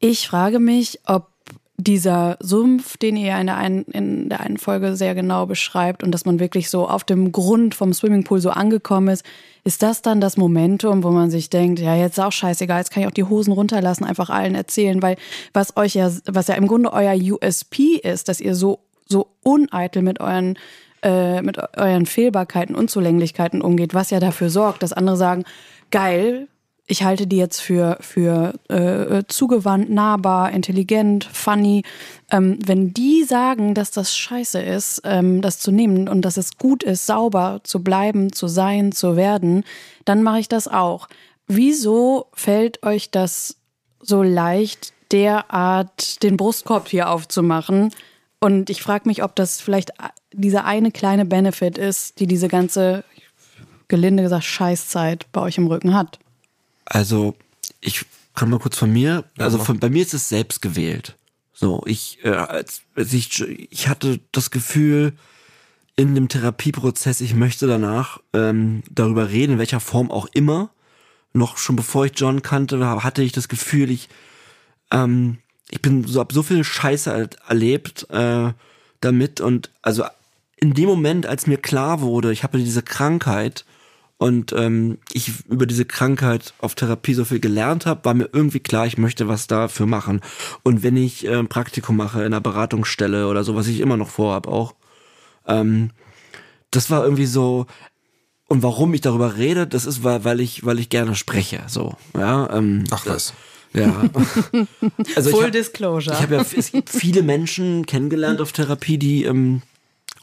ich 0.00 0.26
frage 0.26 0.58
mich, 0.58 0.98
ob 1.06 1.28
dieser 1.76 2.36
Sumpf, 2.40 2.96
den 2.96 3.16
ihr 3.16 3.36
in 3.36 3.46
der, 3.46 3.56
einen, 3.56 3.82
in 3.84 4.28
der 4.28 4.40
einen 4.40 4.58
Folge 4.58 4.94
sehr 4.94 5.14
genau 5.14 5.46
beschreibt 5.46 6.04
und 6.04 6.12
dass 6.12 6.24
man 6.24 6.38
wirklich 6.38 6.70
so 6.70 6.88
auf 6.88 7.02
dem 7.02 7.32
Grund 7.32 7.74
vom 7.74 7.92
Swimmingpool 7.92 8.40
so 8.40 8.50
angekommen 8.50 9.08
ist, 9.08 9.24
ist 9.64 9.82
das 9.82 10.00
dann 10.00 10.20
das 10.20 10.36
Momentum, 10.36 11.02
wo 11.02 11.10
man 11.10 11.30
sich 11.30 11.50
denkt, 11.50 11.80
ja, 11.80 11.96
jetzt 11.96 12.18
ist 12.18 12.24
auch 12.24 12.32
scheißegal, 12.32 12.78
jetzt 12.78 12.92
kann 12.92 13.02
ich 13.02 13.08
auch 13.08 13.12
die 13.12 13.24
Hosen 13.24 13.52
runterlassen, 13.52 14.04
einfach 14.04 14.30
allen 14.30 14.54
erzählen, 14.54 15.02
weil 15.02 15.16
was 15.52 15.76
euch 15.76 15.94
ja, 15.94 16.10
was 16.26 16.46
ja 16.46 16.54
im 16.54 16.68
Grunde 16.68 16.92
euer 16.92 17.14
USP 17.14 17.96
ist, 17.96 18.28
dass 18.28 18.40
ihr 18.40 18.54
so, 18.54 18.80
so 19.06 19.28
uneitel 19.42 20.02
mit 20.02 20.20
euren 20.20 20.56
äh, 21.02 21.42
mit 21.42 21.58
euren 21.76 22.06
Fehlbarkeiten, 22.06 22.74
Unzulänglichkeiten 22.74 23.60
umgeht, 23.60 23.94
was 23.94 24.10
ja 24.10 24.20
dafür 24.20 24.48
sorgt, 24.48 24.82
dass 24.82 24.92
andere 24.92 25.16
sagen, 25.16 25.44
geil, 25.90 26.48
ich 26.86 27.02
halte 27.02 27.26
die 27.26 27.36
jetzt 27.36 27.60
für, 27.60 27.96
für 28.00 28.54
äh, 28.68 29.22
zugewandt, 29.28 29.88
nahbar, 29.88 30.50
intelligent, 30.50 31.24
funny. 31.24 31.82
Ähm, 32.30 32.58
wenn 32.64 32.92
die 32.92 33.24
sagen, 33.24 33.74
dass 33.74 33.90
das 33.90 34.14
scheiße 34.14 34.60
ist, 34.60 35.00
ähm, 35.04 35.40
das 35.40 35.58
zu 35.58 35.70
nehmen 35.70 36.08
und 36.08 36.22
dass 36.22 36.36
es 36.36 36.58
gut 36.58 36.82
ist, 36.82 37.06
sauber 37.06 37.60
zu 37.64 37.82
bleiben, 37.82 38.32
zu 38.32 38.48
sein, 38.48 38.92
zu 38.92 39.16
werden, 39.16 39.64
dann 40.04 40.22
mache 40.22 40.40
ich 40.40 40.48
das 40.48 40.68
auch. 40.68 41.08
Wieso 41.46 42.26
fällt 42.34 42.82
euch 42.82 43.10
das 43.10 43.56
so 44.00 44.22
leicht, 44.22 44.92
derart 45.10 46.22
den 46.22 46.36
Brustkorb 46.36 46.88
hier 46.88 47.08
aufzumachen? 47.08 47.94
Und 48.40 48.68
ich 48.68 48.82
frage 48.82 49.08
mich, 49.08 49.22
ob 49.22 49.34
das 49.36 49.62
vielleicht 49.62 49.92
dieser 50.34 50.66
eine 50.66 50.90
kleine 50.90 51.24
Benefit 51.24 51.78
ist, 51.78 52.20
die 52.20 52.26
diese 52.26 52.48
ganze, 52.48 53.04
gelinde 53.88 54.22
gesagt, 54.22 54.44
Scheißzeit 54.44 55.32
bei 55.32 55.40
euch 55.40 55.56
im 55.56 55.66
Rücken 55.66 55.94
hat. 55.94 56.18
Also, 56.84 57.36
ich 57.80 58.04
kann 58.34 58.50
mal 58.50 58.58
kurz 58.58 58.76
von 58.76 58.92
mir, 58.92 59.24
also 59.38 59.58
von, 59.58 59.78
bei 59.78 59.88
mir 59.88 60.02
ist 60.02 60.14
es 60.14 60.28
selbst 60.28 60.60
gewählt. 60.60 61.16
So, 61.52 61.82
ich, 61.86 62.18
äh, 62.24 62.30
als, 62.30 62.82
als 62.96 63.12
ich, 63.12 63.40
ich 63.70 63.88
hatte 63.88 64.20
das 64.32 64.50
Gefühl, 64.50 65.12
in 65.96 66.14
dem 66.14 66.28
Therapieprozess, 66.28 67.20
ich 67.20 67.34
möchte 67.34 67.66
danach 67.66 68.20
ähm, 68.32 68.82
darüber 68.90 69.30
reden, 69.30 69.52
in 69.52 69.58
welcher 69.58 69.80
Form 69.80 70.10
auch 70.10 70.26
immer. 70.32 70.70
Noch 71.32 71.56
schon 71.56 71.76
bevor 71.76 72.06
ich 72.06 72.12
John 72.16 72.42
kannte, 72.42 72.84
hatte 73.02 73.22
ich 73.22 73.32
das 73.32 73.48
Gefühl, 73.48 73.90
ich, 73.90 74.08
ähm, 74.90 75.38
ich 75.70 75.80
bin 75.80 76.04
so 76.04 76.20
hab 76.20 76.32
so 76.32 76.42
viel 76.42 76.64
Scheiße 76.64 77.30
erlebt 77.46 78.08
äh, 78.10 78.52
damit 79.00 79.40
und 79.40 79.70
also 79.82 80.04
in 80.56 80.74
dem 80.74 80.86
Moment, 80.86 81.26
als 81.26 81.46
mir 81.46 81.58
klar 81.58 82.00
wurde, 82.00 82.32
ich 82.32 82.42
habe 82.42 82.58
diese 82.58 82.82
Krankheit 82.82 83.64
und 84.24 84.54
ähm, 84.54 84.96
ich 85.12 85.44
über 85.50 85.66
diese 85.66 85.84
Krankheit 85.84 86.54
auf 86.58 86.74
Therapie 86.74 87.12
so 87.12 87.26
viel 87.26 87.40
gelernt 87.40 87.84
habe, 87.84 88.06
war 88.06 88.14
mir 88.14 88.30
irgendwie 88.32 88.60
klar, 88.60 88.86
ich 88.86 88.96
möchte 88.96 89.28
was 89.28 89.48
dafür 89.48 89.84
machen. 89.84 90.22
Und 90.62 90.82
wenn 90.82 90.96
ich 90.96 91.26
äh, 91.26 91.34
ein 91.34 91.48
Praktikum 91.48 91.98
mache 91.98 92.20
in 92.20 92.24
einer 92.28 92.40
Beratungsstelle 92.40 93.28
oder 93.28 93.44
so, 93.44 93.54
was 93.54 93.66
ich 93.66 93.80
immer 93.80 93.98
noch 93.98 94.08
vorhab 94.08 94.48
auch, 94.48 94.76
ähm, 95.46 95.90
das 96.70 96.90
war 96.90 97.04
irgendwie 97.04 97.26
so. 97.26 97.66
Und 98.48 98.62
warum 98.62 98.94
ich 98.94 99.02
darüber 99.02 99.36
rede, 99.36 99.66
das 99.66 99.84
ist, 99.84 100.04
weil, 100.04 100.24
weil 100.24 100.40
ich, 100.40 100.64
weil 100.64 100.78
ich 100.78 100.88
gerne 100.88 101.16
spreche, 101.16 101.60
so, 101.66 101.94
ja. 102.16 102.48
Ähm, 102.50 102.84
Ach 102.92 103.04
was. 103.04 103.34
ja. 103.74 104.04
Also 105.16 105.28
ich 105.28 105.36
Full 105.36 105.44
hab, 105.44 105.52
Disclosure. 105.52 106.16
ich 106.16 106.22
habe 106.22 106.36
ja 106.36 106.44
viele 106.86 107.22
Menschen 107.22 107.84
kennengelernt 107.84 108.40
auf 108.40 108.52
Therapie, 108.52 108.96
die 108.96 109.24
ähm, 109.24 109.60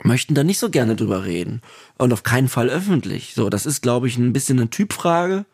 möchten 0.04 0.36
da 0.36 0.44
nicht 0.44 0.60
so 0.60 0.70
gerne 0.70 0.96
drüber 0.96 1.26
reden 1.26 1.62
und 1.98 2.14
auf 2.14 2.24
keinen 2.24 2.50
Fall 2.50 2.70
öffentlich. 2.70 3.34
So, 3.36 3.50
das 3.50 3.66
ist, 3.66 3.82
glaube 3.82 4.08
ich, 4.08 4.18
ein 4.18 4.34
bisschen 4.34 4.60
eine 4.60 4.70
Typfrage. 4.70 5.46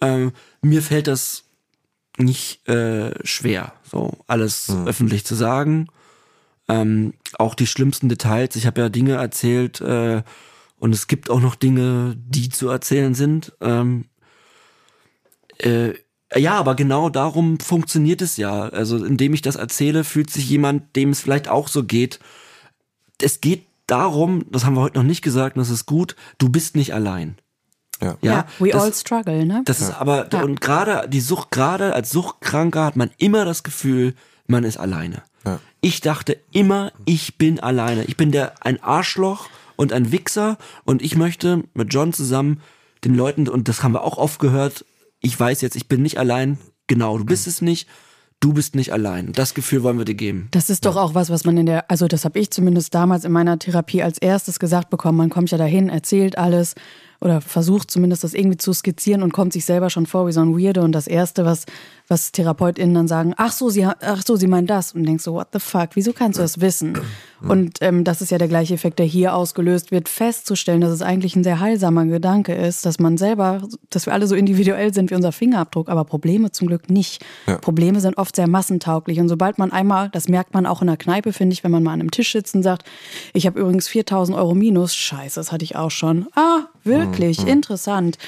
Ähm, 0.00 0.32
mir 0.60 0.82
fällt 0.82 1.06
das 1.06 1.44
nicht 2.18 2.68
äh, 2.68 3.12
schwer, 3.24 3.72
so 3.90 4.18
alles 4.26 4.68
öffentlich 4.86 5.24
zu 5.24 5.34
sagen. 5.34 5.88
Ähm, 6.68 7.14
auch 7.38 7.54
die 7.54 7.66
schlimmsten 7.66 8.08
Details. 8.08 8.56
Ich 8.56 8.66
habe 8.66 8.80
ja 8.80 8.88
Dinge 8.88 9.14
erzählt 9.14 9.80
äh, 9.80 10.22
und 10.78 10.94
es 10.94 11.06
gibt 11.06 11.30
auch 11.30 11.40
noch 11.40 11.54
Dinge, 11.54 12.16
die 12.16 12.48
zu 12.48 12.68
erzählen 12.68 13.14
sind. 13.14 13.52
Ähm, 13.60 14.06
äh, 15.58 15.94
ja, 16.34 16.54
aber 16.54 16.74
genau 16.74 17.08
darum 17.08 17.60
funktioniert 17.60 18.22
es 18.22 18.36
ja. 18.36 18.68
Also 18.68 19.04
indem 19.04 19.34
ich 19.34 19.42
das 19.42 19.56
erzähle, 19.56 20.04
fühlt 20.04 20.30
sich 20.30 20.48
jemand, 20.48 20.96
dem 20.96 21.10
es 21.10 21.20
vielleicht 21.20 21.48
auch 21.48 21.68
so 21.68 21.84
geht. 21.84 22.20
Es 23.22 23.40
geht 23.40 23.66
darum, 23.86 24.44
das 24.50 24.64
haben 24.64 24.74
wir 24.74 24.80
heute 24.80 24.98
noch 24.98 25.04
nicht 25.04 25.22
gesagt, 25.22 25.56
und 25.56 25.60
das 25.60 25.70
ist 25.70 25.86
gut, 25.86 26.16
du 26.38 26.48
bist 26.48 26.76
nicht 26.76 26.94
allein. 26.94 27.36
Ja. 28.00 28.16
Ja, 28.22 28.32
Ja, 28.32 28.46
we 28.58 28.70
das, 28.70 28.82
all 28.82 28.94
struggle, 28.94 29.44
ne? 29.46 29.62
das 29.64 29.80
ist 29.80 29.90
aber, 29.90 30.28
Ja. 30.32 30.42
und 30.42 30.60
gerade 30.60 31.08
die 31.08 31.20
Sucht, 31.20 31.50
gerade 31.50 31.94
als 31.94 32.10
Suchtkranker 32.10 32.84
hat 32.84 32.96
man 32.96 33.10
immer 33.18 33.44
das 33.44 33.62
Gefühl, 33.62 34.14
man 34.46 34.64
ist 34.64 34.76
alleine. 34.76 35.22
Ja. 35.44 35.60
Ich 35.80 36.00
dachte 36.00 36.38
immer, 36.52 36.92
ich 37.04 37.38
bin 37.38 37.60
alleine. 37.60 38.04
Ich 38.04 38.16
bin 38.16 38.32
der, 38.32 38.54
ein 38.64 38.82
Arschloch 38.82 39.48
und 39.76 39.92
ein 39.92 40.10
Wichser 40.12 40.58
und 40.84 41.02
ich 41.02 41.16
möchte 41.16 41.64
mit 41.74 41.92
John 41.92 42.12
zusammen 42.12 42.60
den 43.04 43.14
Leuten, 43.14 43.48
und 43.48 43.68
das 43.68 43.82
haben 43.82 43.92
wir 43.92 44.02
auch 44.04 44.16
oft 44.18 44.38
gehört, 44.38 44.84
ich 45.20 45.38
weiß 45.38 45.60
jetzt, 45.60 45.76
ich 45.76 45.88
bin 45.88 46.02
nicht 46.02 46.18
allein. 46.18 46.58
Genau, 46.86 47.18
du 47.18 47.24
bist 47.24 47.46
es 47.46 47.62
nicht. 47.62 47.88
Du 48.42 48.52
bist 48.52 48.74
nicht 48.74 48.92
allein. 48.92 49.30
Das 49.30 49.54
Gefühl 49.54 49.84
wollen 49.84 49.98
wir 49.98 50.04
dir 50.04 50.16
geben. 50.16 50.48
Das 50.50 50.68
ist 50.68 50.84
doch 50.84 50.96
auch 50.96 51.14
was, 51.14 51.30
was 51.30 51.44
man 51.44 51.56
in 51.58 51.66
der, 51.66 51.88
also 51.88 52.08
das 52.08 52.24
habe 52.24 52.40
ich 52.40 52.50
zumindest 52.50 52.92
damals 52.92 53.24
in 53.24 53.30
meiner 53.30 53.56
Therapie 53.56 54.02
als 54.02 54.18
erstes 54.18 54.58
gesagt 54.58 54.90
bekommen. 54.90 55.16
Man 55.16 55.30
kommt 55.30 55.52
ja 55.52 55.58
dahin, 55.58 55.88
erzählt 55.88 56.36
alles 56.36 56.74
oder 57.22 57.40
versucht 57.40 57.90
zumindest 57.90 58.24
das 58.24 58.34
irgendwie 58.34 58.56
zu 58.56 58.72
skizzieren 58.72 59.22
und 59.22 59.32
kommt 59.32 59.52
sich 59.52 59.64
selber 59.64 59.90
schon 59.90 60.06
vor 60.06 60.26
wie 60.26 60.32
so 60.32 60.40
ein 60.40 60.58
Weirdo. 60.58 60.82
Und 60.82 60.92
das 60.92 61.06
Erste, 61.06 61.44
was, 61.44 61.66
was 62.08 62.32
TherapeutInnen 62.32 62.94
dann 62.94 63.08
sagen, 63.08 63.32
ach 63.36 63.52
so, 63.52 63.70
sie, 63.70 63.86
ach 63.86 64.22
so, 64.26 64.34
sie 64.34 64.48
meinen 64.48 64.66
das. 64.66 64.92
Und 64.92 65.04
denkst 65.04 65.22
so, 65.22 65.34
what 65.34 65.48
the 65.52 65.60
fuck, 65.60 65.90
wieso 65.94 66.12
kannst 66.12 66.38
du 66.38 66.42
das 66.42 66.60
wissen? 66.60 66.98
Und 67.48 67.78
ähm, 67.80 68.04
das 68.04 68.22
ist 68.22 68.30
ja 68.30 68.38
der 68.38 68.48
gleiche 68.48 68.74
Effekt, 68.74 68.98
der 68.98 69.06
hier 69.06 69.34
ausgelöst 69.34 69.90
wird, 69.90 70.08
festzustellen, 70.08 70.80
dass 70.80 70.92
es 70.92 71.02
eigentlich 71.02 71.34
ein 71.34 71.42
sehr 71.42 71.60
heilsamer 71.60 72.06
Gedanke 72.06 72.54
ist, 72.54 72.86
dass 72.86 73.00
man 73.00 73.16
selber, 73.16 73.62
dass 73.90 74.06
wir 74.06 74.12
alle 74.12 74.26
so 74.26 74.34
individuell 74.34 74.94
sind 74.94 75.10
wie 75.10 75.14
unser 75.14 75.32
Fingerabdruck, 75.32 75.88
aber 75.88 76.04
Probleme 76.04 76.52
zum 76.52 76.68
Glück 76.68 76.88
nicht. 76.88 77.24
Ja. 77.46 77.58
Probleme 77.58 78.00
sind 78.00 78.16
oft 78.16 78.36
sehr 78.36 78.48
massentauglich. 78.48 79.18
Und 79.18 79.28
sobald 79.28 79.58
man 79.58 79.72
einmal, 79.72 80.08
das 80.10 80.28
merkt 80.28 80.54
man 80.54 80.66
auch 80.66 80.82
in 80.82 80.86
der 80.86 80.96
Kneipe, 80.96 81.32
finde 81.32 81.54
ich, 81.54 81.64
wenn 81.64 81.70
man 81.70 81.82
mal 81.82 81.92
an 81.92 82.00
einem 82.00 82.10
Tisch 82.10 82.32
sitzt 82.32 82.54
und 82.54 82.62
sagt, 82.62 82.88
ich 83.32 83.46
habe 83.46 83.58
übrigens 83.58 83.88
4000 83.88 84.36
Euro 84.38 84.54
minus, 84.54 84.94
scheiße, 84.94 85.40
das 85.40 85.50
hatte 85.52 85.64
ich 85.64 85.76
auch 85.76 85.90
schon. 85.90 86.26
Ah, 86.34 86.66
wirklich, 87.12 87.46
interessant. 87.46 88.18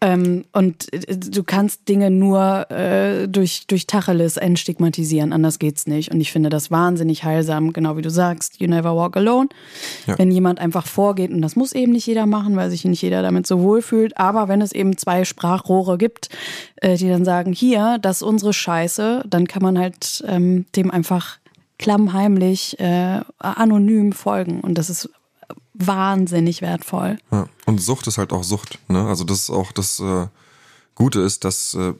Ähm, 0.00 0.44
und 0.52 0.92
äh, 0.92 1.16
du 1.16 1.42
kannst 1.44 1.88
Dinge 1.88 2.10
nur 2.10 2.70
äh, 2.70 3.28
durch, 3.28 3.66
durch 3.66 3.86
Tacheles 3.86 4.36
entstigmatisieren, 4.36 5.32
anders 5.32 5.58
geht's 5.58 5.86
nicht. 5.86 6.12
Und 6.12 6.20
ich 6.20 6.32
finde 6.32 6.50
das 6.50 6.70
wahnsinnig 6.70 7.24
heilsam, 7.24 7.72
genau 7.72 7.96
wie 7.96 8.02
du 8.02 8.10
sagst, 8.10 8.60
you 8.60 8.68
never 8.68 8.96
walk 8.96 9.16
alone. 9.16 9.48
Ja. 10.06 10.18
Wenn 10.18 10.30
jemand 10.30 10.58
einfach 10.58 10.86
vorgeht, 10.86 11.30
und 11.30 11.42
das 11.42 11.56
muss 11.56 11.72
eben 11.72 11.92
nicht 11.92 12.06
jeder 12.06 12.26
machen, 12.26 12.56
weil 12.56 12.70
sich 12.70 12.84
nicht 12.84 13.02
jeder 13.02 13.22
damit 13.22 13.46
so 13.46 13.60
wohlfühlt, 13.60 14.18
aber 14.18 14.48
wenn 14.48 14.60
es 14.60 14.72
eben 14.72 14.96
zwei 14.98 15.24
Sprachrohre 15.24 15.98
gibt, 15.98 16.28
äh, 16.76 16.96
die 16.96 17.08
dann 17.08 17.24
sagen, 17.24 17.52
hier, 17.52 17.98
das 18.00 18.16
ist 18.16 18.22
unsere 18.22 18.52
Scheiße, 18.52 19.24
dann 19.28 19.46
kann 19.46 19.62
man 19.62 19.78
halt 19.78 20.24
ähm, 20.26 20.66
dem 20.74 20.90
einfach 20.90 21.38
klammheimlich, 21.78 22.78
äh, 22.78 23.20
anonym 23.38 24.12
folgen. 24.12 24.60
Und 24.60 24.78
das 24.78 24.88
ist 24.88 25.10
wahnsinnig 25.74 26.62
wertvoll. 26.62 27.18
Ja. 27.30 27.48
Und 27.66 27.80
Sucht 27.80 28.06
ist 28.06 28.18
halt 28.18 28.32
auch 28.32 28.44
Sucht. 28.44 28.78
Ne? 28.88 29.06
Also 29.06 29.24
das 29.24 29.42
ist 29.42 29.50
auch 29.50 29.72
das 29.72 30.00
äh, 30.00 30.26
Gute 30.94 31.20
ist, 31.20 31.44
dass 31.44 31.74
äh, 31.74 31.94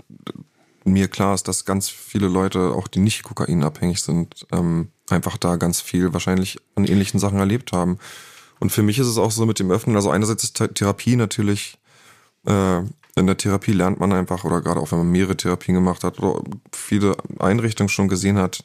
mir 0.85 1.09
klar 1.09 1.35
ist, 1.35 1.49
dass 1.49 1.65
ganz 1.65 1.89
viele 1.89 2.29
Leute, 2.29 2.73
auch 2.73 2.89
die 2.89 2.99
nicht 2.99 3.23
kokainabhängig 3.23 4.03
sind, 4.03 4.47
ähm, 4.53 4.89
einfach 5.09 5.37
da 5.37 5.57
ganz 5.57 5.81
viel 5.81 6.13
wahrscheinlich 6.13 6.59
an 6.75 6.85
ähnlichen 6.85 7.21
Sachen 7.21 7.39
erlebt 7.39 7.73
haben. 7.73 7.99
Und 8.61 8.71
für 8.71 8.83
mich 8.83 8.99
ist 8.99 9.07
es 9.07 9.19
auch 9.19 9.31
so 9.31 9.47
mit 9.47 9.59
dem 9.59 9.71
Öffnen, 9.71 9.97
also 9.97 10.11
einerseits 10.11 10.45
ist 10.45 10.61
Th- 10.61 10.75
Therapie 10.75 11.17
natürlich, 11.17 11.79
äh, 12.47 12.79
in 13.15 13.27
der 13.27 13.37
Therapie 13.37 13.73
lernt 13.73 14.01
man 14.01 14.13
einfach, 14.13 14.45
oder 14.45 14.61
gerade 14.61 14.81
auch 14.81 14.91
wenn 14.91 14.99
man 14.99 15.11
mehrere 15.11 15.37
Therapien 15.37 15.75
gemacht 15.75 16.03
hat 16.03 16.19
oder 16.19 16.43
viele 16.73 17.17
Einrichtungen 17.39 17.89
schon 17.89 18.09
gesehen 18.09 18.39
hat, 18.39 18.65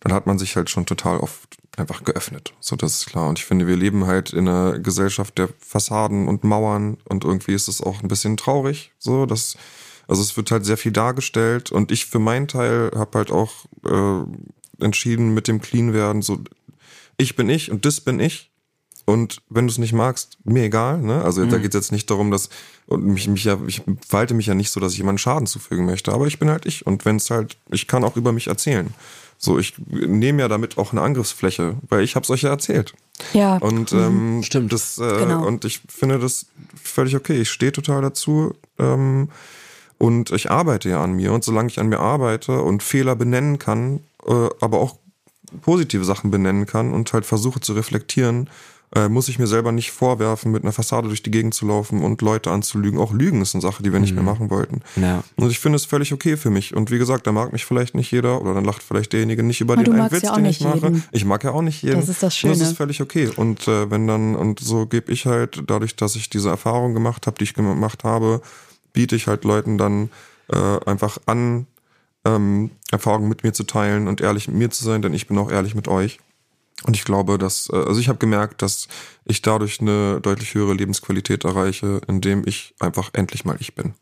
dann 0.00 0.12
hat 0.12 0.26
man 0.26 0.38
sich 0.38 0.56
halt 0.56 0.70
schon 0.70 0.86
total 0.86 1.18
oft 1.18 1.57
einfach 1.80 2.04
geöffnet. 2.04 2.52
So, 2.60 2.76
das 2.76 3.00
ist 3.00 3.06
klar. 3.06 3.28
Und 3.28 3.38
ich 3.38 3.44
finde, 3.44 3.66
wir 3.66 3.76
leben 3.76 4.06
halt 4.06 4.32
in 4.32 4.48
einer 4.48 4.78
Gesellschaft 4.78 5.38
der 5.38 5.48
Fassaden 5.58 6.28
und 6.28 6.44
Mauern 6.44 6.98
und 7.08 7.24
irgendwie 7.24 7.54
ist 7.54 7.68
es 7.68 7.80
auch 7.80 8.02
ein 8.02 8.08
bisschen 8.08 8.36
traurig. 8.36 8.92
So, 8.98 9.26
dass, 9.26 9.56
also 10.06 10.22
es 10.22 10.36
wird 10.36 10.50
halt 10.50 10.64
sehr 10.64 10.76
viel 10.76 10.92
dargestellt 10.92 11.72
und 11.72 11.90
ich 11.92 12.06
für 12.06 12.18
meinen 12.18 12.48
Teil 12.48 12.90
habe 12.94 13.18
halt 13.18 13.30
auch 13.30 13.52
äh, 13.84 14.84
entschieden 14.84 15.34
mit 15.34 15.48
dem 15.48 15.60
Clean 15.60 15.92
werden, 15.92 16.22
so 16.22 16.38
ich 17.16 17.36
bin 17.36 17.48
ich 17.48 17.70
und 17.70 17.84
das 17.84 18.00
bin 18.00 18.20
ich. 18.20 18.50
Und 19.04 19.40
wenn 19.48 19.66
du 19.66 19.72
es 19.72 19.78
nicht 19.78 19.94
magst, 19.94 20.36
mir 20.44 20.64
egal. 20.64 20.98
Ne? 20.98 21.24
Also 21.24 21.46
da 21.46 21.56
geht 21.56 21.74
es 21.74 21.74
jetzt 21.74 21.92
nicht 21.92 22.10
darum, 22.10 22.30
dass 22.30 22.50
und 22.88 23.04
mich, 23.04 23.26
mich 23.26 23.44
ja, 23.44 23.58
ich 23.66 23.82
verhalte 24.06 24.34
mich 24.34 24.46
ja 24.46 24.54
nicht 24.54 24.70
so, 24.70 24.80
dass 24.80 24.92
ich 24.92 24.98
jemandem 24.98 25.18
Schaden 25.18 25.46
zufügen 25.46 25.86
möchte. 25.86 26.12
Aber 26.12 26.26
ich 26.26 26.38
bin 26.38 26.50
halt 26.50 26.66
ich. 26.66 26.86
Und 26.86 27.06
wenn 27.06 27.16
es 27.16 27.30
halt, 27.30 27.56
ich 27.70 27.86
kann 27.86 28.04
auch 28.04 28.16
über 28.16 28.32
mich 28.32 28.48
erzählen. 28.48 28.92
So, 29.38 29.58
ich 29.58 29.74
nehme 29.86 30.42
ja 30.42 30.48
damit 30.48 30.78
auch 30.78 30.92
eine 30.92 31.00
Angriffsfläche, 31.00 31.76
weil 31.88 32.02
ich 32.02 32.16
habe 32.16 32.24
es 32.24 32.30
euch 32.30 32.42
ja 32.42 32.50
erzählt. 32.50 32.94
Ja. 33.32 33.56
Und 33.58 33.92
ähm, 33.92 34.42
Stimmt. 34.42 34.72
Das, 34.72 34.98
äh, 34.98 35.18
Genau. 35.20 35.46
Und 35.46 35.64
ich 35.64 35.80
finde 35.88 36.18
das 36.18 36.46
völlig 36.82 37.14
okay. 37.14 37.40
Ich 37.40 37.50
stehe 37.50 37.72
total 37.72 38.02
dazu. 38.02 38.54
Ähm, 38.78 39.28
und 39.96 40.30
ich 40.32 40.50
arbeite 40.50 40.88
ja 40.88 41.02
an 41.02 41.12
mir. 41.12 41.32
Und 41.32 41.44
solange 41.44 41.68
ich 41.68 41.78
an 41.78 41.88
mir 41.88 42.00
arbeite 42.00 42.60
und 42.62 42.82
Fehler 42.82 43.16
benennen 43.16 43.58
kann, 43.58 44.00
äh, 44.26 44.48
aber 44.60 44.80
auch 44.80 44.96
positive 45.62 46.04
Sachen 46.04 46.30
benennen 46.30 46.66
kann 46.66 46.92
und 46.92 47.12
halt 47.12 47.24
versuche 47.24 47.60
zu 47.60 47.72
reflektieren, 47.72 48.50
äh, 48.94 49.08
muss 49.08 49.28
ich 49.28 49.38
mir 49.38 49.46
selber 49.46 49.70
nicht 49.70 49.90
vorwerfen, 49.90 50.50
mit 50.50 50.62
einer 50.62 50.72
Fassade 50.72 51.08
durch 51.08 51.22
die 51.22 51.30
Gegend 51.30 51.52
zu 51.52 51.66
laufen 51.66 52.02
und 52.02 52.22
Leute 52.22 52.50
anzulügen. 52.50 52.98
Auch 52.98 53.12
Lügen 53.12 53.42
ist 53.42 53.54
eine 53.54 53.62
Sache, 53.62 53.82
die 53.82 53.92
wir 53.92 54.00
nicht 54.00 54.14
mehr 54.14 54.22
machen 54.22 54.48
wollten. 54.50 54.80
Ja. 54.96 55.22
Und 55.36 55.50
ich 55.50 55.58
finde 55.58 55.76
es 55.76 55.84
völlig 55.84 56.12
okay 56.12 56.36
für 56.36 56.50
mich. 56.50 56.74
Und 56.74 56.90
wie 56.90 56.98
gesagt, 56.98 57.26
da 57.26 57.32
mag 57.32 57.52
mich 57.52 57.66
vielleicht 57.66 57.94
nicht 57.94 58.10
jeder 58.10 58.40
oder 58.40 58.54
dann 58.54 58.64
lacht 58.64 58.82
vielleicht 58.82 59.12
derjenige 59.12 59.42
nicht 59.42 59.60
über 59.60 59.76
den 59.76 59.92
einen 59.92 60.10
Witz, 60.10 60.22
ja 60.22 60.34
den 60.34 60.46
ich 60.46 60.60
mache. 60.60 60.76
jeden. 60.76 61.04
Ich 61.12 61.24
mag 61.24 61.44
ja 61.44 61.50
auch 61.50 61.62
nicht 61.62 61.82
jeden. 61.82 62.00
Das 62.00 62.08
ist 62.08 62.22
das 62.22 62.42
Und 62.42 62.50
das 62.50 62.58
Schöne. 62.58 62.70
ist 62.70 62.76
völlig 62.76 63.02
okay. 63.02 63.30
Und 63.36 63.68
äh, 63.68 63.90
wenn 63.90 64.06
dann, 64.06 64.34
und 64.34 64.60
so 64.60 64.86
gebe 64.86 65.12
ich 65.12 65.26
halt, 65.26 65.62
dadurch, 65.66 65.94
dass 65.96 66.16
ich 66.16 66.30
diese 66.30 66.48
Erfahrung 66.48 66.94
gemacht 66.94 67.26
habe, 67.26 67.36
die 67.36 67.44
ich 67.44 67.54
gemacht 67.54 68.04
habe, 68.04 68.40
biete 68.94 69.16
ich 69.16 69.26
halt 69.26 69.44
Leuten 69.44 69.76
dann 69.76 70.08
äh, 70.50 70.78
einfach 70.86 71.18
an, 71.26 71.66
ähm, 72.24 72.70
Erfahrungen 72.90 73.28
mit 73.28 73.44
mir 73.44 73.52
zu 73.52 73.64
teilen 73.64 74.08
und 74.08 74.20
ehrlich 74.20 74.48
mit 74.48 74.56
mir 74.56 74.70
zu 74.70 74.82
sein, 74.82 75.02
denn 75.02 75.14
ich 75.14 75.26
bin 75.26 75.36
auch 75.38 75.50
ehrlich 75.50 75.74
mit 75.74 75.88
euch. 75.88 76.20
Und 76.84 76.96
ich 76.96 77.04
glaube, 77.04 77.38
dass, 77.38 77.68
äh, 77.72 77.76
also 77.76 78.00
ich 78.00 78.08
habe 78.08 78.18
gemerkt, 78.18 78.62
dass 78.62 78.88
ich 79.24 79.42
dadurch 79.42 79.80
eine 79.80 80.20
deutlich 80.20 80.54
höhere 80.54 80.74
Lebensqualität 80.74 81.44
erreiche, 81.44 82.00
indem 82.06 82.42
ich 82.46 82.74
einfach 82.78 83.10
endlich 83.12 83.44
mal 83.44 83.56
ich 83.58 83.74
bin. 83.74 83.94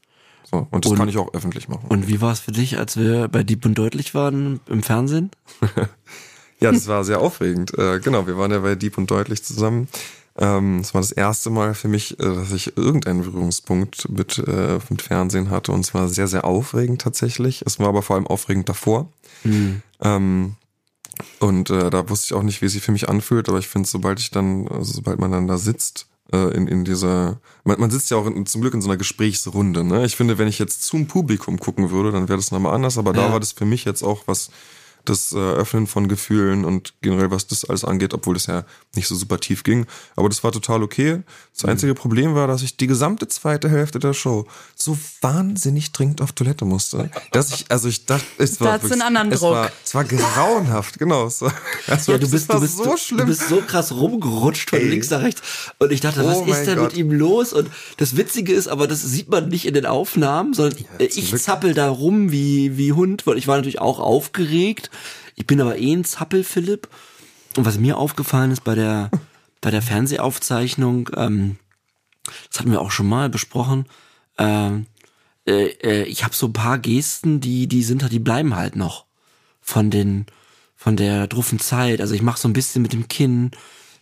So, 0.50 0.68
und 0.70 0.84
das 0.84 0.92
Und- 0.92 0.98
kann 0.98 1.08
ich 1.08 1.18
auch 1.18 1.32
öffentlich 1.34 1.68
machen. 1.68 1.86
Und 1.88 2.06
wie 2.06 2.20
war 2.20 2.32
es 2.32 2.40
für 2.40 2.52
dich, 2.52 2.78
als 2.78 2.96
wir 2.96 3.28
bei 3.28 3.42
Dieb 3.42 3.64
und 3.64 3.74
Deutlich 3.76 4.14
waren 4.14 4.60
im 4.66 4.82
Fernsehen? 4.82 5.30
Ja, 6.58 6.72
das 6.72 6.86
war 6.88 7.04
sehr 7.04 7.20
aufregend. 7.20 7.76
Äh, 7.78 8.00
genau, 8.00 8.26
wir 8.26 8.38
waren 8.38 8.50
ja 8.50 8.60
bei 8.60 8.76
Deep 8.76 8.96
und 8.96 9.10
Deutlich 9.10 9.44
zusammen. 9.44 9.88
Ähm, 10.38 10.78
Es 10.80 10.94
war 10.94 11.02
das 11.02 11.12
erste 11.12 11.50
Mal 11.50 11.74
für 11.74 11.88
mich, 11.88 12.18
äh, 12.18 12.22
dass 12.22 12.50
ich 12.50 12.78
irgendeinen 12.78 13.20
Berührungspunkt 13.24 14.08
mit, 14.08 14.38
äh, 14.38 14.78
mit 14.88 15.02
Fernsehen 15.02 15.50
hatte. 15.50 15.72
Und 15.72 15.80
es 15.80 15.92
war 15.92 16.08
sehr, 16.08 16.28
sehr 16.28 16.46
aufregend 16.46 17.02
tatsächlich. 17.02 17.60
Es 17.66 17.78
war 17.78 17.88
aber 17.88 18.00
vor 18.00 18.16
allem 18.16 18.26
aufregend 18.26 18.70
davor. 18.70 19.10
Ähm, 20.00 20.54
und 21.40 21.70
äh, 21.70 21.90
da 21.90 22.08
wusste 22.08 22.26
ich 22.26 22.34
auch 22.34 22.42
nicht, 22.42 22.62
wie 22.62 22.66
es 22.66 22.72
sich 22.72 22.82
für 22.82 22.92
mich 22.92 23.08
anfühlt, 23.08 23.48
aber 23.48 23.58
ich 23.58 23.68
finde, 23.68 23.88
sobald 23.88 24.20
ich 24.20 24.30
dann, 24.30 24.68
also 24.68 24.92
sobald 24.92 25.18
man 25.18 25.32
dann 25.32 25.46
da 25.46 25.58
sitzt, 25.58 26.06
äh, 26.32 26.54
in, 26.56 26.66
in 26.66 26.84
dieser, 26.84 27.38
man, 27.64 27.78
man 27.80 27.90
sitzt 27.90 28.10
ja 28.10 28.16
auch 28.16 28.26
in, 28.26 28.46
zum 28.46 28.60
Glück 28.60 28.74
in 28.74 28.82
so 28.82 28.88
einer 28.88 28.96
Gesprächsrunde, 28.96 29.84
ne? 29.84 30.04
Ich 30.04 30.16
finde, 30.16 30.38
wenn 30.38 30.48
ich 30.48 30.58
jetzt 30.58 30.82
zum 30.82 31.06
Publikum 31.06 31.58
gucken 31.58 31.90
würde, 31.90 32.12
dann 32.12 32.28
wäre 32.28 32.38
das 32.38 32.50
nochmal 32.50 32.74
anders, 32.74 32.98
aber 32.98 33.12
da 33.12 33.26
Ja. 33.26 33.32
war 33.32 33.40
das 33.40 33.52
für 33.52 33.64
mich 33.64 33.84
jetzt 33.84 34.02
auch 34.02 34.24
was, 34.26 34.50
das 35.08 35.32
äh, 35.32 35.36
Öffnen 35.36 35.86
von 35.86 36.08
Gefühlen 36.08 36.64
und 36.64 36.94
generell, 37.02 37.30
was 37.30 37.46
das 37.46 37.64
alles 37.64 37.84
angeht, 37.84 38.12
obwohl 38.14 38.34
das 38.34 38.46
ja 38.46 38.64
nicht 38.94 39.08
so 39.08 39.14
super 39.14 39.38
tief 39.40 39.64
ging. 39.64 39.86
Aber 40.16 40.28
das 40.28 40.44
war 40.44 40.52
total 40.52 40.82
okay. 40.82 41.22
Das 41.54 41.64
einzige 41.64 41.94
Problem 41.94 42.34
war, 42.34 42.46
dass 42.46 42.62
ich 42.62 42.76
die 42.76 42.86
gesamte 42.86 43.28
zweite 43.28 43.68
Hälfte 43.70 43.98
der 43.98 44.12
Show 44.12 44.46
so 44.74 44.96
wahnsinnig 45.20 45.92
dringend 45.92 46.20
auf 46.20 46.32
Toilette 46.32 46.64
musste, 46.64 47.10
dass 47.32 47.52
ich, 47.52 47.64
also 47.70 47.88
ich 47.88 48.04
dachte, 48.06 48.24
es 48.38 48.60
war, 48.60 48.72
hat's 48.72 48.84
wirklich- 48.84 48.92
einen 49.02 49.16
anderen 49.16 49.32
es 49.32 49.40
Druck. 49.40 49.52
war, 49.52 49.70
es 49.84 49.94
war 49.94 50.04
grauenhaft, 50.04 50.98
genau. 50.98 51.26
Es 51.26 51.40
war, 51.42 51.52
es 51.86 52.06
Ja, 52.06 52.12
war- 52.14 52.18
du 52.20 52.30
bist, 52.30 52.48
war 52.48 52.56
du 52.56 52.62
bist 52.62 52.76
so 52.76 52.84
du, 52.84 52.96
schlimm. 52.96 53.18
Du 53.18 53.26
bist 53.26 53.48
so 53.48 53.60
krass 53.62 53.92
rumgerutscht 53.92 54.70
von 54.70 54.78
Ey. 54.80 54.88
links 54.88 55.10
nach 55.10 55.22
rechts. 55.22 55.42
Und 55.78 55.92
ich 55.92 56.00
dachte, 56.00 56.24
was 56.24 56.36
Oh 56.38 56.44
mein 56.44 56.60
ist 56.60 56.66
denn 56.66 56.78
Gott. 56.78 56.88
mit 56.92 56.96
ihm 56.96 57.10
los? 57.12 57.52
Und 57.52 57.70
das 57.96 58.16
Witzige 58.16 58.52
ist, 58.52 58.68
aber 58.68 58.86
das 58.86 59.02
sieht 59.02 59.28
man 59.30 59.48
nicht 59.48 59.66
in 59.66 59.74
den 59.74 59.86
Aufnahmen, 59.86 60.52
sondern 60.54 60.76
zum 60.78 60.86
ich 60.98 61.34
zappel 61.42 61.74
da 61.74 61.88
rum 61.88 62.30
wie, 62.32 62.76
wie 62.76 62.92
Hund, 62.92 63.26
weil 63.26 63.38
ich 63.38 63.46
war 63.46 63.56
natürlich 63.56 63.80
auch 63.80 63.98
aufgeregt. 64.00 64.90
Ich 65.34 65.46
bin 65.46 65.60
aber 65.60 65.78
eh 65.78 65.92
ein 65.92 66.04
Zappel, 66.04 66.44
Philipp. 66.44 66.88
Und 67.56 67.64
was 67.64 67.78
mir 67.78 67.96
aufgefallen 67.96 68.50
ist 68.50 68.64
bei 68.64 68.74
der, 68.74 69.10
bei 69.60 69.70
der 69.70 69.82
Fernsehaufzeichnung, 69.82 71.10
ähm, 71.16 71.58
das 72.50 72.60
hatten 72.60 72.72
wir 72.72 72.80
auch 72.80 72.90
schon 72.90 73.08
mal 73.08 73.28
besprochen, 73.28 73.86
ähm, 74.38 74.86
äh, 75.46 75.68
äh, 75.82 76.02
ich 76.04 76.24
habe 76.24 76.34
so 76.34 76.46
ein 76.46 76.52
paar 76.52 76.78
Gesten, 76.78 77.40
die, 77.40 77.66
die 77.68 77.82
sind 77.82 78.02
halt, 78.02 78.12
die 78.12 78.18
bleiben 78.18 78.56
halt 78.56 78.76
noch 78.76 79.06
von 79.60 79.90
den, 79.90 80.26
von 80.76 80.96
der 80.96 81.26
druffen 81.28 81.60
Zeit. 81.60 82.00
Also 82.00 82.14
ich 82.14 82.22
mache 82.22 82.38
so 82.38 82.48
ein 82.48 82.52
bisschen 82.52 82.82
mit 82.82 82.92
dem 82.92 83.08
Kinn, 83.08 83.52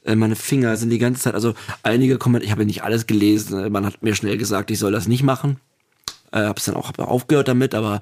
äh, 0.05 0.15
meine 0.15 0.37
Finger 0.37 0.77
sind 0.77 0.91
die 0.91 0.99
ganze 0.99 1.23
Zeit, 1.23 1.35
also 1.35 1.55
einige 1.83 2.19
Kommentare, 2.19 2.47
ich 2.47 2.51
habe 2.51 2.63
ja 2.63 2.67
nicht 2.67 2.83
alles 2.83 3.07
gelesen, 3.07 3.59
äh, 3.59 3.71
man 3.71 3.87
hat 3.87 4.03
mir 4.03 4.15
schnell 4.15 4.39
gesagt, 4.39 4.71
ich 4.71 4.79
soll 4.79 4.93
das 4.93 5.09
nicht 5.09 5.23
machen. 5.23 5.61
Äh, 6.33 6.45
hab's 6.45 6.65
dann 6.65 6.77
auch 6.77 6.89
hab 6.89 6.99
aufgehört 6.99 7.49
damit, 7.49 7.75
aber 7.75 8.01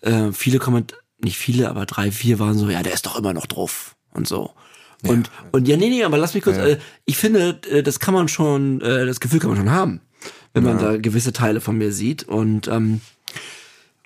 äh, 0.00 0.32
viele 0.32 0.58
Kommentare, 0.58 1.00
nicht 1.24 1.38
viele, 1.38 1.68
aber 1.68 1.86
drei, 1.86 2.10
vier 2.10 2.38
waren 2.38 2.56
so, 2.56 2.68
ja, 2.68 2.82
der 2.82 2.92
ist 2.92 3.06
doch 3.06 3.18
immer 3.18 3.32
noch 3.32 3.46
drauf 3.46 3.96
und 4.12 4.26
so. 4.26 4.52
Und, 5.04 5.30
und 5.50 5.66
ja, 5.66 5.76
nee, 5.76 5.88
nee, 5.88 6.04
aber 6.04 6.16
lass 6.16 6.34
mich 6.34 6.44
kurz, 6.44 6.58
äh, 6.58 6.78
ich 7.04 7.16
finde, 7.16 7.60
äh, 7.68 7.82
das 7.82 7.98
kann 7.98 8.14
man 8.14 8.28
schon, 8.28 8.80
äh, 8.80 9.04
das 9.04 9.18
Gefühl 9.18 9.40
kann 9.40 9.50
man 9.50 9.58
schon 9.58 9.70
haben, 9.70 10.00
wenn 10.54 10.62
man 10.62 10.78
da 10.78 10.96
gewisse 10.96 11.32
Teile 11.32 11.60
von 11.60 11.76
mir 11.76 11.92
sieht. 11.92 12.22
Und 12.22 12.68
ähm, 12.68 13.00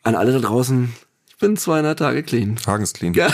an 0.03 0.15
alle 0.15 0.33
da 0.33 0.39
draußen, 0.39 0.93
ich 1.29 1.37
bin 1.37 1.57
200 1.57 1.99
Tage 1.99 2.23
clean. 2.23 2.57
Tagesclean. 2.57 3.13
Ja. 3.13 3.29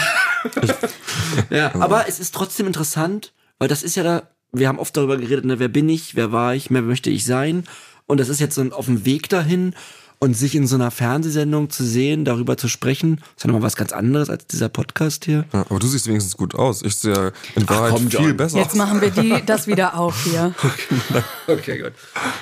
ja, 1.50 1.72
aber 1.76 2.08
es 2.08 2.18
ist 2.18 2.34
trotzdem 2.34 2.66
interessant, 2.66 3.32
weil 3.58 3.68
das 3.68 3.84
ist 3.84 3.94
ja 3.94 4.02
da, 4.02 4.22
wir 4.50 4.66
haben 4.66 4.80
oft 4.80 4.96
darüber 4.96 5.16
geredet, 5.16 5.44
ne, 5.44 5.60
wer 5.60 5.68
bin 5.68 5.88
ich, 5.88 6.16
wer 6.16 6.32
war 6.32 6.56
ich, 6.56 6.70
wer 6.70 6.82
möchte 6.82 7.10
ich 7.10 7.24
sein. 7.24 7.64
Und 8.06 8.18
das 8.18 8.28
ist 8.28 8.40
jetzt 8.40 8.56
so 8.56 8.60
ein, 8.60 8.72
auf 8.72 8.86
dem 8.86 9.04
Weg 9.04 9.28
dahin. 9.28 9.74
Und 10.22 10.34
sich 10.34 10.54
in 10.54 10.68
so 10.68 10.76
einer 10.76 10.92
Fernsehsendung 10.92 11.68
zu 11.70 11.82
sehen, 11.82 12.24
darüber 12.24 12.56
zu 12.56 12.68
sprechen, 12.68 13.20
ist 13.36 13.42
ja 13.42 13.48
nochmal 13.48 13.62
was 13.62 13.74
ganz 13.74 13.90
anderes 13.90 14.30
als 14.30 14.46
dieser 14.46 14.68
Podcast 14.68 15.24
hier. 15.24 15.46
Ja, 15.52 15.66
aber 15.68 15.80
du 15.80 15.88
siehst 15.88 16.06
wenigstens 16.06 16.36
gut 16.36 16.54
aus. 16.54 16.82
Ich 16.82 16.94
sehe 16.94 17.32
in 17.56 17.68
Wahrheit 17.68 17.90
komm, 17.90 18.08
viel 18.08 18.32
besser 18.32 18.58
Jetzt 18.58 18.68
aus. 18.68 18.76
machen 18.76 19.00
wir 19.00 19.10
die, 19.10 19.42
das 19.46 19.66
wieder 19.66 19.98
auf 19.98 20.22
hier. 20.22 20.54
Okay, 21.48 21.78
gut. 21.78 21.94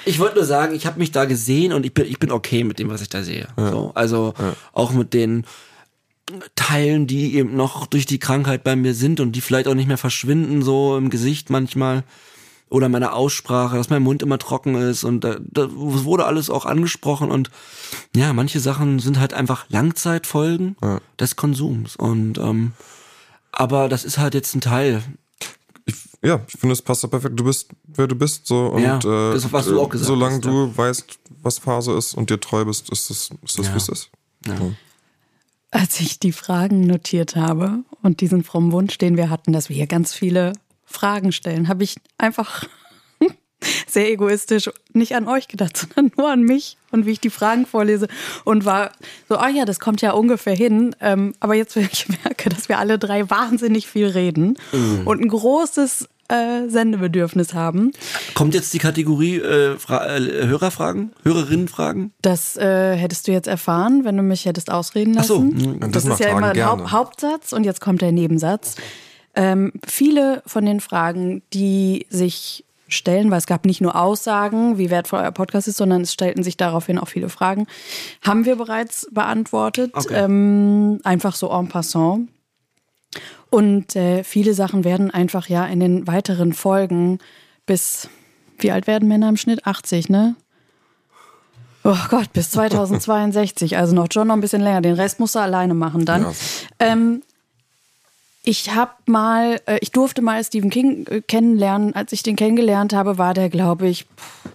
Ich 0.04 0.18
wollte 0.18 0.34
nur 0.34 0.44
sagen, 0.44 0.74
ich 0.74 0.84
habe 0.84 0.98
mich 0.98 1.10
da 1.10 1.24
gesehen 1.24 1.72
und 1.72 1.86
ich 1.86 1.94
bin, 1.94 2.04
ich 2.04 2.18
bin 2.18 2.30
okay 2.30 2.64
mit 2.64 2.78
dem, 2.78 2.90
was 2.90 3.00
ich 3.00 3.08
da 3.08 3.22
sehe. 3.22 3.48
So, 3.56 3.92
also 3.94 4.34
auch 4.74 4.92
mit 4.92 5.14
den 5.14 5.46
Teilen, 6.54 7.06
die 7.06 7.34
eben 7.34 7.56
noch 7.56 7.86
durch 7.86 8.04
die 8.04 8.18
Krankheit 8.18 8.62
bei 8.62 8.76
mir 8.76 8.92
sind 8.92 9.20
und 9.20 9.32
die 9.32 9.40
vielleicht 9.40 9.68
auch 9.68 9.74
nicht 9.74 9.88
mehr 9.88 9.96
verschwinden, 9.96 10.60
so 10.60 10.98
im 10.98 11.08
Gesicht 11.08 11.48
manchmal. 11.48 12.04
Oder 12.70 12.88
meine 12.88 13.12
Aussprache, 13.12 13.76
dass 13.76 13.90
mein 13.90 14.02
Mund 14.02 14.22
immer 14.22 14.38
trocken 14.38 14.76
ist 14.76 15.02
und 15.04 15.22
da, 15.24 15.36
da 15.40 15.66
wurde 15.72 16.24
alles 16.24 16.48
auch 16.50 16.64
angesprochen 16.66 17.30
und 17.30 17.50
ja, 18.14 18.32
manche 18.32 18.60
Sachen 18.60 19.00
sind 19.00 19.18
halt 19.18 19.34
einfach 19.34 19.66
Langzeitfolgen 19.68 20.76
Ja. 20.80 21.00
des 21.18 21.34
Konsums 21.36 21.96
und 21.96 22.38
ähm, 22.38 22.72
aber 23.52 23.88
das 23.88 24.04
ist 24.04 24.18
halt 24.18 24.34
jetzt 24.34 24.54
ein 24.54 24.60
Teil. 24.60 25.02
Ich, 25.84 25.96
ja, 26.22 26.40
ich 26.46 26.60
finde, 26.60 26.74
es 26.74 26.82
passt 26.82 27.02
da 27.02 27.08
perfekt. 27.08 27.38
Du 27.40 27.42
bist, 27.42 27.70
wer 27.88 28.06
du 28.06 28.14
bist, 28.14 28.46
so 28.46 28.66
und 28.66 28.82
Ja, 28.84 28.98
äh, 28.98 29.32
das, 29.34 29.52
was 29.52 29.66
du 29.66 29.80
auch 29.80 29.88
gesagt 29.88 30.06
solange 30.06 30.34
hast, 30.36 30.44
du 30.44 30.76
weißt, 30.76 31.18
was 31.42 31.58
Phase 31.58 31.92
ist 31.94 32.14
und 32.14 32.30
dir 32.30 32.38
treu 32.38 32.64
bist, 32.64 32.88
ist 32.90 33.10
das, 33.10 33.30
ist 33.44 33.58
das 33.58 33.66
Ja. 33.66 33.72
wie 33.74 33.78
es 33.78 33.88
ist. 33.88 34.10
Ja. 34.46 34.54
Als 35.72 35.98
ich 36.00 36.20
die 36.20 36.30
Fragen 36.32 36.86
notiert 36.86 37.34
habe 37.34 37.80
und 38.02 38.20
diesen 38.20 38.44
frommen 38.44 38.70
Wunsch, 38.70 38.96
den 38.98 39.16
wir 39.16 39.28
hatten, 39.30 39.52
dass 39.52 39.68
wir 39.68 39.74
hier 39.76 39.86
ganz 39.88 40.12
viele 40.12 40.52
Fragen 40.90 41.32
stellen, 41.32 41.68
habe 41.68 41.84
ich 41.84 41.96
einfach 42.18 42.64
sehr 43.86 44.10
egoistisch 44.10 44.70
nicht 44.92 45.14
an 45.14 45.28
euch 45.28 45.48
gedacht, 45.48 45.76
sondern 45.94 46.12
nur 46.16 46.30
an 46.30 46.42
mich 46.42 46.76
und 46.90 47.06
wie 47.06 47.12
ich 47.12 47.20
die 47.20 47.30
Fragen 47.30 47.66
vorlese 47.66 48.08
und 48.44 48.64
war 48.64 48.92
so, 49.28 49.36
ah 49.36 49.48
ja, 49.48 49.64
das 49.64 49.80
kommt 49.80 50.02
ja 50.02 50.12
ungefähr 50.12 50.54
hin. 50.54 50.94
Ähm, 51.00 51.34
aber 51.40 51.54
jetzt, 51.54 51.76
wenn 51.76 51.88
ich 51.90 52.08
merke, 52.08 52.48
dass 52.48 52.68
wir 52.68 52.78
alle 52.78 52.98
drei 52.98 53.30
wahnsinnig 53.30 53.86
viel 53.86 54.06
reden 54.06 54.58
und 55.04 55.20
ein 55.20 55.28
großes 55.28 56.08
äh, 56.28 56.68
Sendebedürfnis 56.68 57.54
haben, 57.54 57.92
Kommt 58.34 58.54
jetzt 58.54 58.72
die 58.72 58.78
Kategorie 58.78 59.36
äh, 59.36 59.72
äh, 59.74 60.46
Hörerfragen, 60.46 61.12
Hörerinnenfragen? 61.24 62.12
Das 62.22 62.56
äh, 62.56 62.94
hättest 62.96 63.28
du 63.28 63.32
jetzt 63.32 63.48
erfahren, 63.48 64.04
wenn 64.04 64.16
du 64.16 64.22
mich 64.22 64.46
hättest 64.46 64.70
ausreden 64.70 65.16
Ach 65.18 65.24
so, 65.24 65.42
lassen. 65.42 65.72
mhm. 65.72 65.80
das 65.80 66.04
Das 66.04 66.06
ist 66.06 66.20
ja 66.20 66.28
immer 66.30 66.50
ein 66.50 66.64
Haupt 66.64 66.78
gerne. 66.78 66.92
Hauptsatz 66.92 67.52
und 67.52 67.64
jetzt 67.64 67.80
kommt 67.80 68.00
der 68.00 68.12
Nebensatz. 68.12 68.76
Ähm, 69.34 69.72
viele 69.86 70.42
von 70.46 70.66
den 70.66 70.80
Fragen, 70.80 71.42
die 71.52 72.06
sich 72.10 72.64
stellen, 72.88 73.30
weil 73.30 73.38
es 73.38 73.46
gab 73.46 73.64
nicht 73.64 73.80
nur 73.80 73.96
Aussagen, 73.96 74.78
wie 74.78 74.90
wertvoll 74.90 75.20
euer 75.20 75.30
Podcast 75.30 75.68
ist, 75.68 75.76
sondern 75.76 76.02
es 76.02 76.12
stellten 76.12 76.42
sich 76.42 76.56
daraufhin 76.56 76.98
auch 76.98 77.08
viele 77.08 77.28
Fragen, 77.28 77.66
haben 78.22 78.44
wir 78.44 78.56
bereits 78.56 79.08
beantwortet. 79.12 79.92
Okay. 79.94 80.24
Ähm, 80.24 81.00
einfach 81.04 81.34
so 81.34 81.50
en 81.50 81.68
passant. 81.68 82.28
Und 83.50 83.96
äh, 83.96 84.22
viele 84.22 84.54
Sachen 84.54 84.84
werden 84.84 85.10
einfach 85.10 85.48
ja 85.48 85.66
in 85.66 85.80
den 85.80 86.06
weiteren 86.06 86.52
Folgen 86.52 87.18
bis, 87.66 88.08
wie 88.58 88.70
alt 88.70 88.86
werden 88.86 89.08
Männer 89.08 89.28
im 89.28 89.36
Schnitt? 89.36 89.66
80, 89.66 90.08
ne? 90.08 90.36
Oh 91.82 91.96
Gott, 92.08 92.32
bis 92.32 92.50
2062. 92.52 93.76
Also 93.76 93.94
noch 93.94 94.06
John 94.10 94.28
noch 94.28 94.34
ein 94.34 94.40
bisschen 94.40 94.62
länger. 94.62 94.82
Den 94.82 94.94
Rest 94.94 95.18
muss 95.18 95.34
er 95.34 95.42
alleine 95.42 95.74
machen 95.74 96.04
dann. 96.04 96.22
Ja. 96.22 96.32
Ähm, 96.78 97.22
ich 98.42 98.74
habe 98.74 98.92
mal, 99.06 99.60
äh, 99.66 99.78
ich 99.80 99.90
durfte 99.90 100.22
mal 100.22 100.42
Stephen 100.42 100.70
King 100.70 101.06
äh, 101.06 101.20
kennenlernen. 101.20 101.94
Als 101.94 102.12
ich 102.12 102.22
den 102.22 102.36
kennengelernt 102.36 102.92
habe, 102.92 103.18
war 103.18 103.34
der, 103.34 103.50
glaube 103.50 103.88
ich, 103.88 104.04
pff, 104.04 104.50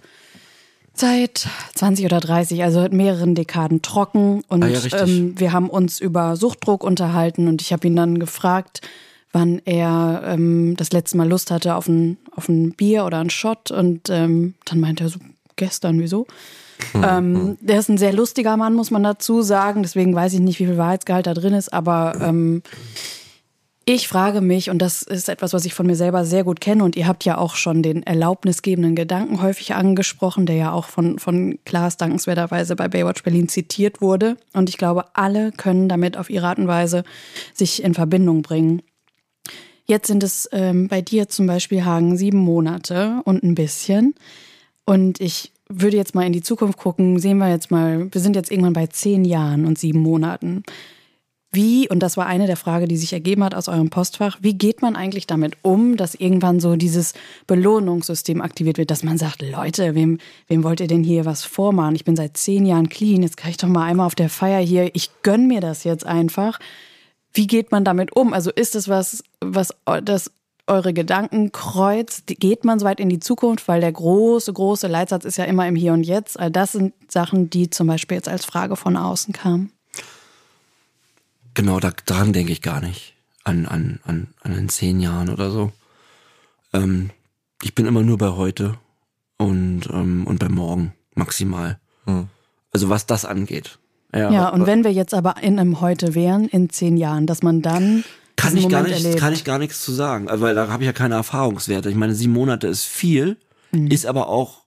seit 0.93 1.47
20 1.75 2.05
oder 2.05 2.19
30, 2.19 2.63
also 2.63 2.81
seit 2.81 2.93
mehreren 2.93 3.35
Dekaden 3.35 3.81
trocken. 3.81 4.43
Und 4.47 4.63
Ah 4.63 4.67
ja, 4.67 5.03
ähm, 5.03 5.39
wir 5.39 5.51
haben 5.51 5.69
uns 5.69 5.99
über 5.99 6.35
Suchtdruck 6.35 6.83
unterhalten 6.83 7.47
und 7.47 7.61
ich 7.61 7.73
habe 7.73 7.85
ihn 7.87 7.95
dann 7.95 8.17
gefragt, 8.19 8.81
wann 9.31 9.61
er 9.65 10.23
ähm, 10.25 10.75
das 10.77 10.91
letzte 10.91 11.17
Mal 11.17 11.27
Lust 11.27 11.51
hatte 11.51 11.75
auf 11.75 11.87
ein, 11.87 12.17
auf 12.35 12.47
ein 12.47 12.71
Bier 12.71 13.05
oder 13.05 13.19
ein 13.19 13.29
Shot. 13.29 13.69
Und 13.69 14.09
ähm, 14.09 14.55
dann 14.65 14.79
meinte 14.79 15.03
er 15.03 15.09
so, 15.09 15.19
gestern, 15.57 15.99
wieso? 15.99 16.25
Ähm, 16.93 17.57
der 17.61 17.79
ist 17.79 17.89
ein 17.89 17.97
sehr 17.97 18.13
lustiger 18.13 18.57
Mann, 18.57 18.73
muss 18.73 18.91
man 18.91 19.03
dazu 19.03 19.41
sagen. 19.41 19.83
Deswegen 19.83 20.15
weiß 20.15 20.33
ich 20.33 20.39
nicht, 20.39 20.59
wie 20.59 20.65
viel 20.65 20.77
Wahrheitsgehalt 20.77 21.27
da 21.27 21.33
drin 21.33 21.53
ist. 21.53 21.71
Aber 21.73 22.15
ähm, 22.21 22.63
ich 23.87 24.07
frage 24.07 24.41
mich, 24.41 24.71
und 24.71 24.79
das 24.79 25.03
ist 25.03 25.29
etwas, 25.29 25.53
was 25.53 25.65
ich 25.65 25.75
von 25.75 25.85
mir 25.85 25.95
selber 25.95 26.25
sehr 26.25 26.43
gut 26.43 26.59
kenne, 26.59 26.83
und 26.83 26.95
ihr 26.95 27.07
habt 27.07 27.23
ja 27.23 27.37
auch 27.37 27.55
schon 27.55 27.83
den 27.83 28.01
erlaubnisgebenden 28.01 28.95
Gedanken 28.95 29.43
häufig 29.43 29.75
angesprochen, 29.75 30.47
der 30.47 30.55
ja 30.55 30.71
auch 30.71 30.85
von, 30.85 31.19
von 31.19 31.59
Klaas 31.65 31.95
dankenswerterweise 31.97 32.75
bei 32.75 32.87
Baywatch 32.87 33.21
Berlin 33.21 33.47
zitiert 33.47 34.01
wurde. 34.01 34.37
Und 34.53 34.69
ich 34.69 34.77
glaube, 34.77 35.05
alle 35.13 35.51
können 35.51 35.87
damit 35.87 36.17
auf 36.17 36.31
ihre 36.31 36.47
Art 36.47 36.57
und 36.57 36.67
Weise 36.67 37.03
sich 37.53 37.83
in 37.83 37.93
Verbindung 37.93 38.41
bringen. 38.41 38.81
Jetzt 39.85 40.07
sind 40.07 40.23
es 40.23 40.49
ähm, 40.51 40.87
bei 40.87 41.01
dir 41.01 41.29
zum 41.29 41.45
Beispiel, 41.45 41.85
Hagen, 41.85 42.17
sieben 42.17 42.39
Monate 42.39 43.21
und 43.23 43.43
ein 43.43 43.53
bisschen. 43.53 44.15
Und 44.85 45.21
ich 45.21 45.51
würde 45.69 45.97
jetzt 45.97 46.15
mal 46.15 46.25
in 46.25 46.33
die 46.33 46.41
Zukunft 46.41 46.79
gucken, 46.79 47.19
sehen 47.19 47.37
wir 47.37 47.49
jetzt 47.49 47.69
mal, 47.69 48.11
wir 48.11 48.21
sind 48.21 48.35
jetzt 48.35 48.49
irgendwann 48.49 48.73
bei 48.73 48.87
zehn 48.87 49.25
Jahren 49.25 49.65
und 49.65 49.77
sieben 49.77 49.99
Monaten. 49.99 50.63
Wie, 51.55 51.87
und 51.89 51.99
das 51.99 52.17
war 52.17 52.25
eine 52.25 52.47
der 52.47 52.57
Fragen, 52.57 52.87
die 52.87 52.97
sich 52.97 53.13
ergeben 53.13 53.43
hat 53.43 53.55
aus 53.55 53.69
eurem 53.69 53.89
Postfach, 53.89 54.37
wie 54.41 54.55
geht 54.55 54.81
man 54.81 54.97
eigentlich 54.97 55.25
damit 55.25 55.55
um, 55.61 55.95
dass 55.95 56.13
irgendwann 56.13 56.59
so 56.59 56.75
dieses 56.75 57.13
Belohnungssystem 57.47 58.41
aktiviert 58.41 58.77
wird, 58.77 58.91
dass 58.91 59.03
man 59.03 59.17
sagt, 59.17 59.41
Leute, 59.41 59.95
wem, 59.95 60.17
wem 60.47 60.63
wollt 60.65 60.81
ihr 60.81 60.87
denn 60.87 61.03
hier 61.03 61.23
was 61.23 61.45
vormachen? 61.45 61.95
Ich 61.95 62.03
bin 62.03 62.17
seit 62.17 62.35
zehn 62.35 62.65
Jahren 62.65 62.89
clean, 62.89 63.23
jetzt 63.23 63.37
kann 63.37 63.51
ich 63.51 63.57
doch 63.57 63.69
mal 63.69 63.85
einmal 63.85 64.05
auf 64.05 64.15
der 64.15 64.29
Feier 64.29 64.59
hier, 64.59 64.93
ich 64.93 65.09
gönn 65.23 65.47
mir 65.47 65.61
das 65.61 65.85
jetzt 65.85 66.05
einfach. 66.05 66.59
Wie 67.33 67.47
geht 67.47 67.71
man 67.71 67.85
damit 67.85 68.15
um? 68.15 68.33
Also 68.33 68.51
ist 68.51 68.75
es 68.75 68.89
was, 68.89 69.23
was 69.39 69.73
das 70.03 70.31
eure 70.67 70.93
Gedanken 70.93 71.53
kreuzt? 71.53 72.27
Geht 72.27 72.65
man 72.65 72.79
so 72.79 72.85
weit 72.85 72.99
in 72.99 73.09
die 73.09 73.19
Zukunft? 73.19 73.67
Weil 73.67 73.81
der 73.81 73.91
große, 73.91 74.51
große 74.51 74.87
Leitsatz 74.87 75.23
ist 75.25 75.37
ja 75.37 75.45
immer 75.45 75.67
im 75.67 75.75
Hier 75.75 75.93
und 75.93 76.03
Jetzt. 76.03 76.39
All 76.39 76.51
das 76.51 76.73
sind 76.73 76.93
Sachen, 77.07 77.49
die 77.49 77.69
zum 77.69 77.87
Beispiel 77.87 78.15
jetzt 78.15 78.29
als 78.29 78.45
Frage 78.45 78.75
von 78.75 78.97
außen 78.97 79.33
kamen. 79.33 79.71
Genau, 81.55 81.79
da, 81.79 81.91
daran 82.05 82.31
denke 82.33 82.51
ich 82.51 82.61
gar 82.61 82.79
nicht. 82.81 83.13
An, 83.43 83.65
an, 83.65 83.99
an, 84.03 84.27
an 84.41 84.53
den 84.53 84.69
zehn 84.69 84.99
Jahren 84.99 85.29
oder 85.29 85.49
so. 85.51 85.71
Ähm, 86.73 87.09
ich 87.63 87.73
bin 87.75 87.85
immer 87.85 88.01
nur 88.03 88.17
bei 88.17 88.29
heute 88.29 88.75
und, 89.37 89.81
ähm, 89.91 90.25
und 90.27 90.39
bei 90.39 90.49
morgen 90.49 90.93
maximal. 91.15 91.79
Hm. 92.05 92.27
Also 92.71 92.89
was 92.89 93.05
das 93.05 93.25
angeht. 93.25 93.79
Ja, 94.13 94.31
Ja, 94.31 94.49
und 94.49 94.65
wenn 94.65 94.83
wir 94.83 94.91
jetzt 94.91 95.13
aber 95.13 95.35
in 95.41 95.59
einem 95.59 95.81
Heute 95.81 96.15
wären, 96.15 96.47
in 96.47 96.69
zehn 96.69 96.97
Jahren, 96.97 97.25
dass 97.27 97.41
man 97.43 97.61
dann 97.61 98.03
kann 98.35 98.57
ich 98.57 98.67
gar 98.67 98.83
nicht, 98.83 98.93
erlebt. 98.93 99.17
kann 99.19 99.33
ich 99.33 99.43
gar 99.45 99.59
nichts 99.59 99.81
zu 99.83 99.91
sagen, 99.93 100.27
Also, 100.29 100.43
weil 100.43 100.55
da 100.55 100.67
habe 100.67 100.83
ich 100.83 100.87
ja 100.87 100.93
keine 100.93 101.15
Erfahrungswerte. 101.15 101.89
Ich 101.89 101.95
meine, 101.95 102.15
sieben 102.15 102.33
Monate 102.33 102.67
ist 102.67 102.83
viel, 102.85 103.37
Mhm. 103.71 103.87
ist 103.87 104.05
aber 104.05 104.27
auch, 104.29 104.63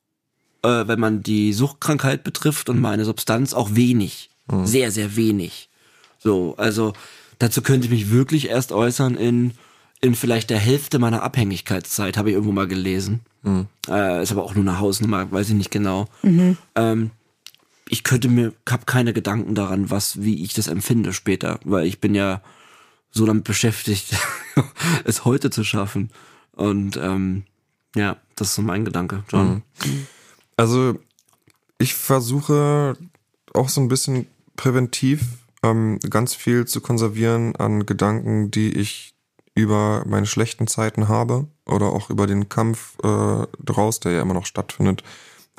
äh, 0.62 0.86
wenn 0.86 0.98
man 1.00 1.22
die 1.22 1.52
Suchtkrankheit 1.52 2.24
betrifft 2.24 2.68
und 2.68 2.80
meine 2.80 3.04
Substanz, 3.04 3.52
auch 3.54 3.74
wenig, 3.74 4.30
sehr, 4.64 4.90
sehr 4.90 5.14
wenig. 5.16 5.67
So, 6.18 6.54
also 6.56 6.92
dazu 7.38 7.62
könnte 7.62 7.86
ich 7.86 7.90
mich 7.90 8.10
wirklich 8.10 8.48
erst 8.48 8.72
äußern 8.72 9.16
in 9.16 9.52
in 10.00 10.14
vielleicht 10.14 10.50
der 10.50 10.58
Hälfte 10.58 10.98
meiner 10.98 11.22
Abhängigkeitszeit, 11.22 12.16
habe 12.16 12.30
ich 12.30 12.34
irgendwo 12.34 12.52
mal 12.52 12.68
gelesen. 12.68 13.20
Äh, 13.88 14.22
ist 14.22 14.32
aber 14.32 14.44
auch 14.44 14.54
nur 14.54 14.64
eine 14.64 14.78
Hausnummer, 14.78 15.30
weiß 15.30 15.48
ich 15.48 15.54
nicht 15.54 15.70
genau. 15.70 16.06
Ähm, 16.76 17.10
ich 17.88 18.04
könnte 18.04 18.28
mir, 18.28 18.52
hab 18.68 18.86
keine 18.86 19.12
Gedanken 19.12 19.54
daran, 19.54 19.90
was, 19.90 20.22
wie 20.22 20.42
ich 20.44 20.54
das 20.54 20.68
empfinde 20.68 21.12
später, 21.12 21.58
weil 21.64 21.86
ich 21.86 22.00
bin 22.00 22.14
ja 22.14 22.42
so 23.10 23.26
damit 23.26 23.44
beschäftigt, 23.44 24.14
es 25.04 25.24
heute 25.24 25.50
zu 25.50 25.64
schaffen. 25.64 26.10
Und 26.52 26.96
ähm, 26.96 27.44
ja, 27.96 28.18
das 28.36 28.48
ist 28.48 28.54
so 28.54 28.62
mein 28.62 28.84
Gedanke, 28.84 29.24
John. 29.30 29.62
Also 30.56 30.98
ich 31.78 31.94
versuche 31.94 32.96
auch 33.54 33.68
so 33.68 33.80
ein 33.80 33.88
bisschen 33.88 34.26
präventiv 34.56 35.22
ähm, 35.62 35.98
ganz 36.10 36.34
viel 36.34 36.66
zu 36.66 36.80
konservieren 36.80 37.56
an 37.56 37.86
Gedanken, 37.86 38.50
die 38.50 38.76
ich 38.76 39.14
über 39.54 40.04
meine 40.06 40.26
schlechten 40.26 40.66
Zeiten 40.68 41.08
habe 41.08 41.48
oder 41.66 41.86
auch 41.86 42.10
über 42.10 42.26
den 42.26 42.48
Kampf 42.48 42.96
äh, 43.02 43.46
draus, 43.64 44.00
der 44.00 44.12
ja 44.12 44.22
immer 44.22 44.34
noch 44.34 44.46
stattfindet, 44.46 45.02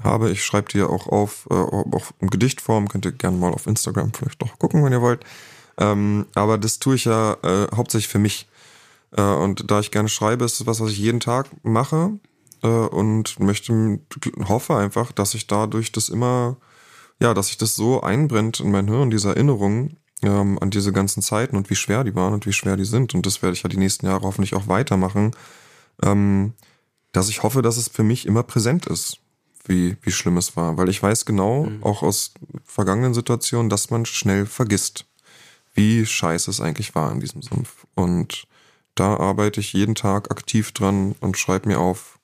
habe. 0.03 0.29
Ich 0.31 0.43
schreibe 0.43 0.77
ja 0.77 0.87
auch 0.87 1.07
auf, 1.07 1.47
äh, 1.51 1.53
auch 1.53 2.11
in 2.19 2.29
Gedichtform, 2.29 2.87
könnt 2.87 3.05
ihr 3.05 3.11
gerne 3.11 3.37
mal 3.37 3.51
auf 3.51 3.67
Instagram 3.67 4.13
vielleicht 4.13 4.41
noch 4.41 4.57
gucken, 4.57 4.83
wenn 4.83 4.93
ihr 4.93 5.01
wollt. 5.01 5.25
Ähm, 5.77 6.25
aber 6.35 6.57
das 6.57 6.79
tue 6.79 6.95
ich 6.95 7.05
ja 7.05 7.37
äh, 7.43 7.67
hauptsächlich 7.75 8.07
für 8.09 8.19
mich. 8.19 8.47
Äh, 9.11 9.21
und 9.21 9.69
da 9.69 9.79
ich 9.79 9.91
gerne 9.91 10.09
schreibe, 10.09 10.45
ist 10.45 10.59
es 10.59 10.67
was, 10.67 10.79
was 10.79 10.91
ich 10.91 10.99
jeden 10.99 11.19
Tag 11.19 11.47
mache 11.63 12.11
äh, 12.63 12.67
und 12.67 13.39
möchte, 13.39 13.99
hoffe 14.47 14.75
einfach, 14.75 15.11
dass 15.11 15.33
ich 15.33 15.47
dadurch 15.47 15.91
das 15.91 16.09
immer, 16.09 16.57
ja, 17.21 17.33
dass 17.33 17.47
sich 17.47 17.57
das 17.57 17.75
so 17.75 18.01
einbrennt 18.01 18.59
in 18.59 18.71
mein 18.71 18.87
Hirn, 18.87 19.09
diese 19.11 19.29
Erinnerungen 19.29 19.97
ähm, 20.21 20.57
an 20.59 20.69
diese 20.69 20.91
ganzen 20.91 21.21
Zeiten 21.21 21.55
und 21.55 21.69
wie 21.69 21.75
schwer 21.75 22.03
die 22.03 22.15
waren 22.15 22.33
und 22.33 22.45
wie 22.45 22.53
schwer 22.53 22.77
die 22.77 22.85
sind. 22.85 23.13
Und 23.13 23.25
das 23.25 23.41
werde 23.41 23.55
ich 23.55 23.63
ja 23.63 23.69
die 23.69 23.77
nächsten 23.77 24.05
Jahre 24.05 24.23
hoffentlich 24.23 24.55
auch 24.55 24.67
weitermachen, 24.67 25.31
ähm, 26.03 26.53
dass 27.11 27.29
ich 27.29 27.43
hoffe, 27.43 27.61
dass 27.61 27.77
es 27.77 27.87
für 27.89 28.03
mich 28.03 28.25
immer 28.25 28.43
präsent 28.43 28.85
ist. 28.85 29.19
wie, 29.65 29.97
wie 30.01 30.11
schlimm 30.11 30.37
es 30.37 30.55
war. 30.55 30.77
Weil 30.77 30.89
ich 30.89 31.01
weiß 31.01 31.25
genau, 31.25 31.65
mhm. 31.65 31.83
auch 31.83 32.01
aus 32.01 32.33
vergangenen 32.65 33.13
Situationen, 33.13 33.69
dass 33.69 33.89
man 33.89 34.05
schnell 34.05 34.45
vergisst, 34.45 35.05
wie 35.75 36.05
scheiße 36.05 36.49
es 36.49 36.61
eigentlich 36.61 36.95
war 36.95 37.11
in 37.11 37.19
diesem 37.19 37.41
Sumpf. 37.41 37.85
Und 37.95 38.47
da 38.95 39.17
arbeite 39.17 39.59
ich 39.59 39.73
jeden 39.73 39.95
Tag 39.95 40.31
aktiv 40.31 40.71
dran 40.71 41.15
und 41.19 41.37
schreibe 41.37 41.69
mir 41.69 41.79
auf, 41.79 42.18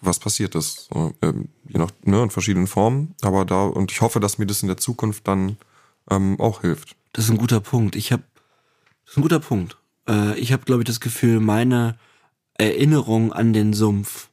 was 0.00 0.18
passiert 0.18 0.54
ist. 0.54 0.88
So, 0.92 1.12
ähm, 1.22 1.48
je 1.68 1.78
nach, 1.78 1.90
ne, 2.02 2.22
in 2.22 2.30
verschiedenen 2.30 2.66
Formen. 2.66 3.14
Aber 3.22 3.44
da, 3.44 3.64
und 3.64 3.90
ich 3.90 4.00
hoffe, 4.00 4.20
dass 4.20 4.38
mir 4.38 4.46
das 4.46 4.62
in 4.62 4.68
der 4.68 4.76
Zukunft 4.76 5.26
dann 5.26 5.56
ähm, 6.10 6.38
auch 6.40 6.60
hilft. 6.62 6.96
Das 7.12 7.24
ist 7.24 7.30
ein 7.30 7.38
guter 7.38 7.60
Punkt. 7.60 7.96
Ich 7.96 8.12
habe, 8.12 8.22
das 9.04 9.12
ist 9.12 9.18
ein 9.18 9.22
guter 9.22 9.40
Punkt. 9.40 9.76
Äh, 10.08 10.38
ich 10.38 10.52
habe, 10.52 10.64
glaube 10.64 10.82
ich, 10.82 10.86
das 10.86 11.00
Gefühl, 11.00 11.40
meine 11.40 11.98
Erinnerung 12.54 13.32
an 13.32 13.52
den 13.52 13.72
Sumpf, 13.72 14.28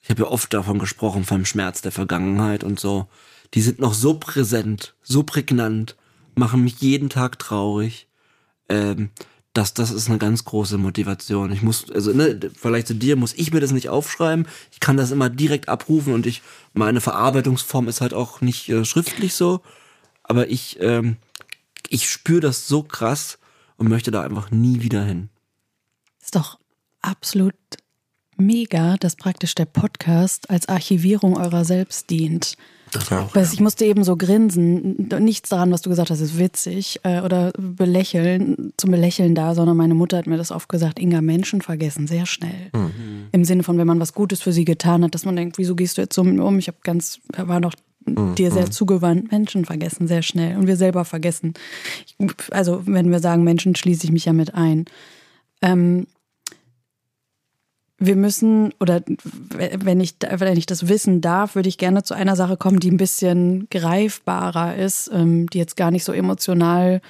ich 0.00 0.10
habe 0.10 0.22
ja 0.22 0.28
oft 0.28 0.52
davon 0.54 0.78
gesprochen, 0.78 1.24
vom 1.24 1.44
Schmerz 1.44 1.82
der 1.82 1.92
Vergangenheit 1.92 2.64
und 2.64 2.80
so, 2.80 3.08
die 3.54 3.60
sind 3.60 3.78
noch 3.78 3.94
so 3.94 4.18
präsent, 4.18 4.94
so 5.02 5.22
prägnant, 5.22 5.96
machen 6.34 6.64
mich 6.64 6.80
jeden 6.80 7.10
Tag 7.10 7.38
traurig. 7.38 8.08
Ähm, 8.68 9.10
das, 9.58 9.74
das 9.74 9.90
ist 9.90 10.08
eine 10.08 10.18
ganz 10.18 10.44
große 10.44 10.78
Motivation. 10.78 11.50
Ich 11.50 11.62
muss, 11.62 11.90
also, 11.90 12.12
ne, 12.12 12.38
vielleicht 12.54 12.86
zu 12.86 12.94
dir 12.94 13.16
muss 13.16 13.34
ich 13.34 13.52
mir 13.52 13.60
das 13.60 13.72
nicht 13.72 13.88
aufschreiben. 13.88 14.46
Ich 14.70 14.78
kann 14.78 14.96
das 14.96 15.10
immer 15.10 15.28
direkt 15.28 15.68
abrufen 15.68 16.14
und 16.14 16.26
ich, 16.26 16.42
meine 16.74 17.00
Verarbeitungsform 17.00 17.88
ist 17.88 18.00
halt 18.00 18.14
auch 18.14 18.40
nicht 18.40 18.68
äh, 18.68 18.84
schriftlich 18.84 19.34
so. 19.34 19.60
Aber 20.22 20.48
ich, 20.48 20.78
ähm, 20.80 21.16
ich 21.88 22.08
spüre 22.08 22.40
das 22.40 22.68
so 22.68 22.84
krass 22.84 23.38
und 23.76 23.88
möchte 23.88 24.12
da 24.12 24.22
einfach 24.22 24.52
nie 24.52 24.80
wieder 24.82 25.02
hin. 25.02 25.28
Ist 26.22 26.36
doch 26.36 26.60
absolut 27.00 27.54
mega, 28.36 28.96
dass 28.96 29.16
praktisch 29.16 29.56
der 29.56 29.64
Podcast 29.64 30.50
als 30.50 30.68
Archivierung 30.68 31.36
eurer 31.36 31.64
selbst 31.64 32.10
dient. 32.10 32.56
Das 32.90 33.12
auch, 33.12 33.34
ja. 33.34 33.42
Ich 33.42 33.60
musste 33.60 33.84
eben 33.84 34.04
so 34.04 34.16
grinsen. 34.16 35.08
Nichts 35.20 35.48
daran, 35.48 35.70
was 35.70 35.82
du 35.82 35.90
gesagt 35.90 36.10
hast, 36.10 36.20
ist 36.20 36.38
witzig 36.38 37.00
äh, 37.02 37.20
oder 37.20 37.52
belächeln, 37.58 38.72
zum 38.76 38.90
Belächeln 38.90 39.34
da, 39.34 39.54
sondern 39.54 39.76
meine 39.76 39.94
Mutter 39.94 40.18
hat 40.18 40.26
mir 40.26 40.36
das 40.36 40.50
oft 40.50 40.68
gesagt, 40.68 40.98
Inga, 40.98 41.20
Menschen 41.20 41.62
vergessen 41.62 42.06
sehr 42.06 42.26
schnell. 42.26 42.70
Mhm. 42.74 43.28
Im 43.32 43.44
Sinne 43.44 43.62
von, 43.62 43.78
wenn 43.78 43.86
man 43.86 44.00
was 44.00 44.14
Gutes 44.14 44.42
für 44.42 44.52
sie 44.52 44.64
getan 44.64 45.04
hat, 45.04 45.14
dass 45.14 45.24
man 45.24 45.36
denkt, 45.36 45.58
wieso 45.58 45.74
gehst 45.74 45.98
du 45.98 46.02
jetzt 46.02 46.14
so 46.14 46.22
um? 46.22 46.58
Ich 46.58 46.68
habe 46.68 46.78
ganz, 46.82 47.20
war 47.36 47.60
doch 47.60 47.74
mhm. 48.06 48.34
dir 48.34 48.50
sehr 48.50 48.70
zugewandt. 48.70 49.30
Menschen 49.30 49.64
vergessen 49.64 50.08
sehr 50.08 50.22
schnell 50.22 50.56
und 50.56 50.66
wir 50.66 50.76
selber 50.76 51.04
vergessen. 51.04 51.54
Also 52.50 52.82
wenn 52.86 53.10
wir 53.10 53.20
sagen 53.20 53.44
Menschen, 53.44 53.74
schließe 53.74 54.04
ich 54.04 54.12
mich 54.12 54.24
ja 54.24 54.32
mit 54.32 54.54
ein. 54.54 54.86
Ähm, 55.62 56.06
wir 57.98 58.16
müssen, 58.16 58.72
oder 58.80 59.02
wenn 59.04 60.00
ich, 60.00 60.14
wenn 60.20 60.56
ich 60.56 60.66
das 60.66 60.88
wissen 60.88 61.20
darf, 61.20 61.56
würde 61.56 61.68
ich 61.68 61.78
gerne 61.78 62.04
zu 62.04 62.14
einer 62.14 62.36
Sache 62.36 62.56
kommen, 62.56 62.78
die 62.78 62.90
ein 62.90 62.96
bisschen 62.96 63.68
greifbarer 63.70 64.76
ist, 64.76 65.10
ähm, 65.12 65.48
die 65.50 65.58
jetzt 65.58 65.76
gar 65.76 65.90
nicht 65.90 66.04
so 66.04 66.12
emotional 66.12 67.00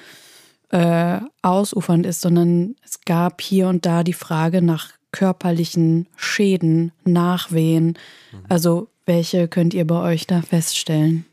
äh, 0.71 1.21
ausufernd 1.43 2.07
ist, 2.07 2.23
sondern 2.23 2.77
es 2.85 3.03
gab 3.03 3.41
hier 3.43 3.69
und 3.69 3.85
da 3.85 4.03
die 4.03 4.15
Frage 4.15 4.63
nach 4.63 4.93
körperlichen 5.13 6.07
Schäden, 6.17 6.93
Nachwehen. 7.05 7.99
Mhm. 8.33 8.39
Also 8.49 8.89
welche 9.07 9.49
könnt 9.49 9.75
ihr 9.75 9.87
bei 9.87 10.01
euch 10.01 10.27
da 10.27 10.43
feststellen? 10.43 11.25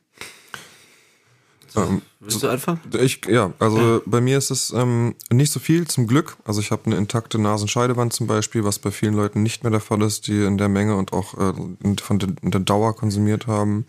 Ähm, 1.77 2.01
Willst 2.19 2.41
du 2.41 2.47
einfach? 2.47 2.77
Ich, 2.99 3.21
ja, 3.27 3.53
also 3.59 3.77
ja. 3.77 4.01
bei 4.05 4.21
mir 4.21 4.37
ist 4.37 4.49
es 4.49 4.71
ähm, 4.71 5.15
nicht 5.31 5.51
so 5.51 5.59
viel, 5.59 5.87
zum 5.87 6.07
Glück. 6.07 6.37
Also 6.45 6.59
ich 6.61 6.71
habe 6.71 6.85
eine 6.85 6.95
intakte 6.95 7.39
Nasenscheidewand 7.39 8.13
zum 8.13 8.27
Beispiel, 8.27 8.63
was 8.63 8.79
bei 8.79 8.91
vielen 8.91 9.13
Leuten 9.13 9.43
nicht 9.43 9.63
mehr 9.63 9.71
der 9.71 9.79
Fall 9.79 10.01
ist, 10.01 10.27
die 10.27 10.43
in 10.43 10.57
der 10.57 10.69
Menge 10.69 10.95
und 10.95 11.13
auch 11.13 11.33
äh, 11.35 11.53
von 12.01 12.19
der, 12.19 12.29
der, 12.41 12.61
Dauer 12.61 12.95
konsumiert 12.95 13.47
haben. 13.47 13.85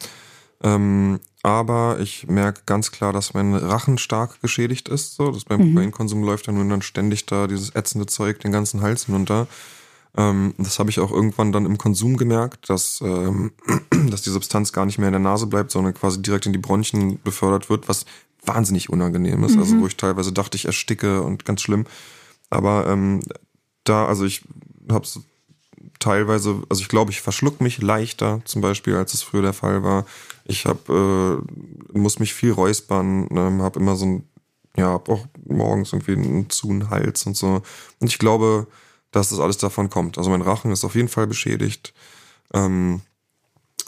Ähm, 0.62 1.20
aber 1.42 1.98
ich 2.00 2.26
merke 2.26 2.62
ganz 2.66 2.90
klar, 2.90 3.12
dass 3.12 3.34
mein 3.34 3.54
Rachen 3.54 3.98
stark 3.98 4.40
geschädigt 4.42 4.88
ist. 4.88 5.14
So, 5.14 5.30
das 5.30 5.44
beim 5.44 5.60
mhm. 5.60 5.74
Kokainkonsum 5.74 6.24
läuft 6.24 6.48
dann 6.48 6.56
nur 6.56 6.68
dann 6.68 6.82
ständig 6.82 7.26
da 7.26 7.46
dieses 7.46 7.74
ätzende 7.74 8.06
Zeug 8.06 8.40
den 8.40 8.52
ganzen 8.52 8.82
Hals 8.82 9.06
hinunter. 9.06 9.46
Ähm, 10.16 10.55
das 10.59 10.78
habe 10.78 10.90
ich 10.90 11.01
auch 11.01 11.12
irgendwann 11.12 11.52
dann 11.52 11.66
im 11.66 11.78
Konsum 11.78 12.16
gemerkt, 12.16 12.70
dass, 12.70 13.01
ähm, 13.02 13.52
dass 14.10 14.22
die 14.22 14.30
Substanz 14.30 14.72
gar 14.72 14.86
nicht 14.86 14.98
mehr 14.98 15.09
in 15.09 15.12
der 15.12 15.20
Nase 15.20 15.47
bleibt, 15.47 15.70
sondern 15.70 15.94
quasi 15.94 16.22
direkt 16.22 16.47
in 16.47 16.52
die 16.52 16.59
Bronchien 16.59 17.20
befördert 17.22 17.68
wird, 17.68 17.88
was 17.88 18.06
wahnsinnig 18.44 18.90
unangenehm 18.90 19.44
ist. 19.44 19.56
Also 19.56 19.56
mhm. 19.56 19.62
Also 19.62 19.80
wo 19.80 19.86
ich 19.86 19.97
teilweise 19.97 20.32
dachte, 20.32 20.56
ich 20.56 20.66
ersticke 20.66 21.22
und 21.22 21.44
ganz 21.44 21.62
schlimm. 21.62 21.86
Aber 22.51 22.86
ähm, 22.86 23.20
da, 23.84 24.06
also 24.06 24.24
ich 24.24 24.43
habe 24.88 25.06
teilweise, 25.98 26.62
also 26.68 26.82
ich 26.82 26.88
glaube, 26.88 27.10
ich 27.10 27.20
verschluck 27.20 27.60
mich 27.60 27.82
leichter 27.82 28.40
zum 28.44 28.62
Beispiel, 28.62 28.94
als 28.97 29.14
es 29.14 29.22
früher 29.22 29.43
der 29.43 29.52
Fall 29.52 29.82
war. 29.82 30.06
Ich 30.44 30.66
habe, 30.66 31.43
äh, 31.94 31.98
muss 31.98 32.18
mich 32.18 32.34
viel 32.34 32.52
räuspern, 32.52 33.28
ähm, 33.30 33.62
habe 33.62 33.80
immer 33.80 33.97
so 33.97 34.06
ein, 34.06 34.28
ja, 34.76 34.90
hab 34.90 35.09
auch 35.09 35.26
morgens 35.44 35.93
irgendwie 35.93 36.12
einen 36.12 36.51
zu 36.51 36.70
einen 36.70 36.90
Hals 36.90 37.26
und 37.26 37.36
so. 37.36 37.62
Und 37.98 38.09
ich 38.09 38.18
glaube, 38.18 38.66
dass 39.11 39.31
das 39.31 39.41
alles 39.41 39.59
davon 39.59 39.91
kommt. 39.91 40.19
Also 40.19 40.31
mein 40.31 40.43
Rachen 40.43 40.70
ist 40.73 40.85
auf 40.85 40.95
jeden 40.95 41.09
Fall 41.09 41.27
beschädigt. 41.27 41.95
Ähm, 42.53 43.03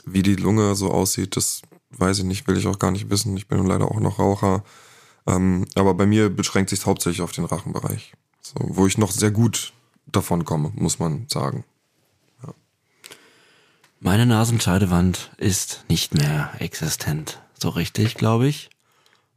wie 0.05 0.23
die 0.23 0.37
Lunge 0.37 0.75
so 0.75 0.91
aussieht, 0.91 1.37
das 1.37 1.63
weiß 1.91 2.19
ich 2.19 2.25
nicht, 2.25 2.47
will 2.47 2.57
ich 2.57 2.67
auch 2.67 2.79
gar 2.79 2.91
nicht 2.91 3.11
wissen. 3.11 3.37
Ich 3.37 3.49
bin 3.49 3.65
leider 3.67 3.91
auch 3.91 4.01
noch 4.01 4.19
Raucher. 4.19 4.65
Ähm, 5.27 5.67
aber 5.75 5.95
bei 5.95 6.07
mir 6.07 6.31
beschränkt 6.31 6.71
sich 6.71 6.87
hauptsächlich 6.87 7.23
auf 7.23 7.33
den 7.33 7.45
Rachenbereich. 7.45 8.13
So, 8.41 8.55
wo 8.61 8.87
ich 8.87 8.99
noch 8.99 9.11
sehr 9.11 9.31
gut 9.31 9.73
davon 10.07 10.45
komme, 10.45 10.73
muss 10.75 10.99
man 10.99 11.27
sagen. 11.29 11.65
Ja. 12.43 12.55
Meine 14.01 14.27
Nasenscheidewand 14.27 15.31
ist 15.37 15.85
nicht 15.89 16.15
mehr 16.15 16.53
existent. 16.59 17.43
So 17.61 17.69
richtig, 17.69 18.15
glaube 18.15 18.49
ich. 18.49 18.71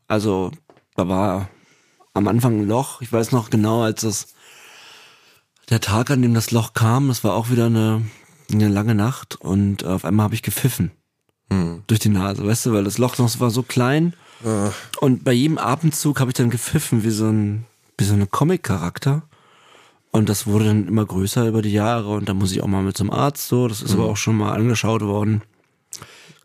Also, 0.08 0.52
da 0.96 1.08
war 1.08 1.50
am 2.14 2.28
Anfang 2.28 2.62
ein 2.62 2.68
Loch. 2.68 3.02
Ich 3.02 3.12
weiß 3.12 3.32
noch 3.32 3.50
genau, 3.50 3.82
als 3.82 4.04
es 4.04 4.34
der 5.72 5.80
Tag, 5.80 6.12
an 6.12 6.22
dem 6.22 6.34
das 6.34 6.52
Loch 6.52 6.74
kam, 6.74 7.08
das 7.08 7.24
war 7.24 7.34
auch 7.34 7.50
wieder 7.50 7.68
eine, 7.68 8.04
eine 8.52 8.68
lange 8.68 8.94
Nacht 8.94 9.38
und 9.38 9.86
auf 9.86 10.06
einmal 10.06 10.26
habe 10.26 10.36
ich 10.36 10.44
gepfiffen. 10.44 10.92
Hm. 11.50 11.84
Durch 11.88 12.00
die 12.00 12.10
Nase, 12.10 12.46
weißt 12.46 12.68
du, 12.68 12.74
weil 12.74 12.84
das 12.84 12.98
Loch 12.98 13.18
noch 13.18 13.40
war 13.40 13.50
so 13.50 13.64
klein. 13.64 14.14
Ach. 14.46 14.74
Und 15.00 15.24
bei 15.24 15.32
jedem 15.32 15.58
Atemzug 15.58 16.20
habe 16.20 16.32
ich 16.32 16.36
dann 16.36 16.50
gepfiffen, 16.50 17.04
wie 17.04 17.10
so 17.10 17.28
ein, 17.28 17.66
wie 17.98 18.04
so 18.04 18.14
ein 18.14 18.30
Comic-Charakter. 18.30 19.24
Und 20.12 20.28
das 20.28 20.46
wurde 20.46 20.66
dann 20.66 20.88
immer 20.90 21.06
größer 21.06 21.48
über 21.48 21.62
die 21.62 21.72
Jahre 21.72 22.10
und 22.10 22.28
da 22.28 22.34
muss 22.34 22.52
ich 22.52 22.62
auch 22.62 22.68
mal 22.68 22.84
mit 22.84 22.98
zum 22.98 23.10
Arzt 23.10 23.48
so. 23.48 23.70
Das 23.70 23.82
ist 23.82 23.94
hm. 23.94 24.02
aber 24.02 24.10
auch 24.10 24.18
schon 24.18 24.36
mal 24.36 24.54
angeschaut 24.54 25.02
worden. 25.02 25.42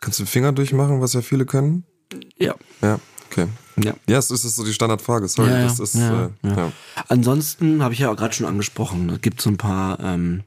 Kannst 0.01 0.21
du 0.21 0.23
den 0.23 0.29
Finger 0.29 0.53
durchmachen, 0.53 1.01
was 1.01 1.15
ja 1.15 1.23
viele 1.23 1.47
können? 1.47 1.85
Ja. 2.39 2.55
Ja. 2.81 3.01
Okay. 3.37 3.49
Ja. 3.83 3.95
Ja, 4.09 4.19
es 4.19 4.31
ist 4.31 4.43
so 4.43 4.65
die 4.65 4.73
Standardfrage. 4.73 5.29
Sorry, 5.29 5.51
ja, 5.51 5.59
ja, 5.59 5.65
das 5.65 5.81
ist. 5.81 5.95
Ja, 5.97 6.31
äh. 6.43 6.71
Ansonsten 7.09 7.83
habe 7.83 7.93
ich 7.93 8.01
ja 8.01 8.11
auch 8.11 8.17
gerade 8.17 8.35
schon 8.35 8.47
angesprochen. 8.47 9.11
Es 9.11 9.21
gibt 9.21 9.41
so 9.41 9.51
ein 9.51 9.59
paar. 9.59 10.01
Ähm, 10.01 10.45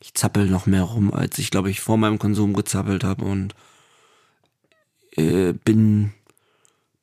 ich 0.00 0.14
zappel 0.14 0.46
noch 0.46 0.66
mehr 0.66 0.82
rum, 0.82 1.12
als 1.12 1.38
ich 1.38 1.50
glaube 1.50 1.70
ich 1.70 1.80
vor 1.80 1.96
meinem 1.96 2.18
Konsum 2.18 2.54
gezappelt 2.54 3.04
habe 3.04 3.24
und 3.24 3.54
äh, 5.16 5.52
bin 5.52 6.12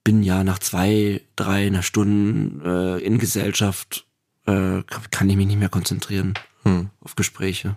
bin 0.03 0.23
ja 0.23 0.43
nach 0.43 0.59
zwei, 0.59 1.21
drei 1.35 1.81
Stunden 1.81 2.61
äh, 2.63 2.99
in 2.99 3.17
Gesellschaft 3.17 4.05
äh, 4.45 4.83
kann 5.11 5.29
ich 5.29 5.35
mich 5.35 5.47
nicht 5.47 5.59
mehr 5.59 5.69
konzentrieren 5.69 6.35
hm. 6.65 6.89
auf 7.01 7.15
Gespräche. 7.15 7.75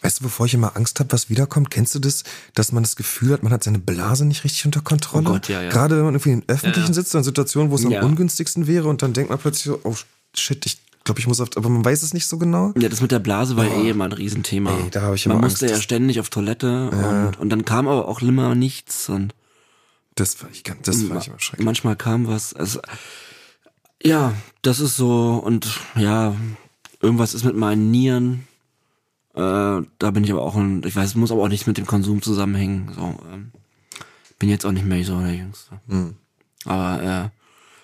Weißt 0.00 0.20
du, 0.20 0.24
bevor 0.24 0.46
ich 0.46 0.54
immer 0.54 0.76
Angst 0.76 0.98
habe, 1.00 1.12
was 1.12 1.28
wiederkommt, 1.28 1.70
kennst 1.70 1.94
du 1.94 1.98
das, 1.98 2.24
dass 2.54 2.72
man 2.72 2.82
das 2.82 2.96
Gefühl 2.96 3.32
hat, 3.32 3.42
man 3.42 3.52
hat 3.52 3.64
seine 3.64 3.78
Blase 3.78 4.24
nicht 4.24 4.44
richtig 4.44 4.64
unter 4.64 4.80
Kontrolle? 4.80 5.28
Oh 5.28 5.32
Gott, 5.32 5.48
ja, 5.48 5.62
ja. 5.62 5.70
Gerade 5.70 5.96
wenn 5.96 6.04
man 6.04 6.14
irgendwie 6.14 6.32
in 6.32 6.44
Öffentlichen 6.46 6.88
ja, 6.88 6.94
sitzt, 6.94 7.14
in 7.14 7.22
Situationen, 7.22 7.70
wo 7.70 7.74
es 7.74 7.84
am 7.84 7.92
ungünstigsten 7.92 8.66
wäre 8.66 8.88
und 8.88 9.02
dann 9.02 9.12
denkt 9.12 9.30
man 9.30 9.38
plötzlich 9.38 9.64
so, 9.64 9.80
oh 9.84 9.96
shit, 10.34 10.64
ich 10.64 10.78
glaube, 11.04 11.20
ich 11.20 11.26
muss 11.26 11.40
auf, 11.40 11.48
aber 11.56 11.68
man 11.68 11.84
weiß 11.84 12.02
es 12.02 12.14
nicht 12.14 12.26
so 12.26 12.38
genau. 12.38 12.72
Ja, 12.78 12.88
das 12.88 13.00
mit 13.00 13.10
der 13.10 13.18
Blase 13.18 13.56
war 13.56 13.66
oh. 13.66 13.82
eh 13.82 13.90
immer 13.90 14.04
ein 14.04 14.12
Riesenthema. 14.12 14.70
Ey, 14.70 14.90
da 14.90 15.02
habe 15.02 15.16
ich 15.16 15.26
immer 15.26 15.34
Man 15.34 15.44
musste 15.44 15.66
Angst, 15.66 15.76
ja 15.76 15.82
ständig 15.82 16.20
auf 16.20 16.30
Toilette 16.30 16.90
und, 16.90 17.38
und 17.38 17.50
dann 17.50 17.64
kam 17.64 17.88
aber 17.88 18.08
auch 18.08 18.22
immer 18.22 18.54
nichts 18.54 19.08
und 19.08 19.34
das 20.14 20.42
war 20.42 20.50
ich, 20.50 20.62
das 20.62 21.08
war 21.08 21.18
ich 21.18 21.28
immer 21.28 21.40
schrecklich. 21.40 21.64
Manchmal 21.64 21.96
kam 21.96 22.26
was, 22.26 22.54
also, 22.54 22.80
ja, 24.02 24.34
das 24.62 24.80
ist 24.80 24.96
so 24.96 25.42
und 25.44 25.66
ja, 25.96 26.34
irgendwas 27.00 27.34
ist 27.34 27.44
mit 27.44 27.56
meinen 27.56 27.90
Nieren 27.90 28.46
äh, 29.34 29.82
da 29.98 30.10
bin 30.10 30.24
ich 30.24 30.32
aber 30.32 30.42
auch, 30.42 30.56
ein, 30.56 30.82
ich 30.84 30.96
weiß, 30.96 31.10
es 31.10 31.14
muss 31.14 31.30
aber 31.30 31.42
auch 31.42 31.48
nichts 31.48 31.66
mit 31.66 31.78
dem 31.78 31.86
Konsum 31.86 32.20
zusammenhängen. 32.20 32.90
So, 32.94 33.14
ähm, 33.32 33.52
bin 34.38 34.48
jetzt 34.48 34.66
auch 34.66 34.72
nicht 34.72 34.86
mehr 34.86 35.04
so 35.04 35.20
der 35.20 35.34
Jüngste. 35.34 35.80
Mhm. 35.86 36.16
Aber 36.64 37.02
äh, 37.02 37.28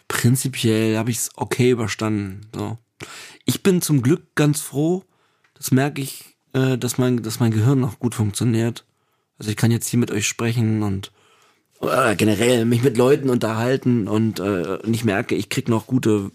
prinzipiell 0.08 0.98
habe 0.98 1.10
ich 1.10 1.18
es 1.18 1.30
okay 1.36 1.70
überstanden. 1.70 2.48
So. 2.54 2.78
Ich 3.44 3.62
bin 3.62 3.80
zum 3.80 4.02
Glück 4.02 4.34
ganz 4.34 4.60
froh. 4.60 5.04
Das 5.54 5.70
merke 5.70 6.02
ich, 6.02 6.36
äh, 6.52 6.76
dass 6.76 6.98
mein, 6.98 7.22
dass 7.22 7.40
mein 7.40 7.52
Gehirn 7.52 7.80
noch 7.80 8.00
gut 8.00 8.14
funktioniert. 8.14 8.84
Also 9.38 9.50
ich 9.50 9.56
kann 9.56 9.70
jetzt 9.70 9.88
hier 9.88 10.00
mit 10.00 10.10
euch 10.10 10.26
sprechen 10.26 10.82
und 10.82 11.12
äh, 11.80 12.16
generell 12.16 12.64
mich 12.64 12.82
mit 12.82 12.96
Leuten 12.96 13.30
unterhalten 13.30 14.08
und, 14.08 14.40
äh, 14.40 14.78
und 14.82 14.94
ich 14.94 15.04
merke, 15.04 15.34
ich 15.34 15.48
krieg 15.50 15.68
noch 15.68 15.86
gute 15.86 16.32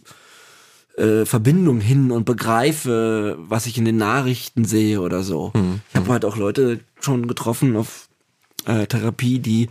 äh, 0.98 1.26
Verbindung 1.26 1.80
hin 1.80 2.12
und 2.12 2.26
begreife, 2.26 3.38
was 3.40 3.66
ich 3.66 3.78
in 3.78 3.86
den 3.86 3.98
Nachrichten 3.98 4.66
sehe 4.66 5.02
oder 5.02 5.24
so. 5.24 5.52
Mhm. 5.54 5.82
Ich 5.90 5.96
habe 5.96 6.12
halt 6.12 6.26
auch 6.26 6.38
Leute 6.38 6.80
schon 7.00 7.28
getroffen 7.28 7.76
auf 7.76 8.10
äh, 8.66 8.86
Therapie, 8.86 9.40
die 9.40 9.70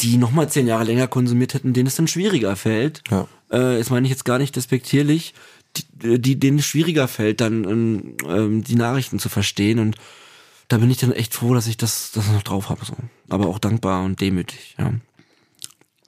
die 0.00 0.16
nochmal 0.16 0.48
zehn 0.48 0.66
Jahre 0.66 0.84
länger 0.84 1.08
konsumiert 1.08 1.54
hätten, 1.54 1.72
denen 1.72 1.88
es 1.88 1.96
dann 1.96 2.06
schwieriger 2.06 2.56
fällt. 2.56 3.02
Ja. 3.10 3.22
Äh, 3.50 3.78
das 3.78 3.90
meine 3.90 4.06
ich 4.06 4.10
jetzt 4.10 4.24
gar 4.24 4.38
nicht 4.38 4.54
despektierlich, 4.54 5.34
die, 5.76 6.20
die 6.20 6.38
denen 6.38 6.58
es 6.58 6.66
schwieriger 6.66 7.08
fällt, 7.08 7.40
dann 7.40 8.16
ähm, 8.26 8.64
die 8.64 8.76
Nachrichten 8.76 9.18
zu 9.18 9.28
verstehen. 9.28 9.78
Und 9.78 9.96
da 10.68 10.78
bin 10.78 10.90
ich 10.90 10.98
dann 10.98 11.12
echt 11.12 11.34
froh, 11.34 11.54
dass 11.54 11.66
ich 11.66 11.76
das, 11.76 12.12
das 12.12 12.30
noch 12.30 12.42
drauf 12.42 12.70
habe. 12.70 12.84
So. 12.84 12.94
Aber 13.28 13.46
auch 13.46 13.58
dankbar 13.58 14.04
und 14.04 14.20
demütig, 14.20 14.76
ja. 14.78 14.92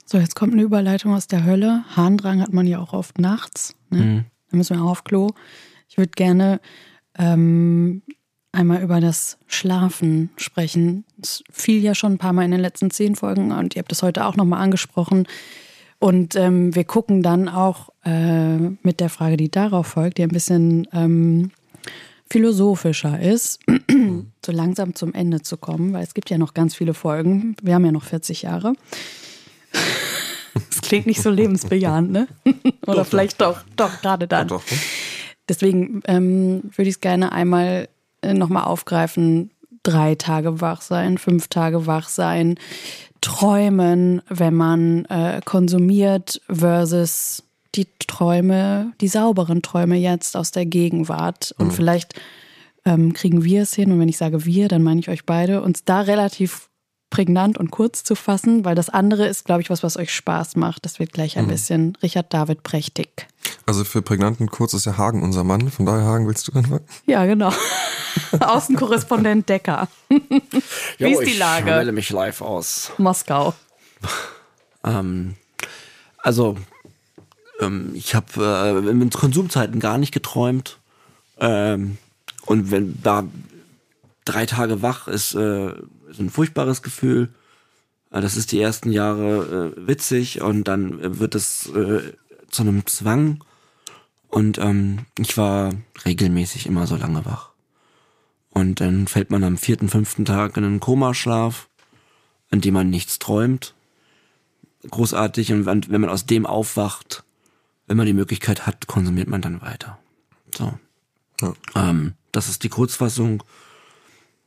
So, 0.05 0.17
jetzt 0.17 0.35
kommt 0.35 0.53
eine 0.53 0.63
Überleitung 0.63 1.13
aus 1.13 1.27
der 1.27 1.45
Hölle. 1.45 1.85
Harndrang 1.95 2.41
hat 2.41 2.51
man 2.51 2.67
ja 2.67 2.79
auch 2.79 2.91
oft 2.91 3.17
nachts. 3.17 3.75
Ne? 3.91 4.01
Mhm. 4.01 4.25
Da 4.49 4.57
müssen 4.57 4.77
wir 4.77 4.83
auch 4.83 4.91
auf 4.91 5.03
Klo. 5.03 5.29
Ich 5.87 5.97
würde 5.97 6.11
gerne 6.15 6.59
ähm, 7.17 8.01
einmal 8.51 8.81
über 8.81 8.99
das 8.99 9.37
Schlafen 9.47 10.29
sprechen. 10.37 11.05
Es 11.21 11.43
fiel 11.51 11.81
ja 11.81 11.95
schon 11.95 12.13
ein 12.13 12.17
paar 12.17 12.33
Mal 12.33 12.45
in 12.45 12.51
den 12.51 12.59
letzten 12.59 12.91
zehn 12.91 13.15
Folgen 13.15 13.51
und 13.51 13.75
ihr 13.75 13.79
habt 13.79 13.91
das 13.91 14.03
heute 14.03 14.25
auch 14.25 14.35
nochmal 14.35 14.61
angesprochen. 14.61 15.27
Und 15.99 16.35
ähm, 16.35 16.73
wir 16.73 16.83
gucken 16.83 17.21
dann 17.21 17.47
auch 17.47 17.89
äh, 18.03 18.57
mit 18.57 18.99
der 18.99 19.09
Frage, 19.09 19.37
die 19.37 19.51
darauf 19.51 19.87
folgt, 19.87 20.17
die 20.17 20.23
ein 20.23 20.29
bisschen 20.29 20.87
ähm, 20.93 21.51
philosophischer 22.29 23.19
ist, 23.19 23.59
so 24.45 24.51
langsam 24.51 24.95
zum 24.95 25.13
Ende 25.13 25.41
zu 25.41 25.57
kommen, 25.57 25.93
weil 25.93 26.03
es 26.03 26.13
gibt 26.13 26.29
ja 26.29 26.37
noch 26.37 26.53
ganz 26.53 26.73
viele 26.73 26.93
Folgen. 26.93 27.55
Wir 27.61 27.75
haben 27.75 27.85
ja 27.85 27.91
noch 27.91 28.05
40 28.05 28.41
Jahre. 28.43 28.73
Das 30.53 30.81
klingt 30.81 31.07
nicht 31.07 31.21
so 31.21 31.29
lebensbejahend, 31.29 32.11
ne? 32.11 32.27
Oder 32.85 32.97
doch, 32.97 33.05
vielleicht 33.05 33.41
doch, 33.41 33.61
doch, 33.75 33.91
doch 33.91 34.01
gerade 34.01 34.27
dann. 34.27 34.47
Doch, 34.47 34.63
doch. 34.63 34.77
Deswegen 35.47 36.01
ähm, 36.05 36.61
würde 36.75 36.89
ich 36.89 36.95
es 36.95 37.01
gerne 37.01 37.31
einmal 37.31 37.89
äh, 38.21 38.33
nochmal 38.33 38.63
aufgreifen. 38.63 39.51
Drei 39.83 40.15
Tage 40.15 40.61
wach 40.61 40.81
sein, 40.81 41.17
fünf 41.17 41.47
Tage 41.47 41.87
wach 41.87 42.07
sein, 42.07 42.55
träumen, 43.21 44.21
wenn 44.29 44.53
man 44.53 45.05
äh, 45.05 45.41
konsumiert 45.43 46.41
versus 46.47 47.43
die 47.75 47.87
Träume, 48.07 48.93
die 49.01 49.07
sauberen 49.07 49.61
Träume 49.61 49.95
jetzt 49.95 50.35
aus 50.35 50.51
der 50.51 50.65
Gegenwart. 50.65 51.55
Und 51.57 51.67
mhm. 51.67 51.71
vielleicht 51.71 52.19
ähm, 52.85 53.13
kriegen 53.13 53.43
wir 53.43 53.61
es 53.63 53.73
hin, 53.73 53.91
und 53.91 53.99
wenn 53.99 54.09
ich 54.09 54.17
sage 54.17 54.45
wir, 54.45 54.67
dann 54.67 54.83
meine 54.83 54.99
ich 54.99 55.09
euch 55.09 55.25
beide, 55.25 55.61
uns 55.61 55.83
da 55.83 56.01
relativ 56.01 56.69
prägnant 57.11 57.59
und 57.59 57.69
kurz 57.69 58.03
zu 58.03 58.15
fassen, 58.15 58.65
weil 58.65 58.73
das 58.73 58.89
andere 58.89 59.27
ist, 59.27 59.45
glaube 59.45 59.61
ich, 59.61 59.69
was, 59.69 59.83
was 59.83 59.97
euch 59.97 60.11
Spaß 60.11 60.55
macht. 60.55 60.85
Das 60.85 60.97
wird 60.97 61.13
gleich 61.13 61.37
ein 61.37 61.45
mhm. 61.45 61.49
bisschen 61.49 61.97
Richard 62.01 62.33
David 62.33 62.63
prächtig. 62.63 63.27
Also 63.67 63.83
für 63.83 64.01
prägnant 64.01 64.39
und 64.39 64.49
kurz 64.49 64.73
ist 64.73 64.85
ja 64.85 64.97
Hagen 64.97 65.21
unser 65.21 65.43
Mann. 65.43 65.69
Von 65.69 65.85
daher, 65.85 66.05
Hagen, 66.05 66.27
willst 66.27 66.47
du 66.47 66.53
anfangen? 66.53 66.85
Ja, 67.05 67.25
genau. 67.25 67.53
Außenkorrespondent 68.39 69.47
Decker. 69.47 69.87
Wie 70.09 70.41
jo, 70.97 71.19
ist 71.19 71.31
die 71.31 71.37
Lage? 71.37 71.69
Ich 71.69 71.75
melde 71.75 71.91
mich 71.91 72.09
live 72.09 72.41
aus. 72.41 72.91
Moskau. 72.97 73.53
ähm, 74.83 75.35
also, 76.17 76.57
ähm, 77.59 77.91
ich 77.93 78.15
habe 78.15 78.83
äh, 78.85 78.89
in 78.89 79.09
Konsumzeiten 79.09 79.79
gar 79.79 79.97
nicht 79.97 80.13
geträumt. 80.13 80.79
Ähm, 81.39 81.97
und 82.45 82.71
wenn 82.71 82.99
da 83.03 83.23
drei 84.25 84.45
Tage 84.45 84.81
wach 84.81 85.07
ist, 85.07 85.35
äh, 85.35 85.73
ist 86.11 86.19
ein 86.19 86.29
furchtbares 86.29 86.81
Gefühl. 86.81 87.29
Äh, 88.11 88.21
das 88.21 88.37
ist 88.37 88.51
die 88.51 88.61
ersten 88.61 88.91
Jahre 88.91 89.73
äh, 89.77 89.87
witzig 89.87 90.41
und 90.41 90.65
dann 90.65 91.19
wird 91.19 91.35
es 91.35 91.67
äh, 91.67 92.13
zu 92.49 92.61
einem 92.61 92.85
Zwang. 92.85 93.43
Und 94.27 94.59
ähm, 94.59 95.05
ich 95.17 95.37
war 95.37 95.73
regelmäßig 96.05 96.65
immer 96.65 96.87
so 96.87 96.95
lange 96.95 97.25
wach. 97.25 97.49
Und 98.49 98.79
dann 98.79 99.07
fällt 99.07 99.29
man 99.29 99.43
am 99.43 99.57
vierten, 99.57 99.89
fünften 99.89 100.25
Tag 100.25 100.57
in 100.57 100.63
einen 100.63 100.79
Komaschlaf, 100.79 101.67
in 102.49 102.61
dem 102.61 102.73
man 102.73 102.89
nichts 102.89 103.19
träumt. 103.19 103.73
Großartig. 104.89 105.53
Und 105.53 105.65
wenn 105.65 106.01
man 106.01 106.09
aus 106.09 106.25
dem 106.25 106.45
aufwacht, 106.45 107.23
wenn 107.87 107.97
man 107.97 108.05
die 108.05 108.13
Möglichkeit 108.13 108.67
hat, 108.67 108.87
konsumiert 108.87 109.27
man 109.27 109.41
dann 109.41 109.61
weiter. 109.61 109.99
So. 110.55 110.73
Ja. 111.41 111.53
Ähm, 111.75 112.13
das 112.31 112.49
ist 112.49 112.63
die 112.63 112.69
Kurzfassung. 112.69 113.43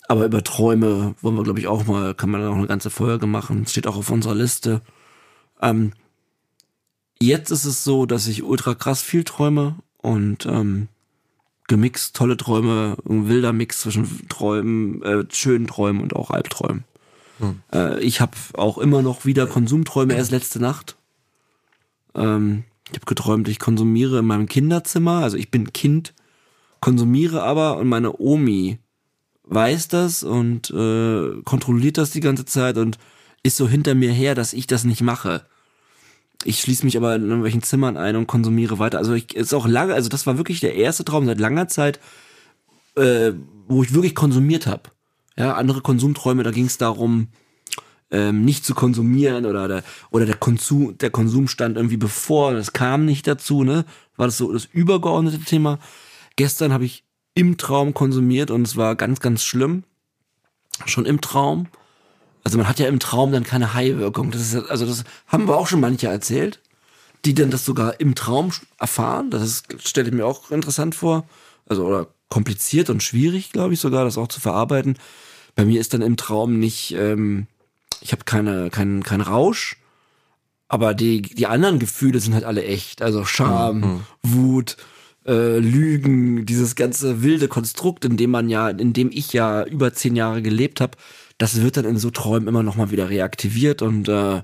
Aber 0.06 0.26
über 0.26 0.44
Träume 0.44 1.14
wollen 1.22 1.36
wir, 1.36 1.44
glaube 1.44 1.60
ich, 1.60 1.66
auch 1.66 1.86
mal, 1.86 2.14
kann 2.14 2.30
man 2.30 2.46
auch 2.46 2.54
eine 2.54 2.66
ganze 2.66 2.90
Folge 2.90 3.26
machen. 3.26 3.66
Steht 3.66 3.86
auch 3.86 3.96
auf 3.96 4.10
unserer 4.10 4.34
Liste. 4.34 4.82
Ähm, 5.62 5.92
jetzt 7.20 7.50
ist 7.50 7.64
es 7.64 7.84
so, 7.84 8.04
dass 8.04 8.26
ich 8.26 8.42
ultra 8.42 8.74
krass 8.74 9.00
viel 9.00 9.24
träume 9.24 9.76
und 9.98 10.44
ähm, 10.46 10.88
gemixt 11.68 12.14
tolle 12.14 12.36
Träume, 12.36 12.96
ein 13.08 13.28
wilder 13.28 13.52
Mix 13.52 13.80
zwischen 13.80 14.28
Träumen, 14.28 15.02
äh, 15.02 15.24
schönen 15.30 15.66
Träumen 15.66 16.02
und 16.02 16.14
auch 16.14 16.30
Albträumen. 16.30 16.84
Hm. 17.38 17.60
Äh, 17.72 18.00
ich 18.00 18.20
habe 18.20 18.32
auch 18.54 18.76
immer 18.76 19.00
noch 19.00 19.24
wieder 19.24 19.46
Konsumträume, 19.46 20.14
erst 20.14 20.30
letzte 20.30 20.60
Nacht. 20.60 20.96
Ähm, 22.14 22.64
ich 22.88 22.96
habe 22.96 23.06
geträumt, 23.06 23.48
ich 23.48 23.58
konsumiere 23.58 24.18
in 24.18 24.26
meinem 24.26 24.46
Kinderzimmer, 24.46 25.22
also 25.22 25.38
ich 25.38 25.50
bin 25.50 25.72
Kind, 25.72 26.12
konsumiere 26.80 27.42
aber 27.42 27.78
und 27.78 27.88
meine 27.88 28.20
Omi 28.20 28.78
weiß 29.44 29.88
das 29.88 30.22
und 30.22 30.70
äh, 30.70 31.42
kontrolliert 31.44 31.98
das 31.98 32.10
die 32.10 32.20
ganze 32.20 32.44
Zeit 32.44 32.78
und 32.78 32.98
ist 33.42 33.56
so 33.56 33.68
hinter 33.68 33.94
mir 33.94 34.12
her, 34.12 34.34
dass 34.34 34.52
ich 34.52 34.66
das 34.66 34.84
nicht 34.84 35.02
mache. 35.02 35.44
Ich 36.44 36.60
schließe 36.60 36.84
mich 36.84 36.96
aber 36.96 37.14
in 37.14 37.22
irgendwelchen 37.22 37.62
Zimmern 37.62 37.96
ein 37.96 38.16
und 38.16 38.26
konsumiere 38.26 38.78
weiter. 38.78 38.98
Also 38.98 39.14
ich 39.14 39.34
ist 39.34 39.54
auch 39.54 39.66
lange, 39.66 39.94
also 39.94 40.08
das 40.08 40.26
war 40.26 40.36
wirklich 40.38 40.60
der 40.60 40.74
erste 40.74 41.04
Traum 41.04 41.26
seit 41.26 41.38
langer 41.38 41.68
Zeit, 41.68 42.00
äh, 42.96 43.32
wo 43.66 43.82
ich 43.82 43.94
wirklich 43.94 44.14
konsumiert 44.14 44.66
habe. 44.66 44.90
Ja, 45.36 45.54
andere 45.54 45.80
Konsumträume, 45.80 46.42
da 46.42 46.50
ging 46.50 46.66
es 46.66 46.78
darum, 46.78 47.28
ähm, 48.10 48.44
nicht 48.44 48.64
zu 48.64 48.74
konsumieren 48.74 49.46
oder 49.46 49.66
der, 49.68 49.84
oder 50.10 50.26
der 50.26 50.36
Konsum, 50.36 50.96
der 50.98 51.10
Konsum 51.10 51.48
stand 51.48 51.76
irgendwie 51.76 51.96
bevor, 51.96 52.52
das 52.52 52.72
kam 52.72 53.04
nicht 53.04 53.26
dazu, 53.26 53.64
ne? 53.64 53.84
War 54.16 54.26
das 54.26 54.38
so 54.38 54.52
das 54.52 54.66
übergeordnete 54.66 55.40
Thema. 55.40 55.78
Gestern 56.36 56.72
habe 56.72 56.84
ich 56.84 57.03
im 57.34 57.56
Traum 57.56 57.94
konsumiert 57.94 58.50
und 58.50 58.66
es 58.66 58.76
war 58.76 58.94
ganz, 58.94 59.20
ganz 59.20 59.44
schlimm. 59.44 59.84
Schon 60.86 61.06
im 61.06 61.20
Traum. 61.20 61.68
Also 62.42 62.58
man 62.58 62.68
hat 62.68 62.78
ja 62.78 62.88
im 62.88 63.00
Traum 63.00 63.32
dann 63.32 63.44
keine 63.44 63.74
High-Wirkung. 63.74 64.30
Das 64.30 64.40
ist, 64.42 64.70
also 64.70 64.86
das 64.86 65.04
haben 65.26 65.48
wir 65.48 65.56
auch 65.56 65.66
schon 65.66 65.80
manche 65.80 66.08
erzählt, 66.08 66.60
die 67.24 67.34
dann 67.34 67.50
das 67.50 67.64
sogar 67.64 68.00
im 68.00 68.14
Traum 68.14 68.52
erfahren. 68.78 69.30
Das 69.30 69.62
stelle 69.78 70.08
ich 70.08 70.14
mir 70.14 70.26
auch 70.26 70.50
interessant 70.50 70.94
vor. 70.94 71.24
Also 71.66 71.86
oder 71.86 72.08
kompliziert 72.28 72.90
und 72.90 73.02
schwierig, 73.02 73.52
glaube 73.52 73.74
ich 73.74 73.80
sogar, 73.80 74.04
das 74.04 74.18
auch 74.18 74.28
zu 74.28 74.40
verarbeiten. 74.40 74.98
Bei 75.54 75.64
mir 75.64 75.80
ist 75.80 75.94
dann 75.94 76.02
im 76.02 76.16
Traum 76.16 76.58
nicht, 76.58 76.94
ähm, 76.98 77.46
ich 78.00 78.12
habe 78.12 78.24
keine, 78.24 78.70
keinen 78.70 79.02
kein 79.02 79.20
Rausch, 79.20 79.76
aber 80.68 80.94
die, 80.94 81.22
die 81.22 81.46
anderen 81.46 81.78
Gefühle 81.78 82.18
sind 82.20 82.34
halt 82.34 82.44
alle 82.44 82.64
echt. 82.64 83.02
Also 83.02 83.24
Scham, 83.24 83.80
mhm. 83.80 84.00
Wut, 84.22 84.76
äh, 85.26 85.58
Lügen, 85.58 86.46
dieses 86.46 86.74
ganze 86.74 87.22
wilde 87.22 87.48
Konstrukt, 87.48 88.04
in 88.04 88.16
dem 88.16 88.30
man 88.30 88.48
ja, 88.48 88.68
in 88.68 88.92
dem 88.92 89.10
ich 89.12 89.32
ja 89.32 89.64
über 89.64 89.92
zehn 89.92 90.16
Jahre 90.16 90.42
gelebt 90.42 90.80
habe, 90.80 90.96
das 91.38 91.60
wird 91.60 91.76
dann 91.76 91.84
in 91.84 91.98
so 91.98 92.10
Träumen 92.10 92.48
immer 92.48 92.62
noch 92.62 92.76
mal 92.76 92.90
wieder 92.90 93.08
reaktiviert 93.08 93.82
und 93.82 94.08
äh, 94.08 94.42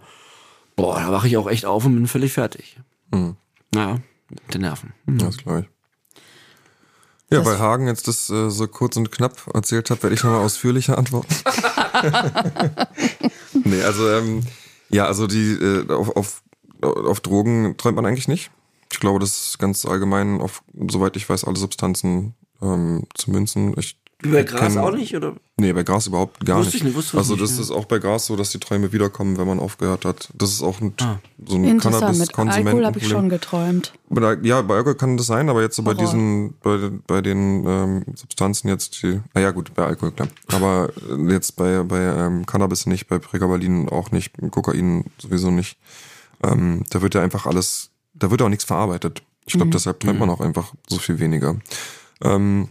boah, 0.77 1.01
da 1.01 1.13
wache 1.13 1.29
ich 1.29 1.37
auch 1.37 1.49
echt 1.49 1.67
auf 1.67 1.85
und 1.85 1.95
bin 1.95 2.07
völlig 2.07 2.33
fertig. 2.33 2.79
Mhm. 3.13 3.37
Ja, 3.75 3.99
mit 4.29 4.55
den 4.55 4.63
Nerven. 4.63 4.93
Mhm. 5.07 5.19
Das 5.19 5.37
glaube 5.37 5.61
ich. 5.61 5.67
Ja, 7.33 7.39
das 7.39 7.47
weil 7.47 7.59
Hagen 7.61 7.87
jetzt 7.87 8.09
das 8.09 8.29
äh, 8.31 8.51
so 8.51 8.67
kurz 8.67 8.97
und 8.97 9.13
knapp 9.13 9.49
erzählt 9.55 9.91
hat, 9.91 10.03
werde 10.03 10.15
ich 10.15 10.25
nochmal 10.25 10.41
ausführlicher 10.41 10.99
antworten. 10.99 11.33
nee, 13.65 13.83
also 13.83 14.11
ähm, 14.11 14.43
ja, 14.89 15.07
also 15.07 15.29
die 15.29 15.53
äh, 15.53 15.89
auf, 15.93 16.17
auf, 16.17 16.43
auf 16.83 17.21
Drogen 17.21 17.77
träumt 17.77 17.97
man 17.97 18.07
eigentlich 18.07 18.27
nicht. 18.27 18.51
Ich 18.93 19.01
glaube, 19.01 19.19
das 19.19 19.49
ist 19.49 19.59
ganz 19.59 19.85
allgemein 19.85 20.41
auf, 20.41 20.63
soweit 20.89 21.17
ich 21.17 21.29
weiß, 21.29 21.45
alle 21.45 21.57
Substanzen 21.57 22.35
ähm, 22.61 23.05
zu 23.15 23.31
münzen. 23.31 23.75
Ich 23.79 24.01
bei 24.23 24.43
Gras 24.43 24.77
auch 24.77 24.93
nicht, 24.93 25.15
oder? 25.17 25.35
Nee, 25.57 25.73
bei 25.73 25.83
Gras 25.83 26.07
überhaupt 26.07 26.45
gar 26.45 26.59
wusste 26.59 26.69
nicht. 26.69 26.77
Ich 26.77 26.85
nicht 26.85 26.97
wusste 26.97 27.17
also 27.17 27.37
das 27.37 27.53
nicht, 27.53 27.61
ist 27.61 27.71
auch 27.71 27.87
bei 27.87 27.99
Gras 27.99 28.27
so, 28.27 28.37
dass 28.37 28.51
die 28.51 28.59
Träume 28.59 28.93
wiederkommen, 28.93 29.39
wenn 29.39 29.47
man 29.47 29.59
aufgehört 29.59 30.05
hat. 30.05 30.29
Das 30.35 30.53
ist 30.53 30.63
auch 30.63 30.81
ein, 30.81 30.93
ah. 31.01 31.19
so 31.47 31.57
ein 31.57 31.79
Cannabis-Konsumenten. 31.79 32.69
Alkohol 32.69 32.87
habe 32.87 32.99
ich 32.99 33.09
schon 33.09 33.29
geträumt. 33.29 33.93
Ja, 34.43 34.63
bei 34.63 34.77
Alkohol 34.77 34.97
kann 34.97 35.17
das 35.17 35.27
sein, 35.27 35.49
aber 35.49 35.63
jetzt 35.63 35.77
so 35.77 35.83
bei 35.83 35.95
diesen, 35.95 36.55
bei, 36.63 36.91
bei 37.07 37.23
den 37.23 37.65
ähm, 37.67 38.05
Substanzen 38.15 38.69
jetzt, 38.69 39.03
die, 39.03 39.21
ah 39.35 39.41
ja 39.41 39.51
gut, 39.53 39.73
bei 39.75 39.85
Alkohol, 39.85 40.13
klar. 40.13 40.29
Aber 40.49 40.91
jetzt 41.29 41.57
bei, 41.57 41.83
bei 41.83 42.01
ähm, 42.01 42.45
Cannabis 42.45 42.87
nicht, 42.87 43.09
bei 43.09 43.19
Pregabalin 43.19 43.89
auch 43.89 44.11
nicht, 44.11 44.35
Kokain 44.51 45.05
sowieso 45.19 45.51
nicht. 45.51 45.79
Ähm, 46.43 46.85
da 46.91 47.01
wird 47.01 47.15
ja 47.15 47.23
einfach 47.23 47.47
alles 47.47 47.91
da 48.15 48.31
wird 48.31 48.43
auch 48.43 48.49
nichts 48.49 48.65
verarbeitet. 48.65 49.23
Ich 49.47 49.55
glaube, 49.55 49.67
mhm. 49.67 49.73
deshalb 49.73 50.01
träumt 50.01 50.19
man 50.19 50.29
mhm. 50.29 50.35
auch 50.35 50.41
einfach 50.41 50.75
so 50.89 50.99
viel 50.99 51.19
weniger. 51.19 51.57
Ähm, 52.23 52.69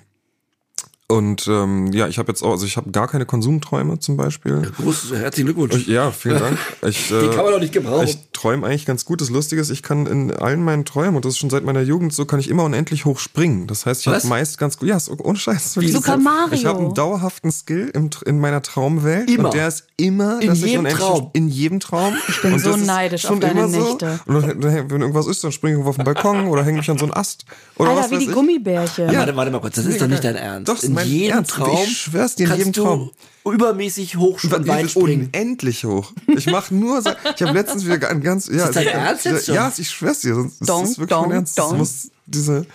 Und 1.11 1.47
ähm, 1.47 1.91
ja, 1.91 2.07
ich 2.07 2.19
habe 2.19 2.31
jetzt 2.31 2.43
auch, 2.43 2.51
also 2.51 2.67
ich 2.67 2.77
habe 2.77 2.91
gar 2.91 3.07
keine 3.07 3.25
Konsumträume 3.25 3.97
zum 3.97 4.15
Beispiel. 4.15 4.61
Ja, 4.63 4.69
groß, 4.69 5.11
herzlichen 5.15 5.47
Glückwunsch. 5.47 5.75
Ich, 5.75 5.87
ja, 5.87 6.11
vielen 6.11 6.37
Dank. 6.37 6.57
Ich, 6.87 7.11
äh, 7.11 7.21
Die 7.21 7.27
kann 7.29 7.43
man 7.43 7.53
doch 7.53 7.59
nicht 7.59 7.73
gebrauchen. 7.73 8.07
Ich 8.07 8.19
träume 8.31 8.65
eigentlich 8.65 8.85
ganz 8.85 9.05
gut. 9.05 9.19
Das 9.19 9.29
Lustige 9.29 9.59
ist, 9.59 9.71
ich 9.71 9.81
kann 9.81 10.05
in 10.05 10.31
allen 10.31 10.63
meinen 10.63 10.85
Träumen, 10.85 11.15
und 11.15 11.25
das 11.25 11.33
ist 11.33 11.39
schon 11.39 11.49
seit 11.49 11.63
meiner 11.63 11.81
Jugend 11.81 12.13
so, 12.13 12.25
kann 12.25 12.39
ich 12.39 12.47
immer 12.47 12.63
unendlich 12.63 13.05
hoch 13.05 13.19
springen. 13.19 13.65
Das 13.65 13.87
heißt, 13.87 14.01
ich 14.01 14.07
habe 14.07 14.27
meist 14.27 14.59
ganz 14.59 14.77
gut, 14.77 14.87
ja, 14.87 14.99
so, 14.99 15.17
ohne 15.17 15.37
Scheiß. 15.37 15.79
Wie 15.79 15.91
Super 15.91 16.17
Mario. 16.17 16.53
Ich 16.53 16.65
habe 16.65 16.79
einen 16.79 16.93
dauerhaften 16.93 17.51
Skill 17.51 17.91
im, 17.93 18.11
in 18.25 18.39
meiner 18.39 18.61
Traumwelt. 18.61 19.29
Immer. 19.29 19.45
Und 19.45 19.55
der 19.55 19.67
ist 19.67 19.85
immer, 19.97 20.41
in 20.41 20.53
jedem 20.53 20.85
Traum. 20.85 21.29
In 21.33 21.47
jedem 21.49 21.79
Traum. 21.79 22.13
Ich 22.27 22.41
bin 22.41 22.53
und 22.53 22.59
so 22.59 22.77
neidisch 22.77 23.25
auf 23.25 23.39
deine 23.39 23.67
Nächte. 23.67 24.19
So. 24.25 24.33
Und 24.33 24.63
dann, 24.63 24.89
wenn 24.91 25.01
irgendwas 25.01 25.27
ist, 25.27 25.43
dann 25.43 25.51
springe 25.51 25.73
ich 25.73 25.77
irgendwo 25.79 25.89
auf 25.89 25.95
den 25.97 26.05
Balkon 26.05 26.47
oder 26.47 26.63
hänge 26.63 26.77
mich 26.77 26.89
an 26.89 26.99
so 26.99 27.05
einen 27.05 27.13
Ast. 27.13 27.45
Oder 27.77 27.89
Alter, 27.89 28.11
wie 28.11 28.19
die 28.19 28.25
ich. 28.25 28.31
Gummibärchen. 28.31 29.11
Ja, 29.11 29.19
warte, 29.19 29.35
warte 29.35 29.51
mal 29.51 29.59
kurz, 29.59 29.75
das 29.75 29.85
ist 29.85 29.99
doch 30.01 30.07
nicht 30.07 30.23
dein 30.23 30.35
Ernst. 30.35 30.69
Doch, 30.69 30.81
in 30.81 30.93
jedem 31.07 31.37
Ernst. 31.37 31.51
Traum 31.51 31.83
ich 31.83 31.97
schwör's 31.97 32.35
dir, 32.35 32.49
in 32.51 32.57
jedem 32.57 32.73
Traum. 32.73 33.11
übermäßig 33.45 34.17
hoch 34.17 34.43
und 34.43 34.67
weit 34.67 34.91
springen. 34.91 35.29
Unendlich 35.33 35.85
hoch. 35.85 36.11
Ich 36.27 36.45
mache 36.47 36.73
nur, 36.73 36.99
ich 36.99 37.41
habe 37.41 37.53
letztens 37.53 37.85
wieder 37.85 38.09
ein 38.09 38.21
ganz, 38.21 38.47
ja, 38.47 38.53
ist 38.53 38.67
das 38.67 38.75
dein 38.75 38.87
Ernst 38.87 39.25
jetzt 39.25 39.45
schon? 39.47 39.55
Ja, 39.55 39.71
ich 39.75 39.89
schwör's 39.89 40.19
dir, 40.21 40.49
das 40.59 40.89
ist 40.89 40.99
wirklich 40.99 41.19
mein 41.19 41.31
Ernst. 41.31 41.57
Das 41.57 41.71
muss 41.73 42.09
diese 42.25 42.65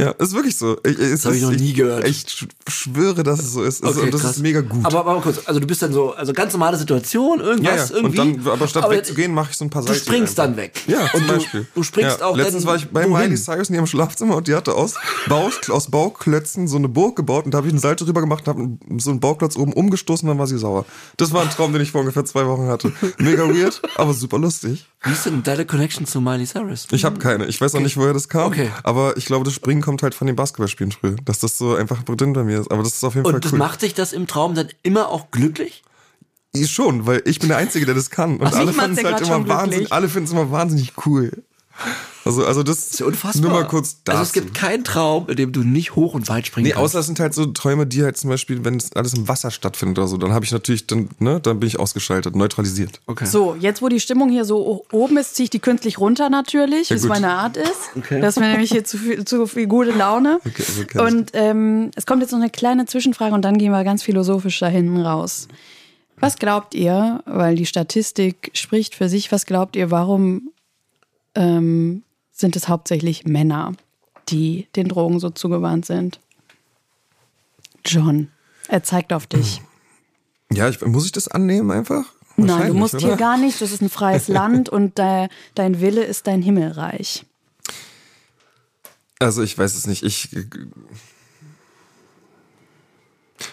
ja, 0.00 0.10
ist 0.10 0.34
wirklich 0.34 0.56
so. 0.56 0.76
Ich, 0.84 0.96
das 0.96 1.24
habe 1.24 1.36
ich 1.36 1.42
noch 1.42 1.50
nie 1.50 1.72
gehört. 1.72 2.06
Ich 2.06 2.24
schwöre, 2.68 3.22
dass 3.22 3.40
es 3.40 3.52
so 3.52 3.62
ist. 3.62 3.82
Okay, 3.82 4.00
und 4.00 4.14
das 4.14 4.22
krass. 4.22 4.36
ist 4.36 4.42
mega 4.42 4.60
gut. 4.60 4.84
Aber, 4.84 5.06
aber 5.06 5.20
kurz, 5.20 5.40
also 5.46 5.60
du 5.60 5.66
bist 5.66 5.82
dann 5.82 5.92
so, 5.92 6.12
also 6.14 6.32
ganz 6.32 6.52
normale 6.52 6.76
Situation, 6.76 7.40
irgendwas, 7.40 7.90
ja, 7.90 7.96
ja. 7.96 8.02
irgendwie. 8.02 8.20
Und 8.20 8.46
dann, 8.46 8.52
aber 8.52 8.68
statt 8.68 8.84
aber 8.84 8.94
wegzugehen, 8.94 9.32
mache 9.32 9.50
ich 9.50 9.56
so 9.56 9.64
ein 9.64 9.70
paar 9.70 9.82
Seiten. 9.82 9.94
Du 9.94 10.00
springst 10.00 10.38
einfach. 10.40 10.54
dann 10.54 10.56
weg. 10.56 10.80
Ja, 10.86 11.10
zum 11.10 11.26
Beispiel. 11.26 11.60
Du, 11.60 11.80
du 11.80 11.82
springst 11.82 12.20
ja. 12.20 12.26
auch 12.26 12.36
Letztens 12.36 12.66
war 12.66 12.76
ich 12.76 12.88
bei 12.88 13.06
Miley 13.06 13.36
Cyrus 13.36 13.68
in 13.68 13.74
ihrem 13.76 13.86
Schlafzimmer 13.86 14.36
und 14.36 14.48
die 14.48 14.54
hatte 14.54 14.74
aus, 14.74 14.94
Bau, 15.28 15.50
aus 15.68 15.90
Bauklötzen 15.90 16.68
so 16.68 16.76
eine 16.76 16.88
Burg 16.88 17.16
gebaut 17.16 17.44
und 17.44 17.52
da 17.52 17.58
habe 17.58 17.66
ich 17.66 17.72
einen 17.72 17.80
Salto 17.80 18.04
drüber 18.04 18.20
gemacht 18.20 18.46
und 18.46 18.78
habe 18.88 19.00
so 19.00 19.10
einen 19.10 19.20
Bauklotz 19.20 19.56
oben 19.56 19.72
umgestoßen 19.72 20.28
und 20.28 20.34
dann 20.34 20.38
war 20.38 20.46
sie 20.46 20.58
sauer. 20.58 20.86
Das 21.16 21.32
war 21.32 21.42
ein 21.42 21.50
Traum, 21.50 21.72
den 21.72 21.82
ich 21.82 21.90
vor 21.90 22.00
ungefähr 22.00 22.24
zwei 22.24 22.46
Wochen 22.46 22.66
hatte. 22.66 22.92
Mega 23.18 23.48
weird, 23.48 23.82
aber 23.96 24.14
super 24.14 24.38
lustig. 24.38 24.86
Wie 25.02 25.12
ist 25.12 25.24
denn 25.24 25.42
deine 25.42 25.64
Connection 25.64 26.06
zu 26.06 26.20
Miley 26.20 26.46
Cyrus? 26.46 26.86
Ich 26.90 27.04
habe 27.04 27.18
keine. 27.18 27.46
Ich 27.46 27.60
weiß 27.60 27.72
auch 27.72 27.76
okay. 27.76 27.84
nicht, 27.84 27.96
woher 27.96 28.12
das 28.12 28.28
kam. 28.28 28.48
Okay. 28.48 28.70
Aber 28.82 29.16
ich 29.16 29.24
glaube, 29.24 29.44
das 29.44 29.54
Springen 29.54 29.80
kommt 29.80 29.89
halt 30.02 30.14
von 30.14 30.26
den 30.26 30.36
Basketballspielen 30.36 30.92
früher. 30.92 31.16
Dass 31.24 31.40
das 31.40 31.58
so 31.58 31.74
einfach 31.74 32.02
drin 32.02 32.32
bei 32.32 32.44
mir 32.44 32.60
ist. 32.60 32.70
Aber 32.70 32.82
das 32.82 32.94
ist 32.94 33.04
auf 33.04 33.14
jeden 33.14 33.26
Und 33.26 33.32
Fall 33.32 33.40
cool. 33.44 33.52
Und 33.52 33.58
macht 33.58 33.80
sich 33.80 33.94
das 33.94 34.12
im 34.12 34.26
Traum 34.26 34.54
dann 34.54 34.68
immer 34.82 35.08
auch 35.08 35.30
glücklich? 35.30 35.82
Schon, 36.66 37.06
weil 37.06 37.22
ich 37.26 37.38
bin 37.38 37.48
der 37.48 37.58
Einzige, 37.58 37.86
der 37.86 37.94
das 37.94 38.10
kann. 38.10 38.38
Und 38.38 38.46
Ach, 38.46 38.54
alle 38.54 38.72
finden 38.72 38.98
es 38.98 39.04
halt 39.04 39.20
immer 39.20 39.46
wahnsinnig, 39.46 39.92
alle 39.92 40.08
finden 40.08 40.26
es 40.26 40.32
immer 40.32 40.50
wahnsinnig 40.50 40.92
cool. 41.06 41.44
Also, 42.24 42.44
also 42.44 42.62
das, 42.62 42.76
das 42.76 42.90
ist 42.90 43.00
ja 43.00 43.06
unfassbar. 43.06 43.50
Nur 43.50 43.60
mal 43.60 43.66
kurz 43.66 44.04
dazu. 44.04 44.18
Also 44.18 44.28
es 44.28 44.32
gibt 44.34 44.54
keinen 44.54 44.84
Traum, 44.84 45.28
in 45.28 45.36
dem 45.36 45.52
du 45.52 45.62
nicht 45.62 45.96
hoch 45.96 46.14
und 46.14 46.28
weit 46.28 46.46
springen 46.46 46.64
nee, 46.66 46.72
kannst. 46.72 46.84
außer 46.84 47.00
es 47.00 47.06
sind 47.06 47.18
halt 47.18 47.32
so 47.32 47.46
Träume, 47.46 47.86
die 47.86 48.02
halt 48.02 48.18
zum 48.18 48.28
Beispiel, 48.28 48.64
wenn 48.64 48.76
es 48.76 48.92
alles 48.92 49.14
im 49.14 49.26
Wasser 49.26 49.50
stattfindet 49.50 49.98
oder 49.98 50.06
so, 50.06 50.18
dann 50.18 50.32
habe 50.32 50.44
ich 50.44 50.52
natürlich, 50.52 50.86
dann, 50.86 51.08
ne, 51.18 51.40
dann 51.40 51.60
bin 51.60 51.66
ich 51.66 51.78
ausgeschaltet, 51.78 52.36
neutralisiert. 52.36 53.00
Okay. 53.06 53.24
So, 53.24 53.56
jetzt 53.58 53.80
wo 53.80 53.88
die 53.88 54.00
Stimmung 54.00 54.28
hier 54.28 54.44
so 54.44 54.84
oben 54.92 55.16
ist, 55.16 55.34
ziehe 55.34 55.44
ich 55.44 55.50
die 55.50 55.60
künstlich 55.60 55.98
runter 55.98 56.28
natürlich, 56.28 56.90
ja, 56.90 56.96
wie 56.96 57.00
es 57.00 57.06
meine 57.06 57.30
Art 57.30 57.56
ist. 57.56 57.96
Okay. 57.96 58.20
Das 58.20 58.36
ist 58.36 58.40
mir 58.40 58.48
nämlich 58.48 58.70
hier 58.70 58.84
zu 58.84 58.98
viel, 58.98 59.24
zu 59.24 59.46
viel 59.46 59.66
gute 59.66 59.92
Laune. 59.92 60.40
Okay, 60.50 60.64
okay. 60.82 60.98
Und 60.98 61.30
ähm, 61.34 61.90
es 61.94 62.06
kommt 62.06 62.22
jetzt 62.22 62.32
noch 62.32 62.40
eine 62.40 62.50
kleine 62.50 62.86
Zwischenfrage 62.86 63.34
und 63.34 63.42
dann 63.42 63.56
gehen 63.56 63.70
wir 63.70 63.84
ganz 63.84 64.02
philosophisch 64.02 64.58
da 64.58 64.66
hinten 64.66 65.00
raus. 65.00 65.46
Was 66.18 66.36
glaubt 66.36 66.74
ihr, 66.74 67.22
weil 67.24 67.54
die 67.54 67.66
Statistik 67.66 68.50
spricht 68.54 68.96
für 68.96 69.08
sich, 69.08 69.30
was 69.30 69.46
glaubt 69.46 69.76
ihr, 69.76 69.90
warum 69.90 70.50
ähm, 71.34 72.02
sind 72.32 72.56
es 72.56 72.68
hauptsächlich 72.68 73.24
Männer, 73.24 73.72
die 74.28 74.68
den 74.76 74.88
Drogen 74.88 75.20
so 75.20 75.30
zugewandt 75.30 75.86
sind. 75.86 76.20
John, 77.84 78.28
er 78.68 78.82
zeigt 78.82 79.12
auf 79.12 79.26
dich. 79.26 79.62
Ja, 80.52 80.68
ich, 80.68 80.80
muss 80.80 81.06
ich 81.06 81.12
das 81.12 81.28
annehmen 81.28 81.70
einfach? 81.70 82.06
Nein, 82.36 82.66
du 82.66 82.74
musst 82.74 82.94
oder? 82.94 83.06
hier 83.06 83.16
gar 83.16 83.36
nicht. 83.36 83.60
Das 83.60 83.70
ist 83.70 83.82
ein 83.82 83.88
freies 83.88 84.26
Land 84.28 84.68
und 84.68 84.98
de, 84.98 85.28
dein 85.54 85.80
Wille 85.80 86.02
ist 86.02 86.26
dein 86.26 86.42
Himmelreich. 86.42 87.24
Also 89.20 89.44
ich 89.44 89.56
weiß 89.56 89.76
es 89.76 89.86
nicht. 89.86 90.02
Ich, 90.02 90.30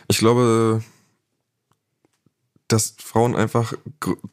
ich 0.08 0.18
glaube, 0.18 0.84
dass 2.68 2.96
Frauen 2.98 3.36
einfach 3.36 3.74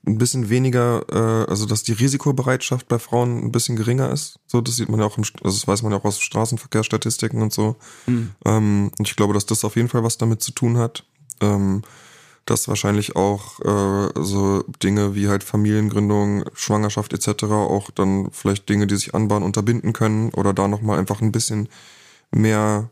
ein 0.06 0.18
bisschen 0.18 0.48
weniger, 0.48 1.04
äh, 1.10 1.50
also 1.50 1.66
dass 1.66 1.84
die 1.84 1.92
Risikobereitschaft 1.92 2.88
bei 2.88 2.98
Frauen 2.98 3.38
ein 3.44 3.52
bisschen 3.52 3.76
geringer 3.76 4.10
ist. 4.10 4.40
So, 4.46 4.60
das 4.60 4.76
sieht 4.76 4.88
man 4.88 5.00
ja 5.00 5.06
auch, 5.06 5.16
im, 5.18 5.24
also 5.42 5.56
das 5.56 5.68
weiß 5.68 5.82
man 5.82 5.92
ja 5.92 5.98
auch 5.98 6.04
aus 6.04 6.20
Straßenverkehrsstatistiken 6.20 7.42
und 7.42 7.52
so. 7.52 7.76
Mhm. 8.06 8.32
Ähm, 8.44 8.90
und 8.98 9.08
ich 9.08 9.16
glaube, 9.16 9.34
dass 9.34 9.46
das 9.46 9.64
auf 9.64 9.76
jeden 9.76 9.88
Fall 9.88 10.02
was 10.02 10.18
damit 10.18 10.42
zu 10.42 10.52
tun 10.52 10.78
hat. 10.78 11.04
Ähm, 11.40 11.82
dass 12.46 12.68
wahrscheinlich 12.68 13.16
auch 13.16 13.60
äh, 13.60 14.10
so 14.20 14.64
Dinge 14.82 15.14
wie 15.14 15.28
halt 15.28 15.44
Familiengründung, 15.44 16.44
Schwangerschaft 16.52 17.12
etc. 17.12 17.44
auch 17.44 17.90
dann 17.90 18.28
vielleicht 18.32 18.68
Dinge, 18.68 18.86
die 18.86 18.96
sich 18.96 19.14
anbahnen, 19.14 19.44
unterbinden 19.44 19.92
können 19.92 20.30
oder 20.30 20.52
da 20.52 20.68
nochmal 20.68 20.98
einfach 20.98 21.22
ein 21.22 21.32
bisschen 21.32 21.68
mehr 22.30 22.90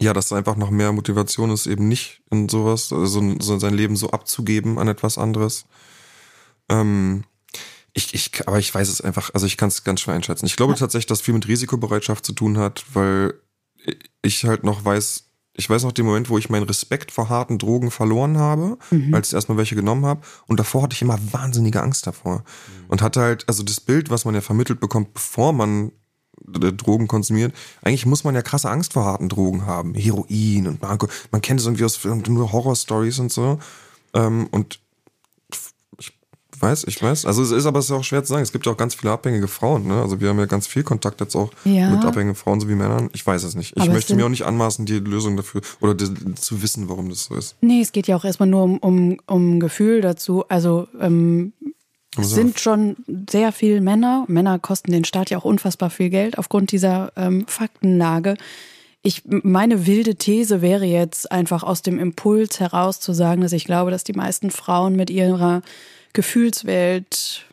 ja, 0.00 0.12
dass 0.12 0.32
einfach 0.32 0.56
noch 0.56 0.70
mehr 0.70 0.92
Motivation 0.92 1.50
ist, 1.50 1.66
eben 1.66 1.88
nicht 1.88 2.22
in 2.30 2.48
sowas, 2.48 2.92
also 2.92 3.34
so 3.40 3.58
sein 3.58 3.74
Leben 3.74 3.96
so 3.96 4.10
abzugeben 4.10 4.78
an 4.78 4.88
etwas 4.88 5.18
anderes. 5.18 5.66
Ähm, 6.68 7.24
ich, 7.94 8.14
ich, 8.14 8.46
aber 8.46 8.58
ich 8.58 8.72
weiß 8.72 8.88
es 8.88 9.00
einfach, 9.00 9.30
also 9.34 9.46
ich 9.46 9.56
kann 9.56 9.68
es 9.68 9.82
ganz 9.82 10.00
schwer 10.00 10.14
einschätzen. 10.14 10.46
Ich 10.46 10.56
glaube 10.56 10.74
tatsächlich, 10.76 11.06
dass 11.06 11.20
viel 11.20 11.34
mit 11.34 11.48
Risikobereitschaft 11.48 12.24
zu 12.24 12.32
tun 12.32 12.58
hat, 12.58 12.84
weil 12.92 13.34
ich 14.22 14.44
halt 14.44 14.62
noch 14.62 14.84
weiß, 14.84 15.24
ich 15.54 15.68
weiß 15.68 15.82
noch 15.82 15.92
den 15.92 16.06
Moment, 16.06 16.30
wo 16.30 16.38
ich 16.38 16.48
meinen 16.50 16.66
Respekt 16.66 17.10
vor 17.10 17.28
harten 17.28 17.58
Drogen 17.58 17.90
verloren 17.90 18.38
habe, 18.38 18.78
mhm. 18.92 19.12
als 19.12 19.28
ich 19.28 19.34
erstmal 19.34 19.58
welche 19.58 19.74
genommen 19.74 20.06
habe. 20.06 20.20
Und 20.46 20.60
davor 20.60 20.84
hatte 20.84 20.94
ich 20.94 21.02
immer 21.02 21.18
wahnsinnige 21.32 21.82
Angst 21.82 22.06
davor. 22.06 22.38
Mhm. 22.38 22.84
Und 22.86 23.02
hatte 23.02 23.20
halt, 23.20 23.48
also 23.48 23.64
das 23.64 23.80
Bild, 23.80 24.10
was 24.10 24.24
man 24.24 24.36
ja 24.36 24.40
vermittelt 24.40 24.78
bekommt, 24.78 25.14
bevor 25.14 25.52
man 25.52 25.90
Drogen 26.46 27.08
konsumiert. 27.08 27.54
Eigentlich 27.82 28.06
muss 28.06 28.24
man 28.24 28.34
ja 28.34 28.42
krasse 28.42 28.70
Angst 28.70 28.92
vor 28.92 29.04
harten 29.04 29.28
Drogen 29.28 29.66
haben. 29.66 29.94
Heroin 29.94 30.66
und 30.66 30.82
Narko. 30.82 31.08
Man 31.30 31.42
kennt 31.42 31.60
es 31.60 31.66
irgendwie 31.66 31.84
aus 31.84 32.04
nur 32.04 32.52
Horror-Stories 32.52 33.18
und 33.18 33.32
so. 33.32 33.58
Ähm, 34.14 34.48
und 34.50 34.78
ich 35.98 36.12
weiß, 36.58 36.84
ich 36.84 37.00
weiß. 37.00 37.26
Also 37.26 37.42
es 37.42 37.50
ist 37.50 37.66
aber 37.66 37.78
es 37.78 37.86
ist 37.86 37.92
auch 37.92 38.04
schwer 38.04 38.24
zu 38.24 38.32
sagen. 38.32 38.42
Es 38.42 38.52
gibt 38.52 38.66
ja 38.66 38.72
auch 38.72 38.76
ganz 38.76 38.94
viele 38.94 39.12
abhängige 39.12 39.48
Frauen. 39.48 39.86
Ne? 39.86 40.00
Also 40.00 40.20
wir 40.20 40.28
haben 40.28 40.38
ja 40.38 40.46
ganz 40.46 40.66
viel 40.66 40.82
Kontakt 40.82 41.20
jetzt 41.20 41.36
auch 41.36 41.50
ja. 41.64 41.90
mit 41.90 42.04
abhängigen 42.04 42.34
Frauen 42.34 42.60
sowie 42.60 42.74
Männern. 42.74 43.10
Ich 43.12 43.26
weiß 43.26 43.44
es 43.44 43.54
nicht. 43.54 43.76
Ich 43.76 43.82
aber 43.82 43.92
möchte 43.92 44.14
mir 44.14 44.24
auch 44.24 44.30
nicht 44.30 44.44
anmaßen, 44.44 44.86
die 44.86 44.98
Lösung 44.98 45.36
dafür 45.36 45.60
oder 45.80 45.94
die, 45.94 46.34
zu 46.34 46.62
wissen, 46.62 46.88
warum 46.88 47.08
das 47.10 47.24
so 47.24 47.34
ist. 47.34 47.56
Nee, 47.60 47.80
es 47.80 47.92
geht 47.92 48.08
ja 48.08 48.16
auch 48.16 48.24
erstmal 48.24 48.48
nur 48.48 48.62
um, 48.62 48.78
um, 48.78 49.20
um 49.26 49.60
Gefühl 49.60 50.00
dazu. 50.00 50.44
Also 50.48 50.88
ähm, 51.00 51.52
es 52.16 52.30
sind 52.30 52.58
schon 52.58 52.96
sehr 53.30 53.52
viele 53.52 53.80
Männer. 53.80 54.24
Männer 54.28 54.58
kosten 54.58 54.92
den 54.92 55.04
Staat 55.04 55.30
ja 55.30 55.38
auch 55.38 55.44
unfassbar 55.44 55.90
viel 55.90 56.10
Geld 56.10 56.38
aufgrund 56.38 56.72
dieser 56.72 57.12
ähm, 57.16 57.46
Faktenlage. 57.46 58.36
Ich, 59.02 59.22
meine 59.24 59.86
wilde 59.86 60.16
These 60.16 60.60
wäre 60.60 60.84
jetzt 60.84 61.30
einfach 61.30 61.62
aus 61.62 61.82
dem 61.82 61.98
Impuls 61.98 62.60
heraus 62.60 62.98
zu 63.00 63.12
sagen, 63.12 63.42
dass 63.42 63.52
ich 63.52 63.64
glaube, 63.64 63.90
dass 63.90 64.04
die 64.04 64.14
meisten 64.14 64.50
Frauen 64.50 64.96
mit 64.96 65.10
ihrer 65.10 65.62
Gefühlswelt, 66.12 67.44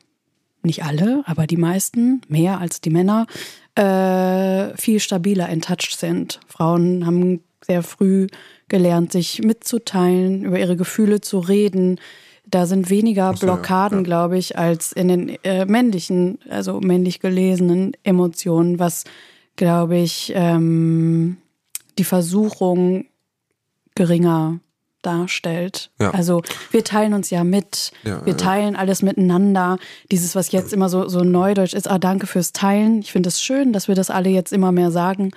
nicht 0.63 0.83
alle, 0.83 1.23
aber 1.27 1.45
die 1.45 1.57
meisten, 1.57 2.21
mehr 2.27 2.59
als 2.59 2.81
die 2.81 2.89
Männer, 2.89 3.27
äh, 3.75 4.75
viel 4.75 4.99
stabiler 4.99 5.49
in 5.49 5.61
Touch 5.61 5.95
sind. 5.95 6.39
Frauen 6.47 7.05
haben 7.05 7.41
sehr 7.61 7.83
früh 7.83 8.27
gelernt, 8.67 9.11
sich 9.11 9.43
mitzuteilen, 9.43 10.43
über 10.45 10.57
ihre 10.57 10.75
Gefühle 10.75 11.21
zu 11.21 11.39
reden, 11.39 11.99
da 12.47 12.65
sind 12.65 12.89
weniger 12.89 13.33
Blockaden, 13.33 13.99
ja, 13.99 14.01
ja. 14.01 14.05
glaube 14.05 14.37
ich, 14.37 14.57
als 14.57 14.91
in 14.91 15.07
den 15.07 15.29
äh, 15.43 15.65
männlichen, 15.65 16.39
also 16.49 16.79
männlich 16.79 17.19
gelesenen 17.19 17.93
Emotionen, 18.03 18.79
was, 18.79 19.03
glaube 19.55 19.97
ich, 19.97 20.31
ähm, 20.35 21.37
die 21.97 22.03
Versuchung 22.03 23.05
geringer 23.95 24.59
darstellt. 25.01 25.91
Ja. 25.99 26.11
Also 26.11 26.41
wir 26.71 26.83
teilen 26.83 27.13
uns 27.13 27.29
ja 27.29 27.43
mit, 27.43 27.91
ja, 28.03 28.25
wir 28.25 28.37
teilen 28.37 28.73
ja. 28.73 28.79
alles 28.79 29.01
miteinander. 29.01 29.77
Dieses, 30.11 30.35
was 30.35 30.51
jetzt 30.51 30.73
immer 30.73 30.89
so, 30.89 31.07
so 31.07 31.19
neudeutsch 31.19 31.73
ist, 31.73 31.89
ah, 31.89 31.99
danke 31.99 32.27
fürs 32.27 32.53
Teilen. 32.53 32.99
Ich 32.99 33.11
finde 33.11 33.29
es 33.29 33.35
das 33.35 33.43
schön, 33.43 33.71
dass 33.71 33.87
wir 33.87 33.95
das 33.95 34.09
alle 34.09 34.29
jetzt 34.29 34.51
immer 34.51 34.71
mehr 34.71 34.91
sagen. 34.91 35.31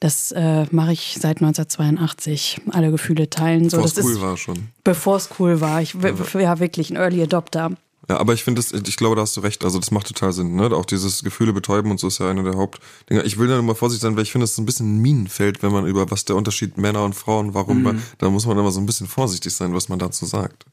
Das 0.00 0.32
äh, 0.32 0.66
mache 0.70 0.92
ich 0.92 1.18
seit 1.20 1.42
1982. 1.42 2.62
Alle 2.70 2.90
Gefühle 2.90 3.28
teilen. 3.28 3.64
Bevor 3.64 3.86
so, 3.86 4.00
es 4.00 4.04
cool 4.04 4.12
ist, 4.12 4.20
war 4.20 4.36
schon. 4.36 4.68
Bevor 4.82 5.16
es 5.16 5.28
cool 5.38 5.60
war. 5.60 5.82
Ich 5.82 6.02
war 6.02 6.40
ja 6.40 6.58
wirklich 6.58 6.90
ein 6.90 6.96
Early 6.96 7.22
Adopter. 7.22 7.72
Ja, 8.08 8.16
aber 8.16 8.32
ich 8.32 8.42
finde 8.42 8.60
ich 8.60 8.96
glaube, 8.96 9.14
da 9.14 9.22
hast 9.22 9.36
du 9.36 9.40
recht. 9.40 9.62
Also 9.62 9.78
das 9.78 9.90
macht 9.90 10.08
total 10.08 10.32
Sinn, 10.32 10.56
ne? 10.56 10.74
Auch 10.74 10.86
dieses 10.86 11.22
Gefühle 11.22 11.52
betäuben 11.52 11.92
und 11.92 12.00
so 12.00 12.08
ist 12.08 12.18
ja 12.18 12.28
einer 12.28 12.42
der 12.42 12.56
Hauptdinger. 12.56 13.24
Ich 13.24 13.38
will 13.38 13.46
da 13.46 13.54
nur 13.54 13.62
mal 13.62 13.74
vorsichtig 13.74 14.02
sein, 14.02 14.16
weil 14.16 14.24
ich 14.24 14.32
finde, 14.32 14.46
es 14.46 14.52
ist 14.52 14.58
ein 14.58 14.66
bisschen 14.66 14.96
ein 14.96 14.98
Minenfeld, 15.00 15.62
wenn 15.62 15.70
man 15.70 15.86
über 15.86 16.10
was 16.10 16.24
der 16.24 16.34
Unterschied 16.34 16.76
Männer 16.76 17.04
und 17.04 17.14
Frauen, 17.14 17.54
warum, 17.54 17.82
mhm. 17.82 18.02
da 18.18 18.30
muss 18.30 18.46
man 18.46 18.58
immer 18.58 18.72
so 18.72 18.80
ein 18.80 18.86
bisschen 18.86 19.06
vorsichtig 19.06 19.54
sein, 19.54 19.74
was 19.74 19.88
man 19.88 20.00
dazu 20.00 20.26
sagt. 20.26 20.64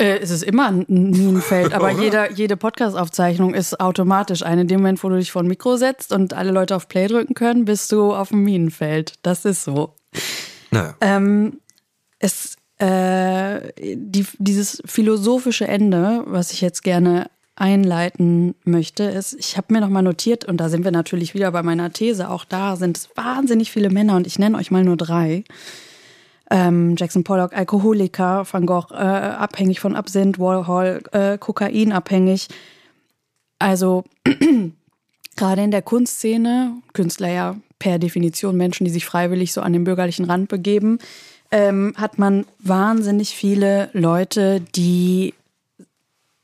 Äh, 0.00 0.18
es 0.20 0.30
ist 0.30 0.42
immer 0.42 0.68
ein 0.68 0.86
Minenfeld, 0.88 1.74
aber 1.74 1.90
jeder, 1.90 2.32
jede 2.32 2.56
Podcast-Aufzeichnung 2.56 3.52
ist 3.52 3.78
automatisch 3.78 4.42
eine. 4.42 4.62
In 4.62 4.68
dem 4.68 4.80
Moment, 4.80 5.04
wo 5.04 5.10
du 5.10 5.16
dich 5.16 5.30
vor 5.30 5.42
ein 5.42 5.48
Mikro 5.48 5.76
setzt 5.76 6.12
und 6.12 6.32
alle 6.32 6.52
Leute 6.52 6.74
auf 6.74 6.88
Play 6.88 7.06
drücken 7.06 7.34
können, 7.34 7.66
bist 7.66 7.92
du 7.92 8.14
auf 8.14 8.30
dem 8.30 8.42
Minenfeld. 8.42 9.14
Das 9.22 9.44
ist 9.44 9.64
so. 9.64 9.94
Naja. 10.70 10.94
Ähm, 11.02 11.60
es, 12.18 12.56
äh, 12.78 13.72
die, 13.78 14.26
dieses 14.38 14.82
philosophische 14.86 15.68
Ende, 15.68 16.22
was 16.26 16.52
ich 16.52 16.62
jetzt 16.62 16.82
gerne 16.82 17.30
einleiten 17.54 18.54
möchte, 18.64 19.04
ist, 19.04 19.34
ich 19.38 19.58
habe 19.58 19.74
mir 19.74 19.82
nochmal 19.82 20.02
notiert, 20.02 20.46
und 20.46 20.56
da 20.56 20.70
sind 20.70 20.82
wir 20.84 20.92
natürlich 20.92 21.34
wieder 21.34 21.52
bei 21.52 21.62
meiner 21.62 21.92
These, 21.92 22.30
auch 22.30 22.46
da 22.46 22.76
sind 22.76 22.96
es 22.96 23.10
wahnsinnig 23.16 23.70
viele 23.70 23.90
Männer 23.90 24.16
und 24.16 24.26
ich 24.26 24.38
nenne 24.38 24.56
euch 24.56 24.70
mal 24.70 24.82
nur 24.82 24.96
drei. 24.96 25.44
Ähm, 26.50 26.96
Jackson 26.98 27.22
Pollock, 27.22 27.52
Alkoholiker, 27.52 28.44
Van 28.50 28.66
Gogh, 28.66 28.92
äh, 28.92 28.96
abhängig 28.96 29.78
von 29.80 29.94
Absinth, 29.94 30.38
Warhol, 30.38 31.00
äh, 31.12 31.38
Kokain 31.38 31.92
abhängig. 31.92 32.48
Also 33.60 34.04
gerade 35.36 35.62
in 35.62 35.70
der 35.70 35.82
Kunstszene, 35.82 36.74
Künstler 36.92 37.30
ja 37.30 37.56
per 37.78 37.98
Definition 37.98 38.56
Menschen, 38.56 38.84
die 38.84 38.90
sich 38.90 39.04
freiwillig 39.04 39.52
so 39.52 39.60
an 39.60 39.72
den 39.72 39.84
bürgerlichen 39.84 40.24
Rand 40.24 40.48
begeben, 40.48 40.98
ähm, 41.50 41.94
hat 41.96 42.18
man 42.18 42.46
wahnsinnig 42.58 43.30
viele 43.30 43.90
Leute, 43.92 44.60
die 44.60 45.34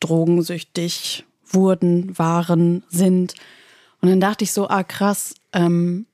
drogensüchtig 0.00 1.24
wurden, 1.48 2.18
waren, 2.18 2.82
sind. 2.88 3.34
Und 4.00 4.10
dann 4.10 4.20
dachte 4.20 4.44
ich 4.44 4.52
so, 4.52 4.68
ah 4.68 4.82
krass, 4.82 5.34
ähm, 5.52 6.06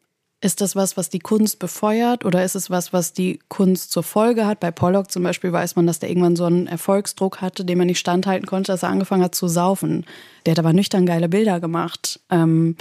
ist 0.43 0.61
das 0.61 0.75
was, 0.75 0.97
was 0.97 1.09
die 1.09 1.21
Kunst 1.21 1.61
befeuert 1.61 2.25
oder 2.25 2.45
ist 2.45 2.57
es 2.57 2.69
was, 2.69 2.93
was 2.93 3.13
die 3.13 3.39
Kunst 3.49 3.93
zur 3.93 4.03
Folge 4.03 4.45
hat? 4.45 4.59
Bei 4.59 4.73
Pollock 4.73 5.11
zum 5.11 5.23
Beispiel 5.23 5.53
weiß 5.53 5.77
man, 5.77 5.87
dass 5.87 6.01
der 6.01 6.11
irgendwann 6.11 6.35
so 6.35 6.45
einen 6.45 6.67
Erfolgsdruck 6.67 7.41
hatte, 7.41 7.65
den 7.65 7.79
man 7.79 7.87
nicht 7.87 8.01
standhalten 8.01 8.47
konnte, 8.47 8.73
dass 8.73 8.83
er 8.83 8.89
angefangen 8.89 9.23
hat 9.23 9.37
zu 9.37 9.47
saufen. 9.47 10.05
Der 10.45 10.51
hat 10.51 10.59
aber 10.59 10.73
nüchtern 10.73 11.07
geile 11.07 11.29
Bilder 11.29 11.61
gemacht. 11.61 12.19
Ähm, 12.29 12.77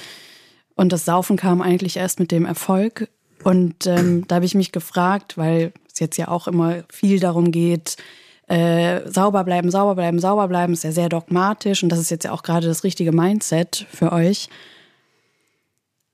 und 0.75 0.91
das 0.91 1.05
Saufen 1.05 1.37
kam 1.37 1.61
eigentlich 1.61 1.97
erst 1.97 2.19
mit 2.19 2.31
dem 2.31 2.45
Erfolg. 2.45 3.09
Und 3.43 3.85
ähm, 3.85 4.25
da 4.27 4.35
habe 4.35 4.45
ich 4.45 4.55
mich 4.55 4.71
gefragt, 4.71 5.37
weil 5.37 5.71
es 5.93 5.99
jetzt 5.99 6.17
ja 6.17 6.29
auch 6.29 6.47
immer 6.47 6.83
viel 6.91 7.19
darum 7.19 7.51
geht, 7.51 7.95
äh, 8.47 9.07
sauber 9.07 9.43
bleiben, 9.43 9.69
sauber 9.69 9.93
bleiben, 9.93 10.17
sauber 10.17 10.47
bleiben, 10.47 10.73
ist 10.73 10.83
ja 10.83 10.91
sehr 10.91 11.09
dogmatisch 11.09 11.83
und 11.83 11.89
das 11.89 11.99
ist 11.99 12.09
jetzt 12.09 12.25
ja 12.25 12.31
auch 12.31 12.43
gerade 12.43 12.67
das 12.67 12.83
richtige 12.83 13.11
Mindset 13.11 13.85
für 13.91 14.11
euch. 14.11 14.49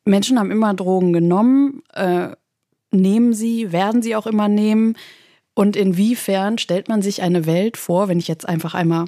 Menschen 0.07 0.39
haben 0.39 0.51
immer 0.51 0.73
Drogen 0.73 1.13
genommen, 1.13 1.84
äh, 1.93 2.29
nehmen 2.91 3.34
sie, 3.34 3.71
werden 3.71 4.01
sie 4.01 4.15
auch 4.15 4.27
immer 4.27 4.47
nehmen. 4.47 4.95
Und 5.53 5.75
inwiefern 5.75 6.57
stellt 6.57 6.88
man 6.88 7.01
sich 7.01 7.21
eine 7.21 7.45
Welt 7.45 7.77
vor, 7.77 8.07
wenn 8.07 8.19
ich 8.19 8.27
jetzt 8.27 8.47
einfach 8.47 8.75
einmal 8.75 9.05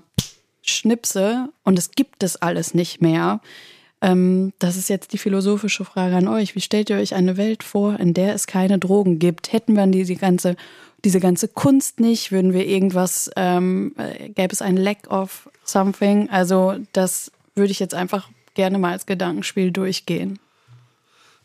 schnipse 0.62 1.50
und 1.64 1.78
es 1.78 1.92
gibt 1.92 2.24
es 2.24 2.38
alles 2.38 2.74
nicht 2.74 3.02
mehr? 3.02 3.42
Ähm, 4.02 4.54
das 4.60 4.78
ist 4.78 4.90
jetzt 4.90 5.14
die 5.14 5.18
philosophische 5.18 5.86
Frage 5.86 6.16
an 6.16 6.28
euch. 6.28 6.56
Wie 6.56 6.62
stellt 6.62 6.90
ihr 6.90 6.98
euch 6.98 7.16
eine 7.16 7.38
Welt 7.38 7.64
vor, 7.64 8.00
in 8.00 8.14
der 8.14 8.34
es 8.34 8.48
keine 8.48 8.80
Drogen 8.80 9.20
gibt? 9.20 9.52
Hätten 9.52 9.76
wir 9.76 9.86
diese 9.88 10.16
ganze, 10.16 10.56
diese 11.04 11.20
ganze 11.20 11.48
Kunst 11.48 12.00
nicht? 12.00 12.32
Würden 12.32 12.54
wir 12.54 12.66
irgendwas, 12.66 13.30
ähm, 13.36 13.94
äh, 13.98 14.30
gäbe 14.30 14.54
es 14.54 14.62
ein 14.62 14.78
Lack 14.78 15.12
of 15.12 15.50
something? 15.64 16.30
Also 16.30 16.76
das 16.94 17.32
würde 17.56 17.72
ich 17.72 17.80
jetzt 17.80 17.94
einfach 17.94 18.30
gerne 18.54 18.78
mal 18.80 18.94
als 18.94 19.06
Gedankenspiel 19.06 19.72
durchgehen 19.72 20.40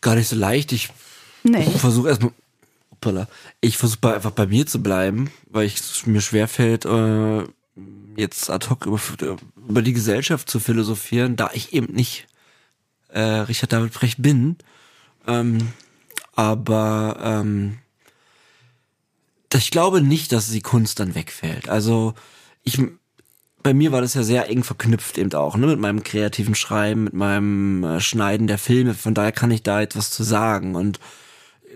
gar 0.05 0.14
nicht 0.14 0.28
so 0.28 0.36
leicht. 0.36 0.70
Ich 0.70 0.90
nee. 1.43 1.68
versuche 1.70 2.09
erstmal, 2.10 3.26
ich 3.60 3.76
versuche 3.76 4.14
einfach 4.14 4.31
bei 4.31 4.47
mir 4.47 4.66
zu 4.66 4.82
bleiben, 4.82 5.31
weil 5.51 5.66
es 5.66 6.06
mir 6.06 6.20
schwerfällt, 6.20 6.85
äh, 6.85 7.43
jetzt 8.16 8.48
ad 8.51 8.68
hoc 8.70 8.86
über, 8.86 9.01
über 9.68 9.82
die 9.82 9.93
Gesellschaft 9.93 10.48
zu 10.48 10.60
philosophieren, 10.60 11.35
da 11.35 11.51
ich 11.52 11.72
eben 11.72 11.93
nicht 11.93 12.26
äh, 13.09 13.20
Richard 13.20 13.72
David 13.72 13.93
Brecht 13.93 14.22
bin. 14.22 14.56
Ähm, 15.26 15.72
aber 16.35 17.16
ähm, 17.20 17.78
ich 19.52 19.70
glaube 19.70 20.01
nicht, 20.01 20.32
dass 20.32 20.51
die 20.51 20.62
Kunst 20.62 21.01
dann 21.01 21.14
wegfällt. 21.14 21.68
Also 21.68 22.14
ich 22.62 22.78
bei 23.65 23.73
mir 23.73 23.93
war 23.93 24.03
das 24.03 24.12
ja 24.12 24.23
sehr 24.23 24.51
eng 24.51 24.62
verknüpft 24.62 25.16
eben 25.16 25.32
auch, 25.32 25.57
ne, 25.57 25.66
mit 25.66 25.81
meinem 25.81 26.05
kreativen 26.05 26.55
Schreiben, 26.55 27.05
mit 27.05 27.15
meinem 27.15 27.82
äh, 27.82 28.01
Schneiden 28.01 28.47
der 28.47 28.59
Filme. 28.59 28.93
Von 28.93 29.15
daher 29.15 29.32
kann 29.32 29.51
ich 29.51 29.62
da 29.62 29.81
etwas 29.81 30.11
zu 30.11 30.23
sagen. 30.23 30.74
Und 30.77 31.01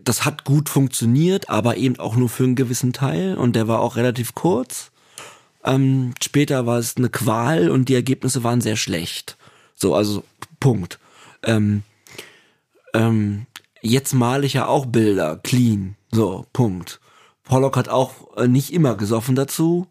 das 0.04 0.26
hat 0.26 0.44
gut 0.44 0.68
funktioniert, 0.68 1.48
aber 1.48 1.78
eben 1.78 1.98
auch 1.98 2.14
nur 2.14 2.28
für 2.28 2.44
einen 2.44 2.56
gewissen 2.56 2.92
Teil. 2.92 3.38
Und 3.38 3.56
der 3.56 3.68
war 3.68 3.80
auch 3.80 3.96
relativ 3.96 4.34
kurz. 4.34 4.90
Ähm, 5.64 6.12
später 6.22 6.66
war 6.66 6.78
es 6.78 6.98
eine 6.98 7.08
Qual 7.08 7.70
und 7.70 7.88
die 7.88 7.94
Ergebnisse 7.94 8.44
waren 8.44 8.60
sehr 8.60 8.76
schlecht. 8.76 9.38
So, 9.74 9.94
also 9.94 10.24
Punkt. 10.60 10.98
Ähm, 11.42 11.84
ähm, 12.92 13.46
jetzt 13.80 14.12
male 14.12 14.44
ich 14.44 14.52
ja 14.52 14.66
auch 14.66 14.84
Bilder, 14.84 15.38
clean. 15.42 15.96
So, 16.12 16.44
Punkt. 16.52 17.00
Pollock 17.44 17.78
hat 17.78 17.88
auch 17.88 18.36
äh, 18.36 18.46
nicht 18.46 18.74
immer 18.74 18.94
gesoffen 18.94 19.36
dazu. 19.36 19.86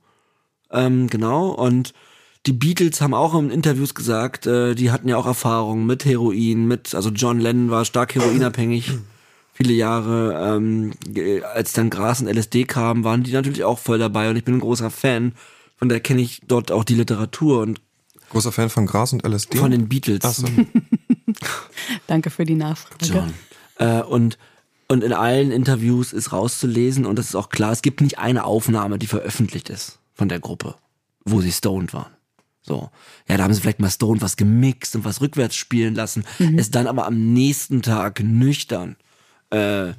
Ähm, 0.72 1.08
genau. 1.08 1.50
Und 1.50 1.94
die 2.46 2.54
Beatles 2.54 3.02
haben 3.02 3.14
auch 3.14 3.38
in 3.38 3.50
Interviews 3.50 3.94
gesagt, 3.94 4.46
äh, 4.48 4.74
die 4.74 4.92
hatten 4.92 5.10
ja 5.10 5.18
auch 5.18 5.26
Erfahrungen 5.26 5.86
mit 5.86 6.06
Heroin, 6.06 6.66
mit, 6.66 6.96
also 6.96 7.10
John 7.10 7.40
Lennon 7.40 7.70
war 7.70 7.86
stark 7.86 8.16
heroinabhängig. 8.16 8.94
Viele 9.54 9.74
Jahre, 9.74 10.56
ähm, 10.56 10.94
als 11.54 11.74
dann 11.74 11.90
Gras 11.90 12.22
und 12.22 12.28
LSD 12.28 12.66
kamen, 12.66 13.04
waren 13.04 13.24
die 13.24 13.32
natürlich 13.32 13.64
auch 13.64 13.80
voll 13.80 13.98
dabei 13.98 14.30
und 14.30 14.38
ich 14.38 14.46
bin 14.46 14.56
ein 14.56 14.62
großer 14.62 14.92
Fan. 14.92 15.34
Von 15.78 15.90
daher 15.90 16.00
kenne 16.00 16.22
ich 16.22 16.42
dort 16.48 16.72
auch 16.72 16.84
die 16.84 16.96
Literatur 16.96 17.62
und 17.62 17.82
Großer 18.30 18.52
Fan 18.52 18.70
von 18.70 18.86
Gras 18.86 19.14
und 19.14 19.26
LSD? 19.26 19.58
Von 19.58 19.72
den 19.72 19.88
Beatles. 19.88 20.20
Ach 20.24 20.34
so. 20.34 20.48
Danke 22.08 22.30
für 22.30 22.44
die 22.44 22.56
Nachfrage. 22.56 23.06
John. 23.06 23.34
Äh, 23.78 24.02
und, 24.02 24.38
und 24.90 25.04
in 25.04 25.14
allen 25.14 25.50
Interviews 25.52 26.12
ist 26.12 26.34
rauszulesen, 26.34 27.06
und 27.06 27.18
das 27.18 27.28
ist 27.28 27.36
auch 27.36 27.50
klar, 27.50 27.72
es 27.72 27.82
gibt 27.82 28.02
nicht 28.02 28.20
eine 28.20 28.44
Aufnahme, 28.44 29.00
die 29.00 29.08
veröffentlicht 29.08 29.70
ist 29.70 30.00
von 30.18 30.30
der 30.30 30.40
Gruppe, 30.40 30.76
wo 31.24 31.42
sie 31.42 31.52
stoned 31.52 31.94
waren. 31.94 32.12
So. 32.62 32.90
Ja, 33.30 33.38
da 33.38 33.44
haben 33.44 33.54
sie 33.54 33.62
vielleicht 33.62 33.80
mal 33.80 33.90
stoned 33.90 34.22
was 34.22 34.36
gemixt 34.36 34.96
und 34.96 35.06
was 35.06 35.22
rückwärts 35.22 35.56
spielen 35.56 35.96
lassen, 35.96 36.26
mhm. 36.40 36.60
es 36.60 36.72
dann 36.72 36.88
aber 36.88 37.06
am 37.06 37.34
nächsten 37.34 37.82
Tag 37.82 38.22
nüchtern 38.22 38.98
äh, 39.52 39.94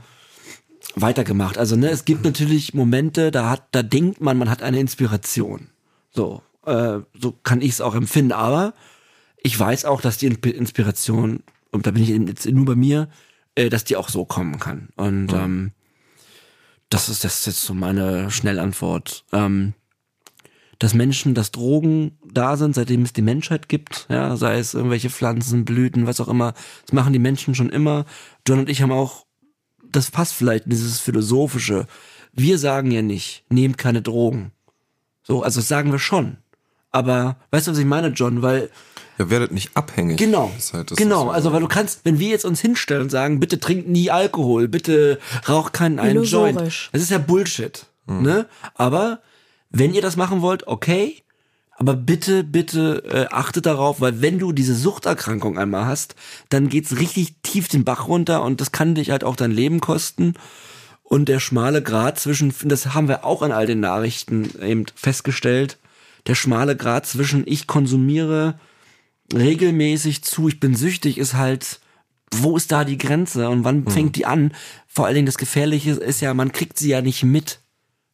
weitergemacht. 0.95 1.57
Also, 1.57 1.77
ne, 1.77 1.89
es 1.89 2.05
gibt 2.05 2.25
natürlich 2.25 2.75
Momente, 2.75 3.31
da 3.31 3.49
hat, 3.49 3.69
da 3.71 3.83
denkt 3.83 4.21
man, 4.21 4.37
man 4.37 4.51
hat 4.51 4.63
eine 4.63 4.81
Inspiration. 4.81 5.69
So, 6.11 6.43
äh, 6.67 6.99
so 7.19 7.33
kann 7.43 7.63
ich 7.63 7.71
es 7.71 7.81
auch 7.81 7.95
empfinden. 7.95 8.33
Aber 8.33 8.75
ich 9.39 9.59
weiß 9.59 9.85
auch, 9.85 10.01
dass 10.01 10.19
die 10.19 10.27
Inspiration, 10.27 11.43
und 11.71 11.87
da 11.87 11.93
bin 11.93 12.03
ich 12.03 12.09
jetzt 12.11 12.47
nur 12.47 12.67
bei 12.67 12.75
mir, 12.75 13.09
äh, 13.55 13.71
dass 13.71 13.85
die 13.85 13.97
auch 13.97 14.09
so 14.09 14.25
kommen 14.25 14.59
kann. 14.59 14.89
Und 14.97 15.33
mhm. 15.33 15.39
ähm, 15.39 15.73
das 16.91 17.09
ist 17.09 17.25
das 17.25 17.41
ist 17.41 17.47
jetzt 17.47 17.63
so 17.63 17.75
meine 17.75 18.31
Schnellantwort. 18.31 19.25
Ähm, 19.33 19.75
dass 20.79 20.95
Menschen, 20.95 21.35
dass 21.35 21.51
Drogen 21.51 22.19
da 22.25 22.57
sind, 22.57 22.75
seitdem 22.75 23.03
es 23.03 23.13
die 23.13 23.23
Menschheit 23.23 23.69
gibt, 23.69 24.07
ja, 24.09 24.37
sei 24.37 24.59
es 24.59 24.75
irgendwelche 24.75 25.11
Pflanzen, 25.11 25.65
Blüten, 25.65 26.07
was 26.07 26.21
auch 26.21 26.29
immer. 26.29 26.55
Das 26.85 26.93
machen 26.93 27.13
die 27.13 27.19
Menschen 27.19 27.55
schon 27.55 27.71
immer. 27.71 28.05
John 28.47 28.61
und 28.61 28.69
ich 28.69 28.83
haben 28.83 28.93
auch, 28.93 29.27
das 29.91 30.11
passt 30.11 30.35
vielleicht 30.35 30.65
in 30.65 30.71
dieses 30.71 31.01
philosophische. 31.01 31.87
Wir 32.33 32.59
sagen 32.59 32.91
ja 32.91 33.03
nicht, 33.03 33.45
nehmt 33.49 33.79
keine 33.79 34.03
Drogen. 34.03 34.53
So, 35.23 35.43
also 35.43 35.61
das 35.61 35.69
sagen 35.69 35.91
wir 35.91 35.99
schon. 35.99 36.37
Aber 36.91 37.37
weißt 37.51 37.67
du, 37.67 37.73
was 37.73 37.79
ich 37.79 37.85
meine, 37.85 38.09
John? 38.09 38.43
Weil 38.43 38.71
ja, 39.19 39.31
werdet 39.31 39.51
nicht 39.51 39.77
abhängig. 39.77 40.17
Genau. 40.17 40.53
Halt 40.73 40.97
genau. 40.97 41.29
Also, 41.29 41.53
weil 41.53 41.61
du 41.61 41.69
kannst, 41.69 42.05
wenn 42.05 42.21
wir 42.21 42.29
jetzt 42.29 42.45
uns 42.45 42.61
hinstellen 42.61 43.03
und 43.03 43.11
sagen, 43.11 43.41
bitte 43.41 43.59
trinkt 43.59 43.89
nie 43.89 44.11
Alkohol, 44.11 44.69
bitte 44.69 45.19
rauch 45.49 45.73
keinen 45.73 45.99
einen 45.99 46.23
Joint. 46.23 46.61
Das 46.93 47.03
ist 47.03 47.11
ja 47.11 47.19
Bullshit. 47.19 47.87
Mhm. 48.07 48.23
Ne? 48.23 48.47
Aber 48.75 49.21
wenn 49.71 49.95
ihr 49.95 50.03
das 50.03 50.17
machen 50.17 50.43
wollt, 50.43 50.67
okay. 50.67 51.23
Aber 51.71 51.95
bitte, 51.95 52.43
bitte 52.43 53.05
äh, 53.05 53.27
achtet 53.33 53.67
darauf, 53.67 54.01
weil 54.01 54.21
wenn 54.21 54.41
du 54.41 54.51
diese 54.51 54.75
Suchterkrankung 54.75 55.59
einmal 55.59 55.87
hast, 55.87 56.17
dann 56.49 56.69
geht's 56.69 56.99
richtig 56.99 57.37
tief 57.43 57.69
den 57.69 57.85
Bach 57.85 58.09
runter 58.09 58.43
und 58.43 58.61
das 58.61 58.73
kann 58.73 58.97
dich 58.97 59.11
halt 59.11 59.23
auch 59.23 59.37
dein 59.37 59.53
Leben 59.53 59.81
kosten. 59.81 60.35
Und 61.05 61.29
der 61.29 61.39
schmale 61.39 61.83
Grad 61.83 62.19
zwischen, 62.19 62.53
das 62.65 62.95
haben 62.95 63.09
wir 63.09 63.25
auch 63.25 63.43
an 63.43 63.53
all 63.53 63.67
den 63.67 63.81
Nachrichten 63.81 64.51
eben 64.61 64.87
festgestellt, 64.95 65.79
der 66.27 66.35
schmale 66.35 66.77
Grad 66.77 67.07
zwischen 67.07 67.45
ich 67.47 67.67
konsumiere 67.67 68.59
regelmäßig 69.33 70.23
zu, 70.25 70.49
ich 70.49 70.61
bin 70.61 70.75
süchtig, 70.75 71.17
ist 71.17 71.35
halt, 71.35 71.81
wo 72.33 72.57
ist 72.57 72.73
da 72.73 72.85
die 72.85 72.99
Grenze 72.99 73.49
und 73.49 73.65
wann 73.65 73.81
mhm. 73.81 73.91
fängt 73.91 74.17
die 74.17 74.27
an? 74.27 74.53
Vor 74.87 75.07
allen 75.07 75.15
Dingen 75.15 75.27
das 75.27 75.39
Gefährliche 75.39 75.93
ist 75.93 76.21
ja, 76.21 76.35
man 76.35 76.53
kriegt 76.53 76.79
sie 76.79 76.91
ja 76.91 77.03
nicht 77.03 77.23
mit 77.25 77.61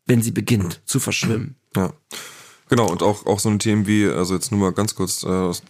wenn 0.07 0.23
sie 0.23 0.31
beginnt 0.31 0.81
zu 0.85 1.01
verschwimmen. 1.01 1.57
Ja. 1.77 1.93
Genau, 2.71 2.91
und 2.91 3.03
auch, 3.03 3.27
auch 3.27 3.41
so 3.41 3.51
ein 3.51 3.59
Themen 3.59 3.87
wie, 3.87 4.07
also 4.07 4.35
jetzt 4.35 4.51
nur 4.51 4.59
mal 4.59 4.73
ganz 4.73 4.95
kurz, 4.95 5.23
äh, 5.23 5.29
was 5.29 5.63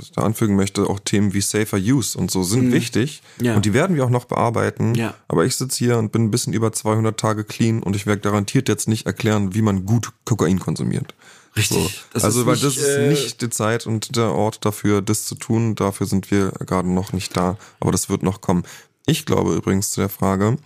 ich 0.00 0.12
da 0.12 0.22
anfügen 0.22 0.56
möchte, 0.56 0.88
auch 0.88 1.00
Themen 1.00 1.32
wie 1.32 1.40
Safer 1.40 1.78
Use 1.78 2.18
und 2.18 2.30
so 2.30 2.42
sind 2.42 2.66
mhm. 2.66 2.72
wichtig. 2.72 3.22
Ja. 3.40 3.56
Und 3.56 3.64
die 3.64 3.72
werden 3.72 3.96
wir 3.96 4.04
auch 4.04 4.10
noch 4.10 4.26
bearbeiten. 4.26 4.94
Ja. 4.94 5.14
Aber 5.26 5.46
ich 5.46 5.56
sitze 5.56 5.78
hier 5.78 5.96
und 5.96 6.12
bin 6.12 6.24
ein 6.24 6.30
bisschen 6.30 6.52
über 6.52 6.70
200 6.72 7.18
Tage 7.18 7.44
clean 7.44 7.82
und 7.82 7.96
ich 7.96 8.06
werde 8.06 8.20
garantiert 8.20 8.68
jetzt 8.68 8.88
nicht 8.88 9.06
erklären, 9.06 9.54
wie 9.54 9.62
man 9.62 9.86
gut 9.86 10.12
Kokain 10.26 10.60
konsumiert. 10.60 11.14
Richtig. 11.56 12.04
So. 12.12 12.20
Also, 12.20 12.46
weil 12.46 12.54
nicht, 12.54 12.64
das 12.64 12.76
ist 12.76 12.88
äh, 12.88 13.08
nicht 13.08 13.40
die 13.40 13.50
Zeit 13.50 13.86
und 13.86 14.16
der 14.16 14.32
Ort 14.32 14.64
dafür, 14.64 15.00
das 15.00 15.24
zu 15.24 15.36
tun. 15.36 15.76
Dafür 15.76 16.06
sind 16.06 16.30
wir 16.30 16.50
gerade 16.50 16.90
noch 16.90 17.12
nicht 17.12 17.36
da. 17.36 17.56
Aber 17.80 17.92
das 17.92 18.08
wird 18.08 18.22
noch 18.22 18.40
kommen. 18.40 18.64
Ich 19.06 19.24
glaube 19.24 19.54
übrigens 19.54 19.90
zu 19.90 20.00
der 20.00 20.08
Frage, 20.08 20.56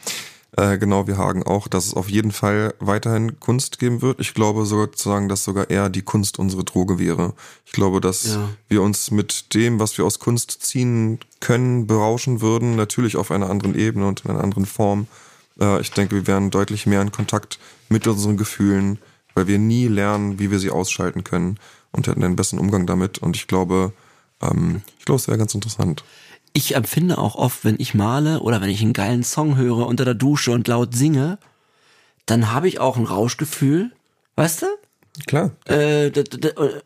äh, 0.57 0.79
genau 0.79 1.07
wie 1.07 1.15
Hagen 1.15 1.43
auch, 1.43 1.69
dass 1.69 1.87
es 1.87 1.95
auf 1.95 2.09
jeden 2.09 2.33
Fall 2.33 2.75
weiterhin 2.79 3.39
Kunst 3.39 3.79
geben 3.79 4.01
wird. 4.01 4.19
Ich 4.21 4.33
glaube 4.33 4.65
sozusagen, 4.65 5.29
dass 5.29 5.45
sogar 5.45 5.69
eher 5.69 5.91
die 5.91 6.03
Kunst 6.03 6.39
unsere 6.39 6.65
Droge 6.65 6.99
wäre. 6.99 7.35
Ich 7.67 7.73
glaube, 7.73 8.01
dass 8.01 8.35
ja. 8.35 8.49
wir 8.69 8.83
uns 8.83 9.11
mit 9.11 9.55
dem, 9.55 9.79
was 9.79 9.99
wir 9.99 10.07
aus 10.07 10.19
Kunst 10.19 10.63
ziehen 10.63 11.19
können, 11.41 11.87
berauschen 11.87 12.41
würden, 12.41 12.77
natürlich 12.77 13.17
auf 13.17 13.31
einer 13.31 13.51
anderen 13.51 13.75
Ebene 13.75 14.07
und 14.07 14.25
in 14.25 14.31
einer 14.31 14.43
anderen 14.43 14.65
Form. 14.67 15.07
Äh, 15.61 15.81
ich 15.83 15.91
denke, 15.91 16.17
wir 16.17 16.27
wären 16.27 16.51
deutlich 16.51 16.87
mehr 16.87 17.03
in 17.03 17.13
Kontakt 17.13 17.59
mit 17.91 18.07
unseren 18.07 18.39
Gefühlen, 18.39 18.99
weil 19.35 19.49
wir 19.49 19.59
nie 19.59 19.87
lernen, 19.87 20.39
wie 20.39 20.51
wir 20.51 20.59
sie 20.59 20.71
ausschalten 20.71 21.25
können 21.25 21.59
und 21.93 22.07
hätten 22.07 22.25
einen 22.25 22.37
besseren 22.37 22.59
Umgang 22.59 22.87
damit. 22.87 23.19
Und 23.19 23.37
ich 23.37 23.49
glaube, 23.49 23.93
ähm, 24.41 24.81
ich 24.99 25.05
glaube, 25.05 25.21
es 25.21 25.29
wäre 25.29 25.39
ganz 25.39 25.55
interessant 25.55 26.05
ich 26.53 26.75
empfinde 26.75 27.19
auch 27.19 27.35
oft, 27.37 27.65
wenn 27.65 27.77
ich 27.79 27.95
male 27.95 28.41
oder 28.41 28.61
wenn 28.61 28.71
ich 28.71 28.83
einen 28.83 28.93
geilen 28.93 29.23
Song 29.23 29.57
höre 29.57 29.87
unter 29.87 30.05
der 30.05 30.15
Dusche 30.15 30.53
und 30.53 30.69
laut 30.69 30.95
singe, 30.95 31.39
dann 32.27 32.53
habe 32.53 32.69
ich 32.69 32.81
auch 32.81 32.97
ein 32.97 33.05
Rauschgefühl, 33.05 33.93
weißt 34.37 34.63
du? 34.63 34.67
Klar. 35.27 35.51
Äh, 35.65 36.13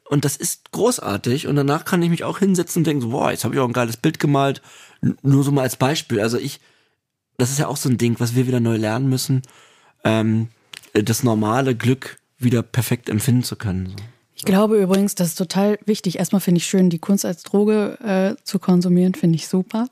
und 0.08 0.24
das 0.24 0.36
ist 0.36 0.72
großartig. 0.72 1.46
Und 1.46 1.56
danach 1.56 1.84
kann 1.84 2.02
ich 2.02 2.10
mich 2.10 2.24
auch 2.24 2.38
hinsetzen 2.38 2.80
und 2.80 2.86
denken, 2.86 3.02
so, 3.02 3.08
boah, 3.10 3.30
jetzt 3.30 3.44
habe 3.44 3.54
ich 3.54 3.60
auch 3.60 3.66
ein 3.66 3.74
geiles 3.74 3.96
Bild 3.96 4.18
gemalt. 4.18 4.62
Nur 5.22 5.44
so 5.44 5.52
mal 5.52 5.62
als 5.62 5.76
Beispiel. 5.76 6.20
Also 6.20 6.38
ich, 6.38 6.60
das 7.36 7.50
ist 7.50 7.58
ja 7.58 7.66
auch 7.66 7.76
so 7.76 7.88
ein 7.88 7.98
Ding, 7.98 8.16
was 8.20 8.34
wir 8.34 8.46
wieder 8.46 8.60
neu 8.60 8.76
lernen 8.76 9.08
müssen, 9.08 9.42
ähm, 10.04 10.48
das 10.94 11.22
normale 11.22 11.74
Glück 11.74 12.18
wieder 12.38 12.62
perfekt 12.62 13.08
empfinden 13.08 13.42
zu 13.42 13.56
können. 13.56 13.88
So. 13.88 13.96
Ich 14.34 14.44
glaube 14.44 14.80
übrigens, 14.80 15.14
das 15.14 15.28
ist 15.28 15.38
total 15.38 15.78
wichtig. 15.84 16.18
Erstmal 16.18 16.40
finde 16.40 16.58
ich 16.58 16.66
schön, 16.66 16.90
die 16.90 16.98
Kunst 16.98 17.24
als 17.24 17.42
Droge 17.42 17.98
äh, 18.00 18.42
zu 18.44 18.58
konsumieren, 18.58 19.14
finde 19.14 19.36
ich 19.36 19.46
super. 19.46 19.88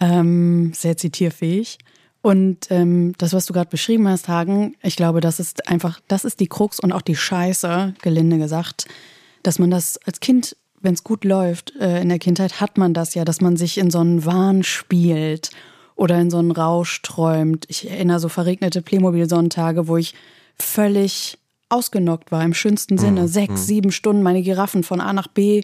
Ähm, 0.00 0.72
sehr 0.74 0.96
zitierfähig. 0.96 1.78
Und 2.20 2.70
ähm, 2.70 3.14
das, 3.18 3.32
was 3.32 3.46
du 3.46 3.52
gerade 3.52 3.70
beschrieben 3.70 4.08
hast, 4.08 4.28
Hagen, 4.28 4.76
ich 4.82 4.96
glaube, 4.96 5.20
das 5.20 5.40
ist 5.40 5.68
einfach, 5.68 6.00
das 6.08 6.24
ist 6.24 6.40
die 6.40 6.48
Krux 6.48 6.80
und 6.80 6.92
auch 6.92 7.02
die 7.02 7.16
Scheiße, 7.16 7.94
gelinde 8.02 8.38
gesagt, 8.38 8.86
dass 9.42 9.58
man 9.58 9.70
das 9.70 9.98
als 9.98 10.20
Kind, 10.20 10.56
wenn 10.80 10.94
es 10.94 11.04
gut 11.04 11.24
läuft, 11.24 11.74
äh, 11.80 12.00
in 12.02 12.08
der 12.08 12.18
Kindheit 12.18 12.60
hat 12.60 12.76
man 12.76 12.92
das 12.92 13.14
ja, 13.14 13.24
dass 13.24 13.40
man 13.40 13.56
sich 13.56 13.78
in 13.78 13.90
so 13.90 14.00
einen 14.00 14.24
Wahn 14.24 14.62
spielt 14.62 15.50
oder 15.94 16.20
in 16.20 16.30
so 16.30 16.38
einen 16.38 16.50
Rausch 16.50 17.02
träumt. 17.02 17.66
Ich 17.68 17.88
erinnere 17.88 18.20
so 18.20 18.28
verregnete 18.28 18.82
Playmobil-Sonntage, 18.82 19.88
wo 19.88 19.96
ich 19.96 20.14
völlig 20.56 21.37
ausgenockt 21.68 22.32
war, 22.32 22.44
im 22.44 22.54
schönsten 22.54 22.98
Sinne. 22.98 23.22
Mhm. 23.22 23.28
Sechs, 23.28 23.52
mhm. 23.52 23.66
sieben 23.66 23.92
Stunden 23.92 24.22
meine 24.22 24.42
Giraffen 24.42 24.82
von 24.82 25.00
A 25.00 25.12
nach 25.12 25.28
B, 25.28 25.62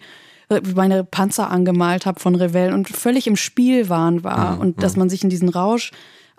äh, 0.48 0.60
meine 0.74 1.04
Panzer 1.04 1.50
angemalt 1.50 2.06
habe 2.06 2.20
von 2.20 2.34
Revell 2.34 2.72
und 2.72 2.88
völlig 2.88 3.26
im 3.26 3.36
Spielwahn 3.36 4.24
war. 4.24 4.54
Mhm. 4.54 4.60
Und 4.60 4.82
dass 4.82 4.94
mhm. 4.94 5.00
man 5.00 5.10
sich 5.10 5.22
in 5.22 5.30
diesen 5.30 5.48
Rausch 5.48 5.92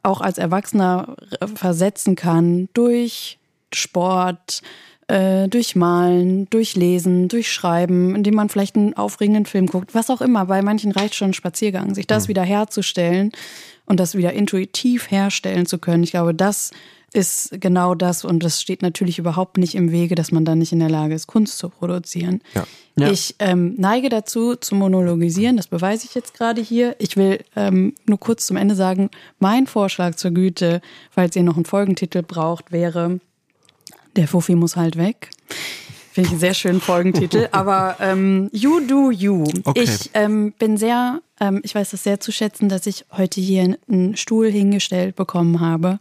auch 0.04 0.22
als 0.22 0.38
Erwachsener 0.38 1.16
äh, 1.40 1.48
versetzen 1.48 2.16
kann 2.16 2.70
durch 2.74 3.40
Sport, 3.74 4.62
äh, 5.08 5.48
durch 5.48 5.76
Malen, 5.76 6.48
durch 6.50 6.76
Lesen, 6.76 7.28
durch 7.28 7.52
Schreiben, 7.52 8.16
indem 8.16 8.36
man 8.36 8.50
vielleicht 8.50 8.76
einen 8.76 8.96
aufregenden 8.96 9.46
Film 9.46 9.68
guckt, 9.68 9.94
was 9.94 10.10
auch 10.10 10.22
immer. 10.22 10.46
Bei 10.46 10.62
manchen 10.62 10.92
reicht 10.92 11.16
schon 11.16 11.32
ein 11.32 11.34
Spaziergang, 11.34 11.94
sich 11.94 12.08
das 12.08 12.26
mhm. 12.26 12.30
wieder 12.30 12.44
herzustellen 12.44 13.32
und 13.86 14.00
das 14.00 14.16
wieder 14.16 14.34
intuitiv 14.34 15.12
herstellen 15.12 15.66
zu 15.66 15.78
können. 15.78 16.04
Ich 16.04 16.12
glaube, 16.12 16.34
das 16.34 16.72
ist 17.16 17.50
genau 17.62 17.96
das 17.96 18.26
und 18.26 18.44
das 18.44 18.62
steht 18.62 18.82
natürlich 18.82 19.20
überhaupt 19.20 19.58
nicht 19.58 19.74
im 19.76 19.92
Wege, 19.92 20.16
dass 20.16 20.32
man 20.32 20.44
dann 20.44 20.60
nicht 20.60 20.74
in 20.74 20.80
der 20.80 20.90
Lage 20.90 21.16
ist, 21.16 21.28
Kunst 21.28 21.58
zu 21.58 21.70
produzieren. 21.70 22.42
Ja. 22.54 22.66
Ja. 22.98 23.12
Ich 23.12 23.36
ähm, 23.40 23.76
neige 23.78 24.08
dazu, 24.08 24.56
zu 24.56 24.74
monologisieren, 24.76 25.58
das 25.58 25.68
beweise 25.68 26.06
ich 26.06 26.16
jetzt 26.16 26.34
gerade 26.34 26.62
hier. 26.62 26.96
Ich 27.00 27.18
will 27.18 27.40
ähm, 27.56 27.94
nur 28.06 28.20
kurz 28.20 28.46
zum 28.46 28.56
Ende 28.56 28.76
sagen, 28.76 29.10
mein 29.40 29.68
Vorschlag 29.68 30.16
zur 30.16 30.32
Güte, 30.32 30.82
falls 31.12 31.36
ihr 31.36 31.44
noch 31.44 31.56
einen 31.56 31.66
Folgentitel 31.66 32.22
braucht, 32.22 32.72
wäre 32.72 33.20
Der 34.16 34.28
Fuffi 34.30 34.56
muss 34.56 34.78
halt 34.78 34.98
weg. 34.98 35.30
Finde 36.14 36.28
ich 36.28 36.32
einen 36.32 36.40
sehr 36.40 36.54
schönen 36.54 36.80
Folgentitel. 36.80 37.50
Aber 37.52 37.98
ähm, 38.00 38.50
You 38.54 38.80
Do 38.80 39.12
You. 39.12 39.44
Okay. 39.66 39.82
Ich 39.82 40.12
ähm, 40.14 40.54
bin 40.54 40.78
sehr, 40.78 41.22
ähm, 41.42 41.60
ich 41.64 41.76
weiß 41.76 41.92
das 41.92 42.04
sehr 42.04 42.22
zu 42.22 42.32
schätzen, 42.32 42.70
dass 42.70 42.86
ich 42.88 43.06
heute 43.12 43.42
hier 43.42 43.78
einen 43.90 44.16
Stuhl 44.16 44.50
hingestellt 44.50 45.18
bekommen 45.18 45.60
habe 45.60 46.00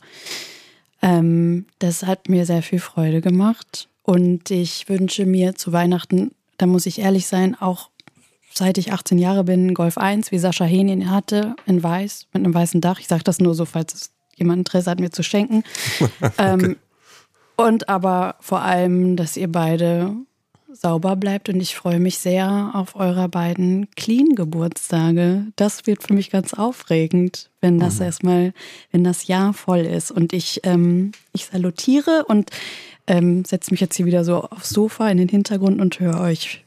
ähm, 1.04 1.66
das 1.78 2.04
hat 2.04 2.30
mir 2.30 2.46
sehr 2.46 2.62
viel 2.62 2.78
Freude 2.78 3.20
gemacht 3.20 3.88
und 4.02 4.50
ich 4.50 4.88
wünsche 4.88 5.26
mir 5.26 5.54
zu 5.54 5.72
Weihnachten, 5.72 6.30
da 6.56 6.66
muss 6.66 6.86
ich 6.86 6.98
ehrlich 6.98 7.26
sein, 7.26 7.54
auch 7.60 7.90
seit 8.54 8.78
ich 8.78 8.92
18 8.92 9.18
Jahre 9.18 9.44
bin, 9.44 9.74
Golf 9.74 9.98
1, 9.98 10.32
wie 10.32 10.38
Sascha 10.38 10.64
Hehn 10.64 10.88
ihn 10.88 11.10
hatte, 11.10 11.56
in 11.66 11.82
weiß, 11.82 12.28
mit 12.32 12.44
einem 12.44 12.54
weißen 12.54 12.80
Dach. 12.80 13.00
Ich 13.00 13.08
sage 13.08 13.22
das 13.22 13.38
nur 13.38 13.54
so, 13.54 13.66
falls 13.66 13.92
es 13.92 14.12
jemand 14.36 14.60
Interesse 14.60 14.90
hat, 14.90 15.00
mir 15.00 15.10
zu 15.10 15.22
schenken. 15.22 15.62
okay. 16.20 16.32
ähm, 16.38 16.76
und 17.56 17.88
aber 17.88 18.36
vor 18.40 18.62
allem, 18.62 19.16
dass 19.16 19.36
ihr 19.36 19.50
beide 19.50 20.14
sauber 20.74 21.16
bleibt 21.16 21.48
und 21.48 21.60
ich 21.60 21.74
freue 21.74 22.00
mich 22.00 22.18
sehr 22.18 22.72
auf 22.74 22.96
eure 22.96 23.28
beiden 23.28 23.88
Clean-Geburtstage. 23.96 25.46
Das 25.56 25.86
wird 25.86 26.02
für 26.02 26.14
mich 26.14 26.30
ganz 26.30 26.54
aufregend, 26.54 27.50
wenn 27.60 27.78
das 27.78 27.96
mhm. 27.96 28.02
erstmal, 28.02 28.52
wenn 28.90 29.04
das 29.04 29.26
Jahr 29.26 29.52
voll 29.54 29.80
ist. 29.80 30.10
Und 30.10 30.32
ich, 30.32 30.60
ähm, 30.64 31.12
ich 31.32 31.46
salutiere 31.46 32.24
und 32.26 32.50
ähm, 33.06 33.44
setze 33.44 33.70
mich 33.70 33.80
jetzt 33.80 33.96
hier 33.96 34.06
wieder 34.06 34.24
so 34.24 34.42
aufs 34.42 34.70
Sofa 34.70 35.08
in 35.08 35.18
den 35.18 35.28
Hintergrund 35.28 35.80
und 35.80 36.00
höre 36.00 36.20
euch 36.20 36.64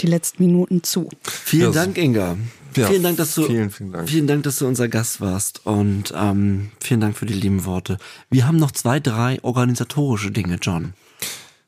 die 0.00 0.06
letzten 0.06 0.44
Minuten 0.44 0.82
zu. 0.82 1.08
Vielen 1.22 1.72
Dank, 1.72 1.98
Inga. 1.98 2.36
Ja, 2.76 2.86
vielen 2.86 3.02
Dank, 3.02 3.18
dass 3.18 3.34
du 3.34 3.44
vielen, 3.44 3.70
vielen, 3.70 3.92
Dank. 3.92 4.08
vielen 4.08 4.26
Dank, 4.26 4.42
dass 4.44 4.58
du 4.58 4.66
unser 4.66 4.88
Gast 4.88 5.20
warst 5.20 5.66
und 5.66 6.12
ähm, 6.16 6.70
vielen 6.80 7.00
Dank 7.00 7.18
für 7.18 7.26
die 7.26 7.34
lieben 7.34 7.66
Worte. 7.66 7.98
Wir 8.30 8.46
haben 8.46 8.56
noch 8.56 8.70
zwei, 8.70 8.98
drei 8.98 9.38
organisatorische 9.42 10.30
Dinge, 10.30 10.58
John. 10.60 10.94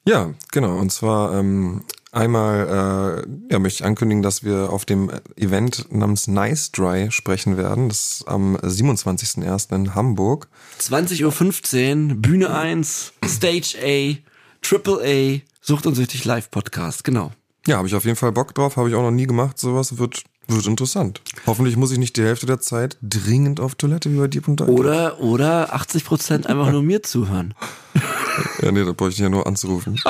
Ja, 0.06 0.34
genau. 0.52 0.76
Und 0.76 0.92
zwar 0.92 1.34
ähm, 1.38 1.82
einmal 2.12 3.24
äh, 3.26 3.52
ja, 3.52 3.58
möchte 3.58 3.82
ich 3.82 3.84
ankündigen, 3.84 4.22
dass 4.22 4.44
wir 4.44 4.70
auf 4.70 4.84
dem 4.84 5.10
Event 5.36 5.86
namens 5.90 6.26
Nice 6.26 6.72
Dry 6.72 7.10
sprechen 7.10 7.56
werden. 7.56 7.88
Das 7.88 8.20
ist 8.20 8.28
am 8.28 8.56
27.01. 8.56 9.74
in 9.74 9.94
Hamburg. 9.94 10.48
20.15 10.80 12.10
Uhr, 12.10 12.14
Bühne 12.16 12.54
1, 12.54 13.12
Stage 13.24 13.76
A, 13.82 14.16
Triple 14.62 15.00
A, 15.02 15.40
Sucht 15.60 15.86
und 15.86 15.94
Süchtig 15.94 16.24
Live 16.24 16.50
Podcast, 16.50 17.04
genau. 17.04 17.32
Ja, 17.66 17.78
habe 17.78 17.88
ich 17.88 17.94
auf 17.94 18.04
jeden 18.04 18.16
Fall 18.16 18.32
Bock 18.32 18.54
drauf, 18.54 18.76
habe 18.76 18.90
ich 18.90 18.94
auch 18.94 19.02
noch 19.02 19.10
nie 19.10 19.26
gemacht. 19.26 19.58
Sowas 19.58 19.96
wird 19.96 20.24
wird 20.46 20.66
interessant. 20.66 21.22
Hoffentlich 21.46 21.78
muss 21.78 21.90
ich 21.90 21.96
nicht 21.96 22.18
die 22.18 22.22
Hälfte 22.22 22.44
der 22.44 22.60
Zeit 22.60 22.98
dringend 23.00 23.60
auf 23.60 23.76
Toilette 23.76 24.12
wie 24.12 24.18
bei 24.18 24.28
Deep 24.28 24.46
und 24.46 24.60
Oder, 24.60 25.20
oder 25.20 25.72
80 25.72 26.04
Prozent 26.04 26.46
einfach 26.46 26.70
nur 26.70 26.82
mir 26.82 27.02
zuhören. 27.02 27.54
Ja, 28.62 28.72
nee, 28.72 28.84
da 28.84 28.92
brauche 28.92 29.10
ich 29.10 29.18
ja 29.18 29.28
nur 29.28 29.46
anzurufen. 29.46 30.00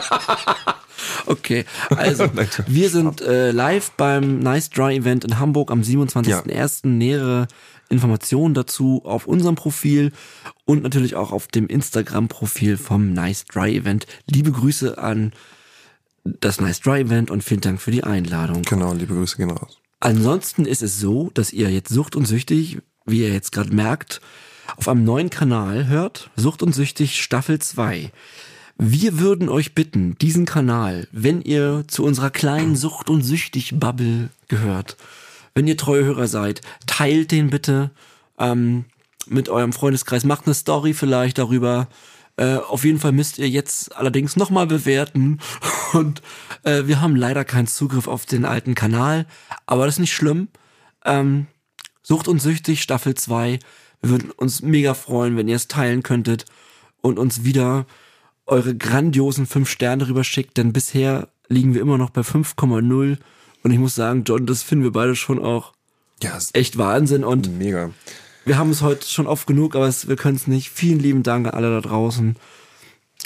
okay, 1.26 1.64
also 1.90 2.28
wir 2.66 2.90
sind 2.90 3.20
äh, 3.20 3.50
live 3.50 3.92
beim 3.92 4.38
Nice 4.38 4.70
Dry 4.70 4.96
Event 4.96 5.24
in 5.24 5.38
Hamburg 5.38 5.70
am 5.70 5.82
27.01. 5.82 6.50
Ja. 6.50 6.90
Nähere 6.90 7.48
Informationen 7.88 8.54
dazu 8.54 9.02
auf 9.04 9.26
unserem 9.26 9.54
Profil 9.54 10.12
und 10.64 10.82
natürlich 10.82 11.14
auch 11.14 11.32
auf 11.32 11.48
dem 11.48 11.66
Instagram-Profil 11.66 12.76
vom 12.76 13.12
Nice 13.12 13.44
Dry 13.44 13.76
Event. 13.76 14.06
Liebe 14.26 14.52
Grüße 14.52 14.98
an 14.98 15.32
das 16.24 16.60
Nice 16.60 16.80
Dry 16.80 17.00
Event 17.00 17.30
und 17.30 17.44
vielen 17.44 17.60
Dank 17.60 17.80
für 17.80 17.90
die 17.90 18.04
Einladung. 18.04 18.62
Genau, 18.62 18.94
liebe 18.94 19.14
Grüße 19.14 19.36
gehen 19.36 19.50
raus. 19.50 19.78
Ansonsten 20.00 20.66
ist 20.66 20.82
es 20.82 20.98
so, 20.98 21.30
dass 21.34 21.52
ihr 21.52 21.70
jetzt 21.70 21.90
Sucht 21.90 22.16
und 22.16 22.26
Süchtig, 22.26 22.78
wie 23.06 23.22
ihr 23.22 23.32
jetzt 23.32 23.52
gerade 23.52 23.74
merkt, 23.74 24.20
auf 24.76 24.88
einem 24.88 25.04
neuen 25.04 25.30
Kanal 25.30 25.86
hört, 25.86 26.30
Sucht 26.36 26.62
und 26.62 26.74
Süchtig 26.74 27.22
Staffel 27.22 27.58
2. 27.58 28.10
Wir 28.76 29.18
würden 29.20 29.48
euch 29.48 29.74
bitten, 29.74 30.16
diesen 30.18 30.46
Kanal, 30.46 31.06
wenn 31.12 31.42
ihr 31.42 31.84
zu 31.86 32.04
unserer 32.04 32.30
kleinen 32.30 32.74
Sucht- 32.74 33.08
und 33.08 33.22
Süchtig-Bubble 33.22 34.30
gehört, 34.48 34.96
wenn 35.54 35.68
ihr 35.68 35.76
treue 35.76 36.04
Hörer 36.04 36.26
seid, 36.26 36.60
teilt 36.86 37.30
den 37.30 37.50
bitte 37.50 37.90
ähm, 38.38 38.84
mit 39.26 39.48
eurem 39.48 39.72
Freundeskreis, 39.72 40.24
macht 40.24 40.46
eine 40.46 40.54
Story 40.54 40.92
vielleicht 40.92 41.38
darüber. 41.38 41.88
Äh, 42.36 42.56
auf 42.56 42.84
jeden 42.84 42.98
Fall 42.98 43.12
müsst 43.12 43.38
ihr 43.38 43.48
jetzt 43.48 43.96
allerdings 43.96 44.34
nochmal 44.34 44.66
bewerten. 44.66 45.38
Und 45.92 46.20
äh, 46.64 46.82
wir 46.86 47.00
haben 47.00 47.14
leider 47.14 47.44
keinen 47.44 47.68
Zugriff 47.68 48.08
auf 48.08 48.26
den 48.26 48.44
alten 48.44 48.74
Kanal, 48.74 49.26
aber 49.66 49.86
das 49.86 49.94
ist 49.96 50.00
nicht 50.00 50.14
schlimm. 50.14 50.48
Ähm, 51.04 51.46
Sucht 52.02 52.28
und 52.28 52.40
Süchtig 52.40 52.82
Staffel 52.82 53.14
2 53.14 53.60
wir 54.04 54.10
würden 54.10 54.30
uns 54.32 54.60
mega 54.60 54.92
freuen, 54.92 55.36
wenn 55.36 55.48
ihr 55.48 55.56
es 55.56 55.66
teilen 55.66 56.02
könntet 56.02 56.44
und 57.00 57.18
uns 57.18 57.42
wieder 57.44 57.86
eure 58.44 58.76
grandiosen 58.76 59.46
fünf 59.46 59.70
Sterne 59.70 60.06
rüberschickt, 60.06 60.58
denn 60.58 60.74
bisher 60.74 61.28
liegen 61.48 61.72
wir 61.72 61.80
immer 61.80 61.96
noch 61.96 62.10
bei 62.10 62.20
5,0 62.20 63.16
und 63.62 63.70
ich 63.70 63.78
muss 63.78 63.94
sagen, 63.94 64.24
John, 64.24 64.44
das 64.44 64.62
finden 64.62 64.84
wir 64.84 64.92
beide 64.92 65.16
schon 65.16 65.42
auch 65.42 65.72
ja, 66.22 66.38
echt 66.52 66.76
Wahnsinn 66.76 67.24
und 67.24 67.56
mega. 67.58 67.92
Wir 68.44 68.58
haben 68.58 68.70
es 68.70 68.82
heute 68.82 69.08
schon 69.08 69.26
oft 69.26 69.46
genug, 69.46 69.74
aber 69.74 69.88
es, 69.88 70.06
wir 70.06 70.16
können 70.16 70.36
es 70.36 70.46
nicht. 70.46 70.68
Vielen 70.68 70.98
lieben 70.98 71.22
Dank 71.22 71.46
an 71.46 71.54
alle 71.54 71.70
da 71.70 71.80
draußen. 71.80 72.36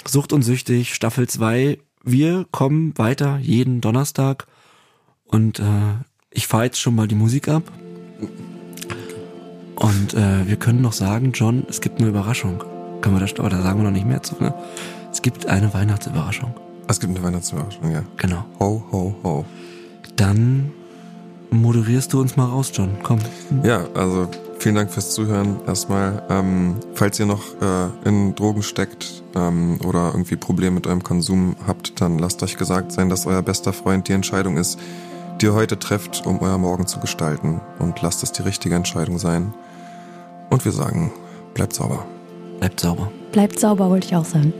Sucht 0.07 0.31
und 0.31 0.43
Süchtig, 0.43 0.95
Staffel 0.95 1.27
2. 1.27 1.77
Wir 2.05 2.47
kommen 2.51 2.97
weiter 2.97 3.37
jeden 3.39 3.81
Donnerstag 3.81 4.47
und 5.25 5.59
äh, 5.59 5.95
ich 6.31 6.47
fahre 6.47 6.65
jetzt 6.65 6.79
schon 6.79 6.95
mal 6.95 7.09
die 7.09 7.15
Musik 7.15 7.49
ab. 7.49 7.63
Und 9.79 10.13
äh, 10.13 10.45
wir 10.45 10.57
können 10.57 10.81
noch 10.81 10.93
sagen, 10.93 11.31
John, 11.33 11.65
es 11.69 11.79
gibt 11.81 11.99
eine 11.99 12.09
Überraschung. 12.09 12.63
Können 13.01 13.15
wir 13.15 13.21
das, 13.21 13.39
aber 13.39 13.49
da 13.49 13.61
sagen 13.61 13.79
wir 13.79 13.85
noch 13.85 13.91
nicht 13.91 14.05
mehr 14.05 14.21
zu, 14.21 14.35
ne? 14.39 14.53
Es 15.11 15.21
gibt 15.21 15.47
eine 15.47 15.73
Weihnachtsüberraschung. 15.73 16.53
Es 16.87 16.99
gibt 16.99 17.15
eine 17.15 17.25
Weihnachtsüberraschung, 17.25 17.91
ja. 17.91 18.03
Genau. 18.17 18.43
Ho, 18.59 18.83
ho, 18.91 19.15
ho. 19.23 19.45
Dann 20.17 20.71
moderierst 21.49 22.11
du 22.11 22.19
uns 22.19 22.35
mal 22.35 22.45
raus, 22.45 22.71
John. 22.73 22.97
Komm. 23.03 23.19
Ja, 23.63 23.85
also 23.95 24.29
vielen 24.59 24.75
Dank 24.75 24.91
fürs 24.91 25.11
Zuhören 25.11 25.57
erstmal. 25.65 26.23
Ähm, 26.29 26.75
falls 26.93 27.19
ihr 27.19 27.25
noch 27.25 27.43
äh, 27.61 28.07
in 28.07 28.35
Drogen 28.35 28.63
steckt 28.63 29.23
ähm, 29.35 29.79
oder 29.85 30.09
irgendwie 30.11 30.35
Probleme 30.35 30.75
mit 30.75 30.87
eurem 30.87 31.03
Konsum 31.03 31.55
habt, 31.65 32.01
dann 32.01 32.19
lasst 32.19 32.43
euch 32.43 32.57
gesagt 32.57 32.91
sein, 32.91 33.09
dass 33.09 33.25
euer 33.25 33.41
bester 33.41 33.71
Freund 33.71 34.07
die 34.09 34.13
Entscheidung 34.13 34.57
ist, 34.57 34.77
die 35.39 35.45
ihr 35.45 35.53
heute 35.53 35.79
trefft, 35.79 36.25
um 36.25 36.39
euer 36.41 36.57
Morgen 36.57 36.85
zu 36.85 36.99
gestalten. 36.99 37.61
Und 37.79 38.01
lasst 38.01 38.23
es 38.23 38.33
die 38.33 38.41
richtige 38.41 38.75
Entscheidung 38.75 39.19
sein. 39.19 39.53
Und 40.49 40.65
wir 40.65 40.71
sagen, 40.71 41.11
bleibt 41.53 41.73
sauber. 41.73 42.05
Bleibt 42.59 42.79
sauber. 42.79 43.11
Bleibt 43.31 43.59
sauber, 43.59 43.89
wollte 43.89 44.07
ich 44.07 44.15
auch 44.15 44.25
sagen. 44.25 44.53